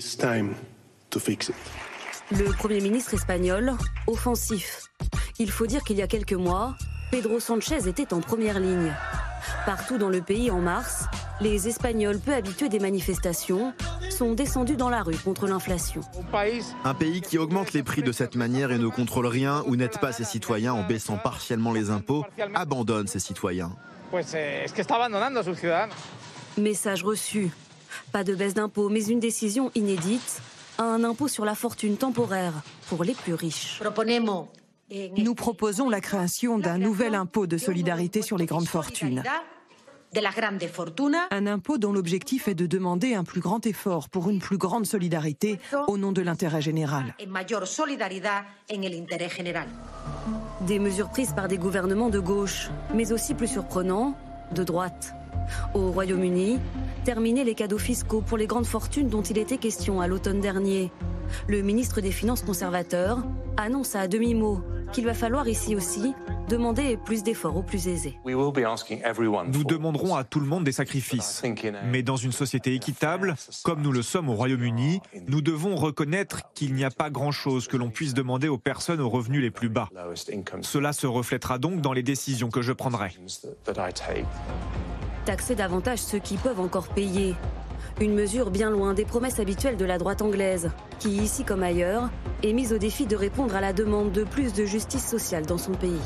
Le 2.31 2.57
Premier 2.57 2.81
ministre 2.81 3.13
espagnol, 3.13 3.73
offensif. 4.07 4.83
Il 5.37 5.51
faut 5.51 5.67
dire 5.67 5.83
qu'il 5.83 5.97
y 5.97 6.01
a 6.01 6.07
quelques 6.07 6.33
mois, 6.33 6.75
Pedro 7.11 7.39
Sanchez 7.39 7.87
était 7.87 8.13
en 8.13 8.21
première 8.21 8.59
ligne. 8.59 8.91
Partout 9.65 9.97
dans 9.97 10.09
le 10.09 10.21
pays 10.21 10.51
en 10.51 10.59
mars, 10.59 11.05
les 11.41 11.67
Espagnols 11.67 12.19
peu 12.19 12.33
habitués 12.33 12.69
des 12.69 12.79
manifestations 12.79 13.73
sont 14.09 14.33
descendus 14.33 14.77
dans 14.77 14.89
la 14.89 15.03
rue 15.03 15.17
contre 15.17 15.47
l'inflation. 15.47 16.01
Un 16.83 16.93
pays 16.93 17.21
qui 17.21 17.37
augmente 17.37 17.73
les 17.73 17.83
prix 17.83 18.01
de 18.01 18.11
cette 18.11 18.35
manière 18.35 18.71
et 18.71 18.77
ne 18.77 18.87
contrôle 18.87 19.27
rien 19.27 19.63
ou 19.67 19.75
n'aide 19.75 19.97
pas 19.99 20.11
ses 20.11 20.23
citoyens 20.23 20.73
en 20.73 20.83
baissant 20.83 21.17
partiellement 21.17 21.73
les 21.73 21.89
impôts, 21.89 22.23
abandonne 22.53 23.07
ses 23.07 23.19
citoyens. 23.19 23.71
Message 26.57 27.03
reçu. 27.03 27.51
Pas 28.11 28.23
de 28.23 28.35
baisse 28.35 28.53
d'impôts, 28.53 28.89
mais 28.89 29.05
une 29.05 29.19
décision 29.19 29.71
inédite. 29.75 30.41
Un 30.77 31.03
impôt 31.03 31.27
sur 31.27 31.45
la 31.45 31.55
fortune 31.55 31.97
temporaire 31.97 32.53
pour 32.89 33.03
les 33.03 33.13
plus 33.13 33.33
riches. 33.33 33.81
Nous 34.91 35.35
proposons 35.35 35.89
la 35.89 36.01
création 36.01 36.59
d'un 36.59 36.77
nouvel 36.77 37.15
impôt 37.15 37.47
de 37.47 37.57
solidarité 37.57 38.21
sur 38.21 38.37
les 38.37 38.45
grandes 38.45 38.67
fortunes. 38.67 39.23
Un 41.31 41.47
impôt 41.47 41.77
dont 41.77 41.91
l'objectif 41.91 42.47
est 42.47 42.55
de 42.55 42.65
demander 42.65 43.15
un 43.15 43.23
plus 43.23 43.41
grand 43.41 43.65
effort 43.65 44.09
pour 44.09 44.29
une 44.29 44.39
plus 44.39 44.57
grande 44.57 44.85
solidarité 44.85 45.59
au 45.87 45.97
nom 45.97 46.11
de 46.11 46.21
l'intérêt 46.21 46.61
général. 46.61 47.15
Des 50.61 50.79
mesures 50.79 51.09
prises 51.09 51.33
par 51.33 51.47
des 51.47 51.57
gouvernements 51.57 52.09
de 52.09 52.19
gauche, 52.19 52.69
mais 52.93 53.11
aussi 53.11 53.33
plus 53.33 53.47
surprenant, 53.47 54.15
de 54.51 54.63
droite. 54.63 55.13
Au 55.73 55.91
Royaume-Uni, 55.91 56.59
terminer 57.03 57.43
les 57.43 57.55
cadeaux 57.55 57.77
fiscaux 57.77 58.21
pour 58.21 58.37
les 58.37 58.47
grandes 58.47 58.65
fortunes 58.65 59.09
dont 59.09 59.21
il 59.21 59.37
était 59.37 59.57
question 59.57 60.01
à 60.01 60.07
l'automne 60.07 60.39
dernier. 60.39 60.91
Le 61.47 61.61
ministre 61.61 62.01
des 62.01 62.11
Finances 62.11 62.41
conservateur 62.41 63.23
annonce 63.57 63.95
à 63.95 64.07
demi-mot 64.07 64.61
qu'il 64.91 65.05
va 65.05 65.13
falloir 65.13 65.47
ici 65.47 65.75
aussi 65.75 66.13
demander 66.49 66.97
plus 66.97 67.23
d'efforts 67.23 67.57
aux 67.57 67.63
plus 67.63 67.87
aisés. 67.87 68.19
Nous 68.25 69.63
demanderons 69.63 70.15
à 70.15 70.23
tout 70.23 70.39
le 70.39 70.45
monde 70.45 70.63
des 70.63 70.71
sacrifices. 70.71 71.43
Mais 71.91 72.03
dans 72.03 72.15
une 72.15 72.31
société 72.31 72.73
équitable, 72.73 73.35
comme 73.63 73.81
nous 73.81 73.91
le 73.91 74.01
sommes 74.01 74.29
au 74.29 74.33
Royaume-Uni, 74.33 75.01
nous 75.27 75.41
devons 75.41 75.75
reconnaître 75.75 76.41
qu'il 76.53 76.73
n'y 76.73 76.83
a 76.83 76.91
pas 76.91 77.09
grand-chose 77.09 77.67
que 77.67 77.77
l'on 77.77 77.89
puisse 77.89 78.13
demander 78.13 78.47
aux 78.47 78.57
personnes 78.57 79.01
aux 79.01 79.09
revenus 79.09 79.41
les 79.41 79.51
plus 79.51 79.69
bas. 79.69 79.89
Cela 80.61 80.93
se 80.93 81.07
reflètera 81.07 81.57
donc 81.57 81.81
dans 81.81 81.93
les 81.93 82.03
décisions 82.03 82.49
que 82.49 82.61
je 82.61 82.73
prendrai. 82.73 83.15
Taxer 85.25 85.55
davantage 85.55 85.99
ceux 85.99 86.19
qui 86.19 86.37
peuvent 86.37 86.59
encore 86.59 86.89
payer. 86.89 87.35
Une 88.01 88.13
mesure 88.13 88.51
bien 88.51 88.71
loin 88.71 88.93
des 88.93 89.05
promesses 89.05 89.39
habituelles 89.39 89.77
de 89.77 89.85
la 89.85 89.97
droite 89.97 90.21
anglaise, 90.21 90.69
qui, 90.99 91.15
ici 91.15 91.45
comme 91.45 91.63
ailleurs, 91.63 92.09
est 92.43 92.51
mise 92.51 92.73
au 92.73 92.77
défi 92.77 93.05
de 93.05 93.15
répondre 93.15 93.55
à 93.55 93.61
la 93.61 93.71
demande 93.71 94.11
de 94.11 94.25
plus 94.25 94.51
de 94.51 94.65
justice 94.65 95.07
sociale 95.07 95.45
dans 95.45 95.57
son 95.57 95.71
pays. 95.71 96.01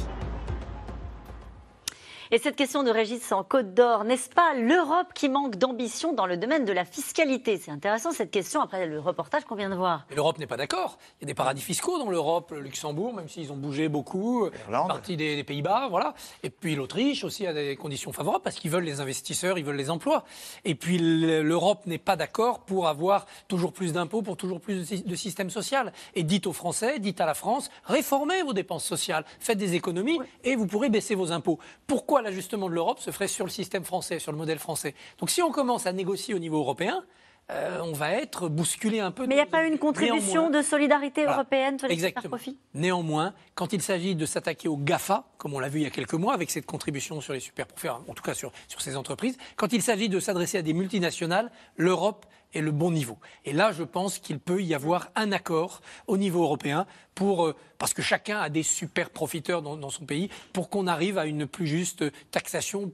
Et 2.32 2.38
cette 2.38 2.56
question 2.56 2.84
de 2.84 2.92
Régis 2.92 3.32
en 3.32 3.44
Côte 3.44 3.74
d'Or, 3.74 4.04
n'est-ce 4.04 4.30
pas 4.30 4.54
l'Europe 4.54 5.14
qui 5.16 5.30
manque 5.30 5.56
d'ambition 5.56 6.14
dans 6.14 6.28
le 6.28 6.38
domaine 6.38 6.64
de 6.64 6.72
la 6.72 6.86
fiscalité? 6.86 7.58
C'est 7.58 7.72
intéressant 7.72 8.12
cette 8.12 8.30
question 8.30 8.62
après 8.62 8.86
le 8.86 9.00
reportage 9.00 9.46
qu'on 9.46 9.56
vient 9.56 9.72
de 9.72 9.76
voir. 9.76 10.06
L'Europe 10.16 10.38
n'est 10.38 10.46
pas 10.46 10.56
d'accord. 10.56 11.00
Il 11.20 11.24
y 11.24 11.26
a 11.26 11.28
des 11.30 11.34
paradis 11.34 11.64
fiscaux 11.64 11.98
dans 11.98 12.12
l'Europe, 12.12 12.52
le 12.52 12.60
Luxembourg, 12.60 13.16
même 13.16 13.28
s'ils 13.28 13.52
ont 13.52 13.58
bougé 13.58 13.90
beaucoup, 13.90 14.46
une 14.46 14.88
partie 14.88 15.18
des, 15.18 15.38
des 15.38 15.44
Pays-Bas, 15.44 15.88
voilà. 15.90 16.14
Et 16.44 16.52
puis 16.52 16.76
l'Autriche 16.76 17.24
aussi 17.24 17.48
a 17.48 17.54
des 17.54 17.76
conditions 17.76 18.12
favorables 18.12 18.44
parce 18.44 18.58
qu'ils 18.58 18.70
veulent 18.70 18.84
les 18.84 19.02
investisseurs, 19.02 19.58
ils 19.58 19.66
veulent 19.66 19.76
les 19.76 19.90
emplois. 19.90 20.24
Et 20.66 20.76
puis 20.76 21.00
l'Europe 21.00 21.88
n'est 21.88 21.98
pas 21.98 22.16
d'accord 22.16 22.60
pour 22.60 22.88
avoir 22.88 23.26
toujours 23.48 23.74
plus 23.74 23.92
d'impôts, 23.92 24.22
pour 24.22 24.38
toujours 24.38 24.62
plus 24.62 24.88
de 24.88 25.16
système 25.16 25.50
social. 25.50 25.94
Et 26.14 26.22
dites 26.22 26.46
aux 26.46 26.54
Français, 26.54 27.00
dites 27.00 27.22
à 27.22 27.26
la 27.26 27.34
France, 27.34 27.72
réformez 27.86 28.44
vos 28.44 28.54
dépenses 28.54 28.86
sociales, 28.86 29.26
faites 29.40 29.58
des 29.58 29.74
économies 29.74 30.20
et 30.44 30.56
vous 30.56 30.68
pourrez 30.68 30.90
baisser 30.90 31.16
vos 31.16 31.32
impôts. 31.32 31.58
Pourquoi 31.88 32.19
l'ajustement 32.22 32.70
de 32.70 32.74
l'Europe 32.74 33.00
se 33.00 33.12
ferait 33.12 33.28
sur 33.28 33.46
le 33.46 33.52
système 33.52 33.84
français, 33.84 34.20
sur 34.20 34.32
le 34.32 34.38
modèle 34.38 34.60
français. 34.60 34.96
Donc 35.20 35.30
si 35.30 35.42
on 35.42 35.52
commence 35.52 35.86
à 35.86 35.94
négocier 35.94 36.34
au 36.34 36.40
niveau 36.40 36.60
européen, 36.60 37.04
euh, 37.52 37.80
on 37.82 37.94
va 37.94 38.12
être 38.14 38.48
bousculé 38.48 39.00
un 39.00 39.12
peu. 39.12 39.26
Mais 39.26 39.34
il 39.34 39.38
n'y 39.38 39.44
a 39.44 39.48
pas 39.48 39.64
une 39.64 39.80
contribution 39.80 40.50
de 40.50 40.62
solidarité 40.62 41.26
européenne 41.26 41.80
sur 41.80 41.88
les 41.88 41.94
Exactement. 41.96 42.30
profits 42.30 42.60
Néanmoins, 42.76 43.34
quand 43.56 43.74
il 43.74 43.82
s'agit 43.82 44.16
de 44.16 44.26
s'attaquer 44.26 44.68
aux 44.68 44.78
GAFA, 44.78 45.26
comme 45.38 45.54
on 45.54 45.60
l'a 45.60 45.70
vu 45.70 45.80
il 45.80 45.84
y 45.84 45.88
a 45.88 45.90
quelques 45.90 46.14
mois 46.14 46.34
avec 46.34 46.52
cette 46.52 46.68
contribution 46.68 47.22
sur 47.22 47.34
les 47.34 47.40
super 47.40 47.66
profits, 47.66 47.90
en 47.90 48.14
tout 48.14 48.22
cas 48.24 48.36
sur, 48.36 48.52
sur 48.68 48.82
ces 48.82 48.96
entreprises, 48.96 49.38
quand 49.56 49.74
il 49.74 49.82
s'agit 49.82 50.10
de 50.10 50.20
s'adresser 50.20 50.60
à 50.60 50.62
des 50.62 50.74
multinationales, 50.74 51.52
l'Europe 51.76 52.28
est 52.54 52.62
le 52.62 52.72
bon 52.72 52.92
niveau. 52.92 53.18
Et 53.46 53.54
là, 53.54 53.72
je 53.72 53.84
pense 53.84 54.20
qu'il 54.20 54.40
peut 54.40 54.62
y 54.62 54.74
avoir 54.74 55.10
un 55.16 55.32
accord 55.32 55.82
au 56.08 56.18
niveau 56.18 56.44
européen 56.44 56.86
pour, 57.16 57.48
euh, 57.48 57.56
parce 57.78 57.94
que 57.94 58.02
chacun 58.02 58.40
a 58.40 58.50
des 58.50 58.64
super 58.64 59.10
profiteurs 59.10 59.62
dans, 59.62 59.76
dans 59.76 59.90
son 59.90 60.06
pays, 60.06 60.30
pour 60.54 60.70
qu'on 60.70 60.88
arrive 60.88 61.18
à 61.18 61.26
une 61.26 61.48
plus 61.48 61.68
juste 61.68 62.04
taxation 62.32 62.92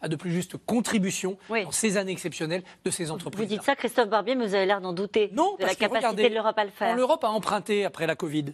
à 0.00 0.08
de 0.08 0.16
plus 0.16 0.30
justes 0.30 0.56
contributions 0.66 1.36
dans 1.48 1.72
ces 1.72 1.96
années 1.96 2.12
exceptionnelles 2.12 2.62
de 2.84 2.90
ces 2.90 3.10
entreprises. 3.10 3.40
Vous 3.40 3.54
dites 3.54 3.62
ça, 3.62 3.76
Christophe 3.76 4.08
Barbier, 4.08 4.34
mais 4.34 4.46
vous 4.46 4.54
avez 4.54 4.66
l'air 4.66 4.80
d'en 4.80 4.92
douter 4.92 5.30
non, 5.32 5.56
de 5.58 5.64
la 5.64 5.74
capacité 5.74 6.28
de 6.28 6.34
l'Europe 6.34 6.58
à 6.58 6.64
le 6.64 6.70
faire. 6.70 6.96
L'Europe 6.96 7.24
a 7.24 7.28
emprunté 7.28 7.84
après 7.84 8.06
la 8.06 8.16
Covid, 8.16 8.46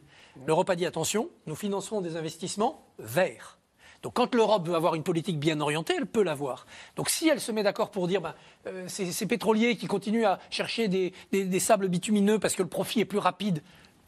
l'Europe 0.47 0.71
a 0.71 0.77
dit 0.77 0.87
attention, 0.87 1.29
nous 1.47 1.57
financerons 1.57 2.01
des 2.01 2.17
investissements 2.17 2.87
verts. 2.99 3.59
Donc 4.03 4.15
quand 4.15 4.35
l'Europe 4.35 4.67
veut 4.69 4.75
avoir 4.75 4.95
une 4.95 5.03
politique 5.03 5.41
bien 5.41 5.61
orientée, 5.61 5.95
elle 5.97 6.07
peut 6.07 6.23
l'avoir. 6.23 6.67
Donc 6.95 7.11
si 7.11 7.29
elle 7.29 7.41
se 7.41 7.51
met 7.51 7.65
d'accord 7.65 7.91
pour 7.91 8.07
dire 8.07 8.21
ben, 8.21 8.35
euh, 8.67 8.85
ces, 8.87 9.27
pétroliers 9.27 9.77
qui 9.77 9.87
continuent 9.87 10.25
à 10.25 10.39
chercher 10.51 10.87
des, 10.89 11.13
des, 11.33 11.61
sables 11.61 11.89
bitumineux 11.89 12.39
parce 12.39 12.55
que 12.55 12.63
le 12.63 12.69
profit 12.69 13.01
est 13.01 13.05
plus 13.05 13.19
rapide, 13.19 13.61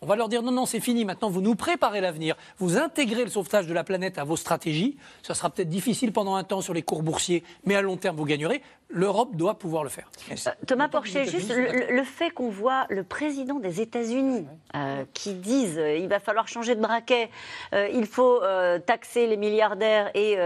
on 0.02 0.06
va 0.06 0.16
leur 0.16 0.28
dire 0.28 0.42
non, 0.42 0.52
non, 0.52 0.66
c'est 0.66 0.80
fini. 0.80 1.04
Maintenant, 1.04 1.30
vous 1.30 1.42
nous 1.42 1.54
préparez 1.54 2.00
l'avenir. 2.00 2.36
Vous 2.58 2.78
intégrez 2.78 3.24
le 3.24 3.30
sauvetage 3.30 3.66
de 3.66 3.74
la 3.74 3.84
planète 3.84 4.18
à 4.18 4.24
vos 4.24 4.36
stratégies. 4.36 4.96
Ça 5.22 5.34
sera 5.34 5.50
peut-être 5.50 5.68
difficile 5.68 6.12
pendant 6.12 6.36
un 6.36 6.44
temps 6.44 6.62
sur 6.62 6.74
les 6.74 6.82
cours 6.82 7.02
boursiers, 7.02 7.44
mais 7.64 7.74
à 7.74 7.82
long 7.82 7.96
terme, 7.96 8.16
vous 8.16 8.24
gagnerez. 8.24 8.62
L'Europe 8.92 9.36
doit 9.36 9.54
pouvoir 9.54 9.84
le 9.84 9.88
faire. 9.88 10.10
Euh, 10.30 10.50
Thomas 10.66 10.88
Porcher, 10.88 11.24
juste 11.24 11.52
le, 11.54 12.02
fait 12.02 12.30
qu'on 12.30 12.50
voit 12.50 12.86
le 12.88 13.04
président 13.04 13.60
des 13.60 13.80
États-Unis 13.80 14.46
euh, 14.74 15.04
qui 15.14 15.34
disent 15.34 15.78
euh, 15.78 15.96
il 15.96 16.08
va 16.08 16.18
falloir 16.18 16.48
changer 16.48 16.74
de 16.74 16.80
braquet, 16.80 17.30
il 17.72 18.06
faut 18.06 18.40
taxer 18.86 19.26
les 19.26 19.36
milliardaires 19.36 20.10
et 20.14 20.36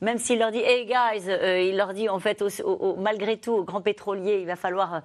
même 0.00 0.18
s'il 0.18 0.38
leur 0.38 0.50
dit 0.50 0.58
hey 0.58 0.86
guys, 0.86 1.26
il 1.68 1.76
leur 1.76 1.92
dit 1.92 2.08
en 2.08 2.18
fait 2.18 2.42
malgré 2.98 3.36
tout 3.36 3.52
aux 3.52 3.64
grands 3.64 3.80
pétroliers 3.80 4.38
il 4.40 4.46
va 4.46 4.56
falloir 4.56 5.02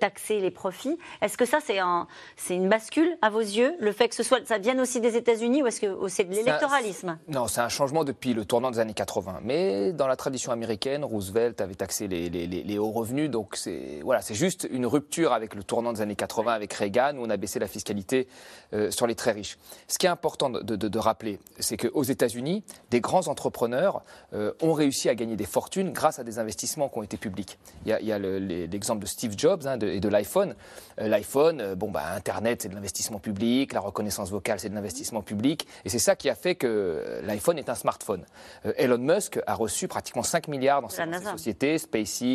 taxer 0.00 0.40
les 0.40 0.50
profits. 0.50 0.98
Est-ce 1.22 1.36
que 1.36 1.44
ça 1.44 1.58
c'est 1.60 1.78
un, 1.78 2.06
une 2.50 2.68
bascule 2.68 3.16
à 3.22 3.30
vos 3.30 3.40
yeux, 3.40 3.74
le 3.80 3.92
fait 3.92 4.08
que 4.08 4.14
ce 4.14 4.22
soit, 4.22 4.46
ça 4.46 4.58
vienne 4.58 4.80
aussi 4.80 5.00
des 5.00 5.16
États-Unis 5.16 5.62
ou 5.62 5.66
est-ce 5.66 5.80
que 5.80 6.08
c'est 6.08 6.24
de 6.24 6.34
l'électoralisme? 6.34 7.18
Non, 7.28 7.46
c'est 7.46 7.60
un 7.60 7.68
changement 7.68 8.04
depuis 8.04 8.34
le 8.34 8.44
tournant 8.44 8.70
des 8.70 8.78
années 8.78 8.94
80. 8.94 9.40
Mais 9.42 9.92
dans 9.92 10.06
la 10.06 10.16
tradition 10.16 10.52
américaine, 10.52 11.04
Roosevelt 11.04 11.60
avait 11.60 11.74
taxé 11.74 12.08
les, 12.08 12.28
les, 12.28 12.35
hauts 12.78 12.90
revenus, 12.90 13.30
donc 13.30 13.56
c'est 13.56 14.00
voilà, 14.02 14.20
c'est 14.20 14.34
juste 14.34 14.68
une 14.70 14.86
rupture 14.86 15.32
avec 15.32 15.54
le 15.54 15.62
tournant 15.62 15.92
des 15.92 16.00
années 16.00 16.16
80 16.16 16.52
avec 16.52 16.72
Reagan 16.72 17.16
où 17.16 17.24
on 17.24 17.30
a 17.30 17.36
baissé 17.36 17.58
la 17.58 17.68
fiscalité 17.68 18.28
euh, 18.72 18.90
sur 18.90 19.06
les 19.06 19.14
très 19.14 19.32
riches. 19.32 19.58
Ce 19.88 19.98
qui 19.98 20.06
est 20.06 20.10
important 20.10 20.50
de, 20.50 20.76
de, 20.76 20.98
rappeler, 20.98 21.38
c'est 21.58 21.76
qu'aux 21.76 22.02
États-Unis, 22.02 22.64
des 22.90 23.00
grands 23.00 23.28
entrepreneurs 23.28 24.02
euh, 24.32 24.52
ont 24.60 24.72
réussi 24.72 25.08
à 25.08 25.14
gagner 25.14 25.36
des 25.36 25.44
fortunes 25.44 25.92
grâce 25.92 26.18
à 26.18 26.24
des 26.24 26.38
investissements 26.38 26.88
qui 26.88 26.98
ont 26.98 27.02
été 27.02 27.16
publics. 27.16 27.58
Il 27.84 27.90
y 27.92 28.12
a, 28.12 28.18
l'exemple 28.18 29.02
de 29.02 29.06
Steve 29.06 29.34
Jobs 29.36 29.66
hein, 29.66 29.78
et 29.78 30.00
de 30.00 30.08
l'iPhone. 30.08 30.54
Euh, 31.00 31.08
L'iPhone, 31.08 31.74
bon 31.74 31.90
bah 31.90 32.02
Internet, 32.14 32.62
c'est 32.62 32.68
de 32.68 32.74
l'investissement 32.74 33.18
public 33.18 33.72
la 33.72 33.80
reconnaissance 33.80 34.30
vocale, 34.30 34.60
c'est 34.60 34.68
de 34.68 34.74
l'investissement 34.74 35.22
public. 35.22 35.66
Et 35.84 35.88
c'est 35.88 35.98
ça 35.98 36.16
qui 36.16 36.28
a 36.28 36.34
fait 36.34 36.54
que 36.54 37.20
l'iPhone 37.24 37.58
est 37.58 37.68
un 37.68 37.74
smartphone. 37.74 38.24
Elon 38.76 38.98
Musk 38.98 39.38
a 39.46 39.54
reçu 39.54 39.88
pratiquement 39.88 40.22
5 40.22 40.48
milliards 40.48 40.82
dans 40.82 40.88
ses, 40.88 41.02
sociétés, 41.30 41.78
SpaceX, 41.78 42.25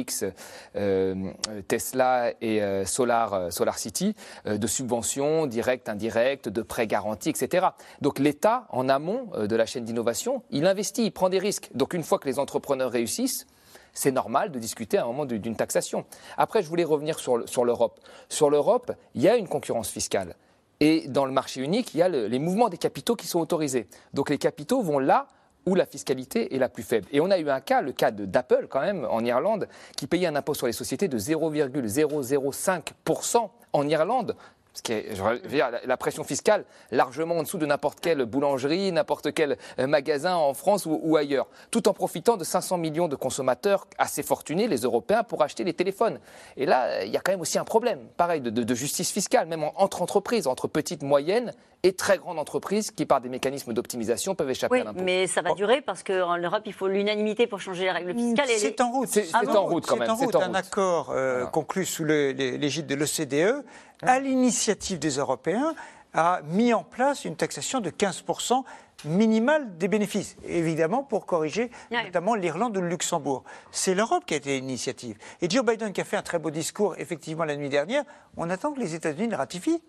euh, 0.75 1.31
Tesla 1.67 2.31
et 2.41 2.61
euh, 2.61 2.85
Solar, 2.85 3.51
Solar 3.51 3.77
City, 3.77 4.15
de 4.45 4.67
subventions 4.67 5.47
directes, 5.47 5.89
indirectes, 5.89 6.49
de 6.49 6.61
prêts 6.61 6.87
garantis, 6.87 7.29
etc. 7.29 7.67
Donc 8.01 8.19
l'État, 8.19 8.67
en 8.69 8.89
amont 8.89 9.27
de 9.37 9.55
la 9.55 9.65
chaîne 9.65 9.85
d'innovation, 9.85 10.43
il 10.49 10.65
investit, 10.65 11.05
il 11.05 11.11
prend 11.11 11.29
des 11.29 11.39
risques. 11.39 11.69
Donc 11.73 11.93
une 11.93 12.03
fois 12.03 12.19
que 12.19 12.27
les 12.27 12.39
entrepreneurs 12.39 12.91
réussissent, 12.91 13.47
c'est 13.93 14.11
normal 14.11 14.51
de 14.51 14.59
discuter 14.59 14.97
à 14.97 15.03
un 15.03 15.07
moment 15.07 15.25
d'une 15.25 15.55
taxation. 15.55 16.05
Après, 16.37 16.63
je 16.63 16.69
voulais 16.69 16.83
revenir 16.83 17.19
sur 17.19 17.65
l'Europe. 17.65 17.99
Sur 18.29 18.49
l'Europe, 18.49 18.91
il 19.15 19.21
y 19.21 19.29
a 19.29 19.35
une 19.35 19.47
concurrence 19.47 19.89
fiscale. 19.89 20.35
Et 20.79 21.07
dans 21.07 21.25
le 21.25 21.31
marché 21.31 21.61
unique, 21.61 21.93
il 21.93 21.97
y 21.97 22.01
a 22.01 22.09
les 22.09 22.39
mouvements 22.39 22.69
des 22.69 22.77
capitaux 22.77 23.15
qui 23.15 23.27
sont 23.27 23.39
autorisés. 23.39 23.87
Donc 24.13 24.29
les 24.29 24.39
capitaux 24.39 24.81
vont 24.81 24.97
là 24.97 25.27
où 25.65 25.75
la 25.75 25.85
fiscalité 25.85 26.55
est 26.55 26.59
la 26.59 26.69
plus 26.69 26.83
faible. 26.83 27.07
Et 27.11 27.19
on 27.21 27.31
a 27.31 27.37
eu 27.37 27.49
un 27.49 27.61
cas, 27.61 27.81
le 27.81 27.91
cas 27.91 28.11
d'Apple 28.11 28.67
quand 28.69 28.81
même, 28.81 29.05
en 29.09 29.23
Irlande, 29.23 29.67
qui 29.95 30.07
payait 30.07 30.27
un 30.27 30.35
impôt 30.35 30.53
sur 30.53 30.67
les 30.67 30.73
sociétés 30.73 31.07
de 31.07 31.17
0,005% 31.17 33.49
en 33.73 33.87
Irlande 33.87 34.35
ce 34.73 34.81
qui 34.81 34.93
est, 34.93 35.15
je 35.15 35.21
veux 35.21 35.39
dire, 35.49 35.69
la 35.85 35.97
pression 35.97 36.23
fiscale 36.23 36.63
largement 36.91 37.37
en 37.37 37.43
dessous 37.43 37.57
de 37.57 37.65
n'importe 37.65 37.99
quelle 37.99 38.23
boulangerie, 38.25 38.91
n'importe 38.91 39.33
quel 39.33 39.57
euh, 39.79 39.87
magasin 39.87 40.35
en 40.35 40.53
France 40.53 40.85
ou, 40.85 41.15
ailleurs, 41.17 41.47
tout 41.71 41.89
en 41.89 41.93
profitant 41.93 42.37
de 42.37 42.43
500 42.43 42.77
millions 42.77 43.07
de 43.07 43.15
consommateurs 43.15 43.87
assez 43.97 44.23
fortunés, 44.23 44.67
les 44.67 44.81
Européens, 44.81 45.23
pour 45.23 45.43
acheter 45.43 45.63
des 45.63 45.73
téléphones. 45.73 46.19
Et 46.55 46.65
là, 46.65 47.03
il 47.03 47.11
y 47.11 47.17
a 47.17 47.19
quand 47.19 47.31
même 47.31 47.41
aussi 47.41 47.59
un 47.59 47.65
problème, 47.65 47.99
pareil, 48.15 48.41
de, 48.41 48.75
justice 48.75 49.11
fiscale, 49.11 49.47
même 49.47 49.65
entre 49.75 50.01
entreprises, 50.01 50.47
entre 50.47 50.67
petites, 50.67 51.03
moyennes 51.03 51.53
et 51.83 51.93
très 51.93 52.17
grandes 52.17 52.39
entreprises 52.39 52.91
qui, 52.91 53.05
par 53.05 53.21
des 53.21 53.29
mécanismes 53.29 53.73
d'optimisation, 53.73 54.35
peuvent 54.35 54.49
échapper 54.49 54.81
à 54.81 54.83
l'impôt. 54.83 55.01
Mais 55.03 55.27
ça 55.27 55.41
va 55.41 55.53
durer 55.53 55.81
parce 55.81 56.03
qu'en 56.03 56.37
Europe, 56.37 56.63
il 56.65 56.73
faut 56.73 56.87
l'unanimité 56.87 57.47
pour 57.47 57.59
changer 57.59 57.83
les 57.83 57.91
règles 57.91 58.13
fiscales. 58.13 58.47
C'est 58.57 58.81
en 58.81 58.91
route. 58.91 59.09
C'est 59.09 59.35
en 59.35 59.65
route 59.65 59.85
quand 59.85 59.97
même. 59.97 60.07
C'est 60.07 60.11
en 60.11 60.25
route. 60.25 60.35
Un 60.35 60.53
accord 60.53 61.11
euh, 61.11 61.45
conclu 61.47 61.85
sous 61.85 62.05
l'égide 62.05 62.87
de 62.87 62.95
l'OCDE 62.95 63.63
à 64.01 64.19
l'initiative 64.19 64.99
des 64.99 65.17
Européens, 65.17 65.75
a 66.13 66.41
mis 66.45 66.73
en 66.73 66.83
place 66.83 67.25
une 67.25 67.35
taxation 67.35 67.79
de 67.79 67.89
15% 67.89 68.63
minimale 69.05 69.77
des 69.77 69.87
bénéfices, 69.87 70.35
évidemment 70.45 71.03
pour 71.03 71.25
corriger 71.25 71.71
notamment 71.89 72.35
l'Irlande 72.35 72.77
ou 72.77 72.81
le 72.81 72.89
Luxembourg. 72.89 73.43
C'est 73.71 73.95
l'Europe 73.95 74.25
qui 74.25 74.33
a 74.33 74.37
été 74.37 74.59
l'initiative. 74.59 75.17
Et 75.41 75.49
Joe 75.49 75.65
Biden 75.65 75.93
qui 75.93 76.01
a 76.01 76.03
fait 76.03 76.17
un 76.17 76.21
très 76.21 76.37
beau 76.37 76.51
discours 76.51 76.95
effectivement 76.97 77.45
la 77.45 77.55
nuit 77.55 77.69
dernière, 77.69 78.03
on 78.37 78.49
attend 78.49 78.73
que 78.73 78.79
les 78.79 78.93
États-Unis 78.93 79.29
le 79.29 79.37
ratifient 79.37 79.81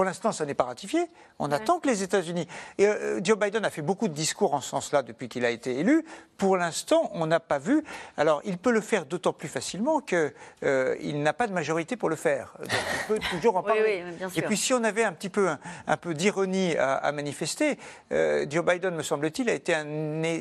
pour 0.00 0.06
l'instant, 0.06 0.32
ça 0.32 0.46
n'est 0.46 0.54
pas 0.54 0.64
ratifié. 0.64 1.10
On 1.38 1.52
attend 1.52 1.78
que 1.78 1.86
les 1.86 2.02
États-Unis. 2.02 2.48
Et 2.78 2.86
euh, 2.86 3.20
Joe 3.22 3.38
Biden 3.38 3.66
a 3.66 3.68
fait 3.70 3.82
beaucoup 3.82 4.08
de 4.08 4.14
discours 4.14 4.54
en 4.54 4.62
ce 4.62 4.70
sens-là 4.70 5.02
depuis 5.02 5.28
qu'il 5.28 5.44
a 5.44 5.50
été 5.50 5.78
élu. 5.78 6.06
Pour 6.38 6.56
l'instant, 6.56 7.10
on 7.12 7.26
n'a 7.26 7.38
pas 7.38 7.58
vu. 7.58 7.84
Alors, 8.16 8.40
il 8.46 8.56
peut 8.56 8.70
le 8.70 8.80
faire 8.80 9.04
d'autant 9.04 9.34
plus 9.34 9.48
facilement 9.48 10.00
qu'il 10.00 10.32
euh, 10.64 11.12
n'a 11.12 11.34
pas 11.34 11.46
de 11.46 11.52
majorité 11.52 11.96
pour 11.96 12.08
le 12.08 12.16
faire. 12.16 12.54
Donc, 12.60 12.70
il 12.72 13.06
peut 13.08 13.18
toujours 13.30 13.58
en 13.58 13.62
parler. 13.62 14.02
Oui. 14.18 14.32
Et 14.36 14.40
puis, 14.40 14.56
si 14.56 14.72
on 14.72 14.82
avait 14.84 15.04
un 15.04 15.12
petit 15.12 15.28
peu, 15.28 15.50
un, 15.50 15.58
un 15.86 15.98
peu 15.98 16.14
d'ironie 16.14 16.74
à, 16.78 16.94
à, 16.94 17.12
manifester, 17.12 17.78
euh, 18.10 18.46
Joe 18.48 18.64
Biden, 18.64 18.94
me 18.94 19.02
semble-t-il, 19.02 19.50
a 19.50 19.52
été 19.52 19.74
un, 19.74 19.84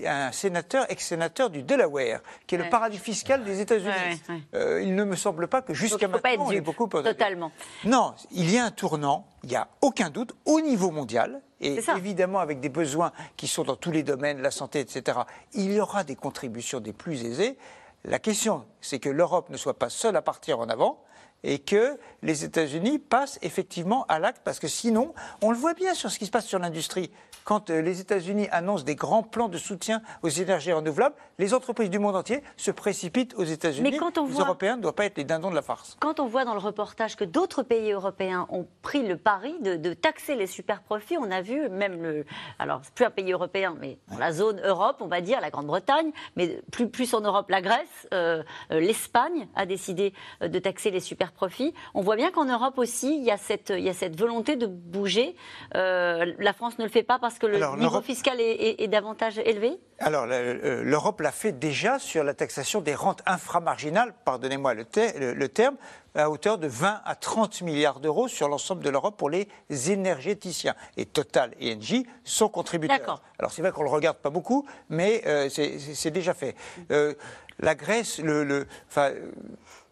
un 0.05 0.31
sénateur, 0.31 0.85
ex-sénateur 0.89 1.49
du 1.49 1.63
Delaware, 1.63 2.21
qui 2.47 2.55
est 2.55 2.59
Ouais. 2.59 2.63
le 2.63 2.69
paradis 2.69 2.97
fiscal 2.97 3.43
des 3.43 3.59
États-Unis. 3.59 4.21
Ouais. 4.29 4.35
Euh, 4.55 4.81
il 4.81 4.95
ne 4.95 5.03
me 5.03 5.17
semble 5.17 5.49
pas 5.49 5.61
que 5.61 5.73
jusqu'à 5.73 6.07
maintenant, 6.07 6.45
on 6.45 6.51
ait 6.51 6.55
dupe, 6.55 6.63
beaucoup. 6.63 6.87
totalement. 6.87 7.51
Non, 7.83 8.13
il 8.31 8.49
y 8.49 8.57
a 8.57 8.63
un 8.63 8.71
tournant, 8.71 9.25
il 9.49 9.53
n'y 9.53 9.57
a 9.57 9.67
aucun 9.81 10.11
doute, 10.11 10.35
au 10.45 10.61
niveau 10.61 10.91
mondial, 10.91 11.41
et 11.59 11.79
évidemment 11.95 12.37
avec 12.37 12.59
des 12.59 12.69
besoins 12.69 13.11
qui 13.35 13.47
sont 13.47 13.63
dans 13.63 13.75
tous 13.75 13.89
les 13.89 14.03
domaines, 14.03 14.43
la 14.43 14.51
santé, 14.51 14.79
etc., 14.79 15.21
il 15.53 15.73
y 15.73 15.79
aura 15.79 16.03
des 16.03 16.15
contributions 16.15 16.79
des 16.79 16.93
plus 16.93 17.25
aisés. 17.25 17.57
La 18.03 18.19
question, 18.19 18.65
c'est 18.79 18.99
que 18.99 19.09
l'Europe 19.09 19.49
ne 19.49 19.57
soit 19.57 19.79
pas 19.79 19.89
seule 19.89 20.15
à 20.15 20.21
partir 20.21 20.59
en 20.59 20.69
avant 20.69 21.01
et 21.43 21.59
que 21.59 21.97
les 22.21 22.43
États-Unis 22.43 22.99
passent 22.99 23.39
effectivement 23.41 24.05
à 24.09 24.19
l'acte, 24.19 24.41
parce 24.43 24.59
que 24.59 24.67
sinon, 24.67 25.13
on 25.41 25.51
le 25.51 25.57
voit 25.57 25.73
bien 25.73 25.93
sur 25.93 26.11
ce 26.11 26.19
qui 26.19 26.25
se 26.25 26.31
passe 26.31 26.45
sur 26.45 26.59
l'industrie. 26.59 27.11
Quand 27.45 27.69
euh, 27.71 27.81
les 27.81 27.99
États-Unis 28.01 28.47
annoncent 28.51 28.83
des 28.83 28.95
grands 28.95 29.23
plans 29.23 29.47
de 29.47 29.57
soutien 29.57 30.01
aux 30.21 30.27
énergies 30.29 30.73
renouvelables, 30.73 31.15
les 31.39 31.53
entreprises 31.55 31.89
du 31.89 31.97
monde 31.97 32.15
entier 32.15 32.43
se 32.57 32.69
précipitent 32.69 33.33
aux 33.35 33.43
États-Unis. 33.43 33.89
Mais 33.91 33.97
quand 33.97 34.17
on 34.19 34.27
les 34.27 34.33
voit- 34.33 34.43
Européens 34.43 34.75
ne 34.75 34.81
doivent 34.81 34.93
pas 34.93 35.05
être 35.05 35.17
les 35.17 35.23
dindons 35.23 35.49
de 35.49 35.55
la 35.55 35.63
farce. 35.63 35.97
Quand 35.99 36.19
on 36.19 36.27
voit 36.27 36.45
dans 36.45 36.53
le 36.53 36.59
reportage 36.59 37.15
que 37.15 37.23
d'autres 37.23 37.63
pays 37.63 37.91
européens 37.91 38.45
ont 38.49 38.67
pris 38.83 39.01
le 39.07 39.17
pari 39.17 39.55
de, 39.61 39.77
de 39.77 39.93
taxer 39.93 40.35
les 40.35 40.45
super 40.45 40.81
profits, 40.83 41.17
on 41.17 41.31
a 41.31 41.41
vu 41.41 41.69
même 41.69 42.03
le. 42.03 42.25
Alors, 42.59 42.81
plus 42.93 43.05
un 43.05 43.09
pays 43.09 43.31
européen, 43.31 43.75
mais 43.79 43.97
dans 44.11 44.17
la 44.19 44.31
zone 44.31 44.61
Europe, 44.63 44.97
on 44.99 45.07
va 45.07 45.21
dire, 45.21 45.39
la 45.41 45.49
Grande-Bretagne, 45.49 46.11
mais 46.35 46.61
plus, 46.71 46.89
plus 46.89 47.13
en 47.15 47.21
Europe, 47.21 47.49
la 47.49 47.61
Grèce, 47.61 48.07
euh, 48.13 48.43
euh, 48.71 48.79
l'Espagne 48.79 49.47
a 49.55 49.65
décidé 49.65 50.13
de 50.41 50.59
taxer 50.59 50.91
les 50.91 50.99
super 50.99 51.28
profits. 51.31 51.73
On 51.93 52.01
voit 52.01 52.15
bien 52.15 52.31
qu'en 52.31 52.45
Europe 52.45 52.77
aussi, 52.77 53.17
il 53.17 53.23
y, 53.23 53.31
a 53.31 53.37
cette, 53.37 53.69
il 53.75 53.83
y 53.83 53.89
a 53.89 53.93
cette 53.93 54.19
volonté 54.19 54.55
de 54.55 54.65
bouger. 54.65 55.35
Euh, 55.75 56.33
la 56.39 56.53
France 56.53 56.77
ne 56.79 56.83
le 56.83 56.89
fait 56.89 57.03
pas 57.03 57.19
parce 57.19 57.39
que 57.39 57.45
le 57.47 57.55
Alors, 57.57 57.77
niveau 57.77 58.01
fiscal 58.01 58.39
est, 58.39 58.43
est- 58.51 58.81
est 58.83 58.87
davantage 58.87 59.37
élevé? 59.39 59.79
Alors, 59.99 60.25
le- 60.25 60.83
l'Europe 60.83 61.19
l'a 61.21 61.31
fait 61.31 61.51
déjà 61.51 61.99
sur 61.99 62.23
la 62.23 62.33
taxation 62.33 62.79
des 62.81 62.95
rentes 62.95 63.21
inframarginales, 63.25 64.13
pardonnez-moi 64.25 64.73
le, 64.73 64.85
ter- 64.85 65.13
le- 65.19 65.33
le 65.33 65.49
terme, 65.49 65.75
à 66.15 66.29
hauteur 66.29 66.57
de 66.57 66.67
20 66.67 67.01
à 67.05 67.15
30 67.15 67.61
milliards 67.61 67.99
d'euros 67.99 68.27
sur 68.27 68.47
l'ensemble 68.49 68.83
de 68.83 68.89
l'Europe 68.89 69.15
pour 69.17 69.29
les 69.29 69.47
énergéticiens. 69.91 70.73
Et 70.97 71.05
Total 71.05 71.51
et 71.59 71.75
Engie 71.75 72.05
sont 72.23 72.49
contributeurs. 72.49 72.97
D'accord. 72.97 73.21
Alors, 73.37 73.51
c'est 73.51 73.61
vrai 73.61 73.71
qu'on 73.71 73.81
ne 73.81 73.87
le 73.89 73.93
regarde 73.93 74.17
pas 74.17 74.29
beaucoup, 74.29 74.65
mais 74.89 75.21
euh, 75.27 75.49
c'est- 75.49 76.09
déjà 76.11 76.33
fait. 76.33 76.55
Euh, 76.91 77.13
la 77.59 77.75
Grèce, 77.75 78.19
le, 78.19 78.43
le- 78.43 78.67
enfin, 78.87 79.11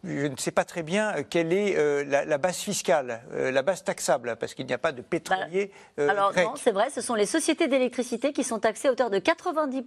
je 0.04 0.28
ne 0.28 0.38
sais 0.38 0.52
pas 0.52 0.64
très 0.64 0.84
bien 0.84 1.16
euh, 1.16 1.24
quelle 1.28 1.54
est 1.54 1.78
euh, 1.78 2.04
la, 2.06 2.38
base 2.38 2.58
fiscale, 2.58 3.22
euh, 3.34 3.52
la 3.52 3.62
base 3.62 3.84
taxable, 3.84 4.36
parce 4.39 4.54
qu'il 4.54 4.66
n'y 4.66 4.74
a 4.74 4.78
pas 4.78 4.91
de 4.91 5.02
pétrolier. 5.02 5.72
Bah, 5.98 6.12
alors 6.12 6.34
non, 6.36 6.54
c'est 6.56 6.72
vrai, 6.72 6.89
ce 6.89 7.02
sont 7.02 7.16
les 7.16 7.26
sociétés 7.26 7.68
d'électricité 7.68 8.34
qui 8.34 8.43
sont 8.43 8.60
taxées 8.60 8.88
à 8.88 8.91
hauteur 8.91 9.10
de 9.10 9.20
90 9.20 9.84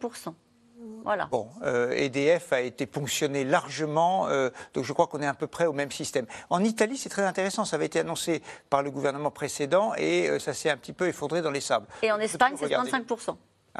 voilà. 1.02 1.28
Bon, 1.30 1.48
EDF 1.62 2.52
a 2.52 2.61
été 2.61 2.86
ponctionné 2.86 3.44
largement, 3.44 4.28
donc 4.74 4.84
je 4.84 4.92
crois 4.92 5.06
qu'on 5.06 5.20
est 5.20 5.26
à 5.26 5.34
peu 5.34 5.46
près 5.46 5.66
au 5.66 5.72
même 5.72 5.90
système. 5.90 6.26
En 6.50 6.62
Italie, 6.62 6.96
c'est 6.96 7.08
très 7.08 7.22
intéressant, 7.22 7.64
ça 7.64 7.76
avait 7.76 7.86
été 7.86 8.00
annoncé 8.00 8.42
par 8.68 8.82
le 8.82 8.90
gouvernement 8.90 9.30
précédent 9.30 9.92
et 9.96 10.38
ça 10.38 10.52
s'est 10.52 10.70
un 10.70 10.76
petit 10.76 10.92
peu 10.92 11.08
effondré 11.08 11.42
dans 11.42 11.50
les 11.50 11.61
sables. 11.61 11.86
Et 12.02 12.12
en 12.12 12.18
Espagne, 12.18 12.54
c'est 12.58 12.68
35 12.68 13.06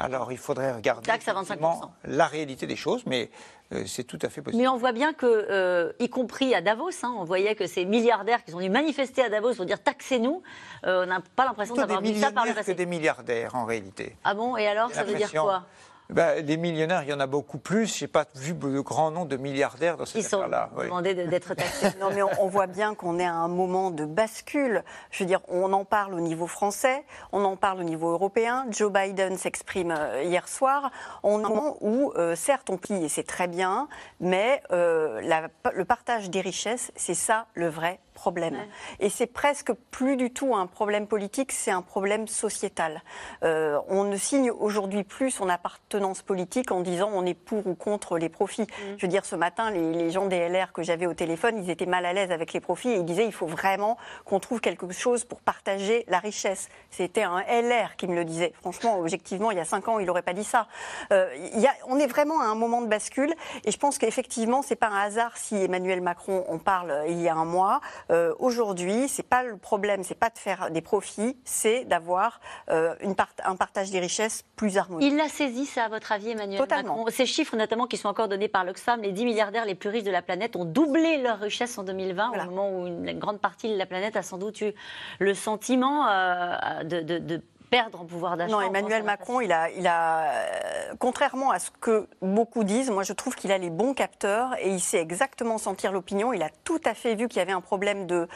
alors 0.01 0.31
il 0.31 0.37
faudrait 0.37 0.73
regarder 0.73 1.05
Taxe 1.05 1.27
à 1.27 1.33
25%. 1.33 1.41
effectivement 1.43 1.93
la 2.05 2.25
réalité 2.25 2.65
des 2.65 2.75
choses, 2.75 3.03
mais 3.05 3.29
euh, 3.71 3.83
c'est 3.85 4.03
tout 4.03 4.17
à 4.21 4.29
fait 4.29 4.41
possible. 4.41 4.61
Mais 4.61 4.67
on 4.67 4.77
voit 4.77 4.91
bien 4.91 5.13
que, 5.13 5.25
euh, 5.25 5.93
y 5.99 6.09
compris 6.09 6.55
à 6.55 6.61
Davos, 6.61 6.89
hein, 7.03 7.13
on 7.17 7.23
voyait 7.23 7.55
que 7.55 7.67
ces 7.67 7.85
milliardaires 7.85 8.43
qui 8.43 8.51
sont 8.51 8.57
venus 8.57 8.71
manifester 8.71 9.21
à 9.21 9.29
Davos 9.29 9.53
pour 9.53 9.65
dire 9.65 9.81
taxez-nous, 9.81 10.41
euh, 10.85 11.03
on 11.03 11.05
n'a 11.07 11.21
pas 11.35 11.45
l'impression 11.45 11.75
d'avoir 11.75 12.01
vu 12.01 12.15
ça 12.15 12.31
par 12.31 12.45
le 12.45 12.49
millionnaires 12.49 12.55
que 12.55 12.59
passé. 12.59 12.73
des 12.73 12.85
milliardaires 12.85 13.55
en 13.55 13.65
réalité. 13.65 14.15
Ah 14.23 14.33
bon 14.33 14.57
Et 14.57 14.67
alors, 14.67 14.91
ça 14.91 15.03
veut 15.03 15.13
dire 15.13 15.31
quoi? 15.31 15.65
Ben, 16.11 16.45
les 16.45 16.57
millionnaires, 16.57 17.03
il 17.03 17.09
y 17.09 17.13
en 17.13 17.19
a 17.19 17.27
beaucoup 17.27 17.57
plus. 17.57 17.97
Je 17.97 18.03
n'ai 18.03 18.07
pas 18.09 18.25
vu 18.35 18.53
de 18.53 18.79
grand 18.81 19.11
nombre 19.11 19.27
de 19.27 19.37
milliardaires 19.37 19.95
dans 19.97 20.05
cette 20.05 20.21
Ils 20.21 20.27
sont 20.27 20.37
affaire-là. 20.39 20.69
oui. 20.77 20.85
demandés 20.85 21.13
de- 21.15 21.23
d'être 21.25 21.53
taxés. 21.53 21.87
Non, 21.99 22.09
mais 22.13 22.21
on, 22.21 22.29
on 22.39 22.47
voit 22.47 22.67
bien 22.67 22.95
qu'on 22.95 23.17
est 23.19 23.25
à 23.25 23.33
un 23.33 23.47
moment 23.47 23.91
de 23.91 24.05
bascule. 24.05 24.83
Je 25.11 25.23
veux 25.23 25.27
dire, 25.27 25.39
on 25.47 25.71
en 25.73 25.85
parle 25.85 26.13
au 26.13 26.19
niveau 26.19 26.47
français, 26.47 27.03
on 27.31 27.43
en 27.45 27.55
parle 27.55 27.79
au 27.79 27.83
niveau 27.83 28.09
européen. 28.11 28.65
Joe 28.71 28.91
Biden 28.91 29.37
s'exprime 29.37 29.93
euh, 29.97 30.23
hier 30.23 30.47
soir. 30.47 30.91
On 31.23 31.39
est 31.39 31.43
à 31.43 31.47
un 31.47 31.49
moment 31.49 31.77
où, 31.81 32.11
euh, 32.17 32.35
certes, 32.35 32.69
on 32.69 32.77
plie 32.77 33.03
et 33.05 33.09
c'est 33.09 33.23
très 33.27 33.47
bien, 33.47 33.87
mais 34.19 34.61
euh, 34.71 35.21
la- 35.21 35.47
le 35.73 35.85
partage 35.85 36.29
des 36.29 36.41
richesses, 36.41 36.91
c'est 36.95 37.13
ça 37.15 37.45
le 37.53 37.69
vrai 37.69 37.99
problème. 38.21 38.55
Et 38.99 39.09
c'est 39.09 39.25
presque 39.25 39.71
plus 39.89 40.15
du 40.15 40.31
tout 40.31 40.55
un 40.55 40.67
problème 40.67 41.07
politique, 41.07 41.51
c'est 41.51 41.71
un 41.71 41.81
problème 41.81 42.27
sociétal. 42.27 43.01
Euh, 43.43 43.79
on 43.87 44.03
ne 44.03 44.15
signe 44.15 44.51
aujourd'hui 44.51 45.03
plus 45.03 45.31
son 45.31 45.49
appartenance 45.49 46.21
politique 46.21 46.71
en 46.71 46.81
disant 46.81 47.09
on 47.13 47.25
est 47.25 47.33
pour 47.33 47.65
ou 47.65 47.73
contre 47.75 48.17
les 48.19 48.29
profits. 48.29 48.67
Je 48.97 49.01
veux 49.05 49.07
dire, 49.07 49.25
ce 49.25 49.35
matin, 49.35 49.71
les, 49.71 49.91
les 49.93 50.11
gens 50.11 50.27
des 50.27 50.47
LR 50.49 50.71
que 50.71 50.83
j'avais 50.83 51.07
au 51.07 51.13
téléphone, 51.15 51.57
ils 51.63 51.69
étaient 51.71 51.87
mal 51.87 52.05
à 52.05 52.13
l'aise 52.13 52.31
avec 52.31 52.53
les 52.53 52.59
profits 52.59 52.89
et 52.91 52.97
ils 52.97 53.05
disaient 53.05 53.25
il 53.25 53.33
faut 53.33 53.47
vraiment 53.47 53.97
qu'on 54.25 54.39
trouve 54.39 54.61
quelque 54.61 54.91
chose 54.91 55.23
pour 55.25 55.41
partager 55.41 56.05
la 56.07 56.19
richesse. 56.19 56.69
C'était 56.91 57.23
un 57.23 57.39
LR 57.49 57.95
qui 57.97 58.07
me 58.07 58.13
le 58.15 58.23
disait. 58.25 58.53
Franchement, 58.61 58.99
objectivement, 58.99 59.49
il 59.51 59.57
y 59.57 59.61
a 59.61 59.65
cinq 59.65 59.87
ans, 59.87 59.97
il 59.99 60.05
n'aurait 60.05 60.21
pas 60.21 60.33
dit 60.33 60.43
ça. 60.43 60.67
Euh, 61.11 61.27
il 61.55 61.59
y 61.59 61.67
a- 61.67 61.73
on 61.87 61.97
est 61.97 62.07
vraiment 62.07 62.39
à 62.41 62.45
un 62.45 62.55
moment 62.55 62.81
de 62.81 62.87
bascule 62.87 63.33
et 63.65 63.71
je 63.71 63.77
pense 63.77 63.97
qu'effectivement, 63.97 64.61
c'est 64.61 64.75
pas 64.75 64.87
un 64.89 65.01
hasard 65.01 65.37
si 65.37 65.55
Emmanuel 65.55 66.01
Macron 66.01 66.45
en 66.49 66.57
parle 66.59 66.93
il 67.07 67.19
y 67.21 67.27
a 67.29 67.35
un 67.35 67.45
mois. 67.45 67.79
Euh, 68.11 68.33
Aujourd'hui, 68.39 69.07
c'est 69.07 69.27
pas 69.27 69.43
le 69.43 69.57
problème, 69.57 70.03
c'est 70.03 70.15
pas 70.19 70.29
de 70.29 70.37
faire 70.37 70.69
des 70.71 70.81
profits, 70.81 71.37
c'est 71.45 71.85
d'avoir 71.85 72.39
euh, 72.69 72.93
part- 73.15 73.29
un 73.45 73.55
partage 73.55 73.89
des 73.91 73.99
richesses 73.99 74.43
plus 74.55 74.77
harmonieux. 74.77 75.07
Il 75.07 75.15
l'a 75.15 75.29
saisi, 75.29 75.65
ça, 75.65 75.85
à 75.85 75.89
votre 75.89 76.11
avis, 76.11 76.31
Emmanuel 76.31 76.59
Totalement. 76.59 76.97
Macron 76.97 77.11
Ces 77.11 77.25
chiffres, 77.25 77.55
notamment, 77.55 77.87
qui 77.87 77.97
sont 77.97 78.09
encore 78.09 78.27
donnés 78.27 78.47
par 78.49 78.63
l'Oxfam, 78.65 79.01
les 79.01 79.11
10 79.11 79.25
milliardaires 79.25 79.65
les 79.65 79.75
plus 79.75 79.89
riches 79.89 80.03
de 80.03 80.11
la 80.11 80.21
planète 80.21 80.55
ont 80.55 80.65
doublé 80.65 81.17
leur 81.17 81.39
richesse 81.39 81.77
en 81.77 81.83
2020, 81.83 82.31
au 82.31 82.45
moment 82.49 82.69
où 82.79 82.87
une 82.87 83.17
grande 83.19 83.39
partie 83.39 83.69
de 83.71 83.77
la 83.77 83.85
planète 83.85 84.15
a 84.17 84.23
sans 84.23 84.37
doute 84.37 84.59
eu 84.61 84.73
le 85.19 85.33
sentiment 85.33 86.07
euh, 86.09 86.83
de, 86.83 87.01
de- 87.01 87.17
de 87.19 87.41
perdre 87.71 87.99
en 88.01 88.05
pouvoir 88.05 88.37
d'achat. 88.37 88.51
Non, 88.51 88.61
Emmanuel 88.61 89.01
Macron, 89.03 89.41
il 89.41 89.51
a, 89.51 89.71
il 89.71 89.87
a, 89.87 90.25
euh, 90.25 90.93
contrairement 90.99 91.49
à 91.49 91.57
ce 91.57 91.71
que 91.79 92.07
beaucoup 92.21 92.63
disent, 92.63 92.91
moi 92.91 93.01
je 93.03 93.13
trouve 93.13 93.33
qu'il 93.35 93.51
a 93.51 93.57
les 93.57 93.71
bons 93.71 93.93
capteurs 93.95 94.53
et 94.59 94.69
il 94.69 94.79
sait 94.81 94.99
exactement 94.99 95.57
sentir 95.57 95.91
l'opinion. 95.91 96.33
Il 96.33 96.43
a 96.43 96.49
tout 96.63 96.81
à 96.85 96.93
fait 96.93 97.15
vu 97.15 97.27
qu'il 97.27 97.39
y 97.39 97.41
avait 97.41 97.51
un 97.53 97.61
problème 97.61 98.05
de. 98.05 98.27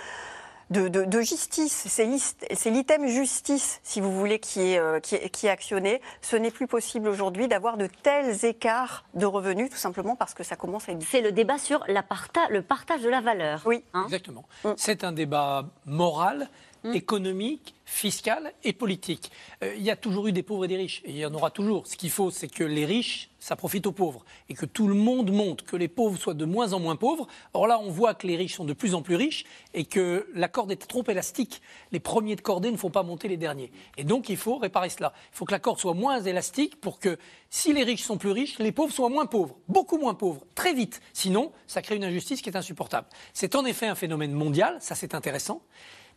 De, 0.71 0.87
de- 0.87 1.05
de 1.05 1.21
justice, 1.21 1.85
c'est 1.87 2.69
l'item 2.71 3.05
justice, 3.05 3.79
si 3.83 4.01
vous 4.01 4.11
voulez, 4.11 4.39
qui 4.39 4.71
est, 4.71 4.79
euh, 4.79 4.99
qui 4.99 5.13
est, 5.13 5.29
qui 5.29 5.45
est 5.45 5.51
actionné. 5.51 6.01
Ce 6.23 6.35
n'est 6.35 6.49
plus 6.49 6.65
possible 6.65 7.07
aujourd'hui 7.07 7.47
d'avoir 7.47 7.77
de 7.77 7.85
tels 7.85 8.43
écarts 8.45 9.05
de 9.13 9.27
revenus, 9.27 9.69
tout 9.69 9.77
simplement 9.77 10.15
parce 10.15 10.33
que 10.33 10.41
ça 10.43 10.55
commence 10.55 10.89
à 10.89 10.93
être 10.93 11.03
C'est 11.03 11.21
le 11.21 11.31
débat 11.31 11.59
sur 11.59 11.83
la 11.87 12.01
parta- 12.01 12.49
le 12.49 12.63
partage 12.63 13.01
de 13.03 13.09
la 13.09 13.21
valeur. 13.21 13.61
Oui. 13.67 13.83
Exactement. 14.05 14.43
Mm. 14.63 14.69
C'est 14.75 15.03
un 15.03 15.11
débat 15.11 15.65
moral, 15.85 16.49
économique, 16.95 17.74
fiscal 17.85 18.51
et 18.63 18.73
politique. 18.73 19.31
Euh, 19.63 19.75
il 19.77 19.83
y 19.83 19.91
a 19.91 19.95
toujours 19.95 20.27
eu 20.27 20.31
des 20.31 20.43
pauvres 20.43 20.65
et 20.65 20.67
des 20.67 20.75
riches, 20.75 21.01
et 21.05 21.11
il 21.11 21.17
y 21.17 21.25
en 21.25 21.33
aura 21.33 21.51
toujours. 21.51 21.87
Ce 21.87 21.95
qu'il 21.95 22.09
faut, 22.09 22.31
c'est 22.31 22.47
que 22.47 22.63
les 22.63 22.85
riches, 22.85 23.29
ça 23.39 23.55
profite 23.55 23.85
aux 23.85 23.91
pauvres, 23.91 24.25
et 24.49 24.55
que 24.55 24.65
tout 24.65 24.87
le 24.87 24.95
monde 24.95 25.31
monte, 25.31 25.61
que 25.61 25.75
les 25.75 25.87
pauvres 25.87 26.17
soient 26.17 26.33
de 26.33 26.45
moins 26.45 26.73
en 26.73 26.79
moins 26.79 26.95
pauvres. 26.95 27.27
Or 27.53 27.67
là, 27.67 27.79
on 27.79 27.91
voit 27.91 28.15
que 28.15 28.25
les 28.25 28.35
riches 28.35 28.55
sont 28.55 28.65
de 28.65 28.73
plus 28.73 28.95
en 28.95 29.03
plus 29.03 29.15
riches, 29.15 29.45
et 29.73 29.85
que 29.85 30.27
la 30.33 30.47
corde 30.47 30.71
est 30.71 30.87
trop 30.87 31.03
élastique. 31.07 31.61
Les 31.91 31.99
premiers 31.99 32.35
de 32.35 32.41
cordée 32.41 32.71
ne 32.71 32.77
font 32.77 32.89
pas 32.89 33.03
monter 33.03 33.27
les 33.27 33.37
derniers. 33.37 33.71
Et 33.97 34.03
donc, 34.03 34.29
il 34.29 34.37
faut 34.37 34.57
réparer 34.57 34.89
cela. 34.89 35.13
Il 35.31 35.37
faut 35.37 35.45
que 35.45 35.51
la 35.51 35.59
corde 35.59 35.79
soit 35.79 35.93
moins 35.93 36.21
élastique 36.21 36.81
pour 36.81 36.99
que, 36.99 37.19
si 37.51 37.71
les 37.71 37.83
riches 37.83 38.03
sont 38.03 38.17
plus 38.17 38.31
riches, 38.31 38.57
les 38.57 38.71
pauvres 38.71 38.93
soient 38.93 39.09
moins 39.09 39.27
pauvres, 39.27 39.57
beaucoup 39.67 39.97
moins 39.97 40.15
pauvres, 40.15 40.43
très 40.55 40.73
vite. 40.73 41.01
Sinon, 41.13 41.51
ça 41.67 41.83
crée 41.83 41.95
une 41.95 42.03
injustice 42.03 42.41
qui 42.41 42.49
est 42.49 42.57
insupportable. 42.57 43.07
C'est 43.33 43.55
en 43.55 43.63
effet 43.63 43.85
un 43.87 43.95
phénomène 43.95 44.31
mondial, 44.31 44.77
ça 44.79 44.95
c'est 44.95 45.13
intéressant. 45.13 45.61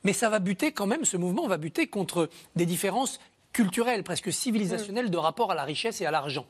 Mais 0.04 0.12
ça 0.12 0.28
va 0.28 0.38
buter 0.38 0.72
quand 0.72 0.86
même, 0.86 1.04
ce 1.04 1.16
mouvement 1.16 1.46
va 1.46 1.56
buter 1.56 1.86
contre 1.86 2.28
des 2.56 2.66
différences 2.66 3.18
culturelles, 3.52 4.04
presque 4.04 4.32
civilisationnelles 4.32 5.10
de 5.10 5.16
rapport 5.16 5.50
à 5.50 5.54
la 5.54 5.64
richesse 5.64 6.00
et 6.00 6.06
à 6.06 6.10
l'argent. 6.10 6.46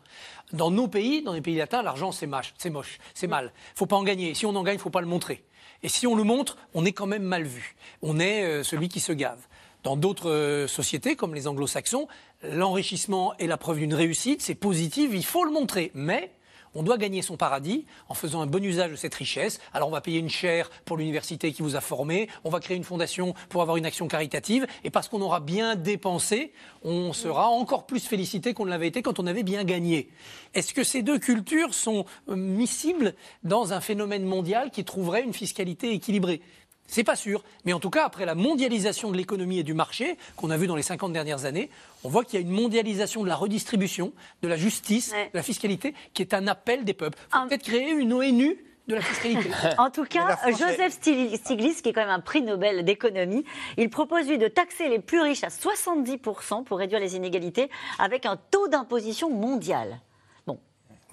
Dans 0.53 0.70
nos 0.70 0.88
pays, 0.88 1.22
dans 1.22 1.32
les 1.32 1.40
pays 1.40 1.57
latins, 1.57 1.82
l'argent 1.82 2.12
c'est 2.12 2.26
moche, 2.26 2.55
c'est 2.59 2.70
moche, 2.70 2.99
c'est 3.14 3.26
mal. 3.26 3.53
faut 3.74 3.86
pas 3.86 3.96
en 3.96 4.03
gagner. 4.03 4.34
Si 4.34 4.46
on 4.46 4.55
en 4.55 4.62
gagne, 4.62 4.78
faut 4.78 4.90
pas 4.90 5.01
le 5.01 5.07
montrer. 5.07 5.44
Et 5.82 5.88
si 5.88 6.07
on 6.07 6.14
le 6.14 6.24
montre, 6.24 6.57
on 6.74 6.84
est 6.84 6.92
quand 6.92 7.07
même 7.07 7.22
mal 7.22 7.44
vu. 7.44 7.76
On 8.03 8.18
est 8.18 8.44
euh, 8.44 8.62
celui 8.62 8.88
qui 8.88 9.01
se 9.01 9.12
gave. 9.12 9.38
Dans 9.84 9.96
d'autres 9.96 10.30
euh, 10.30 10.66
sociétés, 10.66 11.14
comme 11.14 11.34
les 11.34 11.46
anglo-saxons, 11.46 12.09
l'enrichissement 12.42 13.36
est 13.38 13.46
la 13.46 13.57
preuve 13.57 13.78
d'une 13.78 13.94
réussite, 13.94 14.42
c'est 14.42 14.57
positif, 14.57 15.11
il 15.14 15.24
faut 15.24 15.44
le 15.44 15.53
montrer. 15.53 15.92
Mais 15.94 16.32
On 16.79 16.85
doit 16.85 16.97
gagner 16.97 17.22
son 17.22 17.37
paradis 17.37 17.87
en 18.09 18.14
faisant 18.14 18.41
un 18.41 18.47
bon 18.47 18.62
usage 18.62 18.93
de 18.93 18.97
cette 18.97 19.16
richesse. 19.16 19.59
Alors 19.74 19.89
on 19.89 19.91
va 19.91 20.01
payer 20.01 20.20
une 20.20 20.29
chaire 20.29 20.70
pour 20.85 20.97
l'université 20.97 21.53
qui 21.53 21.61
vous 21.61 21.74
a 21.74 21.81
formé, 21.81 22.29
on 22.45 22.51
va 22.51 22.61
créer 22.61 22.76
une 22.76 22.85
fondation 22.85 23.35
pour 23.49 23.62
avoir 23.62 23.79
une 23.79 23.85
action 23.85 24.07
caritative, 24.07 24.64
et 24.85 24.91
parce 24.91 25.09
qu'on 25.09 25.20
aura 25.20 25.41
bien 25.41 25.74
dépensé, 25.74 26.53
on 26.85 27.12
sera 27.12 27.49
encore 27.49 27.85
plus 27.85 28.07
félicité 28.07 28.55
qu'on 28.55 28.64
l'avait 28.64 28.87
été 28.87 29.03
quand 29.03 29.18
on 29.18 29.26
avait 29.26 29.43
bien 29.43 29.64
gagné. 29.64 30.09
Est-ce 30.55 30.72
que 30.72 30.85
ces 30.85 31.03
deux 31.03 31.18
cultures 31.18 31.74
sont 31.74 32.05
euh, 32.29 32.37
miscibles 32.37 33.16
dans 33.43 33.72
un 33.72 33.81
phénomène 33.81 34.24
mondial 34.24 34.70
qui 34.70 34.85
trouverait 34.85 35.24
une 35.24 35.35
fiscalité 35.35 35.93
équilibrée? 35.93 36.41
C'est 36.89 37.05
pas 37.05 37.14
sûr. 37.14 37.45
Mais 37.64 37.72
en 37.72 37.78
tout 37.78 37.91
cas, 37.91 38.05
après 38.05 38.26
la 38.26 38.34
mondialisation 38.34 39.12
de 39.12 39.16
l'économie 39.16 39.61
et 39.61 39.62
du 39.62 39.74
marché, 39.74 40.16
qu'on 40.36 40.51
a 40.51 40.57
vu 40.57 40.66
dans 40.66 40.74
les 40.74 40.82
50 40.82 41.12
dernières 41.12 41.45
années, 41.45 41.70
on 42.03 42.09
voit 42.09 42.24
qu'il 42.24 42.41
y 42.41 42.43
a 42.43 42.47
une 42.47 42.53
mondialisation 42.53 43.22
de 43.22 43.28
la 43.28 43.36
redistribution, 43.36 44.12
de 44.43 44.49
la 44.49 44.57
justice, 44.57 45.12
de 45.12 45.36
la 45.36 45.43
fiscalité, 45.43 45.95
qui 46.14 46.22
est 46.22 46.34
un 46.34 46.49
appel 46.49 46.84
des 46.84 46.95
peuples. 46.95 47.18
Il 47.32 47.39
faut 47.39 47.47
peut-être 47.47 47.62
créer 47.62 47.91
une 47.91 48.12
ONU 48.12 48.64
de 48.89 48.95
la 48.95 49.03
fiscalité. 49.03 49.51
en 49.78 49.91
tout 49.91 50.05
cas, 50.05 50.39
Joseph 50.47 50.93
Stiglitz, 50.93 51.82
qui 51.82 51.91
est 51.91 51.93
quand 51.93 52.01
même 52.01 52.09
un 52.09 52.20
prix 52.20 52.41
Nobel 52.41 52.84
d'économie, 52.84 53.45
il 53.76 53.91
propose 53.91 54.26
lui 54.26 54.39
de 54.39 54.49
taxer 54.49 54.89
les 54.89 54.99
plus 54.99 55.20
riches 55.20 55.45
à 55.45 55.49
70% 55.49 56.64
pour 56.64 56.78
réduire 56.78 57.01
les 57.01 57.14
inégalités 57.14 57.70
avec 57.99 58.24
un 58.24 58.36
taux 58.51 58.68
d'imposition 58.68 59.30
mondial 59.30 60.01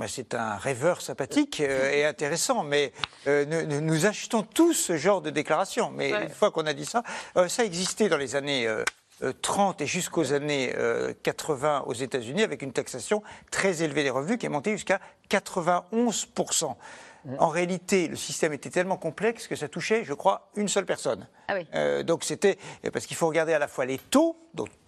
c'est 0.07 0.33
un 0.33 0.55
rêveur 0.55 1.01
sympathique 1.01 1.61
euh, 1.61 1.91
et 1.91 2.05
intéressant, 2.05 2.63
mais 2.63 2.91
euh, 3.27 3.45
nous, 3.81 4.05
achetons 4.05 4.43
tous 4.43 4.73
ce 4.73 4.97
genre 4.97 5.21
de 5.21 5.29
déclaration. 5.29 5.91
Mais 5.91 6.11
une 6.11 6.29
fois 6.29 6.51
qu'on 6.51 6.65
a 6.65 6.73
dit 6.73 6.85
ça, 6.85 7.03
euh, 7.37 7.47
ça 7.47 7.63
existait 7.63 8.09
dans 8.09 8.17
les 8.17 8.35
années 8.35 8.67
30 9.41 9.81
et 9.81 9.85
jusqu'aux 9.85 10.33
années 10.33 10.73
80 11.23 11.85
aux 11.87 11.93
États-Unis 11.93 12.43
avec 12.43 12.61
une 12.61 12.73
taxation 12.73 13.23
très 13.51 13.81
élevée 13.81 14.03
des 14.03 14.09
revenus 14.09 14.37
qui 14.37 14.45
est 14.45 14.49
montée 14.49 14.71
jusqu'à 14.71 14.99
91 15.29 16.27
mmh. 16.35 17.35
en 17.39 17.47
réalité, 17.47 18.09
le 18.09 18.17
système 18.17 18.51
était 18.51 18.69
tellement 18.69 18.97
complexe 18.97 19.47
que 19.47 19.55
ça 19.55 19.69
touchait, 19.69 20.03
je 20.03 20.13
crois, 20.13 20.49
une 20.57 20.67
seule 20.67 20.85
personne. 20.85 21.27
Ah 21.47 22.03
donc 22.03 22.25
c'était 22.25 22.57
parce 22.91 23.05
qu'il 23.05 23.15
faut 23.15 23.27
regarder 23.27 23.53
à 23.53 23.59
la 23.59 23.69
fois 23.69 23.85
les 23.85 23.97
taux, 23.97 24.35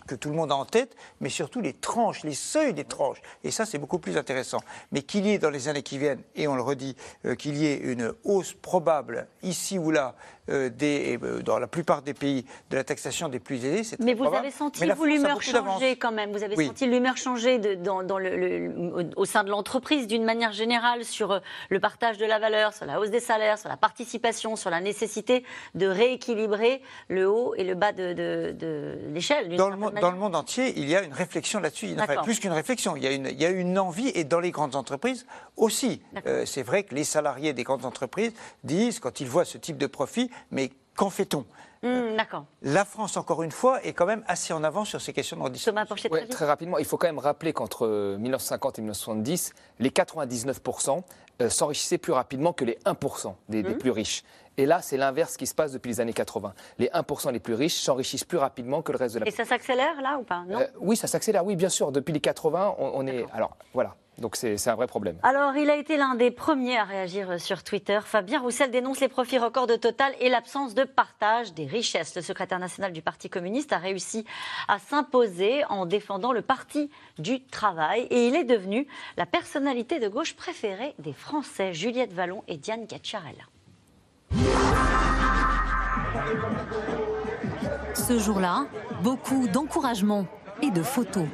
que 0.07 0.15
tout 0.15 0.29
le 0.29 0.35
monde 0.35 0.51
a 0.51 0.55
en 0.55 0.65
tête, 0.65 0.95
mais 1.19 1.29
surtout 1.29 1.61
les 1.61 1.73
tranches, 1.73 2.23
les 2.23 2.33
seuils 2.33 2.73
des 2.73 2.85
tranches. 2.85 3.21
Et 3.43 3.51
ça, 3.51 3.65
c'est 3.65 3.77
beaucoup 3.77 3.99
plus 3.99 4.17
intéressant. 4.17 4.59
Mais 4.91 5.03
qu'il 5.03 5.27
y 5.27 5.33
ait 5.33 5.37
dans 5.37 5.51
les 5.51 5.67
années 5.67 5.83
qui 5.83 5.99
viennent, 5.99 6.23
et 6.35 6.47
on 6.47 6.55
le 6.55 6.61
redit, 6.63 6.95
euh, 7.25 7.35
qu'il 7.35 7.57
y 7.57 7.67
ait 7.67 7.77
une 7.77 8.13
hausse 8.23 8.53
probable 8.53 9.27
ici 9.43 9.77
ou 9.77 9.91
là 9.91 10.15
euh, 10.49 10.69
des, 10.69 11.19
euh, 11.21 11.41
dans 11.41 11.59
la 11.59 11.67
plupart 11.67 12.01
des 12.01 12.13
pays 12.13 12.45
de 12.69 12.77
la 12.77 12.85
taxation 12.85 13.27
des 13.27 13.39
plus 13.39 13.65
aisés, 13.65 13.83
c'est 13.83 13.99
Mais 13.99 14.13
vous 14.13 14.33
avez 14.33 14.49
senti 14.49 14.85
vous 14.89 15.05
l'humeur 15.05 15.41
changer 15.41 15.97
quand 15.97 16.13
même. 16.13 16.31
Vous 16.31 16.43
avez 16.43 16.55
senti 16.55 16.87
l'humeur 16.87 17.17
changer 17.17 17.59
de, 17.59 17.75
dans, 17.75 18.01
dans 18.01 18.17
le, 18.17 19.09
au 19.17 19.25
sein 19.25 19.43
de 19.43 19.49
l'entreprise 19.49 20.07
d'une 20.07 20.23
manière 20.23 20.53
générale 20.53 21.03
sur 21.03 21.41
le 21.69 21.79
partage 21.81 22.17
de 22.17 22.25
la 22.25 22.39
valeur, 22.39 22.73
sur 22.73 22.85
la 22.85 22.99
hausse 22.99 23.09
des 23.09 23.19
salaires, 23.19 23.59
sur 23.59 23.67
la 23.67 23.75
participation, 23.75 24.55
sur 24.55 24.69
la 24.69 24.79
nécessité 24.79 25.43
de 25.75 25.85
rééquilibrer 25.85 26.81
le 27.09 27.29
haut 27.29 27.53
et 27.55 27.65
le 27.65 27.75
bas 27.75 27.91
de, 27.91 28.13
de 28.13 28.97
l'échelle. 29.13 29.56
Dans, 29.57 29.69
dans, 29.69 30.11
le 30.11 30.17
monde 30.17 30.35
entier, 30.35 30.73
il 30.77 30.87
y 30.87 30.95
a 30.95 31.03
une 31.03 31.13
réflexion 31.13 31.59
là-dessus. 31.59 31.95
A 31.97 32.23
plus 32.23 32.39
qu'une 32.39 32.51
réflexion. 32.51 32.95
Il 32.95 33.03
y, 33.03 33.07
a 33.07 33.11
une, 33.11 33.27
il 33.27 33.41
y, 33.41 33.45
a 33.45 33.49
une, 33.49 33.77
envie, 33.77 34.09
et 34.09 34.23
dans 34.23 34.39
les 34.39 34.51
grandes 34.51 34.75
entreprises 34.75 35.25
aussi. 35.55 36.01
Euh, 36.25 36.45
c'est 36.45 36.63
vrai 36.63 36.83
que 36.83 36.95
les 36.95 37.03
salariés 37.03 37.53
des 37.53 37.63
grandes 37.63 37.85
entreprises 37.85 38.33
disent, 38.63 38.99
quand 38.99 39.19
ils 39.19 39.27
voient 39.27 39.45
ce 39.45 39.57
type 39.57 39.77
de 39.77 39.87
profit, 39.87 40.29
mais 40.51 40.71
qu'en 40.95 41.09
fait-on? 41.09 41.45
Mmh, 41.83 42.15
D'accord. 42.17 42.45
La 42.61 42.85
France, 42.85 43.17
encore 43.17 43.43
une 43.43 43.51
fois, 43.51 43.83
est 43.83 43.93
quand 43.93 44.05
même 44.05 44.23
assez 44.27 44.53
en 44.53 44.63
avance 44.63 44.89
sur 44.89 45.01
ces 45.01 45.13
questions 45.13 45.37
de 45.37 45.43
redistribution. 45.43 46.09
Ouais, 46.11 46.27
très 46.27 46.45
rapidement, 46.45 46.77
il 46.77 46.85
faut 46.85 46.97
quand 46.97 47.07
même 47.07 47.19
rappeler 47.19 47.53
qu'entre 47.53 48.17
1950 48.17 48.79
et 48.79 48.81
1970, 48.81 49.53
les 49.79 49.89
99% 49.89 51.01
euh, 51.41 51.49
s'enrichissaient 51.49 51.97
plus 51.97 52.13
rapidement 52.13 52.53
que 52.53 52.65
les 52.65 52.77
1% 52.85 53.33
des, 53.49 53.63
des 53.63 53.69
mmh. 53.69 53.77
plus 53.77 53.91
riches. 53.91 54.23
Et 54.57 54.65
là, 54.65 54.81
c'est 54.81 54.97
l'inverse 54.97 55.37
qui 55.37 55.45
se 55.45 55.53
passe 55.53 55.71
depuis 55.71 55.89
les 55.89 55.99
années 55.99 56.13
80. 56.13 56.53
Les 56.79 56.87
1% 56.87 57.31
les 57.31 57.39
plus 57.39 57.53
riches 57.53 57.75
s'enrichissent 57.75 58.23
plus 58.23 58.39
rapidement 58.39 58.81
que 58.81 58.91
le 58.91 58.97
reste 58.97 59.13
de 59.13 59.19
la 59.19 59.27
Et 59.27 59.31
ça 59.31 59.45
s'accélère 59.45 60.01
là 60.01 60.17
ou 60.19 60.23
pas? 60.23 60.43
Non? 60.47 60.59
Euh, 60.59 60.67
Oui, 60.79 60.97
ça 60.97 61.05
s'accélère, 61.05 61.45
oui, 61.45 61.55
bien 61.55 61.69
sûr. 61.69 61.91
Depuis 61.91 62.11
les 62.11 62.19
80, 62.19 62.75
on, 62.79 63.05
est. 63.05 63.25
Alors, 63.33 63.55
voilà. 63.73 63.95
Donc 64.19 64.35
c'est 64.35 64.67
un 64.67 64.75
vrai 64.75 64.87
problème. 64.87 65.17
Alors 65.21 65.55
il 65.55 65.69
a 65.69 65.75
été 65.75 65.95
l'un 65.95 66.15
des 66.15 66.31
premiers 66.31 66.77
à 66.77 66.83
réagir 66.83 67.39
sur 67.39 67.63
Twitter. 67.63 67.99
Fabien 68.03 68.39
Roussel 68.39 68.71
dénonce 68.71 68.99
les 68.99 69.07
profits 69.07 69.37
records 69.37 69.67
de 69.67 69.75
Total 69.75 70.11
et 70.19 70.29
l'absence 70.29 70.73
de 70.73 70.83
partage 70.83 71.53
des 71.53 71.65
richesses. 71.65 72.15
Le 72.15 72.21
secrétaire 72.21 72.57
national 72.57 72.93
du 72.93 73.03
Parti 73.03 73.29
communiste 73.29 73.73
a 73.73 73.77
réussi 73.77 74.25
à 74.67 74.79
s'imposer 74.79 75.63
en 75.65 75.85
défendant 75.85 76.33
le 76.33 76.41
Parti 76.41 76.89
du 77.19 77.43
travail 77.43 78.07
et 78.09 78.27
il 78.27 78.35
est 78.35 78.43
devenu 78.43 78.87
la 79.17 79.27
personnalité 79.27 79.99
de 79.99 80.07
gauche 80.07 80.35
préférée 80.35 80.95
des 80.97 81.13
Français, 81.13 81.73
Juliette 81.73 82.13
Vallon 82.13 82.43
et 82.47 82.57
Diane 82.57 82.87
Cacciarella. 82.87 83.43
Ce 87.93 88.17
jour-là, 88.17 88.65
beaucoup 89.03 89.47
d'encouragement 89.47 90.25
et 90.61 90.71
de 90.71 90.81
photos. 90.81 91.25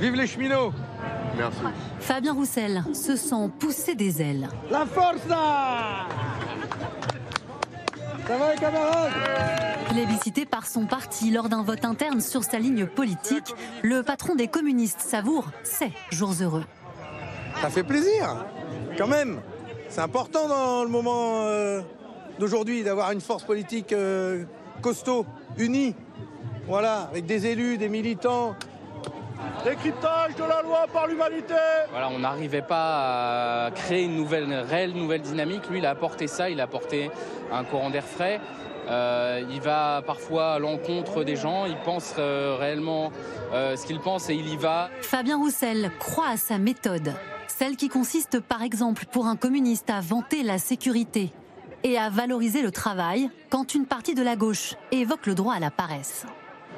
Vive 0.00 0.14
les 0.14 0.26
cheminots 0.26 0.72
Merci. 1.36 1.58
Fabien 2.00 2.32
Roussel 2.34 2.84
se 2.92 3.16
sent 3.16 3.50
pousser 3.58 3.94
des 3.94 4.20
ailes. 4.22 4.48
La 4.70 4.86
force 4.86 5.26
là 5.28 6.06
Ça 8.26 8.36
va 8.36 8.52
les 8.52 8.60
camarades 8.60 9.12
Plébiscité 9.90 10.46
par 10.46 10.66
son 10.66 10.86
parti 10.86 11.30
lors 11.30 11.48
d'un 11.48 11.62
vote 11.62 11.84
interne 11.84 12.20
sur 12.20 12.44
sa 12.44 12.58
ligne 12.58 12.86
politique, 12.86 13.54
le 13.82 14.02
patron 14.02 14.34
des 14.34 14.48
communistes 14.48 15.00
savoure 15.00 15.46
ses 15.64 15.92
jours 16.10 16.34
heureux. 16.40 16.64
Ça 17.60 17.68
fait 17.68 17.82
plaisir, 17.82 18.46
quand 18.96 19.06
même. 19.06 19.40
C'est 19.90 20.00
important 20.00 20.48
dans 20.48 20.82
le 20.82 20.88
moment 20.88 21.42
euh, 21.44 21.82
d'aujourd'hui 22.38 22.82
d'avoir 22.82 23.12
une 23.12 23.20
force 23.20 23.42
politique 23.42 23.92
euh, 23.92 24.44
costaud, 24.80 25.26
unie, 25.58 25.94
voilà, 26.66 27.08
avec 27.10 27.26
des 27.26 27.46
élus, 27.46 27.76
des 27.76 27.90
militants. 27.90 28.54
Décryptage 29.64 30.34
de 30.36 30.44
la 30.44 30.62
loi 30.62 30.86
par 30.92 31.06
l'humanité 31.06 31.54
Voilà, 31.90 32.08
on 32.10 32.18
n'arrivait 32.18 32.62
pas 32.62 33.66
à 33.66 33.70
créer 33.70 34.04
une 34.04 34.16
nouvelle, 34.16 34.52
réelle 34.52 34.92
nouvelle 34.92 35.22
dynamique. 35.22 35.68
Lui, 35.70 35.78
il 35.78 35.86
a 35.86 35.90
apporté 35.90 36.26
ça, 36.26 36.50
il 36.50 36.60
a 36.60 36.64
apporté 36.64 37.10
un 37.52 37.64
courant 37.64 37.90
d'air 37.90 38.04
frais. 38.04 38.40
Euh, 38.88 39.44
il 39.50 39.60
va 39.60 40.02
parfois 40.04 40.54
à 40.54 40.58
l'encontre 40.58 41.22
des 41.22 41.36
gens, 41.36 41.66
il 41.66 41.76
pense 41.84 42.14
réellement 42.16 43.12
ce 43.52 43.86
qu'il 43.86 44.00
pense 44.00 44.28
et 44.30 44.34
il 44.34 44.48
y 44.48 44.56
va. 44.56 44.90
Fabien 45.02 45.36
Roussel 45.36 45.92
croit 45.98 46.28
à 46.28 46.36
sa 46.36 46.58
méthode. 46.58 47.14
Celle 47.46 47.76
qui 47.76 47.88
consiste 47.88 48.40
par 48.40 48.62
exemple 48.62 49.04
pour 49.12 49.26
un 49.26 49.36
communiste 49.36 49.90
à 49.90 50.00
vanter 50.00 50.42
la 50.42 50.58
sécurité 50.58 51.32
et 51.84 51.98
à 51.98 52.10
valoriser 52.10 52.62
le 52.62 52.70
travail 52.70 53.30
quand 53.50 53.74
une 53.74 53.86
partie 53.86 54.14
de 54.14 54.22
la 54.22 54.36
gauche 54.36 54.74
évoque 54.90 55.26
le 55.26 55.34
droit 55.34 55.54
à 55.54 55.60
la 55.60 55.70
paresse. 55.70 56.26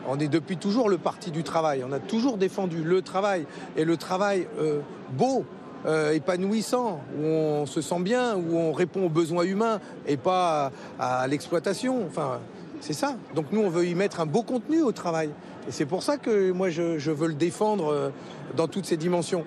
On 0.09 0.19
est 0.19 0.29
depuis 0.29 0.57
toujours 0.57 0.89
le 0.89 0.99
parti 0.99 1.31
du 1.31 1.43
travail. 1.43 1.85
On 1.89 1.93
a 1.93 1.99
toujours 1.99 2.37
défendu 2.37 2.83
le 2.83 3.03
travail 3.03 3.47
et 3.77 3.85
le 3.85 3.97
travail 3.97 4.47
euh, 4.59 4.81
beau, 5.13 5.45
euh, 5.87 6.13
épanouissant, 6.13 7.01
où 7.19 7.25
on 7.25 7.67
se 7.67 7.81
sent 7.81 8.01
bien, 8.01 8.37
où 8.37 8.57
on 8.57 8.73
répond 8.73 9.07
aux 9.07 9.11
besoins 9.11 9.45
humains 9.45 9.81
et 10.07 10.17
pas 10.17 10.73
à, 10.99 11.27
l'exploitation. 11.27 12.05
Enfin, 12.07 12.41
c'est 12.81 12.93
ça. 12.93 13.17
Donc 13.35 13.47
nous, 13.53 13.61
on 13.61 13.71
veut 13.71 13.87
y 13.87 13.95
mettre 13.95 14.21
un 14.21 14.27
beau 14.27 14.43
contenu 14.43 14.83
au 14.83 14.93
travail. 14.93 15.31
Et 15.69 15.73
c'est 15.73 15.87
pour 15.87 16.03
ça 16.03 16.19
que 16.19 16.53
moi, 16.53 16.69
je, 16.69 16.99
je 16.99 17.11
veux 17.11 17.29
le 17.29 17.35
défendre 17.35 17.93
euh, 17.93 18.11
dans 18.57 18.69
toutes 18.69 18.87
ses 18.87 18.97
dimensions. 18.97 19.45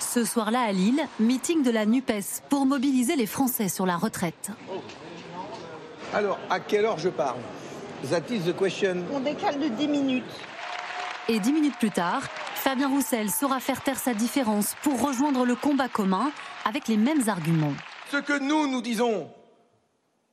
Ce 0.00 0.24
soir-là 0.24 0.62
à 0.62 0.72
Lille, 0.72 1.00
meeting 1.20 1.62
de 1.62 1.70
la 1.70 1.86
NUPES 1.86 2.42
pour 2.48 2.66
mobiliser 2.66 3.14
les 3.14 3.26
Français 3.26 3.68
sur 3.68 3.86
la 3.86 3.96
retraite. 3.96 4.50
Alors, 6.12 6.38
à 6.50 6.58
quelle 6.58 6.84
heure 6.84 6.98
je 6.98 7.08
parle? 7.08 7.38
That 8.10 8.30
is 8.30 8.40
the 8.40 8.56
question. 8.56 9.04
On 9.12 9.20
décale 9.20 9.58
de 9.58 9.68
10 9.68 9.88
minutes. 9.88 10.24
Et 11.28 11.38
10 11.38 11.52
minutes 11.52 11.76
plus 11.78 11.90
tard, 11.90 12.22
Fabien 12.54 12.88
Roussel 12.88 13.30
saura 13.30 13.60
faire 13.60 13.82
taire 13.82 13.98
sa 13.98 14.14
différence 14.14 14.74
pour 14.82 15.00
rejoindre 15.00 15.44
le 15.44 15.54
combat 15.54 15.88
commun 15.88 16.30
avec 16.64 16.88
les 16.88 16.96
mêmes 16.96 17.28
arguments. 17.28 17.74
Ce 18.10 18.16
que 18.16 18.38
nous, 18.38 18.66
nous 18.66 18.82
disons, 18.82 19.30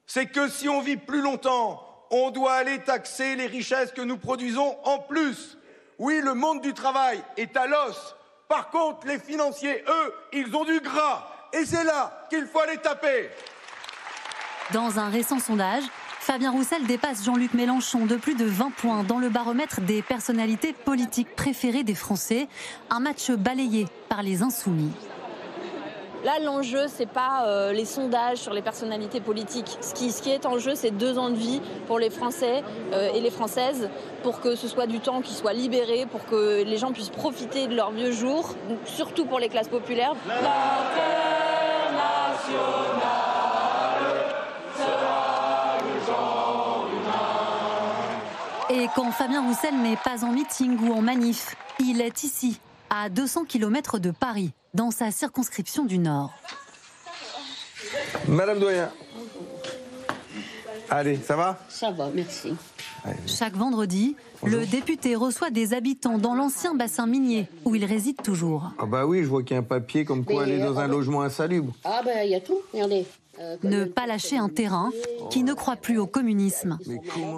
c'est 0.05 0.25
que 0.25 0.49
si 0.49 0.67
on 0.67 0.81
vit 0.81 0.97
plus 0.97 1.21
longtemps, 1.21 1.85
on 2.11 2.31
doit 2.31 2.53
aller 2.53 2.79
taxer 2.79 3.35
les 3.35 3.45
richesses 3.45 3.91
que 3.91 4.01
nous 4.01 4.17
produisons 4.17 4.75
en 4.83 4.99
plus. 4.99 5.57
Oui, 5.99 6.21
le 6.23 6.33
monde 6.33 6.61
du 6.61 6.73
travail 6.73 7.21
est 7.37 7.55
à 7.55 7.67
l'os 7.67 8.15
par 8.49 8.71
contre, 8.71 9.05
les 9.05 9.19
financiers, 9.19 9.83
eux, 9.87 10.13
ils 10.33 10.53
ont 10.55 10.65
du 10.65 10.79
gras. 10.79 11.23
Et 11.53 11.65
c'est 11.65 11.83
là 11.83 12.25
qu'il 12.31 12.47
faut 12.47 12.59
aller 12.59 12.77
taper. 12.77 13.29
Dans 14.73 14.97
un 14.97 15.09
récent 15.09 15.39
sondage, 15.39 15.83
Fabien 16.19 16.51
Roussel 16.51 16.85
dépasse 16.85 17.23
Jean-Luc 17.23 17.53
Mélenchon 17.53 18.05
de 18.05 18.15
plus 18.15 18.35
de 18.35 18.43
20 18.43 18.71
points 18.71 19.03
dans 19.03 19.19
le 19.19 19.29
baromètre 19.29 19.79
des 19.81 20.01
personnalités 20.01 20.73
politiques 20.73 21.33
préférées 21.35 21.83
des 21.83 21.95
Français. 21.95 22.47
Un 22.89 22.99
match 22.99 23.31
balayé 23.31 23.87
par 24.09 24.21
les 24.21 24.43
insoumis. 24.43 24.91
Là, 26.25 26.33
l'enjeu, 26.43 26.87
c'est 26.87 27.09
pas 27.09 27.45
euh, 27.47 27.71
les 27.71 27.85
sondages 27.85 28.39
sur 28.39 28.53
les 28.53 28.61
personnalités 28.61 29.21
politiques. 29.21 29.77
Ce 29.79 29.93
qui, 29.93 30.11
ce 30.11 30.21
qui 30.21 30.29
est 30.29 30.45
en 30.45 30.59
jeu, 30.59 30.75
c'est 30.75 30.91
deux 30.91 31.17
ans 31.17 31.29
de 31.29 31.37
vie 31.37 31.61
pour 31.87 31.97
les 31.97 32.09
Français 32.09 32.63
euh, 32.91 33.13
et 33.13 33.21
les 33.21 33.31
Françaises, 33.31 33.89
pour 34.21 34.41
que 34.41 34.55
ce 34.55 34.67
soit 34.67 34.87
du 34.87 34.99
temps 34.99 35.21
qui 35.21 35.33
soit 35.33 35.53
libéré, 35.53 36.05
pour 36.05 36.25
que 36.25 36.63
les 36.63 36.77
gens 36.77 36.91
puissent 36.91 37.09
profiter 37.09 37.67
de 37.67 37.75
leurs 37.75 37.91
vieux 37.91 38.11
jours, 38.11 38.55
surtout 38.83 39.25
pour 39.25 39.39
les 39.39 39.47
classes 39.47 39.69
populaires. 39.69 40.13
Quand 48.95 49.11
Fabien 49.11 49.45
Roussel 49.45 49.75
n'est 49.81 49.97
pas 49.97 50.23
en 50.23 50.31
meeting 50.31 50.77
ou 50.79 50.93
en 50.93 51.01
manif, 51.01 51.55
il 51.79 52.01
est 52.01 52.23
ici, 52.23 52.59
à 52.89 53.09
200 53.09 53.45
km 53.45 53.99
de 53.99 54.11
Paris, 54.11 54.51
dans 54.73 54.91
sa 54.91 55.11
circonscription 55.11 55.85
du 55.85 55.97
Nord. 55.97 56.33
Madame 58.27 58.59
Doyen. 58.59 58.89
Allez, 60.89 61.17
ça 61.17 61.35
va? 61.35 61.59
Ça 61.69 61.91
va, 61.91 62.09
merci. 62.13 62.53
Chaque 63.27 63.55
vendredi, 63.55 64.15
le 64.43 64.65
député 64.65 65.15
reçoit 65.15 65.51
des 65.51 65.73
habitants 65.73 66.17
dans 66.17 66.35
l'ancien 66.35 66.73
bassin 66.73 67.05
minier 67.07 67.47
où 67.65 67.75
il 67.75 67.85
réside 67.85 68.21
toujours. 68.21 68.71
Ah 68.79 68.85
bah 68.85 69.05
oui, 69.05 69.23
je 69.23 69.27
vois 69.27 69.43
qu'il 69.43 69.53
y 69.53 69.55
a 69.55 69.59
un 69.59 69.63
papier 69.63 70.03
comme 70.03 70.25
quoi 70.25 70.45
Mais, 70.45 70.53
aller 70.53 70.63
dans 70.63 70.77
euh, 70.77 70.83
un 70.83 70.87
logement 70.87 71.21
insalubre. 71.21 71.73
Ah 71.83 72.01
ben, 72.03 72.23
il 72.23 72.31
y 72.31 72.35
a 72.35 72.41
tout, 72.41 72.59
regardez. 72.73 73.05
Euh, 73.39 73.55
Ne 73.63 73.85
pas 73.85 74.05
lâcher 74.05 74.37
un 74.37 74.49
terrain 74.49 74.91
qui 75.29 75.43
ne 75.43 75.53
croit 75.53 75.77
plus 75.77 75.97
au 75.97 76.07
communisme. 76.07 76.77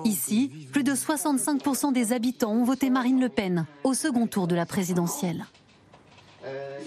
Ici, 0.04 0.49
plus 0.72 0.84
de 0.84 0.93
65% 0.93 1.93
des 1.93 2.12
habitants 2.14 2.52
ont 2.54 2.64
voté 2.64 2.89
Marine 2.89 3.20
Le 3.22 3.30
Pen 3.30 3.66
au 3.84 3.93
second 3.93 4.26
tour 4.28 4.47
de 4.47 4.56
la 4.56 4.66
présidentielle. 4.66 5.45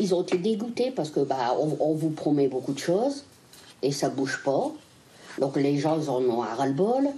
Ils 0.00 0.14
ont 0.14 0.22
été 0.22 0.36
dégoûtés 0.38 0.90
parce 0.90 1.10
que 1.10 1.20
bah, 1.20 1.54
on, 1.60 1.76
on 1.78 1.94
vous 1.94 2.10
promet 2.10 2.48
beaucoup 2.48 2.72
de 2.72 2.78
choses 2.80 3.24
et 3.82 3.92
ça 3.92 4.08
bouge 4.08 4.40
pas. 4.44 4.72
Donc 5.40 5.56
les 5.56 5.78
gens 5.78 6.08
en 6.08 6.20
ont 6.24 6.42
un 6.42 6.54
ras-le-bol, 6.54 7.08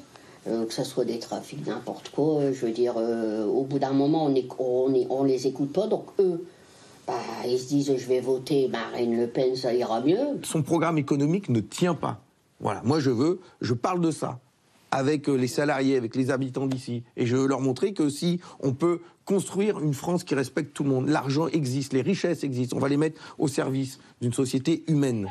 euh, 0.48 0.66
que 0.66 0.74
ce 0.74 0.84
soit 0.84 1.06
des 1.06 1.18
trafics, 1.18 1.66
n'importe 1.66 2.10
quoi. 2.10 2.40
euh, 2.42 2.52
Je 2.52 2.66
veux 2.66 2.72
dire, 2.72 2.94
euh, 2.98 3.46
au 3.46 3.62
bout 3.62 3.78
d'un 3.78 3.92
moment, 3.92 4.24
on, 4.26 4.34
est, 4.34 4.46
on, 4.58 4.92
est- 4.94 5.06
on 5.08 5.24
les 5.24 5.46
écoute 5.46 5.72
pas. 5.72 5.86
Donc 5.86 6.04
eux, 6.18 6.44
bah, 7.06 7.14
ils 7.46 7.58
se 7.58 7.68
disent 7.68 7.96
je 7.96 8.06
vais 8.06 8.20
voter 8.20 8.68
Marine 8.68 9.16
Le 9.16 9.28
Pen, 9.28 9.54
ça 9.56 9.72
ira 9.72 10.00
mieux. 10.00 10.40
Son 10.42 10.62
programme 10.62 10.98
économique 10.98 11.48
ne 11.48 11.60
tient 11.60 11.94
pas. 11.94 12.20
Voilà, 12.60 12.82
moi 12.84 13.00
je 13.00 13.10
veux, 13.10 13.40
je 13.60 13.74
parle 13.74 14.00
de 14.00 14.10
ça 14.10 14.40
avec 14.90 15.28
euh, 15.28 15.34
les 15.34 15.48
salariés, 15.48 15.96
avec 15.96 16.16
les 16.16 16.30
habitants 16.30 16.66
d'ici. 16.66 17.02
Et 17.16 17.26
je 17.26 17.36
veux 17.36 17.46
leur 17.46 17.60
montrer 17.60 17.92
que 17.92 18.08
si 18.08 18.40
on 18.60 18.72
peut 18.72 19.00
construire 19.24 19.80
une 19.80 19.94
France 19.94 20.24
qui 20.24 20.34
respecte 20.34 20.72
tout 20.72 20.84
le 20.84 20.90
monde, 20.90 21.08
l'argent 21.08 21.48
existe, 21.48 21.92
les 21.92 22.02
richesses 22.02 22.44
existent, 22.44 22.76
on 22.76 22.80
va 22.80 22.88
les 22.88 22.96
mettre 22.96 23.20
au 23.38 23.48
service 23.48 23.98
d'une 24.20 24.32
société 24.32 24.84
humaine. 24.88 25.30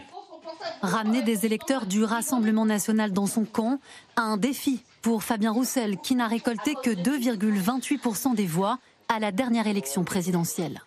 Ramener 0.81 1.23
des 1.23 1.45
électeurs 1.45 1.85
du 1.85 2.03
Rassemblement 2.03 2.65
national 2.65 3.11
dans 3.11 3.27
son 3.27 3.45
camp, 3.45 3.79
un 4.17 4.37
défi 4.37 4.83
pour 5.01 5.23
Fabien 5.23 5.51
Roussel, 5.51 5.97
qui 5.97 6.15
n'a 6.15 6.27
récolté 6.27 6.75
que 6.83 6.89
2,28% 6.89 8.35
des 8.35 8.45
voix 8.45 8.79
à 9.07 9.19
la 9.19 9.31
dernière 9.31 9.67
élection 9.67 10.03
présidentielle. 10.03 10.81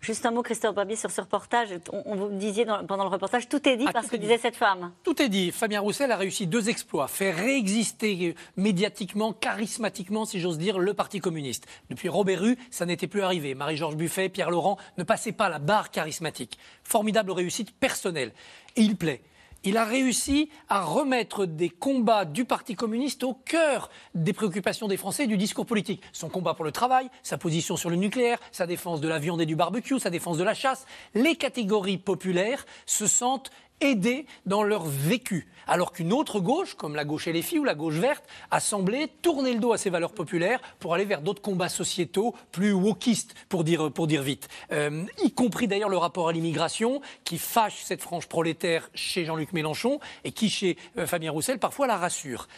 Juste 0.00 0.24
un 0.26 0.30
mot, 0.30 0.42
Christophe 0.42 0.76
Babi, 0.76 0.96
sur 0.96 1.10
ce 1.10 1.20
reportage. 1.20 1.70
On, 1.92 2.02
on 2.06 2.14
vous 2.14 2.28
disiez 2.30 2.64
dans- 2.64 2.86
pendant 2.86 3.02
le 3.02 3.10
reportage, 3.10 3.48
tout 3.48 3.68
est 3.68 3.76
dit 3.76 3.84
parce 3.92 4.06
que 4.08 4.14
disait 4.16 4.38
cette 4.38 4.54
femme. 4.54 4.92
Tout 5.02 5.20
est 5.20 5.28
dit. 5.28 5.50
Fabien 5.50 5.80
Roussel 5.80 6.12
a 6.12 6.16
réussi 6.16 6.46
deux 6.46 6.68
exploits. 6.68 7.08
Faire 7.08 7.36
réexister 7.36 8.28
euh, 8.28 8.34
médiatiquement, 8.56 9.32
charismatiquement, 9.32 10.24
si 10.24 10.38
j'ose 10.38 10.56
dire, 10.56 10.78
le 10.78 10.94
Parti 10.94 11.18
communiste. 11.20 11.66
Depuis 11.90 12.08
Robert 12.08 12.40
Rue, 12.40 12.56
ça 12.70 12.86
n'était 12.86 13.08
plus 13.08 13.22
arrivé. 13.22 13.54
Marie-Georges 13.56 13.96
Buffet, 13.96 14.28
Pierre 14.28 14.50
Laurent 14.52 14.78
ne 14.98 15.02
passaient 15.02 15.32
pas 15.32 15.48
la 15.48 15.58
barre 15.58 15.90
charismatique. 15.90 16.58
Formidable 16.84 17.32
réussite 17.32 17.72
personnelle. 17.74 18.32
Et 18.76 18.82
il 18.82 18.96
plaît. 18.96 19.20
Il 19.68 19.76
a 19.76 19.84
réussi 19.84 20.48
à 20.70 20.82
remettre 20.82 21.44
des 21.44 21.68
combats 21.68 22.24
du 22.24 22.46
Parti 22.46 22.74
communiste 22.74 23.22
au 23.22 23.34
cœur 23.34 23.90
des 24.14 24.32
préoccupations 24.32 24.88
des 24.88 24.96
Français 24.96 25.24
et 25.24 25.26
du 25.26 25.36
discours 25.36 25.66
politique. 25.66 26.02
Son 26.14 26.30
combat 26.30 26.54
pour 26.54 26.64
le 26.64 26.72
travail, 26.72 27.10
sa 27.22 27.36
position 27.36 27.76
sur 27.76 27.90
le 27.90 27.96
nucléaire, 27.96 28.38
sa 28.50 28.66
défense 28.66 29.02
de 29.02 29.08
la 29.08 29.18
viande 29.18 29.42
et 29.42 29.44
du 29.44 29.56
barbecue, 29.56 29.98
sa 29.98 30.08
défense 30.08 30.38
de 30.38 30.42
la 30.42 30.54
chasse. 30.54 30.86
Les 31.12 31.36
catégories 31.36 31.98
populaires 31.98 32.64
se 32.86 33.06
sentent 33.06 33.50
aidées 33.80 34.26
dans 34.46 34.62
leur 34.62 34.84
vécu. 34.84 35.48
Alors 35.66 35.92
qu'une 35.92 36.12
autre 36.12 36.40
gauche, 36.40 36.74
comme 36.74 36.96
la 36.96 37.04
gauche 37.04 37.28
LFI 37.28 37.58
ou 37.58 37.64
la 37.64 37.74
gauche 37.74 37.96
verte, 37.96 38.24
a 38.50 38.58
semblé 38.58 39.08
tourner 39.22 39.52
le 39.52 39.60
dos 39.60 39.72
à 39.72 39.78
ces 39.78 39.90
valeurs 39.90 40.12
populaires 40.12 40.60
pour 40.78 40.94
aller 40.94 41.04
vers 41.04 41.20
d'autres 41.20 41.42
combats 41.42 41.68
sociétaux 41.68 42.34
plus 42.52 42.72
wokistes, 42.72 43.34
pour 43.48 43.64
dire, 43.64 43.92
pour 43.92 44.06
dire 44.06 44.22
vite. 44.22 44.48
Euh, 44.72 45.04
y 45.22 45.30
compris 45.32 45.68
d'ailleurs 45.68 45.90
le 45.90 45.98
rapport 45.98 46.28
à 46.28 46.32
l'immigration, 46.32 47.00
qui 47.24 47.38
fâche 47.38 47.82
cette 47.84 48.00
frange 48.00 48.28
prolétaire 48.28 48.88
chez 48.94 49.24
Jean-Luc 49.24 49.52
Mélenchon 49.52 50.00
et 50.24 50.32
qui, 50.32 50.48
chez 50.48 50.78
euh, 50.96 51.06
Fabien 51.06 51.30
Roussel, 51.30 51.58
parfois 51.58 51.86
la 51.86 51.96
rassure. 51.96 52.48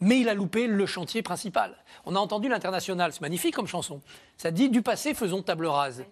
Mais 0.00 0.20
il 0.20 0.28
a 0.28 0.34
loupé 0.34 0.66
le 0.66 0.86
chantier 0.86 1.22
principal. 1.22 1.76
On 2.06 2.16
a 2.16 2.18
entendu 2.18 2.48
l'international, 2.48 3.12
c'est 3.12 3.20
magnifique 3.20 3.54
comme 3.54 3.66
chanson. 3.66 4.00
Ça 4.36 4.50
dit 4.50 4.70
du 4.70 4.80
passé, 4.80 5.12
faisons 5.12 5.42
table 5.42 5.66
rase. 5.66 6.04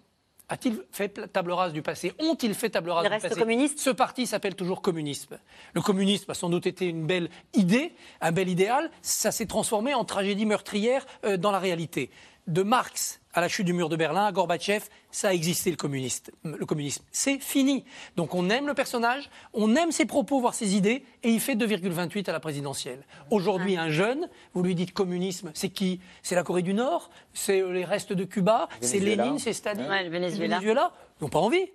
A-t-il 0.49 0.83
fait 0.91 1.31
table 1.31 1.51
rase 1.51 1.73
du 1.73 1.83
passé 1.83 2.13
Ont-ils 2.19 2.55
fait 2.55 2.71
table 2.71 2.89
rase 2.89 3.05
Il 3.05 3.07
du 3.07 3.13
reste 3.13 3.29
passé 3.29 3.39
communiste 3.39 3.79
Ce 3.79 3.91
parti 3.91 4.25
s'appelle 4.25 4.55
toujours 4.55 4.81
communisme. 4.81 5.37
Le 5.73 5.81
communisme 5.81 6.29
a 6.31 6.33
sans 6.33 6.49
doute 6.49 6.65
été 6.65 6.87
une 6.87 7.05
belle 7.05 7.29
idée, 7.53 7.93
un 8.19 8.31
bel 8.31 8.49
idéal. 8.49 8.89
Ça 9.03 9.31
s'est 9.31 9.45
transformé 9.45 9.93
en 9.93 10.05
tragédie 10.05 10.47
meurtrière 10.47 11.05
euh, 11.23 11.37
dans 11.37 11.51
la 11.51 11.59
réalité. 11.59 12.09
De 12.47 12.63
Marx 12.63 13.21
à 13.39 13.41
la 13.41 13.47
chute 13.47 13.65
du 13.65 13.73
mur 13.73 13.89
de 13.89 13.95
Berlin, 13.95 14.25
à 14.25 14.31
Gorbatchev, 14.31 14.85
ça 15.11 15.29
a 15.29 15.33
existé 15.33 15.71
le, 15.71 15.77
communiste, 15.77 16.31
le 16.43 16.65
communisme. 16.65 17.03
C'est 17.11 17.39
fini. 17.39 17.85
Donc 18.15 18.35
on 18.35 18.49
aime 18.49 18.67
le 18.67 18.73
personnage, 18.73 19.29
on 19.53 19.75
aime 19.75 19.91
ses 19.91 20.05
propos, 20.05 20.39
voire 20.39 20.53
ses 20.53 20.75
idées, 20.75 21.03
et 21.23 21.29
il 21.29 21.39
fait 21.39 21.55
2,28 21.55 22.29
à 22.29 22.33
la 22.33 22.39
présidentielle. 22.39 22.99
Aujourd'hui, 23.31 23.77
un 23.77 23.89
jeune, 23.89 24.29
vous 24.53 24.61
lui 24.61 24.75
dites 24.75 24.93
communisme, 24.93 25.51
c'est 25.53 25.69
qui? 25.69 26.01
C'est 26.21 26.35
la 26.35 26.43
Corée 26.43 26.61
du 26.61 26.73
Nord? 26.73 27.09
C'est 27.33 27.61
euh, 27.61 27.71
les 27.71 27.85
restes 27.85 28.13
de 28.13 28.25
Cuba? 28.25 28.67
C'est. 28.81 28.99
Lénine? 28.99 29.39
C'est 29.39 29.53
Staline? 29.53 29.89
Ouais, 29.89 30.03
le 30.03 30.09
Venezuela. 30.09 30.57
Venezuela? 30.57 30.91
Ils 31.19 31.23
n'ont 31.23 31.29
pas 31.29 31.39
envie. 31.39 31.71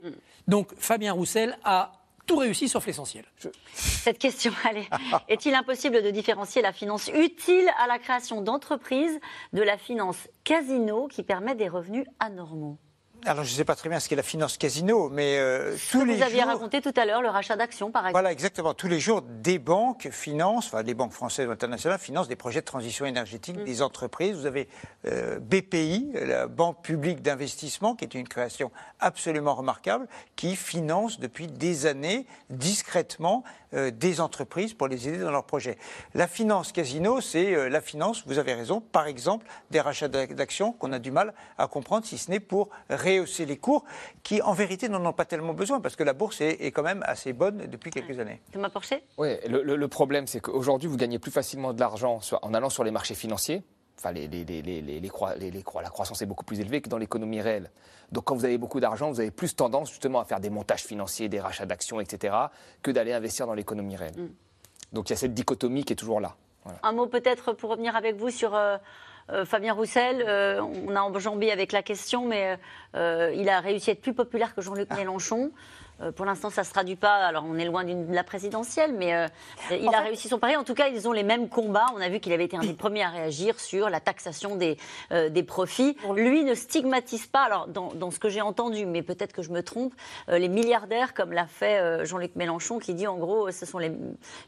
Donc 0.47 0.73
Fabien 0.79 1.13
Roussel 1.13 1.59
a 1.65 2.04
tout 2.27 2.37
réussi 2.37 2.69
sauf 2.69 2.87
l'essentiel. 2.87 3.25
Cette 3.73 4.19
question, 4.19 4.53
allez, 4.65 4.89
est-il 5.29 5.55
impossible 5.55 6.03
de 6.03 6.11
différencier 6.11 6.63
la 6.63 6.73
finance 6.73 7.09
utile 7.15 7.69
à 7.79 7.87
la 7.87 7.99
création 7.99 8.41
d'entreprises 8.41 9.19
de 9.53 9.63
la 9.63 9.77
finance 9.79 10.29
casino 10.45 11.09
qui 11.09 11.23
permet 11.23 11.55
des 11.55 11.69
revenus 11.69 12.07
anormaux? 12.21 12.79
Alors, 13.27 13.45
je 13.45 13.51
ne 13.53 13.57
sais 13.57 13.65
pas 13.65 13.75
très 13.75 13.89
bien 13.89 14.01
ce 14.01 14.09
qu'est 14.09 14.17
la 14.17 14.23
finance 14.23 14.59
casino, 14.59 15.09
mais 15.09 15.39
euh, 15.39 15.75
tous 15.91 16.01
Que 16.01 16.05
les 16.05 16.17
vous 16.17 16.23
aviez 16.23 16.41
jours... 16.43 16.49
raconté 16.51 16.83
tout 16.83 16.93
à 16.95 17.07
l'heure, 17.07 17.23
le 17.23 17.29
rachat 17.31 17.57
d'actions, 17.57 17.91
par 17.91 18.03
exemple. 18.03 18.13
Voilà, 18.13 18.33
exactement. 18.33 18.75
Tous 18.75 18.87
les 18.89 19.01
jours, 19.01 19.23
des 19.23 19.59
banques 19.59 20.09
financent, 20.11 20.67
enfin, 20.67 20.83
les 20.83 20.93
banques 20.93 21.13
françaises 21.13 21.49
ou 21.49 21.51
internationales 21.51 21.99
financent 21.99 22.29
des 22.29 22.37
projets 22.37 22.61
de 22.61 22.67
transition 22.67 23.07
énergétique 23.07 23.57
Mm. 23.57 23.65
des 23.65 23.81
entreprises. 23.83 24.37
Vous 24.37 24.45
avez 24.47 24.69
euh, 25.07 25.39
BPI, 25.41 26.13
la 26.15 26.47
Banque 26.49 26.83
publique 26.83 27.23
d'investissement, 27.23 27.95
qui 27.95 28.05
est 28.05 28.15
une 28.15 28.29
création 28.29 28.71
absolument 29.01 29.55
remarquable, 29.55 30.07
qui 30.37 30.55
finance 30.57 31.19
depuis 31.19 31.47
des 31.47 31.87
années 31.87 32.27
discrètement 32.51 33.43
euh, 33.73 33.91
des 33.91 34.21
entreprises 34.21 34.75
pour 34.75 34.87
les 34.89 35.09
aider 35.09 35.19
dans 35.19 35.31
leurs 35.31 35.45
projets. 35.47 35.79
La 36.15 36.27
finance 36.29 36.73
casino, 36.73 37.21
c'est 37.21 37.55
euh, 37.55 37.69
la 37.69 37.81
finance, 37.81 38.23
vous 38.27 38.39
avez 38.39 38.55
raison, 38.55 38.81
par 38.81 39.07
exemple, 39.07 39.47
des 39.71 39.81
rachats 39.81 40.09
d'ac- 40.09 40.35
d'actions 40.35 40.73
qu'on 40.73 40.93
a 40.93 40.99
du 40.99 41.11
mal 41.11 41.33
à 41.59 41.67
comprendre, 41.69 42.05
si 42.07 42.19
ce 42.19 42.31
n'est 42.31 42.41
pour 42.41 42.69
rehausser 43.19 43.47
les 43.47 43.57
cours, 43.57 43.85
qui 44.23 44.41
en 44.43 44.53
vérité 44.53 44.89
n'en 44.89 45.05
ont 45.05 45.13
pas 45.13 45.25
tellement 45.25 45.55
besoin, 45.55 45.81
parce 45.81 45.97
que 45.97 46.03
la 46.03 46.13
bourse 46.13 46.41
est, 46.41 46.61
est 46.65 46.73
quand 46.73 46.83
même 46.83 47.03
assez 47.07 47.33
bonne 47.33 47.67
depuis 47.67 47.91
quelques 47.91 48.19
années. 48.19 48.41
Thomas 48.53 48.69
Porcher 48.71 49.03
Oui, 49.19 49.37
le, 49.49 49.63
le- 49.63 49.77
le 49.77 49.89
problème, 49.89 50.27
c'est 50.27 50.41
qu'aujourd'hui, 50.41 50.89
vous 50.89 50.97
gagnez 50.97 51.19
plus 51.19 51.31
facilement 51.31 51.73
de 51.73 51.81
l'argent 51.81 52.21
en 52.43 52.55
allant 52.55 52.71
sur 52.71 52.85
les 52.85 52.91
marchés 52.91 53.15
financiers. 53.15 53.63
Enfin, 53.99 54.13
les, 54.13 54.27
les- 54.29 54.45
les- 54.45 54.61
les- 54.63 54.81
les- 54.83 55.01
les 55.01 55.09
croi- 55.09 55.37
les- 55.37 55.51
les 55.51 55.63
croi- 55.63 55.81
la 55.83 55.89
croissance 55.89 56.21
est 56.21 56.27
beaucoup 56.27 56.45
plus 56.45 56.61
élevée 56.61 56.81
que 56.83 56.89
dans 56.89 56.99
l'économie 56.99 57.41
réelle. 57.41 57.71
Donc, 58.13 58.25
quand 58.25 58.35
vous 58.35 58.45
avez 58.45 58.59
beaucoup 58.59 58.81
d'argent, 58.81 59.11
vous 59.11 59.21
avez 59.21 59.31
plus 59.31 59.55
tendance 59.55 59.89
justement 59.91 60.21
à 60.21 60.25
faire 60.25 60.41
des 60.41 60.51
montages 60.51 60.83
financiers, 60.85 61.29
des 61.29 61.41
rachats 61.41 61.65
d'actions, 61.67 62.01
etc., 62.01 62.35
que 62.83 62.91
d'aller 62.91 63.13
investir 63.13 63.47
dans 63.47 63.55
l'économie 63.55 63.97
réelle. 63.97 64.17
Mm. 64.19 64.29
Donc, 64.93 65.09
il 65.09 65.13
y 65.13 65.15
a 65.15 65.17
cette 65.17 65.33
dichotomie 65.35 65.85
qui 65.85 65.93
est 65.93 65.97
toujours 65.97 66.21
là. 66.21 66.35
Voilà. 66.65 66.79
Un 66.83 66.93
mot 66.93 67.07
peut-être 67.07 67.53
pour 67.53 67.71
revenir 67.71 67.95
avec 67.97 68.17
vous 68.17 68.31
sur 68.31 68.55
euh, 68.55 68.77
Fabien 69.45 69.73
Roussel. 69.73 70.25
Euh, 70.27 70.61
on 70.87 70.95
a 70.95 71.01
enjambé 71.01 71.51
avec 71.51 71.73
la 71.73 71.83
question, 71.83 72.27
mais 72.27 72.59
euh, 72.95 73.33
il 73.35 73.49
a 73.49 73.61
réussi 73.61 73.91
à 73.91 73.93
être 73.95 74.03
plus 74.03 74.15
populaire 74.15 74.55
que 74.55 74.61
Jean-Luc 74.61 74.91
Mélenchon. 74.95 75.47
Euh, 75.47 75.49
pour 76.17 76.27
l'instant, 76.27 76.51
ça 76.51 76.63
ne 76.63 76.67
se 76.67 76.73
traduit 76.73 76.97
pas. 76.97 77.15
Alors, 77.15 77.45
on 77.49 77.57
est 77.57 77.65
loin 77.65 77.85
de 77.85 78.13
la 78.15 78.25
présidentielle, 78.25 78.93
mais 78.97 79.15
euh, 79.15 79.27
il 79.71 79.89
En 79.89 79.93
a 79.93 79.99
fait- 79.99 80.09
réussi 80.09 80.29
son 80.29 80.39
pari. 80.39 80.57
En 80.57 80.65
tout 80.65 80.75
cas, 80.75 80.89
ils 80.89 81.09
ont 81.09 81.13
les 81.13 81.23
mêmes 81.23 81.49
combats. 81.49 81.87
On 81.95 82.01
a 82.01 82.09
vu 82.09 82.21
qu'il 82.21 82.33
avait 82.33 82.45
été 82.45 82.57
un 82.57 82.61
des 82.61 82.73
premiers 82.75 83.03
à 83.05 83.09
réagir 83.11 83.61
sur 83.61 83.89
la 83.91 84.01
taxation 84.01 84.57
des, 84.57 84.77
euh, 85.13 85.29
des 85.29 85.43
profits. 85.43 85.97
Lui 86.15 86.45
ne 86.45 86.55
stigmatise 86.55 87.27
pas, 87.27 87.43
alors 87.45 87.67
dans, 87.69 87.93
dans 87.95 88.11
ce 88.11 88.19
que 88.19 88.29
j'ai 88.29 88.41
entendu, 88.41 88.87
mais 88.87 89.03
peut-être 89.03 89.33
que 89.33 89.43
je 89.43 89.51
me 89.51 89.63
trompe, 89.63 89.95
euh, 90.29 90.39
les 90.39 90.49
milliardaires 90.49 91.15
comme 91.15 91.33
l'a 91.33 91.47
fait 91.47 91.79
euh, 91.81 92.05
Jean-Luc 92.05 92.35
Mélenchon, 92.37 92.79
qui 92.79 92.95
dit 92.95 93.07
en 93.07 93.17
gros, 93.17 93.51
ce 93.51 93.65
sont 93.67 93.79
les, 93.79 93.93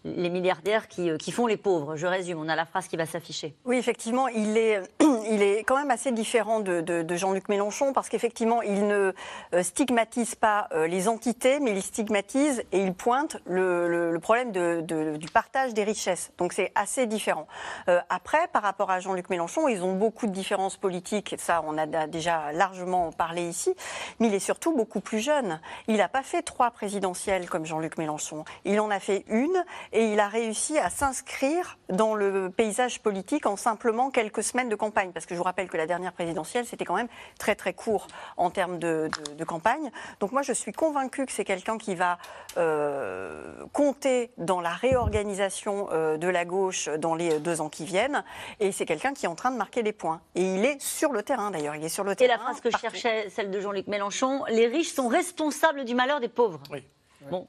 les 0.05 0.29
milliardaires 0.31 0.89
qui, 0.89 1.11
euh, 1.11 1.17
qui 1.17 1.33
font 1.33 1.47
les 1.47 1.57
pauvres. 1.57 1.97
Je 1.97 2.07
résume, 2.07 2.41
on 2.41 2.49
a 2.49 2.57
la 2.57 2.67
phrase 2.67 2.89
qui 2.89 2.97
va 2.97 3.07
s'afficher. 3.07 3.55
Oui, 3.65 3.77
effectivement, 3.77 4.29
il 4.29 4.57
est, 4.59 4.81
il 5.31 5.43
est 5.43 5.61
quand 5.65 5.77
même 5.77 5.91
assez 5.91 6.11
différent 6.13 6.61
de, 6.61 6.81
de- 6.81 7.03
de 7.03 7.15
Jean-Luc 7.17 7.49
Mélenchon 7.49 7.93
parce 7.93 8.09
qu'effectivement, 8.09 8.63
il 8.63 8.87
ne 8.87 9.13
euh, 9.55 9.63
stigmatise 9.63 10.35
pas 10.35 10.69
euh, 10.73 10.87
les 10.87 11.09
entités 11.09 11.36
mais 11.45 11.73
il 11.73 11.83
stigmatise 11.83 12.63
et 12.73 12.81
il 12.81 12.95
pointe 12.95 13.37
le, 13.47 14.17
problème 14.21 14.53
du 14.53 15.29
partage 15.29 15.75
des 15.75 15.85
richesses. 15.85 16.33
Donc 16.39 16.53
c'est 16.53 16.73
assez 16.75 17.07
différent. 17.07 17.47
Euh, 17.89 18.01
après, 18.09 18.49
par 18.49 18.63
rapport 18.63 18.91
à 18.91 19.01
Jean-Luc 19.01 19.31
Mélenchon, 19.31 19.69
ils 19.69 19.83
ont 19.83 19.95
beaucoup 19.95 20.27
de 20.27 20.33
différences 20.33 20.77
politiques, 20.77 21.35
ça 21.39 21.63
on 21.67 21.77
a 21.79 21.87
déjà 22.07 22.53
largement 22.53 23.13
parlé 23.13 23.43
ici, 23.43 23.75
mais 24.19 24.29
il 24.29 24.35
est 24.35 24.41
surtout 24.41 24.75
beaucoup 24.75 25.01
plus 25.01 25.21
jeune. 25.21 25.61
Il 25.89 25.99
n'a 25.99 26.09
pas 26.09 26.23
fait 26.23 26.43
trois 26.43 26.71
présidentielles 26.71 27.49
comme 27.49 27.67
Jean-Luc 27.67 27.99
Mélenchon. 27.99 28.45
Il 28.65 28.81
en 28.81 28.91
a 28.91 28.99
fait 28.99 29.25
une 29.29 29.65
et 29.93 30.13
il 30.13 30.21
a 30.21 30.29
réussi 30.29 30.79
à 30.79 30.91
s'inscrire 30.91 31.79
dans 31.89 32.15
le 32.15 32.51
paysage 32.51 33.01
politique 33.01 33.47
en 33.47 33.57
simplement 33.57 34.11
quelques 34.11 34.43
semaines 34.43 34.69
de 34.69 34.75
campagne. 34.75 35.13
Parce 35.13 35.27
que 35.27 35.35
je 35.35 35.39
vous 35.39 35.45
rappelle 35.45 35.69
que 35.69 35.77
la 35.77 35.87
dernière 35.87 36.13
présidentielle, 36.13 36.67
c'était 36.67 36.85
quand 36.85 36.97
même 36.97 37.09
très 37.39 37.55
très 37.55 37.75
court 37.75 38.09
en 38.37 38.51
termes 38.51 38.79
de, 38.79 39.11
de, 39.37 39.45
campagne. 39.45 39.91
Donc 40.21 40.33
moi, 40.33 40.43
je 40.43 40.53
suis 40.53 40.73
convaincue 40.73 41.26
que 41.27 41.33
c'est 41.33 41.45
quelqu'un 41.45 41.79
qui 41.79 41.95
va 41.95 42.19
euh, 42.57 43.65
compter 43.73 44.31
dans 44.39 44.61
la 44.61 44.71
réorganisation 44.71 45.89
euh, 45.93 46.17
de 46.17 46.29
la 46.29 46.45
gauche 46.45 46.89
dans 46.99 47.15
les 47.15 47.39
deux 47.41 47.61
ans 47.61 47.69
qui 47.69 47.85
viennent. 47.85 48.25
Et 48.61 48.73
c'est 48.73 48.87
quelqu'un 48.87 49.13
qui 49.13 49.27
est 49.27 49.29
en 49.29 49.35
train 49.35 49.51
de 49.51 49.57
marquer 49.57 49.83
des 49.83 49.93
points. 49.93 50.21
Et 50.35 50.43
il 50.43 50.65
est 50.65 50.81
sur 50.81 51.13
le 51.13 51.23
terrain 51.23 51.51
d'ailleurs. 51.51 51.75
Il 51.77 51.85
est 51.85 51.89
sur 51.89 52.05
le 52.05 52.17
terrain. 52.17 52.35
Et 52.35 52.37
la 52.37 52.43
phrase 52.43 52.61
que 52.61 52.71
je 52.71 52.79
cherchais, 52.79 53.29
celle 53.31 53.51
de 53.51 53.61
Jean-Luc 53.61 53.87
Mélenchon, 53.87 54.45
les 54.49 54.67
riches 54.67 54.93
sont 54.93 55.09
responsables 55.09 55.85
du 55.85 55.95
malheur 55.95 56.21
des 56.21 56.29
pauvres. 56.29 56.61
Oui. 56.71 56.83
Bon, 57.31 57.49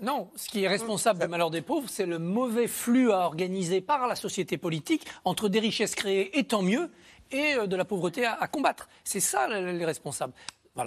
non, 0.00 0.30
ce 0.34 0.48
qui 0.48 0.64
est 0.64 0.68
responsable 0.68 1.20
du 1.20 1.28
malheur 1.28 1.50
des 1.50 1.60
pauvres, 1.60 1.88
c'est 1.88 2.06
le 2.06 2.18
mauvais 2.18 2.68
flux 2.68 3.12
à 3.12 3.18
organiser 3.26 3.82
par 3.82 4.06
la 4.06 4.16
société 4.16 4.56
politique 4.56 5.06
entre 5.24 5.48
des 5.48 5.60
richesses 5.60 5.94
créées, 5.94 6.38
et 6.38 6.44
tant 6.44 6.62
mieux, 6.62 6.90
et 7.30 7.54
euh, 7.54 7.66
de 7.66 7.76
la 7.76 7.84
pauvreté 7.84 8.24
à, 8.24 8.46
combattre. 8.48 8.88
C'est 9.04 9.20
ça 9.20 9.46
les 9.48 9.84
responsables. 9.84 10.32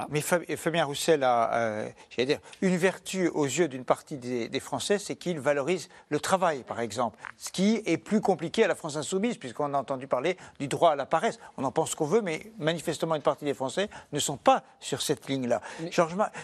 Mais 0.10 0.22
Fabien 0.22 0.86
Roussel 0.86 1.24
a, 1.24 1.54
euh, 1.56 1.90
dire, 2.18 2.40
une 2.62 2.78
vertu 2.78 3.28
aux 3.28 3.46
yeux 3.46 3.68
d'une 3.68 3.84
partie 3.84 4.18
des, 4.18 4.60
Français, 4.60 4.98
c'est 4.98 5.18
qu'il 5.18 5.40
valorise 5.40 5.90
le 6.10 6.22
travail, 6.22 6.64
par 6.64 6.80
exemple. 6.80 7.20
Ce 7.38 7.52
qui 7.52 7.82
est 7.86 7.98
plus 7.98 8.22
compliqué 8.22 8.64
à 8.64 8.68
la 8.68 8.76
France 8.76 8.96
insoumise, 8.96 9.38
puisqu'on 9.38 9.74
a 9.74 9.78
entendu 9.78 10.08
parler 10.08 10.38
du 10.60 10.68
droit 10.68 10.92
à 10.92 10.96
la 10.96 11.06
paresse. 11.06 11.38
On 11.58 11.66
en 11.66 11.72
pense 11.72 11.92
ce 11.92 11.96
qu'on 11.98 12.06
veut, 12.06 12.22
mais 12.22 12.54
manifestement, 12.60 13.16
une 13.16 13.22
partie 13.22 13.44
des 13.44 13.54
Français 13.54 13.90
ne 14.14 14.20
sont 14.20 14.38
pas 14.38 14.64
sur 14.80 15.02
cette 15.02 15.28
ligne-là. 15.28 15.62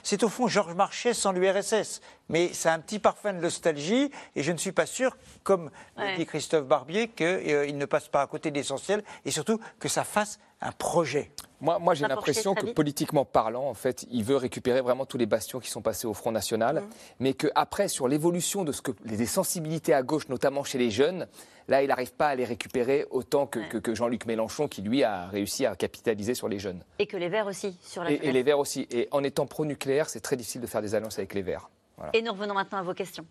C'est 0.04 0.24
au 0.24 0.30
fond 0.30 0.48
Georges 0.48 0.76
Marchais 0.76 1.14
sans 1.14 1.32
l'URSS. 1.32 2.02
Mais 2.30 2.52
c'est 2.54 2.70
un 2.70 2.80
petit 2.80 3.00
parfum 3.00 3.34
de 3.34 3.40
nostalgie, 3.40 4.12
et 4.36 4.44
je 4.44 4.52
ne 4.52 4.58
suis 4.58 4.72
pas 4.72 4.86
sûr, 4.86 5.18
comme 5.44 5.72
dit 6.16 6.26
Christophe 6.26 6.66
Barbier, 6.66 7.10
qu'il 7.10 7.26
euh, 7.28 7.72
ne 7.72 7.86
passe 7.86 8.08
pas 8.08 8.22
à 8.22 8.28
côté 8.28 8.52
d'essentiel, 8.52 9.04
et 9.26 9.32
surtout 9.32 9.60
que 9.80 9.88
ça 9.88 10.04
fasse 10.04 10.40
un 10.62 10.72
projet. 10.72 11.32
Moi, 11.62 11.80
moi 11.80 11.94
j'ai 11.94 12.08
l'impression 12.08 12.54
que 12.54 12.68
politiquement 12.68 13.26
parlant, 13.26 13.66
en 13.66 13.74
fait, 13.74 14.06
il 14.12 14.24
veut 14.24 14.36
récupérer 14.36 14.82
vraiment 14.82 15.06
tous 15.06 15.18
les 15.18 15.26
bastions 15.26 15.60
qui 15.60 15.70
sont 15.70 15.82
passés 15.82 16.08
au 16.08 16.14
Front 16.14 16.32
National, 16.32 16.82
mmh. 16.82 16.88
mais 17.20 17.34
qu'après, 17.34 17.88
sur 17.88 18.08
l'évolution 18.08 18.64
de 18.64 18.72
ce 18.72 18.82
que 18.82 18.92
les 19.06 19.26
sensibilités 19.26 19.94
à 19.94 20.04
gauche, 20.04 20.30
notamment 20.30 20.64
chez 20.64 20.78
les 20.78 20.92
jeunes, 20.92 21.28
là, 21.68 21.82
il 21.82 21.88
n'arrive 21.88 22.14
pas 22.14 22.30
à 22.30 22.36
les 22.36 22.46
récupérer 22.46 23.06
autant 23.10 23.46
que, 23.48 23.60
que, 23.60 23.96
Jean-Luc 23.96 24.26
Mélenchon, 24.26 24.68
qui 24.68 24.82
lui 24.82 25.04
a 25.04 25.28
réussi 25.28 25.66
à 25.66 25.76
capitaliser 25.76 26.34
sur 26.34 26.48
les 26.48 26.60
jeunes. 26.60 26.84
Et 27.00 27.08
que 27.08 27.18
les 27.18 27.30
Verts 27.30 27.48
aussi, 27.48 27.78
sur 27.82 28.04
la 28.04 28.12
et, 28.12 28.20
et 28.24 28.32
les 28.32 28.44
Verts 28.44 28.60
aussi. 28.60 28.88
Et 28.92 29.08
en 29.12 29.24
étant 29.24 29.46
pro-nucléaire, 29.46 30.10
c'est 30.10 30.20
très 30.20 30.36
difficile 30.36 30.62
de 30.62 30.68
faire 30.68 30.82
des 30.82 30.96
alliances 30.96 31.18
avec 31.18 31.34
les 31.34 31.42
Verts. 31.42 31.70
Et 32.14 32.22
nous 32.22 32.32
revenons 32.32 32.54
maintenant 32.54 32.80
à 32.80 32.84
vos 32.84 32.94
questions. 32.94 33.26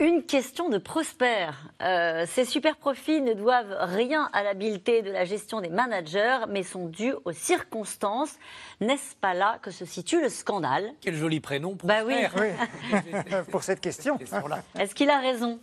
Une 0.00 0.22
question 0.22 0.68
de 0.68 0.78
Prosper. 0.78 1.48
Euh, 1.82 2.24
ces 2.28 2.44
super 2.44 2.76
profits 2.76 3.20
ne 3.20 3.32
doivent 3.34 3.76
rien 3.80 4.30
à 4.32 4.44
l'habileté 4.44 5.02
de 5.02 5.10
la 5.10 5.24
gestion 5.24 5.60
des 5.60 5.70
managers, 5.70 6.38
mais 6.48 6.62
sont 6.62 6.86
dus 6.86 7.14
aux 7.24 7.32
circonstances. 7.32 8.38
N'est-ce 8.80 9.16
pas 9.16 9.34
là 9.34 9.58
que 9.60 9.72
se 9.72 9.84
situe 9.84 10.22
le 10.22 10.28
scandale? 10.28 10.92
Quel 11.00 11.16
joli 11.16 11.40
prénom 11.40 11.74
pour 11.74 11.88
bah 11.88 12.04
oui. 12.06 12.14
pour 13.50 13.64
cette 13.64 13.80
question. 13.80 14.16
Est-ce 14.78 14.94
qu'il 14.94 15.10
a 15.10 15.18
raison? 15.18 15.58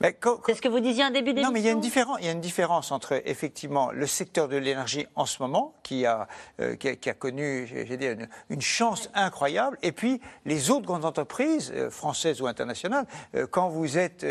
C'est 0.00 0.54
ce 0.54 0.62
que 0.62 0.68
vous 0.68 0.80
disiez 0.80 1.04
en 1.04 1.10
début 1.10 1.32
d'émission. 1.32 1.48
Non, 1.48 1.52
mais 1.52 1.60
il 1.60 1.66
y, 1.66 1.68
a 1.68 1.72
une 1.72 1.80
différence, 1.80 2.18
il 2.20 2.26
y 2.26 2.28
a 2.28 2.32
une 2.32 2.40
différence 2.40 2.92
entre 2.92 3.22
effectivement 3.24 3.90
le 3.92 4.06
secteur 4.06 4.48
de 4.48 4.56
l'énergie 4.56 5.06
en 5.14 5.26
ce 5.26 5.42
moment, 5.42 5.74
qui 5.82 6.06
a, 6.06 6.28
euh, 6.60 6.76
qui, 6.76 7.08
a 7.08 7.14
connu 7.14 7.66
dit, 7.66 8.06
une, 8.50 8.60
chance 8.60 9.10
incroyable, 9.14 9.78
et 9.82 9.92
puis 9.92 10.20
les 10.44 10.70
autres 10.70 10.86
grandes 10.86 11.04
entreprises, 11.04 11.72
euh, 11.74 11.90
françaises 11.90 12.40
ou 12.40 12.46
internationales. 12.46 13.06
Euh, 13.34 13.46
quand 13.46 13.68
vous 13.68 13.98
êtes 13.98 14.26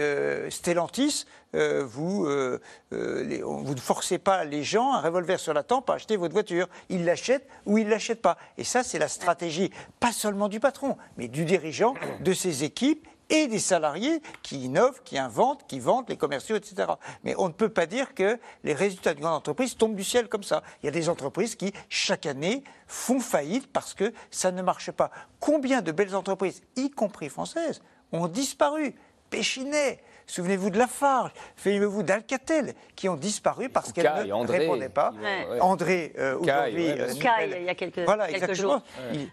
Stellantis, 0.50 1.26
vous, 1.54 2.26
vous 2.26 3.74
ne 3.76 3.80
forcez 3.80 4.18
pas 4.18 4.44
les 4.44 4.64
gens, 4.64 4.94
un 4.94 5.02
revolver 5.02 5.40
sur 5.40 5.54
la 5.54 5.62
tempe, 5.62 5.88
à 5.92 5.94
acheter 5.94 6.18
votre 6.18 6.34
voiture. 6.34 6.68
Ils 6.90 7.06
l'achètent 7.06 7.48
ou 7.68 7.78
ils 7.78 7.86
ne 7.86 7.92
l'achètent 7.92 8.24
pas. 8.24 8.38
Et 8.58 8.64
ça, 8.64 8.82
c'est 8.82 8.98
la 8.98 9.08
stratégie, 9.08 9.70
pas 10.00 10.12
seulement 10.12 10.50
du 10.50 10.60
patron, 10.60 10.98
mais 11.18 11.28
du 11.28 11.46
dirigeant, 11.46 11.94
de 12.22 12.34
ses 12.34 12.64
équipes 12.64 13.08
et 13.34 13.48
des 13.48 13.60
salariés 13.60 14.22
qui 14.44 14.66
innovent, 14.66 15.02
qui 15.04 15.18
inventent, 15.18 15.66
qui 15.68 15.80
vendent, 15.80 16.08
les 16.08 16.18
commerciaux, 16.18 16.56
etc. 16.56 16.88
Mais 17.24 17.34
on 17.40 17.48
ne 17.48 17.54
peut 17.54 17.70
pas 17.70 17.88
dire 17.88 18.14
que 18.14 18.40
les 18.64 18.74
résultats 18.74 19.16
d'une 19.16 19.24
grande 19.24 19.38
entreprise 19.38 19.76
tombent 19.76 19.96
du 19.96 20.04
ciel 20.04 20.30
comme 20.30 20.44
ça. 20.44 20.62
Il 20.82 20.86
y 20.86 20.90
a 20.90 20.92
des 20.92 21.10
entreprises 21.10 21.56
qui, 21.56 21.74
chaque 21.90 22.28
année, 22.28 22.64
font 22.86 23.20
faillite 23.20 23.68
parce 23.74 23.96
que 23.96 24.14
ça 24.30 24.52
ne 24.52 24.62
marche 24.62 24.92
pas. 24.92 25.10
Combien 25.40 25.82
de 25.82 25.92
belles 25.92 26.16
entreprises, 26.16 26.62
y 26.76 26.92
compris 26.92 27.30
françaises, 27.30 27.82
ont 28.12 28.28
disparu 28.28 28.94
Péchinet, 29.32 30.00
Souvenez-vous 30.28 30.70
de 30.70 30.78
Lafarge, 30.78 31.32
souvenez-vous 31.58 32.04
d'Alcatel, 32.04 32.74
qui 32.96 33.10
ont 33.10 33.16
disparu 33.16 33.70
parce 33.70 33.92
qu'elles 33.92 34.28
ne 34.28 34.48
répondaient 34.48 34.90
pas. 34.90 35.14
André, 35.62 36.14
euh, 36.18 36.38
aujourd'hui. 36.38 36.90
Euh, 36.90 37.12
il 37.58 37.66
y 37.66 37.70
a 37.70 37.76
quelques, 37.76 38.54
jours. 38.54 38.82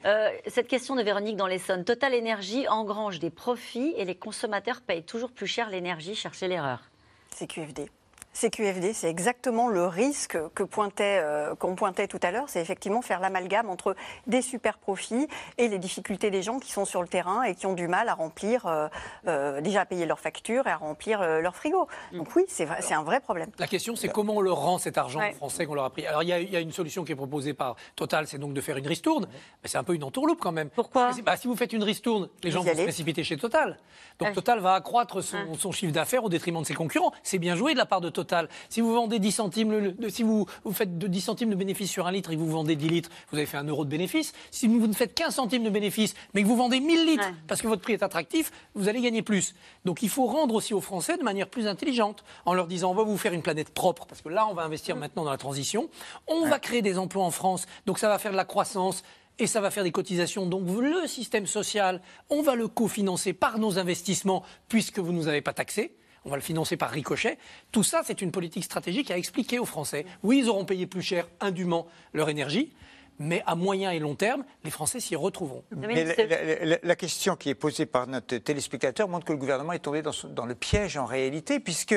Euh, 0.05 0.31
cette 0.47 0.69
question 0.69 0.97
de 0.97 1.03
Véronique 1.03 1.37
dans 1.37 1.47
l'Essonne. 1.47 1.85
Total 1.85 2.15
Énergie 2.15 2.69
engrange 2.69 3.19
des 3.19 3.31
profits 3.31 3.95
et 3.97 4.05
les 4.05 4.15
consommateurs 4.15 4.81
payent 4.81 5.05
toujours 5.05 5.31
plus 5.31 5.47
cher 5.47 5.71
l'énergie. 5.71 6.15
Cherchez 6.15 6.49
l'erreur. 6.49 6.91
C'est 7.35 7.47
QFD. 7.47 7.91
CQFD, 8.33 8.93
c'est 8.93 9.11
exactement 9.11 9.69
le 9.69 9.87
risque 9.87 10.39
que 10.55 10.63
pointait, 10.63 11.21
euh, 11.21 11.55
qu'on 11.57 11.75
pointait 11.75 12.07
tout 12.07 12.21
à 12.23 12.31
l'heure, 12.31 12.49
c'est 12.49 12.61
effectivement 12.61 13.03
faire 13.03 13.19
l'amalgame 13.19 13.69
entre 13.69 13.97
des 14.29 14.41
super 14.41 14.79
profits 14.79 15.27
et 15.59 15.69
les 15.69 15.79
difficultés 15.79 16.31
des 16.31 16.43
gens 16.43 16.61
qui 16.61 16.71
sont 16.71 16.85
sur 16.85 17.03
le 17.03 17.09
terrain 17.09 17.43
et 17.43 17.55
qui 17.55 17.67
ont 17.67 17.75
du 17.75 17.89
mal 17.89 18.09
à 18.09 18.15
remplir, 18.15 18.67
euh, 18.67 18.89
euh, 19.27 19.61
déjà 19.61 19.83
à 19.83 19.85
payer 19.85 20.07
leurs 20.07 20.21
factures 20.21 20.67
et 20.69 20.71
à 20.71 20.77
remplir 20.77 21.21
leur 21.41 21.57
frigo. 21.57 21.89
Mm. 22.13 22.19
Donc 22.19 22.37
oui, 22.37 22.45
c'est, 22.47 22.69
c'est 22.81 22.95
un 22.95 23.03
vrai 23.03 23.21
problème. 23.21 23.51
La 23.59 23.67
question, 23.67 23.97
c'est 23.97 24.09
comment 24.09 24.37
on 24.37 24.41
leur 24.41 24.59
rend 24.59 24.79
cet 24.79 24.97
argent 24.97 25.21
français 25.33 25.67
qu'on 25.67 25.75
leur 25.75 25.85
a 25.85 25.91
pris. 25.91 26.07
Alors 26.07 26.23
il 26.23 26.29
y, 26.29 26.57
a 26.57 26.61
une 26.61 26.73
solution 26.73 27.05
qui 27.05 27.13
est 27.13 27.17
proposée 27.17 27.53
par 27.53 27.75
Total, 27.97 28.27
c'est 28.27 28.39
donc 28.39 28.55
de 28.55 28.61
faire 28.61 28.77
une 28.77 28.87
ristourne. 28.87 29.27
Mais 29.63 29.69
c'est 29.69 29.79
un 29.79 29.85
peu 29.85 29.95
une 29.95 30.05
entourloupe 30.05 30.41
quand 30.41 30.53
même. 30.53 30.71
Pourquoi 30.71 31.11
bah, 31.25 31.37
Si 31.37 31.49
vous 31.49 31.57
faites 31.57 31.73
une 31.73 31.83
ristourne, 31.83 32.29
les 32.45 32.51
gens 32.51 32.63
vont 32.63 32.75
se 32.75 32.83
précipiter 32.83 33.25
chez 33.25 33.37
Total. 33.37 33.79
Donc 34.19 34.33
Total 34.35 34.61
va 34.61 34.75
accroître 34.75 35.23
son, 35.23 35.55
son 35.55 35.73
chiffre 35.73 35.93
d'affaires 35.93 36.25
au 36.25 36.29
détriment 36.29 36.61
de 36.61 36.67
ses 36.67 36.75
concurrents. 36.75 37.13
C'est 37.23 37.39
bien 37.39 37.57
joué 37.57 37.73
de 37.73 37.79
la 37.79 37.87
part 37.87 38.01
de 38.01 38.09
Total. 38.09 38.20
Si 38.69 38.81
vous 38.81 38.93
vendez 38.95 39.19
10 39.19 39.33
centimes, 39.33 39.95
si 40.09 40.23
vous, 40.23 40.47
vous, 40.65 40.73
faites 40.73 40.99
de 40.99 41.07
10 41.07 41.21
centimes 41.21 41.51
de 41.51 41.55
bénéfice 41.55 41.91
sur 41.91 42.07
un 42.07 42.13
litre 42.13 42.31
et 42.31 42.35
que 42.35 42.41
vous 42.41 42.51
vendez 42.51 42.77
10 42.77 42.89
litres, 42.89 43.11
vous 43.31 43.39
avez 43.39 43.47
fait 43.47 43.57
un 43.57 43.65
euro 43.65 43.85
de 43.85 43.91
bénéfice. 43.91 44.33
Si 44.51 44.67
vous 44.67 44.87
ne 44.87 44.93
faites 44.93 45.15
15 45.15 45.35
centimes 45.35 45.65
de 45.65 45.71
bénéfice, 45.71 46.15
mais 46.35 46.43
que 46.43 46.49
vous 46.49 46.57
vendez 46.57 46.81
1000 46.81 47.07
litres 47.07 47.31
parce 47.47 47.63
que 47.63 47.69
votre 47.69 47.83
prix 47.83 47.95
est 47.95 48.03
attractif, 48.03 48.51
vous 48.75 48.89
allez 48.89 49.01
gagner 49.01 49.23
plus. 49.23 49.55
Donc 49.85 50.03
il 50.03 50.09
faut 50.09 50.27
rendre 50.27 50.55
aussi 50.55 50.75
aux 50.75 50.81
Français 50.81 51.17
de 51.17 51.23
manière 51.23 51.49
plus 51.49 51.67
intelligente 51.67 52.25
en 52.45 52.55
leur 52.55 52.67
disant 52.67 52.91
on 52.91 52.95
va 52.95 53.03
vous 53.03 53.19
faire 53.19 53.33
une 53.33 53.43
planète 53.43 53.71
propre 53.71 54.07
parce 54.07 54.23
que 54.23 54.29
là 54.29 54.47
on 54.47 54.55
va 54.55 54.63
investir 54.63 54.97
maintenant 54.97 55.25
dans 55.25 55.31
la 55.31 55.39
transition, 55.39 55.89
on 56.27 56.47
va 56.47 56.59
créer 56.59 56.83
des 56.83 56.99
emplois 56.99 57.25
en 57.25 57.31
France, 57.31 57.67
donc 57.87 57.99
ça 57.99 58.09
va 58.09 58.19
faire 58.19 58.33
de 58.33 58.37
la 58.37 58.45
croissance, 58.45 59.03
et 59.41 59.47
ça 59.47 59.61
va 59.61 59.71
faire 59.71 59.85
des 59.85 59.91
cotisations. 59.91 60.47
Donc 60.47 60.69
le 60.69 61.07
système 61.07 61.47
social, 61.47 62.01
on 62.29 62.43
va 62.43 62.55
le 62.55 62.69
cofinancer 62.69 63.33
par 63.33 63.59
nos 63.59 63.79
investissements 63.79 64.45
puisque 64.69 64.99
vous 64.99 65.13
ne 65.13 65.17
nous 65.17 65.29
avez 65.29 65.41
pas 65.41 65.55
taxés 65.55 65.97
on 66.25 66.31
va 66.31 66.37
le 66.37 66.43
financer 66.43 66.77
par 66.77 66.91
ricochet. 66.91 67.39
Tout 67.73 67.83
ça, 67.83 68.03
c'est 68.05 68.23
une 68.23 68.31
politique 68.31 68.65
stratégique 68.65 69.11
à 69.11 69.17
expliquer 69.17 69.59
aux 69.59 69.65
Français. 69.65 70.05
Oui, 70.23 70.39
ils 70.39 70.49
auront 70.49 70.65
payé 70.65 70.87
plus 70.87 71.03
cher 71.03 71.29
indûment 71.41 71.87
leur 72.13 72.29
énergie, 72.29 72.73
mais 73.19 73.43
à 73.47 73.55
moyen 73.55 73.91
et 73.91 73.99
long 73.99 74.15
terme, 74.15 74.45
les 74.65 74.71
Français 74.71 74.99
s'y 74.99 75.15
retrouveront. 75.15 75.63
la, 75.73 76.97
question 76.97 77.37
qui 77.37 77.51
est 77.51 77.55
posée 77.55 77.87
par 77.87 78.07
notre 78.07 78.37
téléspectateur 78.39 79.09
montre 79.09 79.27
que 79.27 79.33
le 79.33 79.39
gouvernement 79.39 79.73
est 79.73 79.81
tombé 79.81 80.03
dans, 80.03 80.47
le 80.47 80.55
piège 80.55 80.97
en 80.97 81.05
réalité, 81.05 81.61
puisque 81.61 81.95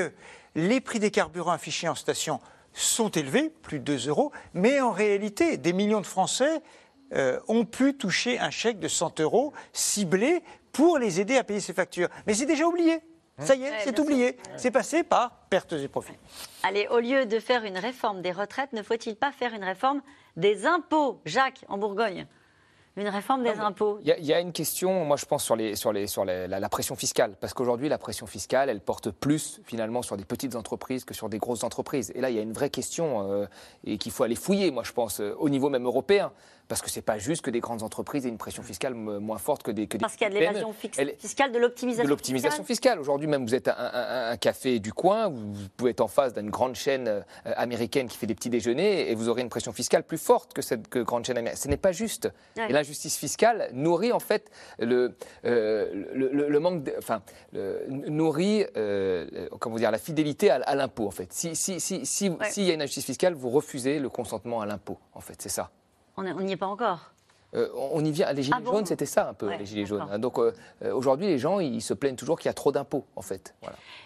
les 0.55 0.81
prix 0.81 0.99
des 0.99 1.11
carburants 1.11 1.51
affichés 1.51 1.87
en 1.87 1.95
station 1.95 2.39
sont 2.73 3.09
élevés, 3.09 3.49
plus 3.61 3.79
de 3.79 3.85
2 3.85 4.09
euros, 4.09 4.31
mais 4.53 4.81
en 4.81 4.91
réalité, 4.91 5.57
des 5.57 5.73
millions 5.73 6.01
de 6.01 6.05
Français 6.05 6.61
euh, 7.13 7.39
ont 7.47 7.65
pu 7.65 7.95
toucher 7.95 8.39
un 8.39 8.49
chèque 8.49 8.79
de 8.79 8.87
100 8.87 9.21
euros 9.21 9.53
ciblé 9.71 10.43
pour 10.71 10.97
les 10.97 11.21
aider 11.21 11.37
à 11.37 11.43
payer 11.43 11.59
ces 11.59 11.73
factures. 11.73 12.09
Mais 12.27 12.33
c'est 12.33 12.45
déjà 12.45 12.65
oublié. 12.65 12.99
Ça 13.39 13.55
y 13.55 13.63
est, 13.63 13.79
c'est 13.83 13.97
oublié. 13.99 14.37
C'est 14.57 14.71
passé 14.71 15.03
par 15.03 15.31
pertes 15.49 15.73
et 15.73 15.87
profits. 15.87 16.13
Allez, 16.61 16.87
au 16.89 16.99
lieu 16.99 17.25
de 17.25 17.39
faire 17.39 17.63
une 17.63 17.77
réforme 17.77 18.21
des 18.21 18.31
retraites, 18.31 18.73
ne 18.73 18.83
faut-il 18.83 19.15
pas 19.15 19.31
faire 19.31 19.53
une 19.53 19.63
réforme 19.63 20.01
des 20.37 20.65
impôts 20.65 21.19
Jacques, 21.25 21.65
en 21.67 21.77
Bourgogne? 21.77 22.27
Une 22.95 23.07
réforme 23.07 23.41
des 23.41 23.59
impôts. 23.59 23.99
Il 24.03 24.23
y, 24.23 24.33
a 24.33 24.39
une 24.39 24.51
question, 24.51 25.03
moi 25.03 25.17
je 25.17 25.25
pense, 25.25 25.43
sur, 25.43 25.55
les, 25.55 25.75
sur, 25.75 25.91
les, 25.91 26.05
sur 26.05 26.25
la, 26.25 26.69
pression 26.69 26.95
fiscale. 26.95 27.35
Parce 27.41 27.55
qu'aujourd'hui, 27.55 27.89
la 27.89 27.97
pression 27.97 28.27
fiscale, 28.27 28.69
elle 28.69 28.81
porte 28.81 29.09
plus 29.09 29.61
finalement 29.65 30.03
sur 30.03 30.15
des 30.15 30.25
petites 30.25 30.55
entreprises 30.55 31.03
que 31.03 31.15
sur 31.15 31.27
des 31.27 31.39
grosses 31.39 31.63
entreprises. 31.63 32.11
Et 32.13 32.21
là, 32.21 32.29
il 32.29 32.35
y 32.35 32.39
a 32.39 32.43
une 32.43 32.53
vraie 32.53 32.69
question 32.69 33.31
euh, 33.31 33.47
et 33.83 33.97
qu'il 33.97 34.11
faut 34.11 34.23
aller 34.23 34.35
fouiller, 34.35 34.69
moi 34.69 34.83
je 34.83 34.91
pense, 34.91 35.21
euh, 35.21 35.33
au 35.39 35.49
niveau 35.49 35.69
même 35.69 35.85
européen 35.85 36.31
parce 36.67 36.81
que 36.81 36.89
ce 36.89 36.97
n'est 36.97 37.03
pas 37.03 37.17
juste 37.17 37.41
que 37.41 37.49
des 37.49 37.59
grandes 37.59 37.83
entreprises 37.83 38.25
aient 38.25 38.29
une 38.29 38.37
pression 38.37 38.63
fiscale 38.63 38.93
moins 38.93 39.37
forte 39.37 39.63
que 39.63 39.71
des 39.71 39.87
que 39.87 39.97
Parce 39.97 40.13
qu'il 40.13 40.23
y 40.23 40.29
a 40.29 40.33
de 40.33 40.39
l'évasion 40.39 40.73
fiscale, 40.73 41.51
de 41.51 41.59
l'optimisation 41.59 42.03
De 42.03 42.09
l'optimisation 42.09 42.63
fiscale. 42.63 42.99
Aujourd'hui, 42.99 43.27
même, 43.27 43.45
vous 43.45 43.55
êtes 43.55 43.67
un, 43.67 44.37
café 44.37 44.79
du 44.79 44.93
coin, 44.93 45.29
vous 45.29 45.53
pouvez 45.77 45.91
être 45.91 46.01
en 46.01 46.07
face 46.07 46.33
d'une 46.33 46.49
grande 46.49 46.75
chaîne 46.75 47.07
euh, 47.07 47.21
américaine 47.45 48.07
qui 48.07 48.17
fait 48.17 48.27
des 48.27 48.35
petits 48.35 48.49
déjeuners 48.49 49.11
et 49.11 49.15
vous 49.15 49.29
aurez 49.29 49.41
une 49.41 49.49
pression 49.49 49.73
fiscale 49.73 50.03
plus 50.03 50.17
forte 50.17 50.53
que 50.53 50.61
cette 50.61 50.89
grande 50.89 51.25
chaîne 51.25 51.37
américaine. 51.37 51.61
Ce 51.61 51.67
n'est 51.67 51.77
pas 51.77 51.91
juste. 51.91 52.29
Et 52.57 52.71
l'injustice 52.71 53.17
fiscale 53.17 53.69
nourrit 53.73 54.11
en 54.11 54.19
fait 54.19 54.49
le, 54.79 55.15
euh, 55.45 55.89
le, 56.13 56.59
manque, 56.59 56.89
enfin, 56.97 57.21
nourrit, 57.53 58.65
euh, 58.77 59.47
comment 59.59 59.75
dire, 59.75 59.91
la 59.91 59.97
fidélité 59.97 60.49
à, 60.49 60.75
l'impôt, 60.75 61.07
en 61.07 61.11
fait. 61.11 61.31
Si, 61.33 61.55
si, 61.55 61.79
si, 61.79 62.05
si, 62.05 62.31
s'il 62.49 62.63
y 62.63 62.71
a 62.71 62.73
une 62.73 62.81
injustice 62.81 63.05
fiscale, 63.05 63.33
vous 63.33 63.49
refusez 63.49 63.99
le 63.99 64.09
consentement 64.09 64.61
à 64.61 64.65
l'impôt, 64.65 64.97
en 65.13 65.21
fait. 65.21 65.41
C'est 65.41 65.49
ça. 65.49 65.71
On 66.17 66.23
n'y 66.23 66.51
est 66.51 66.57
pas 66.57 66.67
encore. 66.67 67.13
Euh, 67.55 67.69
on 67.91 68.03
y 68.03 68.11
vient. 68.11 68.31
Les 68.33 68.43
gilets 68.43 68.57
ah 68.59 68.65
jaunes, 68.65 68.85
c'était 68.85 69.05
ça 69.05 69.29
un 69.29 69.33
peu, 69.33 69.53
les 69.55 69.65
gilets 69.65 69.85
jaunes. 69.85 70.17
Donc 70.17 70.39
euh, 70.39 70.53
euh, 70.83 70.93
aujourd'hui, 70.93 71.27
les 71.27 71.37
gens, 71.37 71.59
ils 71.59 71.81
se 71.81 71.93
plaignent 71.93 72.15
toujours 72.15 72.39
qu'il 72.39 72.47
y 72.47 72.49
a 72.49 72.53
trop 72.53 72.71
d'impôts, 72.71 73.05
en 73.15 73.21
fait. 73.21 73.53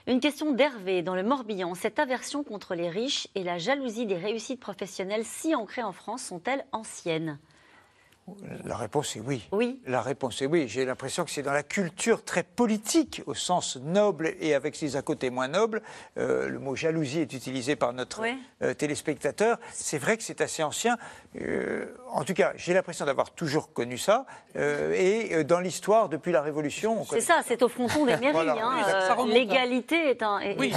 Une 0.05 0.19
question 0.19 0.51
d'Hervé 0.51 1.01
dans 1.01 1.15
le 1.15 1.23
Morbihan. 1.23 1.73
Cette 1.75 1.99
aversion 1.99 2.43
contre 2.43 2.75
les 2.75 2.89
riches 2.89 3.27
et 3.35 3.43
la 3.43 3.57
jalousie 3.57 4.05
des 4.05 4.17
réussites 4.17 4.59
professionnelles 4.59 5.25
si 5.25 5.55
ancrées 5.55 5.83
en 5.83 5.93
France 5.93 6.23
sont-elles 6.23 6.65
anciennes? 6.71 7.39
La 8.65 8.75
réponse 8.75 9.15
est 9.15 9.21
oui. 9.21 9.47
Oui. 9.51 9.79
La 9.85 10.01
réponse 10.01 10.41
est 10.41 10.47
oui. 10.47 10.67
J'ai 10.67 10.85
l'impression 10.85 11.23
que 11.23 11.31
c'est 11.31 11.43
dans 11.43 11.53
la 11.53 11.63
culture 11.63 12.23
très 12.25 12.43
politique, 12.43 13.21
au 13.25 13.33
sens 13.33 13.77
noble 13.77 14.33
et 14.41 14.53
avec 14.53 14.75
ses 14.75 14.97
à 14.97 15.01
côté 15.01 15.29
moins 15.29 15.47
nobles. 15.47 15.81
Euh, 16.17 16.49
le 16.49 16.59
mot 16.59 16.75
jalousie 16.75 17.19
est 17.19 17.33
utilisé 17.33 17.75
par 17.77 17.93
notre 17.93 18.23
euh, 18.61 18.73
téléspectateur. 18.73 19.57
C'est 19.71 19.97
vrai 19.97 20.17
que 20.17 20.23
c'est 20.23 20.41
assez 20.41 20.61
ancien. 20.61 20.97
Euh, 21.39 21.85
en 22.11 22.23
tout 22.25 22.33
cas, 22.33 22.51
j'ai 22.57 22.73
l'impression 22.73 23.05
d'avoir 23.05 23.31
toujours 23.31 23.71
connu 23.71 23.97
ça. 23.97 24.25
et 24.55 25.43
dans 25.43 25.59
l'histoire, 25.59 26.09
depuis 26.09 26.31
la 26.31 26.41
Révolution. 26.41 27.05
C'est 27.05 27.21
ça, 27.21 27.41
c'est 27.45 27.61
au 27.61 27.69
fronton 27.69 28.05
des 28.05 28.17
mairies. 28.17 28.49
Hein. 28.49 29.25
L'égalité 29.27 30.09
est 30.09 30.23
un. 30.23 30.39
oui, 30.57 30.73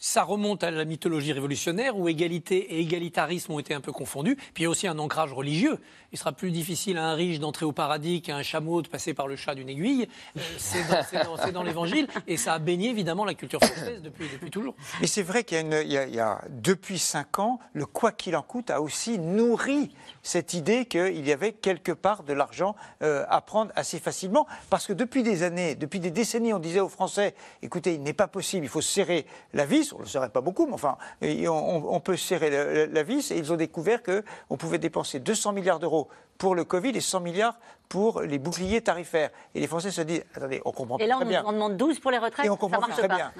ça 0.00 0.22
remonte 0.22 0.64
à 0.64 0.70
la 0.70 0.86
mythologie 0.86 1.32
révolutionnaire 1.32 1.96
où 1.96 2.08
égalité 2.08 2.74
et 2.74 2.80
égalitarisme 2.80 3.52
ont 3.52 3.58
été 3.58 3.74
un 3.74 3.82
peu 3.82 3.92
confondus. 3.92 4.34
Puis 4.36 4.52
il 4.58 4.62
y 4.62 4.66
a 4.66 4.70
aussi 4.70 4.88
un 4.88 4.98
ancrage 4.98 5.32
religieux. 5.34 5.78
Il 6.12 6.18
sera 6.18 6.32
plus 6.32 6.50
difficile 6.50 6.89
à 6.98 7.04
un 7.04 7.14
riche 7.14 7.40
d'entrer 7.40 7.64
au 7.64 7.72
paradis 7.72 8.22
qu'à 8.22 8.36
un 8.36 8.42
chameau 8.42 8.82
de 8.82 8.88
passer 8.88 9.14
par 9.14 9.26
le 9.26 9.36
chat 9.36 9.54
d'une 9.54 9.68
aiguille. 9.68 10.08
Euh, 10.36 10.40
c'est 10.58 11.52
dans, 11.52 11.62
l'évangile 11.62 12.06
et 12.26 12.36
ça 12.36 12.54
a 12.54 12.58
baigné 12.58 12.90
évidemment 12.90 13.24
la 13.24 13.34
culture 13.34 13.60
française 13.60 14.02
depuis, 14.02 14.28
depuis 14.32 14.50
toujours. 14.50 14.74
Mais 15.00 15.06
c'est 15.06 15.22
vrai 15.22 15.44
qu'il 15.44 15.72
y, 15.72 16.20
a 16.20 16.40
depuis 16.48 16.98
cinq 16.98 17.38
ans, 17.38 17.58
le 17.72 17.86
quoi 17.86 18.12
qu'il 18.12 18.36
en 18.36 18.42
coûte 18.42 18.70
a 18.70 18.80
aussi 18.80 19.18
nourri 19.18 19.94
cette 20.22 20.54
idée 20.54 20.86
qu'il 20.86 21.26
y 21.26 21.32
avait 21.32 21.52
quelque 21.52 21.92
part 21.92 22.22
de 22.22 22.32
l'argent 22.32 22.76
euh, 23.02 23.24
à 23.28 23.40
prendre 23.40 23.72
assez 23.76 23.98
facilement. 23.98 24.46
Parce 24.68 24.86
que 24.86 24.92
depuis 24.92 25.22
des 25.22 25.42
années, 25.42 25.74
depuis 25.74 26.00
des 26.00 26.10
décennies, 26.10 26.52
on 26.52 26.58
disait 26.58 26.80
aux 26.80 26.88
Français 26.88 27.34
écoutez, 27.62 27.94
il 27.94 28.02
n'est 28.02 28.12
pas 28.12 28.28
possible, 28.28 28.64
il 28.64 28.68
faut 28.68 28.80
serrer 28.80 29.26
la 29.52 29.64
vis. 29.64 29.92
On 29.92 29.98
ne 29.98 30.02
le 30.02 30.08
serrait 30.08 30.30
pas 30.30 30.40
beaucoup, 30.40 30.66
mais 30.66 30.74
enfin, 30.74 30.96
on, 31.22 32.00
peut 32.00 32.16
serrer 32.16 32.50
la, 32.50 32.86
la 32.86 33.02
vis. 33.02 33.30
Et 33.30 33.38
ils 33.38 33.52
ont 33.52 33.56
découvert 33.56 34.02
qu'on 34.02 34.56
pouvait 34.56 34.78
dépenser 34.78 35.20
200 35.20 35.52
milliards 35.52 35.78
d'euros 35.78 36.08
pour 36.40 36.54
le 36.54 36.64
Covid 36.64 36.79
et 36.88 37.00
100 37.00 37.20
milliards 37.20 37.58
pour 37.88 38.22
les 38.22 38.38
boucliers 38.38 38.80
tarifaires. 38.80 39.30
Et 39.54 39.60
les 39.60 39.66
Français 39.66 39.90
se 39.90 40.00
disent, 40.00 40.24
attendez, 40.34 40.62
on 40.64 40.72
comprend 40.72 40.98
et 40.98 41.06
là, 41.06 41.16
très 41.16 41.24
bien. 41.24 41.42
on 41.44 41.52
demande 41.52 41.76
12 41.76 41.98
pour 42.00 42.10
les 42.10 42.18
retraites, 42.18 42.46
et 42.46 42.50
on 42.50 42.56
comprend 42.56 42.80
ça 42.80 42.86
marche 42.86 42.98
très 42.98 43.08
pas. 43.08 43.16
bien. 43.16 43.32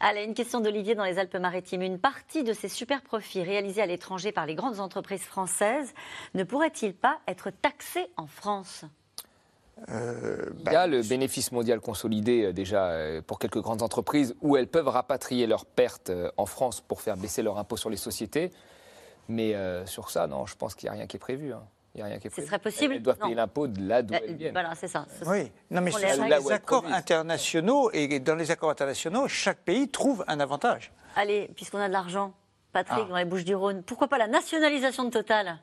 Allez, 0.00 0.24
une 0.24 0.34
question 0.34 0.60
d'Olivier 0.60 0.94
dans 0.94 1.04
les 1.04 1.18
Alpes-Maritimes. 1.18 1.82
Une 1.82 1.98
partie 1.98 2.42
de 2.42 2.52
ces 2.52 2.68
super 2.68 3.00
profits 3.02 3.42
réalisés 3.42 3.80
à 3.80 3.86
l'étranger 3.86 4.32
par 4.32 4.46
les 4.46 4.54
grandes 4.54 4.80
entreprises 4.80 5.22
françaises 5.22 5.94
ne 6.34 6.42
pourrait-il 6.42 6.94
pas 6.94 7.18
être 7.28 7.50
taxé 7.50 8.08
en 8.16 8.26
France? 8.26 8.84
Euh, 9.88 10.50
Il 10.66 10.72
y 10.72 10.76
a 10.76 10.86
le 10.86 11.02
bénéfice 11.02 11.52
mondial 11.52 11.80
consolidé 11.80 12.44
euh, 12.44 12.52
déjà 12.52 12.86
euh, 12.86 13.22
pour 13.22 13.38
quelques 13.38 13.60
grandes 13.60 13.82
entreprises 13.82 14.34
où 14.40 14.56
elles 14.56 14.68
peuvent 14.68 14.88
rapatrier 14.88 15.46
leurs 15.46 15.66
pertes 15.66 16.12
en 16.36 16.46
France 16.46 16.80
pour 16.80 17.00
faire 17.00 17.16
baisser 17.16 17.42
leur 17.42 17.58
impôt 17.58 17.76
sur 17.76 17.90
les 17.90 17.96
sociétés. 17.96 18.50
Mais 19.28 19.56
sur 19.86 20.10
ça, 20.10 20.26
non, 20.26 20.44
je 20.44 20.54
pense 20.54 20.74
qu'il 20.74 20.86
n'y 20.86 20.90
a 20.90 20.98
rien 20.98 21.06
qui 21.06 21.16
est 21.16 21.20
prévu. 21.20 21.54
Hein. 21.54 21.62
Il 21.94 21.98
n'y 21.98 22.02
a 22.02 22.06
rien 22.06 22.18
qui 22.18 22.26
est 22.26 22.30
prévu. 22.30 22.46
Ce 22.46 22.50
serait 22.50 22.58
possible 22.58 22.94
Elles 22.94 23.02
doivent 23.02 23.18
payer 23.18 23.34
l'impôt 23.36 23.68
de 23.68 23.86
là 23.86 24.02
d'où 24.02 24.14
elles 24.14 24.34
viennent. 24.34 24.52
Voilà, 24.52 24.74
c'est 24.74 24.88
ça. 24.88 25.06
Oui, 25.26 25.52
non, 25.70 25.80
mais 25.80 25.92
sur 25.92 26.24
les 26.24 26.52
accords 26.52 26.86
internationaux, 26.86 27.90
et 27.92 28.18
dans 28.18 28.34
les 28.34 28.50
accords 28.50 28.70
internationaux, 28.70 29.28
chaque 29.28 29.58
pays 29.58 29.88
trouve 29.88 30.24
un 30.26 30.40
avantage. 30.40 30.92
Allez, 31.14 31.50
puisqu'on 31.54 31.78
a 31.78 31.86
de 31.86 31.92
l'argent, 31.92 32.34
Patrick, 32.72 33.04
ah. 33.06 33.08
dans 33.08 33.16
les 33.16 33.24
Bouches 33.24 33.44
du 33.44 33.54
Rhône, 33.54 33.84
pourquoi 33.84 34.08
pas 34.08 34.18
la 34.18 34.26
nationalisation 34.26 35.04
de 35.04 35.10
Total 35.10 35.58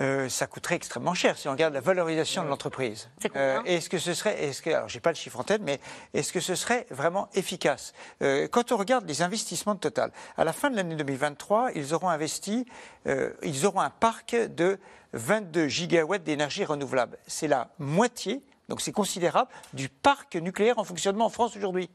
euh, 0.00 0.28
ça 0.28 0.46
coûterait 0.46 0.74
extrêmement 0.74 1.14
cher 1.14 1.38
si 1.38 1.48
on 1.48 1.52
regarde 1.52 1.74
la 1.74 1.80
valorisation 1.80 2.42
de 2.42 2.48
l'entreprise. 2.48 3.08
Euh, 3.36 3.60
est-ce 3.64 3.88
que 3.88 3.98
ce 3.98 4.14
serait, 4.14 4.42
est-ce 4.42 4.62
que, 4.62 4.70
alors 4.70 4.88
j'ai 4.88 5.00
pas 5.00 5.10
le 5.10 5.16
chiffre 5.16 5.38
en 5.38 5.44
tête, 5.44 5.62
mais 5.62 5.80
est-ce 6.12 6.32
que 6.32 6.40
ce 6.40 6.54
serait 6.54 6.86
vraiment 6.90 7.28
efficace? 7.34 7.92
Euh, 8.22 8.48
Quand 8.48 8.72
on 8.72 8.76
regarde 8.76 9.06
les 9.06 9.22
investissements 9.22 9.74
de 9.74 9.80
Total, 9.80 10.10
à 10.36 10.44
la 10.44 10.52
fin 10.52 10.70
de 10.70 10.76
l'année 10.76 10.96
2023, 10.96 11.72
ils 11.74 11.94
auront 11.94 12.08
investi, 12.08 12.66
euh, 13.06 13.32
ils 13.42 13.66
auront 13.66 13.80
un 13.80 13.90
parc 13.90 14.34
de 14.34 14.78
22 15.12 15.68
gigawatts 15.68 16.24
d'énergie 16.24 16.64
renouvelable. 16.64 17.18
C'est 17.26 17.48
la 17.48 17.68
moitié, 17.78 18.42
donc 18.68 18.80
c'est 18.80 18.92
considérable, 18.92 19.50
du 19.74 19.88
parc 19.88 20.36
nucléaire 20.36 20.78
en 20.78 20.84
fonctionnement 20.84 21.26
en 21.26 21.30
France 21.30 21.56
aujourd'hui 21.56 21.88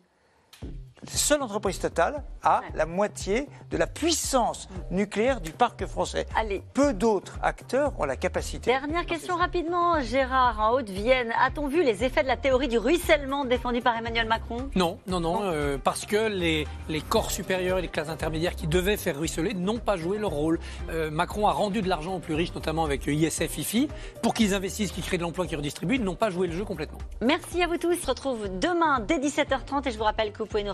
seule 1.08 1.42
entreprise 1.42 1.80
totale 1.80 2.24
a 2.44 2.62
la 2.76 2.86
moitié 2.86 3.48
de 3.72 3.78
la 3.78 3.88
puissance 3.88 4.68
nucléaire 4.92 5.42
du 5.42 5.52
parc 5.52 5.86
français. 5.86 6.26
Allez. 6.36 6.64
Peu 6.74 6.94
d'autres 6.94 7.38
acteurs 7.42 7.94
ont 8.00 8.06
la 8.06 8.16
capacité. 8.16 8.72
Dernière 8.72 9.06
question 9.06 9.36
rapidement, 9.36 10.00
Gérard, 10.02 10.60
en 10.60 10.74
Haute-Vienne. 10.74 11.34
A-t-on 11.40 11.68
vu 11.68 11.84
les 11.84 12.04
effets 12.04 12.24
de 12.24 12.28
la 12.28 12.38
théorie 12.38 12.68
du 12.68 12.78
ruissellement 12.78 13.46
défendue 13.46 13.82
par 13.82 13.98
Emmanuel 13.98 14.28
Macron? 14.28 14.70
Non, 14.76 15.00
non, 15.08 15.20
non, 15.20 15.42
euh, 15.44 15.78
parce 15.78 16.06
que 16.06 16.28
les, 16.28 16.68
les, 16.88 17.02
corps 17.02 17.32
supérieurs 17.32 17.80
et 17.80 17.82
les 17.82 17.88
classes 17.88 18.10
intermédiaires 18.10 18.56
qui 18.56 18.68
devaient 18.68 18.98
faire 18.98 19.18
ruisseler 19.18 19.54
n'ont 19.54 19.80
pas 19.80 19.98
joué 19.98 20.18
leur 20.18 20.32
rôle. 20.32 20.60
Euh, 20.90 21.10
Macron 21.12 21.48
a 21.48 21.52
rendu 21.52 21.82
de 21.82 21.90
l'argent 21.90 22.16
aux 22.16 22.20
plus 22.20 22.36
riches, 22.36 22.54
notamment 22.54 22.86
avec 22.86 23.08
ISF, 23.08 23.58
IFI, 23.58 23.88
pour 24.22 24.34
qu'ils 24.34 24.54
investissent, 24.54 24.92
qu'ils 24.92 25.04
créent 25.04 25.18
de 25.18 25.24
l'emploi, 25.24 25.48
qu'ils 25.48 25.58
redistribuent. 25.58 25.96
Ils 25.96 26.04
n'ont 26.04 26.16
pas 26.16 26.30
joué 26.30 26.48
le 26.48 26.54
jeu 26.54 26.66
complètement. 26.66 27.00
Merci 27.22 27.64
à 27.64 27.68
vous 27.68 27.78
tous. 27.78 27.90
On 28.00 28.02
se 28.02 28.08
retrouve 28.08 28.60
demain 28.60 29.00
dès 29.00 29.18
17h30 29.18 29.88
et 29.88 29.92
je 29.92 29.98
vous 29.98 30.04
rappelle 30.04 30.32
que 30.32 30.40
vous 30.40 30.46
pouvez 30.46 30.64
nous 30.64 30.74